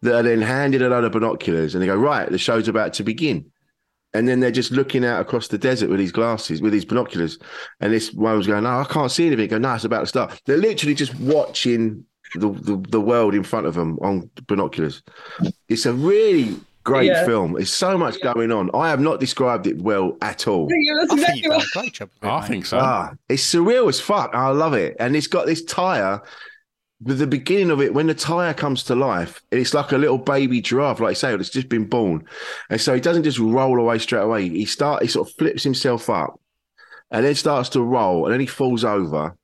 that 0.00 0.14
are 0.14 0.22
then 0.22 0.40
handed 0.40 0.80
a 0.80 0.88
load 0.88 1.04
of 1.04 1.12
binoculars, 1.12 1.74
and 1.74 1.82
they 1.82 1.86
go, 1.86 1.96
"Right, 1.96 2.30
the 2.30 2.38
show's 2.38 2.68
about 2.68 2.94
to 2.94 3.04
begin." 3.04 3.44
And 4.14 4.26
then 4.26 4.40
they're 4.40 4.50
just 4.50 4.70
looking 4.70 5.04
out 5.04 5.20
across 5.20 5.48
the 5.48 5.58
desert 5.58 5.90
with 5.90 5.98
these 5.98 6.12
glasses, 6.12 6.62
with 6.62 6.72
these 6.72 6.86
binoculars. 6.86 7.38
And 7.80 7.92
this 7.92 8.14
one 8.14 8.38
was 8.38 8.46
going, 8.46 8.64
No, 8.64 8.80
I 8.80 8.84
can't 8.84 9.10
see 9.12 9.26
anything. 9.26 9.48
Go, 9.48 9.58
no, 9.58 9.74
it's 9.74 9.84
about 9.84 10.00
to 10.00 10.06
start. 10.06 10.40
They're 10.46 10.56
literally 10.56 10.94
just 10.94 11.14
watching 11.20 12.06
the, 12.34 12.50
the, 12.50 12.76
the 12.88 13.00
world 13.00 13.34
in 13.34 13.42
front 13.42 13.66
of 13.66 13.74
them 13.74 13.98
on 14.00 14.30
binoculars. 14.46 15.02
It's 15.68 15.86
a 15.86 15.92
really 15.92 16.56
great 16.84 17.06
Yeah. 17.06 17.24
film. 17.26 17.52
There's 17.52 17.72
so 17.72 17.98
much 17.98 18.20
going 18.22 18.50
on. 18.50 18.70
I 18.74 18.88
have 18.88 19.00
not 19.00 19.20
described 19.20 19.66
it 19.66 19.78
well 19.80 20.16
at 20.22 20.48
all. 20.48 20.68
I 21.10 21.16
think 21.16 21.42
you've 21.44 21.52
a 21.52 21.62
great 21.72 21.92
job. 21.94 22.10
I 22.22 22.46
think 22.46 22.66
so. 22.66 22.78
Ah, 22.80 23.12
it's 23.28 23.42
surreal 23.44 23.88
as 23.88 24.00
fuck. 24.00 24.30
I 24.34 24.48
love 24.48 24.74
it. 24.74 24.96
And 24.98 25.14
it's 25.16 25.26
got 25.26 25.46
this 25.46 25.62
tire. 25.64 26.22
With 27.00 27.20
the 27.20 27.28
beginning 27.28 27.70
of 27.70 27.80
it, 27.80 27.94
when 27.94 28.08
the 28.08 28.14
tire 28.14 28.52
comes 28.52 28.82
to 28.84 28.96
life, 28.96 29.40
it's 29.52 29.72
like 29.72 29.92
a 29.92 29.96
little 29.98 30.18
baby 30.18 30.60
giraffe, 30.60 30.98
like 30.98 31.10
I 31.10 31.12
say, 31.12 31.32
it's 31.32 31.48
just 31.48 31.68
been 31.68 31.84
born. 31.84 32.24
And 32.70 32.80
so 32.80 32.92
he 32.92 33.00
doesn't 33.00 33.22
just 33.22 33.38
roll 33.38 33.78
away 33.78 34.00
straight 34.00 34.22
away. 34.22 34.48
He 34.48 34.64
start 34.64 35.02
he 35.02 35.08
sort 35.08 35.28
of 35.28 35.34
flips 35.36 35.62
himself 35.62 36.10
up 36.10 36.40
and 37.12 37.24
then 37.24 37.36
starts 37.36 37.68
to 37.70 37.82
roll, 37.82 38.24
and 38.24 38.32
then 38.32 38.40
he 38.40 38.46
falls 38.46 38.82
over. 38.82 39.36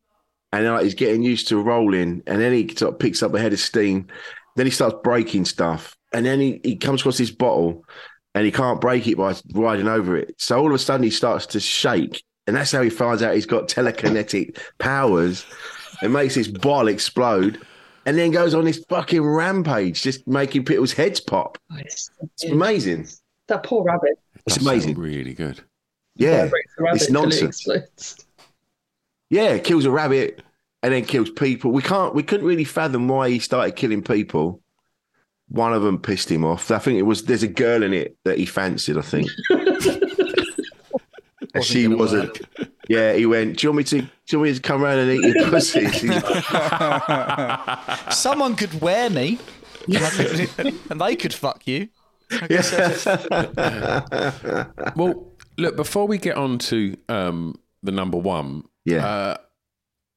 And 0.55 0.65
then 0.65 0.73
like, 0.73 0.85
he's 0.85 0.95
getting 0.95 1.25
used 1.25 1.49
to 1.49 1.61
rolling, 1.61 2.23
and 2.29 2.41
then 2.41 2.53
he 2.53 2.69
sort 2.77 2.95
of 2.95 3.01
picks 3.01 3.25
up 3.25 3.35
a 3.35 3.41
head 3.41 3.53
of 3.53 3.59
steam. 3.59 4.07
Then 4.55 4.67
he 4.67 4.71
starts 4.71 4.95
breaking 5.03 5.47
stuff, 5.47 5.97
and 6.13 6.25
then 6.25 6.39
he, 6.39 6.61
he 6.63 6.77
comes 6.77 7.01
across 7.01 7.19
this 7.19 7.33
bottle, 7.33 7.85
and 8.37 8.45
he 8.47 8.53
can't 8.53 8.81
break 8.81 9.09
it 9.09 9.17
by 9.17 9.35
riding 9.53 9.89
over 9.89 10.17
it. 10.17 10.33
So 10.39 10.57
all 10.61 10.69
of 10.69 10.75
a 10.75 10.79
sudden 10.79 11.03
he 11.03 11.11
starts 11.11 11.47
to 11.47 11.59
shake, 11.59 12.23
and 12.47 12.55
that's 12.55 12.71
how 12.71 12.83
he 12.83 12.89
finds 12.89 13.21
out 13.21 13.35
he's 13.35 13.47
got 13.47 13.67
telekinetic 13.67 14.57
powers. 14.79 15.45
and 16.03 16.13
makes 16.13 16.37
this 16.37 16.47
bottle 16.47 16.87
explode, 16.87 17.61
and 18.07 18.17
then 18.17 18.31
goes 18.31 18.55
on 18.55 18.65
this 18.65 18.85
fucking 18.89 19.23
rampage, 19.25 20.03
just 20.03 20.25
making 20.29 20.65
people's 20.65 20.93
heads 20.93 21.19
pop. 21.19 21.59
Oh, 21.73 21.79
it's, 21.79 22.11
It's 22.21 22.45
amazing. 22.45 23.09
That 23.49 23.65
poor 23.65 23.83
rabbit. 23.83 24.21
It's 24.47 24.59
amazing. 24.59 24.97
Really 24.97 25.35
good. 25.35 25.63
Yeah, 26.15 26.47
breaks 26.47 26.77
the 26.77 26.85
rabbit 26.85 27.03
it's 27.03 27.07
till 27.11 27.17
it 27.17 27.23
nonsense. 27.23 28.17
Yeah, 29.31 29.59
kills 29.59 29.85
a 29.85 29.91
rabbit 29.91 30.44
and 30.85 30.93
then 30.93 31.05
kills 31.05 31.31
people. 31.31 31.73
We 31.73 31.83
can't. 31.83 32.15
We 32.15 32.23
couldn't 32.23 32.47
really 32.47 32.63
fathom 32.65 33.09
why 33.09 33.31
he 33.31 33.39
started 33.41 33.75
killing 33.75 34.03
people. 34.03 34.61
One 35.49 35.73
of 35.73 35.83
them 35.83 35.99
pissed 35.99 36.31
him 36.31 36.45
off. 36.45 36.71
I 36.71 36.79
think 36.79 36.99
it 36.99 37.03
was. 37.03 37.25
There's 37.25 37.43
a 37.43 37.49
girl 37.49 37.83
in 37.83 37.93
it 37.95 38.17
that 38.25 38.39
he 38.39 38.47
fancied. 38.47 38.99
I 38.99 39.03
think. 39.03 39.29
And 41.55 41.63
she 41.65 41.87
wasn't. 41.87 42.41
Yeah, 42.89 43.13
he 43.13 43.27
went. 43.27 43.59
Do 43.59 43.67
you 43.67 43.71
want 43.71 43.77
me 43.79 43.85
to? 43.85 44.01
Do 44.03 44.09
you 44.31 44.39
want 44.41 44.51
me 44.51 44.55
to 44.57 44.61
come 44.61 44.83
around 44.83 44.99
and 44.99 45.11
eat 45.13 45.37
your 45.37 45.51
pussy? 45.51 45.87
Like, 46.53 48.13
Someone 48.13 48.57
could 48.57 48.81
wear 48.81 49.09
me, 49.09 49.39
and, 49.87 49.99
I 49.99 50.11
could- 50.11 50.75
and 50.91 51.01
they 51.01 51.15
could 51.15 51.33
fuck 51.33 51.65
you. 51.69 51.89
I 52.33 52.47
guess 52.49 52.71
that's- 52.73 53.07
Well, 54.97 55.29
look, 55.57 55.77
before 55.77 56.09
we 56.09 56.19
get 56.19 56.37
on 56.37 56.59
to 56.59 56.97
um, 57.09 57.55
the 57.85 57.93
number 57.93 58.19
one, 58.19 58.65
Yeah. 58.85 59.07
uh, 59.07 59.37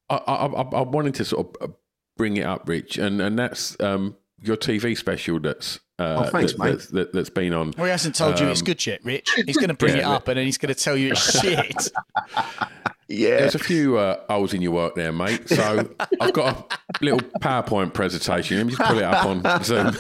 I, 0.10 0.16
I, 0.16 0.46
I, 0.46 0.62
I 0.62 0.82
wanted 0.82 1.16
to 1.16 1.26
sort 1.26 1.48
of 1.62 1.70
uh, 1.70 1.74
bring 2.16 2.38
it 2.38 2.46
up, 2.46 2.68
Rich, 2.68 2.98
and, 2.98 3.22
and 3.22 3.38
that's 3.38 3.80
um, 3.82 4.16
your 4.42 4.58
TV 4.58 4.98
special 4.98 5.40
that's 5.40 5.80
uh, 6.00 6.26
Oh, 6.26 6.30
thanks, 6.30 6.54
that, 6.54 6.60
mate. 6.60 6.72
That's, 6.72 6.88
that, 6.88 7.14
that's 7.14 7.30
been 7.30 7.54
on. 7.54 7.74
Well, 7.78 7.86
he 7.86 7.92
hasn't 7.92 8.16
told 8.16 8.40
you 8.40 8.48
it's 8.48 8.62
Um, 8.62 8.66
good 8.66 8.86
yet, 8.86 9.04
Rich. 9.04 9.32
He's 9.46 9.58
going 9.58 9.70
to 9.70 9.74
bring 9.74 9.96
yeah, 9.96 10.02
it 10.02 10.06
up 10.06 10.28
and 10.28 10.38
then 10.38 10.46
he's 10.46 10.58
going 10.58 10.74
to 10.74 10.80
tell 10.80 10.96
you 10.96 11.12
it's 11.12 11.40
shit. 11.42 11.90
yeah. 13.08 13.38
There's 13.38 13.56
a 13.56 13.60
few 13.60 13.98
uh, 13.98 14.20
holes 14.30 14.54
in 14.54 14.62
your 14.62 14.72
work 14.72 14.96
there, 14.96 15.12
mate. 15.12 15.48
So 15.50 15.90
I've 16.20 16.34
got 16.34 16.72
a 17.02 17.04
little 17.04 17.20
PowerPoint 17.40 17.94
presentation. 17.94 18.58
Let 18.58 18.66
me 18.68 18.74
just 18.74 18.88
pull 18.90 18.98
it 18.98 19.04
up 19.04 19.26
on 19.26 19.64
Zoom. 19.64 19.88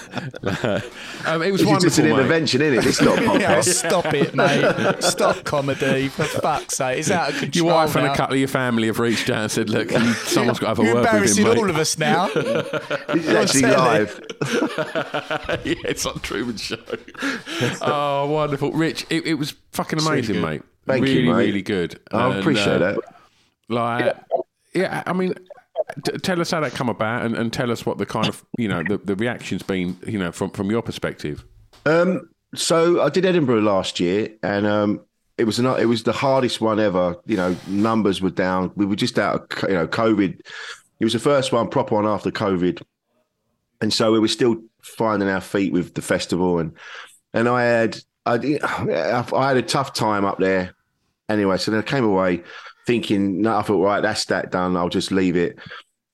um, 1.25 1.41
it 1.41 1.51
was 1.51 1.61
This 1.61 1.61
is 1.61 1.65
wonderful, 1.65 1.79
just 1.79 1.99
an 1.99 2.05
mate. 2.05 2.11
intervention, 2.11 2.61
isn't 2.61 2.79
it? 2.79 2.85
It's 2.85 3.01
not 3.01 3.17
a 3.19 3.21
Yeah, 3.39 3.57
podcast. 3.59 3.73
stop 3.87 4.13
it, 4.13 4.35
mate. 4.35 5.03
Stop 5.03 5.43
comedy, 5.43 6.07
for 6.09 6.23
fuck's 6.25 6.75
sake. 6.77 6.99
It's 6.99 7.11
out 7.11 7.29
of 7.29 7.39
control. 7.39 7.65
Your 7.65 7.73
wife 7.75 7.95
and 7.95 8.07
a 8.07 8.15
couple 8.15 8.33
of 8.33 8.39
your 8.39 8.47
family 8.49 8.87
have 8.87 8.99
reached 8.99 9.29
out 9.29 9.43
and 9.43 9.51
said, 9.51 9.69
"Look, 9.69 9.91
you, 9.91 10.13
someone's 10.13 10.59
got 10.59 10.75
to 10.75 10.75
have 10.75 10.79
a 10.79 10.83
You're 10.83 10.95
word 10.95 11.01
with 11.03 11.09
embarrassing 11.13 11.45
him, 11.45 11.49
mate." 11.53 11.57
all 11.59 11.69
of 11.69 11.77
us 11.77 11.97
now. 11.97 12.27
This 12.27 13.25
is 13.25 13.29
actually 13.29 13.61
live. 13.71 14.21
yeah, 15.65 15.75
it's 15.85 16.05
on 16.05 16.19
Truman 16.19 16.57
Show. 16.57 16.77
oh, 17.81 18.27
wonderful, 18.31 18.71
Rich! 18.71 19.05
It, 19.09 19.25
it 19.27 19.33
was 19.35 19.53
fucking 19.71 19.99
amazing, 19.99 20.41
mate. 20.41 20.61
Thank 20.87 21.03
really, 21.03 21.23
mate. 21.27 21.33
really 21.33 21.61
good. 21.61 21.99
I 22.11 22.29
And, 22.29 22.39
appreciate 22.39 22.81
uh, 22.81 22.93
that. 22.93 22.99
Like, 23.69 24.15
yeah, 24.73 25.03
I 25.05 25.13
mean, 25.13 25.33
t- 26.05 26.17
tell 26.19 26.39
us 26.39 26.51
how 26.51 26.61
that 26.61 26.73
come 26.73 26.89
about, 26.89 27.25
and, 27.25 27.35
and 27.35 27.51
tell 27.51 27.71
us 27.71 27.85
what 27.85 27.97
the 27.97 28.05
kind 28.05 28.27
of 28.27 28.43
you 28.57 28.67
know 28.67 28.83
the, 28.83 28.97
the 28.97 29.15
reaction's 29.15 29.63
been, 29.63 29.97
you 30.07 30.17
know, 30.17 30.31
from 30.31 30.51
from 30.51 30.71
your 30.71 30.81
perspective. 30.81 31.43
Um, 31.85 32.29
so 32.55 33.01
I 33.01 33.09
did 33.09 33.25
Edinburgh 33.25 33.61
last 33.61 33.99
year, 33.99 34.29
and 34.43 34.65
um, 34.65 35.01
it 35.37 35.43
was 35.43 35.59
not. 35.59 35.79
It 35.79 35.85
was 35.85 36.03
the 36.03 36.13
hardest 36.13 36.61
one 36.61 36.79
ever. 36.79 37.15
You 37.25 37.37
know, 37.37 37.55
numbers 37.67 38.21
were 38.21 38.29
down. 38.29 38.71
We 38.75 38.85
were 38.85 38.95
just 38.95 39.19
out 39.19 39.35
of 39.35 39.69
you 39.69 39.75
know 39.75 39.87
COVID. 39.87 40.39
It 40.99 41.03
was 41.03 41.13
the 41.13 41.19
first 41.19 41.51
one 41.51 41.67
proper 41.69 41.95
one 41.95 42.07
after 42.07 42.31
COVID, 42.31 42.81
and 43.81 43.93
so 43.93 44.11
we 44.11 44.19
were 44.19 44.27
still 44.27 44.61
finding 44.81 45.27
our 45.29 45.41
feet 45.41 45.73
with 45.73 45.93
the 45.93 46.01
festival. 46.01 46.59
And 46.59 46.71
and 47.33 47.49
I 47.49 47.63
had 47.63 47.99
I, 48.25 48.59
I 49.33 49.47
had 49.47 49.57
a 49.57 49.61
tough 49.61 49.93
time 49.93 50.25
up 50.25 50.39
there. 50.39 50.73
Anyway, 51.29 51.57
so 51.57 51.71
then 51.71 51.81
I 51.81 51.83
came 51.83 52.05
away 52.05 52.43
thinking, 52.85 53.41
no, 53.41 53.57
I 53.57 53.61
thought, 53.61 53.83
right, 53.83 54.01
that's 54.01 54.25
that 54.25 54.51
done. 54.51 54.77
I'll 54.77 54.89
just 54.89 55.11
leave 55.11 55.35
it. 55.35 55.59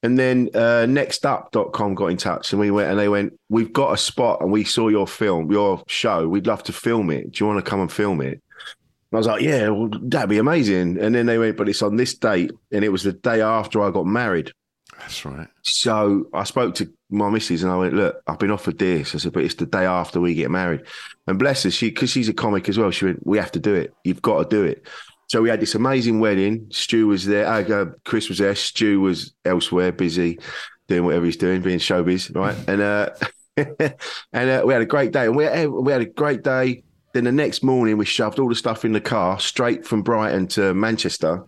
And 0.04 0.20
then 0.20 0.50
uh, 0.54 0.86
nextup.com 0.86 1.96
got 1.96 2.08
in 2.08 2.18
touch 2.18 2.52
and 2.52 2.60
we 2.60 2.72
went 2.72 2.90
and 2.90 3.00
they 3.00 3.08
went, 3.08 3.40
We've 3.48 3.72
got 3.72 3.94
a 3.94 3.98
spot 3.98 4.42
and 4.42 4.52
we 4.52 4.66
saw 4.66 4.90
your 4.90 5.08
film, 5.08 5.50
your 5.50 5.82
show. 5.88 6.28
We'd 6.28 6.46
love 6.46 6.62
to 6.64 6.74
film 6.74 7.10
it. 7.10 7.32
Do 7.32 7.44
you 7.44 7.48
want 7.48 7.64
to 7.64 7.70
come 7.70 7.80
and 7.80 7.92
film 7.92 8.20
it? 8.20 8.34
And 8.34 9.14
I 9.14 9.18
was 9.18 9.28
like, 9.28 9.42
Yeah, 9.42 9.70
well, 9.70 9.90
that'd 10.02 10.30
be 10.30 10.40
amazing. 10.40 11.00
And 11.00 11.16
then 11.16 11.26
they 11.26 11.38
went, 11.38 11.56
But 11.56 11.70
it's 11.70 11.82
on 11.82 11.96
this 11.96 12.16
date. 12.16 12.52
And 12.74 12.84
it 12.84 12.90
was 12.90 13.04
the 13.04 13.14
day 13.14 13.42
after 13.42 13.82
I 13.82 13.92
got 13.92 14.06
married. 14.06 14.52
That's 15.00 15.26
right. 15.26 15.48
So 15.64 16.28
I 16.34 16.44
spoke 16.44 16.76
to 16.76 16.92
my 17.10 17.30
missus 17.30 17.64
and 17.64 17.72
I 17.72 17.78
went, 17.78 17.94
look, 17.94 18.22
I've 18.28 18.40
been 18.40 18.52
offered 18.52 18.80
this. 18.80 19.14
I 19.14 19.18
said, 19.18 19.34
but 19.34 19.44
it's 19.44 19.56
the 19.56 19.66
day 19.66 19.86
after 19.86 20.22
we 20.22 20.34
get 20.34 20.50
married. 20.50 20.82
And 21.28 21.38
bless 21.38 21.64
her, 21.64 21.72
she 21.72 21.90
because 21.90 22.10
she's 22.10 22.30
a 22.30 22.34
comic 22.34 22.70
as 22.70 22.78
well. 22.78 22.92
She 22.92 23.06
went, 23.06 23.26
we 23.26 23.38
have 23.38 23.52
to 23.52 23.60
do 23.60 23.74
it. 23.74 23.94
You've 24.04 24.22
got 24.22 24.50
to 24.50 24.56
do 24.56 24.64
it. 24.64 24.88
So 25.28 25.42
we 25.42 25.50
had 25.50 25.60
this 25.60 25.76
amazing 25.76 26.20
wedding. 26.20 26.68
Stu 26.70 27.08
was 27.08 27.26
there. 27.26 27.48
Uh, 27.48 27.86
Chris 28.06 28.30
was 28.30 28.38
there. 28.38 28.56
Stu 28.56 29.02
was 29.02 29.34
elsewhere, 29.46 29.92
busy 29.92 30.40
doing 30.88 31.06
whatever 31.06 31.26
he's 31.26 31.38
doing, 31.38 31.62
being 31.62 31.80
showbiz, 31.80 32.36
right? 32.36 32.58
and 32.68 32.82
uh, 32.82 33.10
and 34.34 34.50
uh, 34.50 34.64
we 34.66 34.74
had 34.74 34.82
a 34.82 34.86
great 34.86 35.12
day. 35.12 35.26
And 35.26 35.36
we 35.36 35.46
had, 35.46 35.70
we 35.70 35.92
had 35.92 36.02
a 36.02 36.06
great 36.06 36.44
day. 36.44 36.84
Then 37.14 37.26
the 37.26 37.32
next 37.32 37.64
morning, 37.64 37.98
we 37.98 38.06
shoved 38.06 38.40
all 38.40 38.50
the 38.50 38.56
stuff 38.56 38.86
in 38.86 38.92
the 38.92 39.02
car 39.02 39.40
straight 39.40 39.86
from 39.86 40.02
Brighton 40.02 40.48
to 40.50 40.74
Manchester. 40.74 41.46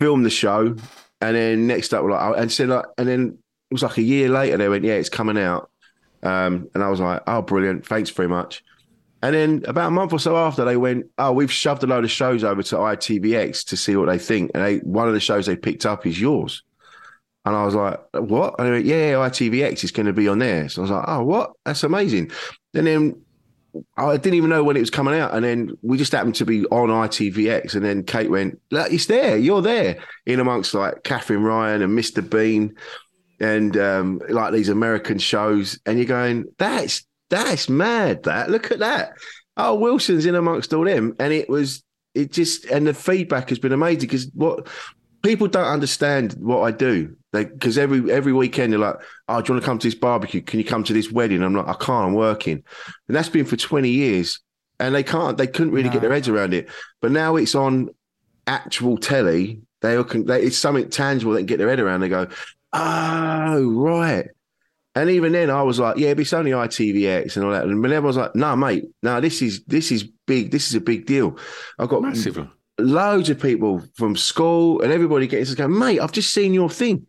Filmed 0.00 0.24
the 0.24 0.30
show, 0.30 0.76
and 1.20 1.36
then 1.36 1.66
next 1.66 1.92
up, 1.92 2.04
like, 2.04 2.38
and 2.38 2.50
said, 2.50 2.68
like, 2.68 2.84
and 2.96 3.08
then 3.08 3.38
it 3.70 3.74
was 3.74 3.82
like 3.82 3.98
a 3.98 4.02
year 4.02 4.28
later. 4.28 4.56
They 4.56 4.68
went, 4.68 4.84
"Yeah, 4.84 4.94
it's 4.94 5.08
coming 5.08 5.38
out," 5.38 5.70
um, 6.22 6.68
and 6.74 6.82
I 6.82 6.88
was 6.88 7.00
like, 7.00 7.22
"Oh, 7.26 7.42
brilliant! 7.42 7.86
Thanks 7.86 8.10
very 8.10 8.28
much." 8.28 8.64
And 9.20 9.34
then 9.34 9.64
about 9.66 9.88
a 9.88 9.90
month 9.90 10.12
or 10.12 10.20
so 10.20 10.36
after, 10.36 10.64
they 10.64 10.76
went, 10.76 11.06
"Oh, 11.18 11.32
we've 11.32 11.50
shoved 11.50 11.82
a 11.82 11.86
load 11.86 12.04
of 12.04 12.10
shows 12.10 12.44
over 12.44 12.62
to 12.62 12.76
ITVX 12.76 13.64
to 13.66 13.76
see 13.76 13.96
what 13.96 14.06
they 14.06 14.18
think." 14.18 14.52
And 14.54 14.64
they, 14.64 14.78
one 14.78 15.08
of 15.08 15.14
the 15.14 15.20
shows 15.20 15.46
they 15.46 15.56
picked 15.56 15.86
up 15.86 16.06
is 16.06 16.20
yours. 16.20 16.62
And 17.44 17.56
I 17.56 17.64
was 17.64 17.74
like, 17.74 18.00
"What?" 18.12 18.54
And 18.58 18.68
they 18.68 18.72
went, 18.72 18.86
"Yeah, 18.86 19.14
ITVX 19.14 19.84
is 19.84 19.90
going 19.90 20.06
to 20.06 20.12
be 20.12 20.28
on 20.28 20.38
there." 20.38 20.68
So 20.68 20.82
I 20.82 20.82
was 20.82 20.90
like, 20.90 21.04
"Oh, 21.08 21.24
what? 21.24 21.52
That's 21.64 21.82
amazing!" 21.82 22.30
And 22.74 22.86
then 22.86 23.22
I 23.96 24.16
didn't 24.16 24.34
even 24.34 24.50
know 24.50 24.64
when 24.64 24.76
it 24.76 24.80
was 24.80 24.90
coming 24.90 25.14
out, 25.14 25.34
and 25.34 25.44
then 25.44 25.76
we 25.82 25.98
just 25.98 26.12
happened 26.12 26.34
to 26.36 26.46
be 26.46 26.64
on 26.66 26.88
ITVX, 26.88 27.74
and 27.74 27.84
then 27.84 28.02
Kate 28.02 28.30
went, 28.30 28.60
"Look, 28.70 28.92
it's 28.92 29.06
there, 29.06 29.36
you're 29.36 29.62
there," 29.62 29.98
in 30.26 30.40
amongst 30.40 30.74
like 30.74 31.02
Katherine 31.04 31.42
Ryan 31.42 31.82
and 31.82 31.98
Mr. 31.98 32.28
Bean, 32.28 32.74
and 33.40 33.76
um, 33.76 34.20
like 34.28 34.52
these 34.52 34.68
American 34.68 35.18
shows, 35.18 35.78
and 35.86 35.98
you're 35.98 36.06
going, 36.06 36.46
"That's 36.58 37.06
that's 37.30 37.68
mad! 37.68 38.24
That 38.24 38.50
look 38.50 38.70
at 38.70 38.78
that." 38.78 39.12
Oh, 39.56 39.74
Wilson's 39.74 40.24
in 40.24 40.34
amongst 40.34 40.72
all 40.72 40.84
them, 40.84 41.14
and 41.18 41.32
it 41.32 41.48
was 41.48 41.82
it 42.14 42.32
just 42.32 42.64
and 42.66 42.86
the 42.86 42.94
feedback 42.94 43.48
has 43.50 43.58
been 43.58 43.72
amazing 43.72 44.00
because 44.00 44.30
what 44.34 44.66
people 45.28 45.46
don't 45.46 45.66
understand 45.66 46.32
what 46.38 46.60
I 46.62 46.70
do. 46.70 47.14
Because 47.32 47.76
every 47.76 48.10
every 48.10 48.32
weekend 48.32 48.72
they're 48.72 48.80
like, 48.80 48.96
"Oh, 49.28 49.42
do 49.42 49.48
you 49.48 49.54
want 49.54 49.62
to 49.62 49.66
come 49.66 49.78
to 49.78 49.86
this 49.86 49.94
barbecue? 49.94 50.40
Can 50.40 50.58
you 50.58 50.64
come 50.64 50.82
to 50.84 50.94
this 50.94 51.12
wedding?" 51.12 51.42
I'm 51.42 51.54
like, 51.54 51.68
"I 51.68 51.74
can't. 51.74 52.06
I'm 52.06 52.14
working," 52.14 52.64
and 53.06 53.16
that's 53.16 53.28
been 53.28 53.44
for 53.44 53.56
20 53.56 53.90
years, 53.90 54.40
and 54.80 54.94
they 54.94 55.02
can't. 55.02 55.36
They 55.36 55.46
couldn't 55.46 55.74
really 55.74 55.90
get 55.90 56.00
their 56.00 56.12
heads 56.12 56.28
around 56.28 56.54
it. 56.54 56.70
But 57.02 57.12
now 57.12 57.36
it's 57.36 57.54
on 57.54 57.90
actual 58.46 58.96
telly. 58.96 59.60
They, 59.82 59.96
all 59.96 60.04
can, 60.04 60.24
they 60.24 60.42
it's 60.42 60.56
something 60.56 60.88
tangible 60.88 61.32
they 61.32 61.40
can 61.40 61.46
get 61.46 61.58
their 61.58 61.68
head 61.68 61.80
around. 61.80 62.00
They 62.00 62.08
go, 62.08 62.28
"Oh, 62.72 63.70
right." 63.72 64.28
And 64.94 65.10
even 65.10 65.32
then, 65.32 65.50
I 65.50 65.62
was 65.62 65.78
like, 65.78 65.98
"Yeah, 65.98 66.14
but 66.14 66.22
it's 66.22 66.32
only 66.32 66.52
ITVX 66.52 67.36
and 67.36 67.44
all 67.44 67.52
that." 67.52 67.64
And 67.64 67.84
everyone 67.84 68.04
was 68.04 68.16
like, 68.16 68.34
"No, 68.34 68.56
mate, 68.56 68.84
no, 69.02 69.20
this 69.20 69.42
is 69.42 69.62
this 69.64 69.92
is 69.92 70.04
big. 70.26 70.50
This 70.50 70.68
is 70.68 70.76
a 70.76 70.80
big 70.80 71.04
deal." 71.04 71.36
I've 71.78 71.90
got 71.90 72.00
Massive. 72.00 72.48
Loads 72.78 73.28
of 73.28 73.40
people 73.40 73.82
from 73.94 74.16
school 74.16 74.80
and 74.80 74.92
everybody 74.92 75.26
gets 75.26 75.50
to 75.50 75.56
go, 75.56 75.68
mate, 75.68 76.00
I've 76.00 76.12
just 76.12 76.32
seen 76.32 76.54
your 76.54 76.70
thing. 76.70 77.06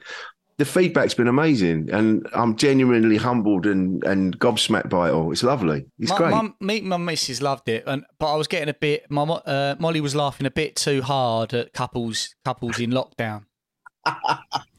The 0.58 0.66
feedback's 0.66 1.14
been 1.14 1.30
amazing, 1.30 1.90
and 1.90 2.28
I'm 2.34 2.58
genuinely 2.58 3.16
humbled 3.16 3.66
and, 3.66 4.04
and 4.04 4.38
gobsmacked 4.40 4.90
by 4.90 5.08
it 5.08 5.14
all. 5.14 5.32
It's 5.32 5.42
lovely. 5.42 5.86
It's 6.00 6.12
my, 6.12 6.18
great. 6.18 6.32
My, 6.32 6.50
me, 6.60 6.82
my 6.82 6.98
missus 6.98 7.42
loved 7.42 7.70
it, 7.70 7.86
and 7.88 8.04
but 8.20 8.34
I 8.34 8.36
was 8.36 8.50
getting 8.50 8.68
a 8.68 8.74
bit. 8.74 9.10
My 9.10 9.24
uh, 9.24 9.78
Molly 9.80 10.02
was 10.02 10.18
laughing 10.18 10.46
a 10.46 10.52
bit 10.52 10.76
too 10.76 11.02
hard 11.02 11.54
at 11.54 11.72
couples 11.72 12.36
couples 12.44 12.78
in 12.78 12.92
lockdown, 12.92 13.46
and 14.06 14.18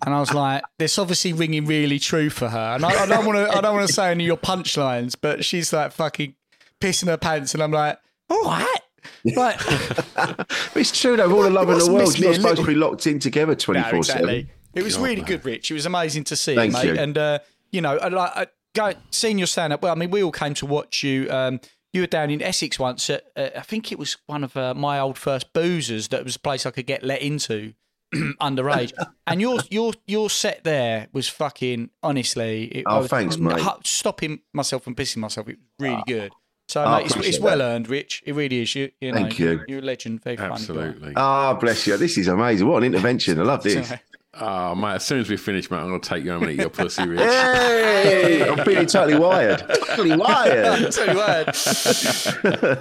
I 0.04 0.20
was 0.20 0.34
like, 0.34 0.62
"This 0.78 0.98
obviously 0.98 1.32
ringing 1.32 1.64
really 1.64 1.98
true 1.98 2.28
for 2.28 2.50
her." 2.50 2.74
And 2.74 2.84
I, 2.84 3.04
I 3.04 3.06
don't 3.06 3.24
want 3.24 3.38
to. 3.38 3.56
I 3.56 3.62
don't 3.62 3.74
want 3.74 3.88
to 3.88 3.94
say 3.94 4.10
any 4.10 4.24
of 4.24 4.26
your 4.26 4.36
punchlines, 4.36 5.16
but 5.18 5.46
she's 5.46 5.72
like 5.72 5.92
fucking 5.92 6.34
pissing 6.78 7.06
her 7.06 7.16
pants, 7.16 7.54
and 7.54 7.62
I'm 7.62 7.72
like, 7.72 7.98
"All 8.28 8.44
right." 8.44 8.80
Like, 9.36 9.58
it's 10.76 10.98
true 10.98 11.16
though. 11.16 11.30
All 11.34 11.42
the 11.42 11.50
love 11.50 11.68
in 11.70 11.78
the 11.78 11.86
world. 11.86 11.98
missing 12.08 12.22
You're 12.22 12.30
me 12.32 12.36
not 12.38 12.42
supposed 12.42 12.58
little- 12.58 12.64
to 12.64 12.70
be 12.70 12.74
locked 12.76 13.06
in 13.06 13.18
together 13.18 13.54
twenty 13.54 13.80
No, 13.80 13.88
four 13.90 13.98
exactly. 13.98 14.26
seven. 14.42 14.50
It 14.74 14.82
was 14.84 14.98
really 14.98 15.22
good, 15.22 15.44
Rich. 15.44 15.70
It 15.70 15.74
was 15.74 15.86
amazing 15.86 16.24
to 16.24 16.36
see, 16.36 16.54
Thank 16.54 16.72
mate. 16.74 16.84
you. 16.84 16.94
And 16.96 17.18
uh, 17.18 17.38
you 17.72 17.80
know, 17.80 17.96
I 17.98 18.08
like 18.08 18.32
I, 18.36 18.46
go, 18.74 18.92
seeing 19.10 19.38
your 19.38 19.46
stand 19.48 19.72
up. 19.72 19.82
Well, 19.82 19.92
I 19.92 19.96
mean, 19.96 20.10
we 20.10 20.22
all 20.22 20.30
came 20.32 20.54
to 20.54 20.66
watch 20.66 21.02
you. 21.02 21.30
Um, 21.30 21.60
you 21.92 22.02
were 22.02 22.06
down 22.06 22.30
in 22.30 22.40
Essex 22.40 22.78
once. 22.78 23.10
At, 23.10 23.24
uh, 23.36 23.48
I 23.56 23.62
think 23.62 23.90
it 23.90 23.98
was 23.98 24.16
one 24.26 24.44
of 24.44 24.56
uh, 24.56 24.74
my 24.74 25.00
old 25.00 25.18
first 25.18 25.52
boozers. 25.52 26.08
That 26.10 26.22
was 26.24 26.36
a 26.36 26.38
place 26.38 26.66
I 26.66 26.70
could 26.70 26.86
get 26.86 27.02
let 27.02 27.20
into 27.20 27.74
underage. 28.40 28.92
and 29.26 29.40
your 29.40 29.58
your 29.70 29.92
your 30.06 30.30
set 30.30 30.62
there 30.62 31.08
was 31.12 31.28
fucking 31.28 31.90
honestly. 32.02 32.64
It, 32.66 32.84
Oh, 32.86 33.00
was 33.00 33.08
thanks, 33.08 33.36
mate. 33.38 33.60
Stopping 33.84 34.40
myself 34.52 34.84
from 34.84 34.94
pissing 34.94 35.16
myself. 35.18 35.48
It 35.48 35.58
was 35.58 35.88
really 35.88 36.02
good. 36.06 36.32
So, 36.70 36.84
I 36.84 36.98
mate, 36.98 37.06
it's, 37.06 37.16
it's 37.26 37.40
well 37.40 37.60
earned, 37.60 37.88
Rich. 37.88 38.22
It 38.24 38.36
really 38.36 38.62
is. 38.62 38.72
You, 38.76 38.92
you 39.00 39.10
know, 39.10 39.18
Thank 39.18 39.40
you. 39.40 39.64
You're 39.66 39.80
a 39.80 39.82
legend. 39.82 40.22
Very 40.22 40.38
Absolutely. 40.38 41.14
Ah, 41.16 41.54
bless 41.54 41.84
you. 41.84 41.96
This 41.96 42.16
is 42.16 42.28
amazing. 42.28 42.68
What 42.68 42.84
an 42.84 42.94
intervention. 42.94 43.40
I 43.40 43.42
love 43.42 43.64
this. 43.64 43.92
Oh, 44.34 44.74
mate, 44.76 44.94
as 44.94 45.04
soon 45.04 45.18
as 45.18 45.28
we 45.28 45.36
finish, 45.36 45.68
mate, 45.68 45.78
I'm 45.78 45.88
going 45.88 46.00
to 46.00 46.08
take 46.08 46.22
you 46.24 46.30
home 46.30 46.44
and 46.44 46.52
eat 46.52 46.60
your 46.60 46.70
pussy, 46.70 47.08
Rich. 47.08 47.18
Hey, 47.22 48.48
I'm 48.48 48.64
feeling 48.64 48.86
totally 48.86 49.18
wired. 49.18 49.64
Totally 49.88 50.16
wired. 50.16 50.92
Tell 50.92 51.08
you 51.08 51.16
what. 51.16 51.46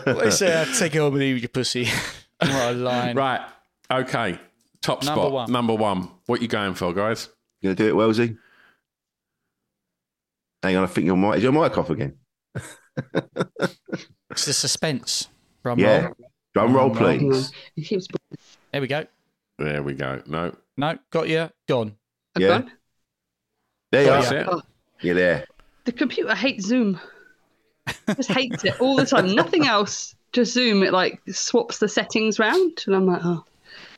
what 0.06 0.28
is 0.28 0.42
uh, 0.44 0.72
take 0.78 0.94
it 0.94 1.00
home 1.00 1.16
and 1.16 1.24
eat 1.24 1.34
with 1.34 1.42
your 1.42 1.50
pussy? 1.50 1.86
what 2.40 2.52
a 2.52 2.72
line. 2.74 3.16
Right. 3.16 3.42
Okay. 3.90 4.38
Top 4.82 5.04
Number 5.04 5.22
spot. 5.22 5.32
one. 5.32 5.52
Number 5.52 5.74
one. 5.74 6.12
What 6.28 6.44
you 6.44 6.48
going 6.48 6.76
for, 6.76 6.94
guys? 6.94 7.28
You 7.60 7.70
gonna 7.70 7.76
do 7.76 7.88
it, 7.88 7.96
Wellesley? 7.96 8.38
Hang 10.62 10.76
on, 10.76 10.84
I 10.84 10.88
think 10.88 11.08
your 11.08 11.18
mic 11.18 11.38
is 11.38 11.44
your 11.44 11.54
mic 11.54 11.76
off 11.76 11.90
again. 11.90 12.16
It's 14.32 14.46
the 14.46 14.54
suspense. 14.54 15.28
Drum 15.64 15.80
yeah. 15.80 16.06
roll. 16.06 16.16
Drum 16.54 16.76
roll, 16.76 16.90
please. 16.92 17.52
There 18.72 18.82
we 18.82 18.88
go. 18.88 19.06
There 19.58 19.84
we 19.84 19.94
go. 19.94 20.22
No. 20.28 20.56
No, 20.78 20.98
got 21.10 21.28
you. 21.28 21.50
Gone. 21.68 21.96
Yeah. 22.38 22.62
There 23.92 24.04
you 24.04 24.08
That's 24.08 24.32
are. 24.32 24.38
it. 24.38 24.48
Oh, 24.50 24.62
You're 25.02 25.16
there. 25.16 25.46
the 25.86 25.92
computer 25.92 26.36
hates 26.36 26.66
Zoom. 26.66 27.00
Just 28.16 28.32
hates 28.32 28.64
it 28.64 28.80
all 28.80 28.96
the 28.96 29.06
time. 29.06 29.34
Nothing 29.34 29.66
else. 29.66 30.16
Just 30.32 30.54
Zoom. 30.54 30.84
It 30.84 30.94
like 30.94 31.20
swaps 31.32 31.80
the 31.80 31.90
settings 31.90 32.38
round, 32.38 32.84
and 32.86 32.96
I'm 32.96 33.08
like, 33.08 33.22
oh, 33.24 33.44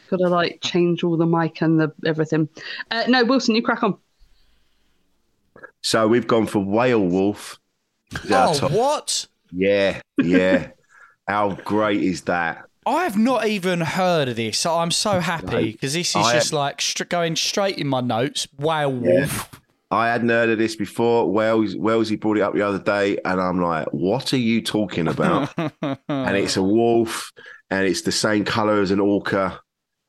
gotta 0.10 0.30
like 0.30 0.60
change 0.62 1.04
all 1.04 1.18
the 1.18 1.26
mic 1.26 1.62
and 1.62 1.80
the 1.80 1.94
everything. 2.06 2.48
Uh, 2.90 3.04
no, 3.08 3.26
Wilson, 3.26 3.54
you 3.54 3.62
crack 3.62 3.84
on. 3.84 3.98
So 5.82 6.08
we've 6.08 6.28
gone 6.28 6.48
for 6.48 6.60
Whale 6.60 7.06
Wolf. 7.06 7.60
Oh, 8.30 8.54
top- 8.54 8.72
what? 8.72 9.28
Yeah, 9.52 10.02
yeah. 10.18 10.70
How 11.28 11.56
great 11.56 12.02
is 12.02 12.22
that? 12.24 12.66
I've 12.86 13.18
not 13.18 13.46
even 13.48 13.82
heard 13.82 14.28
of 14.28 14.36
this. 14.38 14.58
So 14.58 14.76
I'm 14.76 14.92
so 14.92 15.20
happy 15.20 15.72
because 15.74 15.94
this 15.94 16.10
is 16.10 16.16
I- 16.16 16.34
just 16.34 16.52
like 16.54 16.82
str- 16.82 17.04
going 17.06 17.36
straight 17.36 17.78
in 17.78 17.88
my 17.88 18.02
notes. 18.02 18.48
Whale 18.58 18.92
wolf. 18.92 19.50
I 19.92 20.08
hadn't 20.08 20.30
heard 20.30 20.50
of 20.50 20.58
this 20.58 20.78
before. 20.78 21.30
Wells, 21.30 21.76
Wellesley 21.76 22.16
brought 22.16 22.38
it 22.38 22.42
up 22.42 22.54
the 22.54 22.62
other 22.62 22.80
day, 22.80 23.18
and 23.26 23.42
I'm 23.42 23.62
like, 23.62 23.88
"What 23.92 24.32
are 24.34 24.38
you 24.38 24.62
talking 24.62 25.08
about?" 25.10 25.54
and 25.58 26.38
it's 26.38 26.56
a 26.56 26.64
wolf, 26.64 27.32
and 27.70 27.86
it's 27.86 28.02
the 28.02 28.12
same 28.12 28.46
color 28.46 28.80
as 28.82 28.92
an 28.92 29.02
orca, 29.02 29.60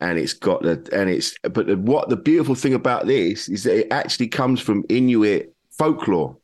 and 0.00 0.20
it's 0.20 0.34
got 0.34 0.62
the 0.62 0.88
and 0.92 1.10
it's. 1.10 1.36
But 1.42 1.66
the, 1.66 1.76
what 1.76 2.08
the 2.10 2.16
beautiful 2.16 2.54
thing 2.54 2.74
about 2.74 3.06
this 3.08 3.48
is 3.48 3.64
that 3.64 3.76
it 3.80 3.88
actually 3.90 4.28
comes 4.28 4.60
from 4.60 4.84
Inuit 4.88 5.52
folklore. 5.72 6.36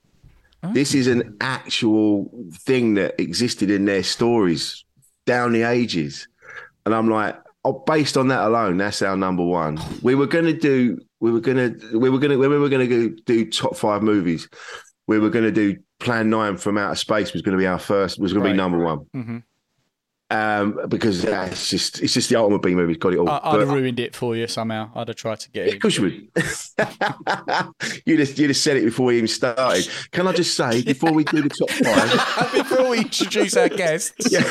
This 0.73 0.95
is 0.95 1.07
an 1.07 1.37
actual 1.41 2.31
thing 2.53 2.95
that 2.95 3.21
existed 3.21 3.71
in 3.71 3.85
their 3.85 4.03
stories 4.03 4.85
down 5.27 5.53
the 5.53 5.63
ages, 5.63 6.27
and 6.85 6.95
I'm 6.95 7.09
like, 7.09 7.37
oh, 7.65 7.83
based 7.87 8.17
on 8.17 8.29
that 8.29 8.45
alone, 8.47 8.77
that's 8.79 9.03
our 9.03 9.17
number 9.17 9.45
one. 9.45 9.79
We 10.03 10.15
were 10.15 10.27
gonna 10.27 10.53
do, 10.53 10.99
we 11.21 11.31
were 11.31 11.41
gonna, 11.41 11.75
we 11.95 12.11
were 12.11 12.19
gonna, 12.19 12.39
when 12.39 12.51
we 12.51 12.59
were 12.59 12.69
gonna 12.69 12.87
go 12.87 13.09
do 13.25 13.51
top 13.51 13.77
five 13.77 14.03
movies, 14.03 14.49
we 15.07 15.19
were 15.19 15.31
gonna 15.31 15.53
do 15.53 15.77
Plan 16.01 16.31
Nine 16.31 16.57
from 16.57 16.79
Outer 16.79 16.95
Space 16.97 17.33
was 17.33 17.43
gonna 17.43 17.57
be 17.57 17.67
our 17.67 17.79
first, 17.79 18.19
was 18.21 18.33
gonna 18.33 18.45
Right. 18.47 18.53
be 18.53 18.57
number 18.57 18.79
one. 18.79 18.99
hmm 19.15 19.39
Um, 20.31 20.79
because 20.89 21.23
that's 21.23 21.71
just, 21.71 22.03
it's 22.03 22.13
just 22.13 22.29
the 22.29 22.37
ultimate 22.37 22.61
B 22.61 22.75
movie. 22.75 22.95
Got 22.97 23.15
it 23.15 23.19
all. 23.19 23.31
I, 23.31 23.41
I'd 23.43 23.61
have 23.61 23.71
ruined 23.71 23.99
it 23.99 24.15
for 24.15 24.37
you 24.37 24.47
somehow. 24.47 24.91
I'd 24.95 25.09
have 25.09 25.17
tried 25.17 25.41
to 25.41 25.51
get 25.51 25.69
it. 25.69 25.75
of 25.77 25.81
course 25.81 25.97
you 25.97 26.03
would. 26.03 26.15
you 28.05 28.17
just 28.19 28.39
you 28.39 28.47
just 28.49 28.63
said 28.63 28.77
it 28.77 28.85
before 28.85 29.07
we 29.07 29.17
even 29.17 29.27
started. 29.29 29.89
Can 30.11 30.27
I 30.29 30.33
just 30.33 30.55
say 30.55 30.83
before 30.83 31.13
we 31.13 31.25
do 31.25 31.41
the 31.41 31.49
top 31.49 31.71
five? 31.71 32.53
Before 32.69 32.91
we 32.91 32.99
introduce 32.99 33.57
our 33.57 33.71
guests, 33.71 34.31
yeah. 34.31 34.43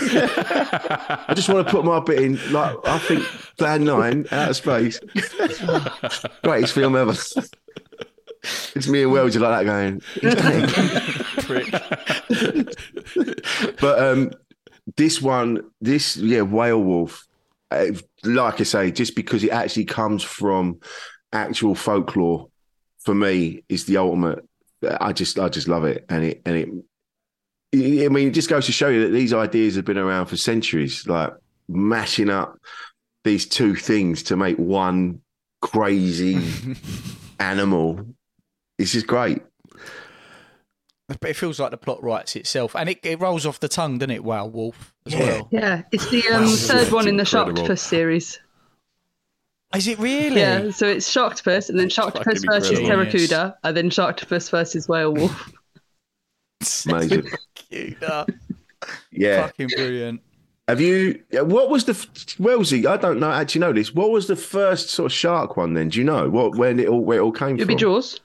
I 1.27 1.33
just 1.35 1.47
want 1.49 1.67
to 1.67 1.71
put 1.71 1.85
my 1.85 1.99
bit 1.99 2.23
in. 2.23 2.39
Like 2.51 2.75
I 2.85 2.97
think 2.99 3.23
Plan 3.57 3.83
Nine, 3.83 4.25
Out 4.31 4.49
of 4.49 4.55
Space, 4.55 4.99
greatest 6.43 6.73
film 6.73 6.95
ever. 6.95 7.13
It's 8.75 8.87
me 8.87 9.03
and 9.03 9.11
Wells 9.11 9.35
are 9.35 9.41
like 9.41 9.65
that 9.65 9.71
going. 9.71 10.01
"He's 10.21 10.35
done 10.35 10.69
it." 13.49 13.77
but 13.79 13.99
um, 13.99 14.31
this 14.95 15.21
one, 15.21 15.69
this 15.81 16.15
yeah, 16.17 16.41
Whale 16.41 16.81
Wolf, 16.81 17.25
uh, 17.71 17.87
like 18.23 18.61
I 18.61 18.63
say, 18.63 18.91
just 18.91 19.15
because 19.15 19.43
it 19.43 19.51
actually 19.51 19.85
comes 19.85 20.23
from 20.23 20.79
actual 21.33 21.75
folklore 21.75 22.47
for 22.99 23.13
me 23.13 23.63
is 23.67 23.85
the 23.85 23.97
ultimate. 23.97 24.43
I 25.01 25.11
just 25.11 25.39
I 25.39 25.49
just 25.49 25.67
love 25.67 25.83
it, 25.83 26.05
and 26.09 26.23
it 26.23 26.41
and 26.45 26.55
it. 26.55 26.69
I 27.73 28.07
mean, 28.07 28.29
it 28.29 28.33
just 28.33 28.49
goes 28.49 28.65
to 28.67 28.71
show 28.71 28.87
you 28.87 29.03
that 29.03 29.13
these 29.13 29.33
ideas 29.33 29.75
have 29.75 29.85
been 29.85 29.97
around 29.97 30.27
for 30.27 30.37
centuries, 30.37 31.05
like 31.05 31.33
mashing 31.67 32.29
up 32.29 32.57
these 33.23 33.45
two 33.45 33.75
things 33.75 34.23
to 34.23 34.37
make 34.37 34.57
one 34.57 35.21
crazy 35.61 36.39
animal. 37.39 38.05
This 38.77 38.95
is 38.95 39.03
great. 39.03 39.41
But 41.07 41.29
it 41.29 41.35
feels 41.35 41.59
like 41.59 41.71
the 41.71 41.77
plot 41.77 42.03
writes 42.03 42.35
itself, 42.35 42.75
and 42.75 42.89
it, 42.89 42.99
it 43.03 43.19
rolls 43.21 43.45
off 43.45 43.61
the 43.61 43.69
tongue, 43.69 43.97
doesn't 43.97 44.11
it? 44.11 44.25
Wow, 44.25 44.47
Wolf 44.47 44.93
as 45.05 45.15
well. 45.15 45.47
Yeah, 45.51 45.83
it's 45.93 46.09
the 46.09 46.27
um, 46.29 46.47
third 46.47 46.91
one 46.91 47.07
in 47.07 47.15
the 47.15 47.23
incredible. 47.23 47.63
Sharktopus 47.63 47.79
series. 47.79 48.39
Is 49.73 49.87
it 49.87 49.97
really? 49.99 50.41
Yeah, 50.41 50.69
so 50.71 50.85
it's 50.85 51.09
Sharktopus, 51.09 51.69
and 51.69 51.79
then 51.79 51.87
Sharktopus 51.87 52.23
fucking 52.23 52.41
versus 52.45 52.79
incredible. 52.79 53.11
Pteracuda, 53.11 53.55
and 53.63 53.77
then 53.77 53.89
Sharktopus 53.89 54.51
versus 54.51 54.89
Whale 54.89 55.13
Werewolf. 55.13 55.53
Amazing. 56.89 57.29
Cute. 57.55 57.97
Yeah. 59.11 59.47
Fucking 59.47 59.69
brilliant. 59.69 60.21
Have 60.67 60.81
you? 60.81 61.23
What 61.31 61.69
was 61.69 61.85
the 61.85 62.35
Wellesley? 62.39 62.85
I 62.85 62.97
don't 62.97 63.19
know. 63.19 63.31
Actually, 63.31 63.61
know 63.61 63.73
this. 63.73 63.95
What 63.95 64.11
was 64.11 64.27
the 64.27 64.35
first 64.35 64.89
sort 64.89 65.05
of 65.05 65.13
shark 65.13 65.55
one? 65.55 65.73
Then 65.73 65.87
do 65.87 65.99
you 65.99 66.03
know 66.03 66.29
what 66.29 66.55
when 66.55 66.79
it 66.79 66.89
all 66.89 67.05
where 67.05 67.19
it 67.19 67.21
all 67.21 67.31
came 67.31 67.49
from? 67.49 67.59
It'd 67.59 67.69
be 67.69 67.75
Jaws. 67.75 68.19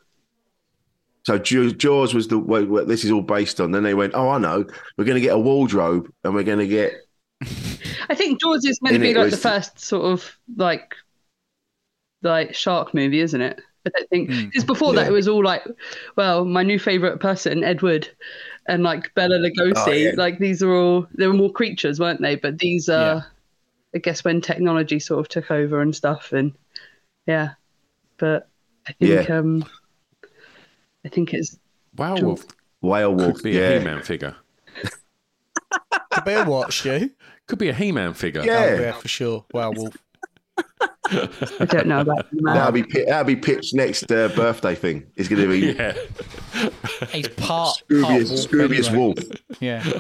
So 1.25 1.39
Jaw- 1.39 1.71
Jaws 1.71 2.15
was 2.15 2.29
the 2.29 2.39
what, 2.39 2.69
what 2.69 2.89
this 2.89 3.05
is 3.05 3.11
all 3.11 3.23
based 3.23 3.61
on. 3.61 3.71
Then 3.71 3.83
they 3.85 3.95
went, 3.95 4.15
oh, 4.15 4.29
I 4.29 4.39
know. 4.39 4.65
We're 4.97 5.05
going 5.05 5.15
to 5.17 5.21
get 5.21 5.35
a 5.35 5.39
wardrobe, 5.39 6.11
and 6.25 6.35
we're 6.35 6.43
going 6.43 6.59
to 6.59 6.67
get 6.67 6.95
I 8.11 8.15
think 8.15 8.41
Jaws 8.41 8.65
is 8.65 8.81
meant 8.83 8.95
to 8.95 9.01
be 9.01 9.15
like 9.15 9.31
the 9.31 9.37
first 9.37 9.79
sort 9.79 10.05
of 10.05 10.37
like 10.57 10.95
like 12.23 12.55
shark 12.55 12.95
movie, 12.95 13.21
isn't 13.21 13.41
it? 13.41 13.61
I 13.87 13.91
don't 13.91 14.09
think 14.11 14.29
because 14.29 14.65
before 14.65 14.93
that 14.95 15.09
it 15.09 15.13
was 15.13 15.27
all 15.27 15.43
like, 15.43 15.65
well, 16.17 16.45
my 16.45 16.63
new 16.63 16.79
favorite 16.79 17.19
person, 17.19 17.65
Edward, 17.65 18.09
and 18.69 18.83
like 18.85 19.13
Bela 19.15 19.39
Lugosi. 19.39 19.75
Oh, 19.87 19.91
yeah. 19.91 20.11
Like 20.17 20.39
these 20.39 20.63
are 20.63 20.73
all 20.73 21.07
they 21.15 21.27
were 21.27 21.33
more 21.33 21.51
creatures, 21.53 21.99
weren't 21.99 22.21
they? 22.21 22.37
But 22.37 22.59
these 22.59 22.89
are, 22.89 23.27
I 23.95 23.99
guess, 23.99 24.23
when 24.25 24.41
technology 24.41 25.01
sort 25.01 25.19
of 25.21 25.29
took 25.29 25.51
over 25.51 25.81
and 25.81 25.95
stuff, 25.95 26.33
and 26.33 26.53
yeah. 27.27 27.51
But 28.19 28.49
I 28.87 28.93
think 28.93 29.29
Yeah. 29.29 29.37
um, 29.39 29.65
I 31.05 31.09
think 31.09 31.35
it's 31.35 31.59
Werewolf 31.97 32.45
Werewolf. 32.81 33.35
could 33.37 33.43
be 33.45 33.59
a. 33.59 33.79
He-Man 33.79 34.03
figure. 34.03 34.37
Could 36.13 36.25
be 36.25 36.33
a 36.33 36.45
watch, 36.45 36.85
you. 36.85 37.11
Could 37.47 37.59
be 37.59 37.69
a 37.71 37.75
He-Man 37.75 38.13
figure. 38.13 38.43
Yeah. 38.45 38.67
Oh, 38.71 38.81
yeah, 38.81 38.93
for 38.93 39.09
sure. 39.09 39.45
Werewolf. 39.55 39.97
I 41.11 41.65
don't 41.67 41.87
know 41.87 42.01
about 42.01 42.31
them. 42.33 42.45
That'll 42.45 42.73
be 42.73 42.83
pi- 42.83 43.05
that'll 43.07 43.25
be 43.25 43.37
Pip's 43.37 43.73
next 43.73 44.11
uh, 44.13 44.29
birthday 44.29 44.75
thing. 44.75 45.07
It's 45.17 45.29
going 45.29 45.43
to 45.43 45.49
be 45.49 45.73
Yeah. 45.79 45.93
He's 47.11 47.29
part, 47.29 47.39
part 47.39 47.83
Scoobius, 47.89 48.29
wolf 48.31 48.71
Scoobius 48.71 48.89
anyway. 48.89 48.97
Wolf. 48.99 49.19
Yeah. 49.61 49.99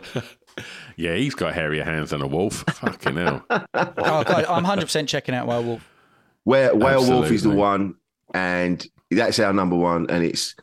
Yeah, 0.96 1.14
he's 1.14 1.34
got 1.34 1.54
hairier 1.54 1.84
hands 1.84 2.10
than 2.10 2.20
a 2.20 2.26
wolf. 2.26 2.64
Fucking 2.68 3.16
hell. 3.16 3.44
Oh, 3.50 3.64
God, 3.72 4.44
I'm 4.44 4.64
100% 4.64 5.08
checking 5.08 5.34
out 5.34 5.46
Werewolf. 5.46 5.88
Where 6.44 6.74
Werewolf 6.74 7.30
is 7.30 7.42
the 7.42 7.50
Absolutely. 7.50 7.56
one, 7.60 7.94
and 8.34 8.86
that's 9.10 9.38
our 9.38 9.52
number 9.54 9.76
one. 9.76 10.10
And 10.10 10.24
it's 10.24 10.54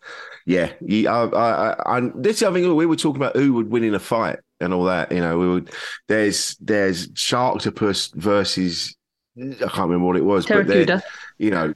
yeah, 0.50 0.72
you, 0.82 1.08
I, 1.08 1.26
I, 1.26 1.74
I, 1.74 1.98
I, 1.98 2.12
this 2.16 2.38
is 2.38 2.40
something 2.40 2.76
we 2.76 2.88
were 2.88 2.96
talking 2.96 3.22
about 3.22 3.36
who 3.36 3.54
would 3.54 3.70
win 3.70 3.84
in 3.84 3.94
a 3.94 4.00
fight 4.00 4.40
and 4.60 4.74
all 4.74 4.86
that. 4.86 5.12
You 5.12 5.20
know, 5.20 5.38
we 5.38 5.48
would. 5.48 5.70
There's 6.08 6.56
there's 6.56 7.10
Sharktopus 7.10 8.16
versus 8.16 8.96
I 9.38 9.54
can't 9.60 9.78
remember 9.78 10.08
what 10.08 10.18
it 10.18 10.26
was, 10.26 10.48
but 10.48 10.66
Pteracuda. 10.66 10.86
they're- 10.88 11.04
you 11.38 11.52
know, 11.52 11.76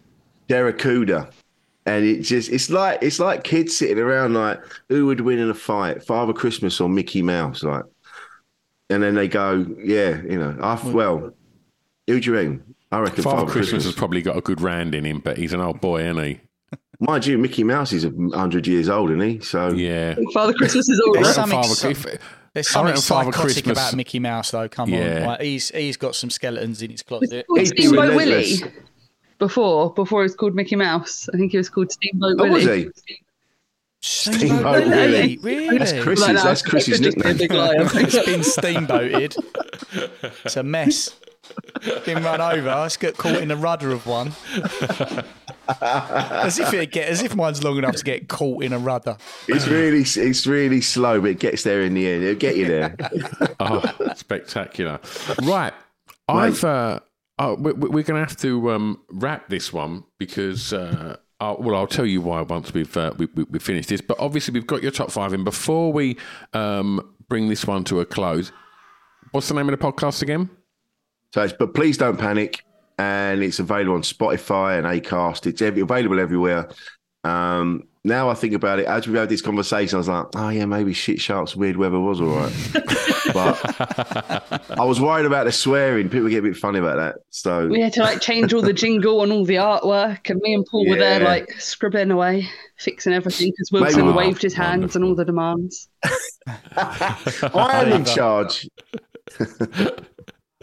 Pteracuda. 0.50 1.32
And 1.86 2.04
it 2.04 2.22
just 2.22 2.50
it's 2.50 2.72
like 2.72 2.98
it's 3.04 3.20
like 3.20 3.44
kids 3.44 3.78
sitting 3.78 4.00
around 4.00 4.34
like 4.34 4.60
who 4.90 5.06
would 5.06 5.22
win 5.22 5.38
in 5.38 5.52
a 5.52 5.54
fight, 5.54 6.04
Father 6.04 6.34
Christmas 6.34 6.82
or 6.82 6.90
Mickey 6.90 7.22
Mouse, 7.22 7.62
like. 7.62 7.84
And 8.90 9.04
then 9.04 9.14
they 9.14 9.28
go, 9.28 9.68
yeah, 9.84 10.20
you 10.24 10.40
know, 10.40 10.58
I, 10.62 10.76
hmm. 10.78 10.94
well, 10.94 11.32
who 12.08 12.20
do 12.20 12.32
you 12.32 12.36
reckon? 12.36 12.76
I 12.92 13.00
reckon 13.00 13.24
Father 13.24 13.38
Father, 13.38 13.52
Christmas 13.52 13.70
Christmas. 13.70 13.86
has 13.86 13.96
probably 13.96 14.24
got 14.24 14.36
a 14.36 14.42
good 14.42 14.62
round 14.62 14.96
in 14.96 15.06
him, 15.06 15.20
but 15.20 15.38
he's 15.38 15.54
an 15.54 15.62
old 15.62 15.80
boy, 15.80 16.02
isn't 16.02 16.24
he? 16.24 16.42
Mind 17.06 17.26
you, 17.26 17.38
Mickey 17.38 17.64
Mouse 17.64 17.92
is 17.92 18.06
a 18.06 18.12
hundred 18.34 18.66
years 18.68 18.88
old, 18.90 19.10
isn't 19.12 19.22
he? 19.22 19.40
So 19.42 19.70
Yeah. 19.74 20.16
Father 20.34 20.54
Christmas 20.54 20.88
is 20.88 21.02
older. 21.06 21.22
There's 21.22 21.38
I 21.38 21.42
reckon 21.46 21.64
something, 21.64 21.64
Father- 21.64 21.76
so- 21.76 21.90
if- 22.14 22.20
there's 22.54 22.68
I 22.68 22.72
something 22.72 22.86
reckon 22.92 23.02
Father 23.02 23.32
psychotic 23.32 23.54
Christmas- 23.56 23.78
about 23.78 23.96
Mickey 23.96 24.20
Mouse, 24.20 24.52
though. 24.52 24.70
Come 24.70 24.90
Yeah. 24.90 25.20
on. 25.22 25.26
Like, 25.28 25.42
he's, 25.42 25.70
he's 25.70 25.98
got 25.98 26.16
some 26.16 26.30
skeletons 26.30 26.82
in 26.82 26.92
his 26.92 27.02
closet. 27.02 27.46
called 27.48 27.68
Steamboat 27.68 28.16
Willie 28.16 28.56
before 29.40 29.94
before 29.94 30.22
he 30.22 30.24
was 30.24 30.36
called 30.36 30.56
Mickey 30.56 30.76
Mouse. 30.76 31.28
I 31.34 31.38
think 31.38 31.52
he 31.52 31.58
was 31.58 31.70
called 31.70 31.92
Steamboat 31.92 32.36
Oh, 32.40 32.48
was 32.50 32.64
Willie. 32.66 32.84
he? 33.08 33.14
Steamboat 34.02 34.86
Willie. 34.88 35.40
Really? 35.42 35.78
That's 35.78 35.94
Chris's, 36.04 36.26
Like 36.28 36.36
that. 36.36 36.44
that's 36.44 36.62
Chris's 36.62 37.00
It 37.02 37.16
be 37.16 37.22
nickname. 37.34 37.88
It's 37.96 38.26
been 38.26 38.44
steamboated. 38.44 39.36
It's 40.46 40.58
a 40.58 40.64
mess. 40.64 41.16
Been 42.06 42.24
run 42.24 42.42
over. 42.42 42.84
It's 42.86 42.98
got 42.98 43.18
caught 43.18 43.38
in 43.42 43.48
the 43.50 43.56
rudder 43.58 43.92
of 43.92 44.06
one. 44.06 44.34
as 45.82 46.60
if 46.60 46.74
it 46.74 46.92
get 46.92 47.08
as 47.10 47.22
if 47.22 47.36
mine's 47.36 47.64
long 47.64 47.78
enough 47.78 47.96
to 47.96 48.04
get 48.04 48.28
caught 48.28 48.64
in 48.64 48.74
a 48.74 48.80
rudder. 48.80 49.18
It's 49.48 49.68
really, 49.68 50.02
it's 50.02 50.46
really 50.48 50.82
slow, 50.82 51.22
but 51.22 51.32
it 51.32 51.40
gets 51.40 51.64
there 51.64 51.82
in 51.82 51.94
the 51.94 52.08
end. 52.08 52.24
It'll 52.24 52.40
get 52.40 52.58
you 52.58 52.68
there. 52.68 52.96
Oh, 53.60 54.14
spectacular. 54.16 55.00
Right. 55.44 55.74
I've, 56.28 56.64
uh, 56.64 57.00
oh, 57.40 57.56
we, 57.56 57.72
we- 57.74 57.90
we're 57.90 58.04
going 58.04 58.22
to 58.22 58.28
have 58.28 58.38
to 58.38 58.72
um, 58.72 59.02
wrap 59.10 59.48
this 59.48 59.72
one 59.72 60.04
because, 60.18 60.74
uh, 60.74 61.16
i 61.40 61.52
well, 61.52 61.76
I'll 61.76 61.88
tell 61.88 62.06
you 62.06 62.20
why 62.20 62.42
once 62.42 62.74
we've, 62.74 62.96
uh, 62.98 63.14
we, 63.18 63.28
we, 63.36 63.44
we 63.44 63.60
finished 63.60 63.88
this. 63.90 64.02
But 64.02 64.20
obviously, 64.20 64.54
we've 64.54 64.68
got 64.68 64.82
your 64.82 64.92
top 64.92 65.12
five 65.12 65.34
in. 65.34 65.44
Before 65.46 65.94
we 65.94 66.18
um, 66.54 67.14
bring 67.30 67.48
this 67.48 67.66
one 67.66 67.84
to 67.86 68.02
a 68.02 68.06
close, 68.06 68.52
what's 69.32 69.48
the 69.48 69.54
name 69.54 69.70
of 69.70 69.80
the 69.80 69.86
podcast 69.86 70.22
again? 70.22 70.50
So, 71.34 71.42
it's, 71.42 71.54
but 71.54 71.74
please 71.74 71.98
don't 71.98 72.18
panic. 72.18 72.64
And 73.00 73.42
it's 73.42 73.58
available 73.58 73.96
on 73.96 74.04
Spotify 74.04 74.78
and 74.78 74.86
Acast. 74.86 75.48
It's 75.48 75.64
every, 75.64 75.82
available 75.82 76.20
everywhere. 76.20 76.70
Um, 77.24 77.88
now 78.04 78.30
I 78.30 78.36
think 78.36 78.54
about 78.54 78.78
it, 78.80 78.86
as 78.86 79.08
we've 79.08 79.18
had 79.18 79.30
this 79.30 79.42
conversation, 79.42 79.96
I 79.96 79.98
was 79.98 80.08
like, 80.10 80.28
oh 80.36 80.50
yeah, 80.50 80.66
maybe 80.66 80.94
shit 80.94 81.20
sharks 81.20 81.56
weird 81.56 81.78
weather 81.78 82.00
was 82.00 82.22
all 82.22 82.28
right. 82.28 82.54
but 83.34 84.80
I 84.80 84.84
was 84.84 85.02
worried 85.02 85.26
about 85.26 85.46
the 85.46 85.52
swearing. 85.52 86.08
People 86.08 86.30
get 86.30 86.40
a 86.40 86.42
bit 86.44 86.56
funny 86.56 86.78
about 86.80 86.98
that. 86.98 87.16
So 87.32 87.68
We 87.68 87.82
had 87.82 87.94
to 87.94 88.02
like 88.02 88.22
change 88.22 88.54
all 88.54 88.62
the 88.62 88.74
jingle 88.74 89.24
and 89.24 89.32
all 89.32 89.46
the 89.46 89.56
artwork, 89.56 90.30
and 90.30 90.40
me 90.42 90.54
and 90.54 90.66
Paul 90.70 90.88
were 90.88 90.98
there 90.98 91.22
like 91.22 91.50
scribbling 91.60 92.12
away, 92.12 92.48
fixing 92.78 93.14
everything 93.14 93.52
because 93.52 93.72
Wilson 93.72 94.06
Maybe- 94.06 94.18
waved 94.18 94.42
his 94.44 94.54
hands 94.54 94.96
and 94.96 95.04
all 95.04 95.16
the 95.16 95.26
demands. 95.26 95.88
I 96.78 97.84
am 97.86 97.92
in 97.92 98.06
charge. 98.06 98.70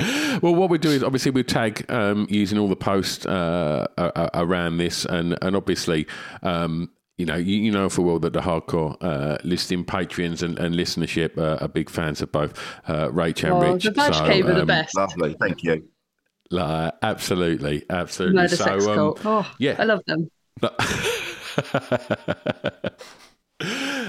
Well, 0.42 0.54
what 0.54 0.70
we 0.70 0.78
do 0.78 0.88
is 0.90 1.02
obviously 1.02 1.32
we 1.32 1.42
tag 1.42 1.84
um, 1.90 2.26
using 2.30 2.56
all 2.58 2.68
the 2.68 2.76
posts 2.76 3.26
uh, 3.26 3.86
a- 3.98 4.12
a- 4.16 4.30
around 4.44 4.78
this, 4.78 5.04
and 5.04 5.36
and 5.42 5.54
obviously. 5.56 6.06
Um, 6.42 6.90
you 7.18 7.26
know, 7.26 7.36
you, 7.36 7.56
you 7.58 7.70
know 7.70 7.90
for 7.90 8.00
well 8.00 8.18
that 8.20 8.32
the 8.32 8.40
hardcore 8.40 8.96
uh, 9.02 9.36
listing 9.44 9.84
Patreons 9.84 10.42
and, 10.42 10.58
and 10.58 10.74
listenership 10.74 11.36
uh, 11.36 11.58
are 11.62 11.68
big 11.68 11.90
fans 11.90 12.22
of 12.22 12.32
both 12.32 12.56
uh, 12.88 13.08
Rach 13.10 13.44
and 13.44 13.52
Oh, 13.52 13.72
Rich. 13.74 13.84
the 13.84 13.90
Badge 13.90 14.16
So, 14.16 14.24
Cave 14.24 14.46
are 14.46 14.54
the 14.54 14.60
um, 14.62 14.66
best. 14.66 14.96
Lovely. 14.96 15.36
Thank 15.38 15.62
you. 15.62 15.84
like, 16.50 16.94
absolutely, 17.02 17.84
absolutely. 17.90 18.36
Murder 18.36 18.56
so, 18.56 18.64
sex 18.64 18.86
um, 18.86 18.94
cult. 18.94 19.20
Oh, 19.26 19.52
yeah. 19.58 19.76
I 19.78 19.84
love 19.84 20.00
them. 20.06 20.30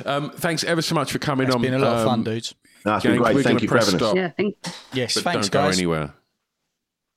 um, 0.05 0.31
thanks 0.31 0.63
ever 0.63 0.81
so 0.81 0.95
much 0.95 1.11
for 1.11 1.19
coming 1.19 1.47
It's 1.47 1.55
on. 1.55 1.63
It's 1.63 1.71
been 1.71 1.81
a 1.81 1.83
lot 1.83 1.97
of 1.97 2.05
fun, 2.05 2.19
Um, 2.19 2.23
dudes. 2.23 2.55
No, 2.85 2.95
it's 2.95 3.05
been 3.05 3.17
great. 3.17 3.35
we're 3.35 3.43
Thank 3.43 3.59
gonna 3.59 3.61
you 3.61 3.67
for 3.67 3.75
press 3.75 3.91
having 3.91 4.07
us. 4.07 4.15
Yeah, 4.15 4.29
thank 4.29 4.55
Yes, 4.93 5.13
but 5.13 5.23
thanks, 5.23 5.49
don't 5.49 5.63
go 5.63 5.69
anywhere. 5.69 6.13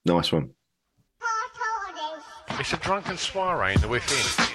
Nice 0.05 0.31
one. 0.32 0.51
It's 2.61 2.73
a 2.73 2.77
drunken 2.77 3.16
soiree 3.16 3.74
in 3.74 3.81
the 3.81 3.89
within. 3.89 4.51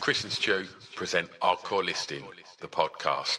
Chris 0.00 0.22
and 0.24 0.32
Stu 0.32 0.66
present 0.94 1.28
Hardcore 1.42 1.84
Listing, 1.84 2.22
the 2.60 2.68
podcast. 2.68 3.38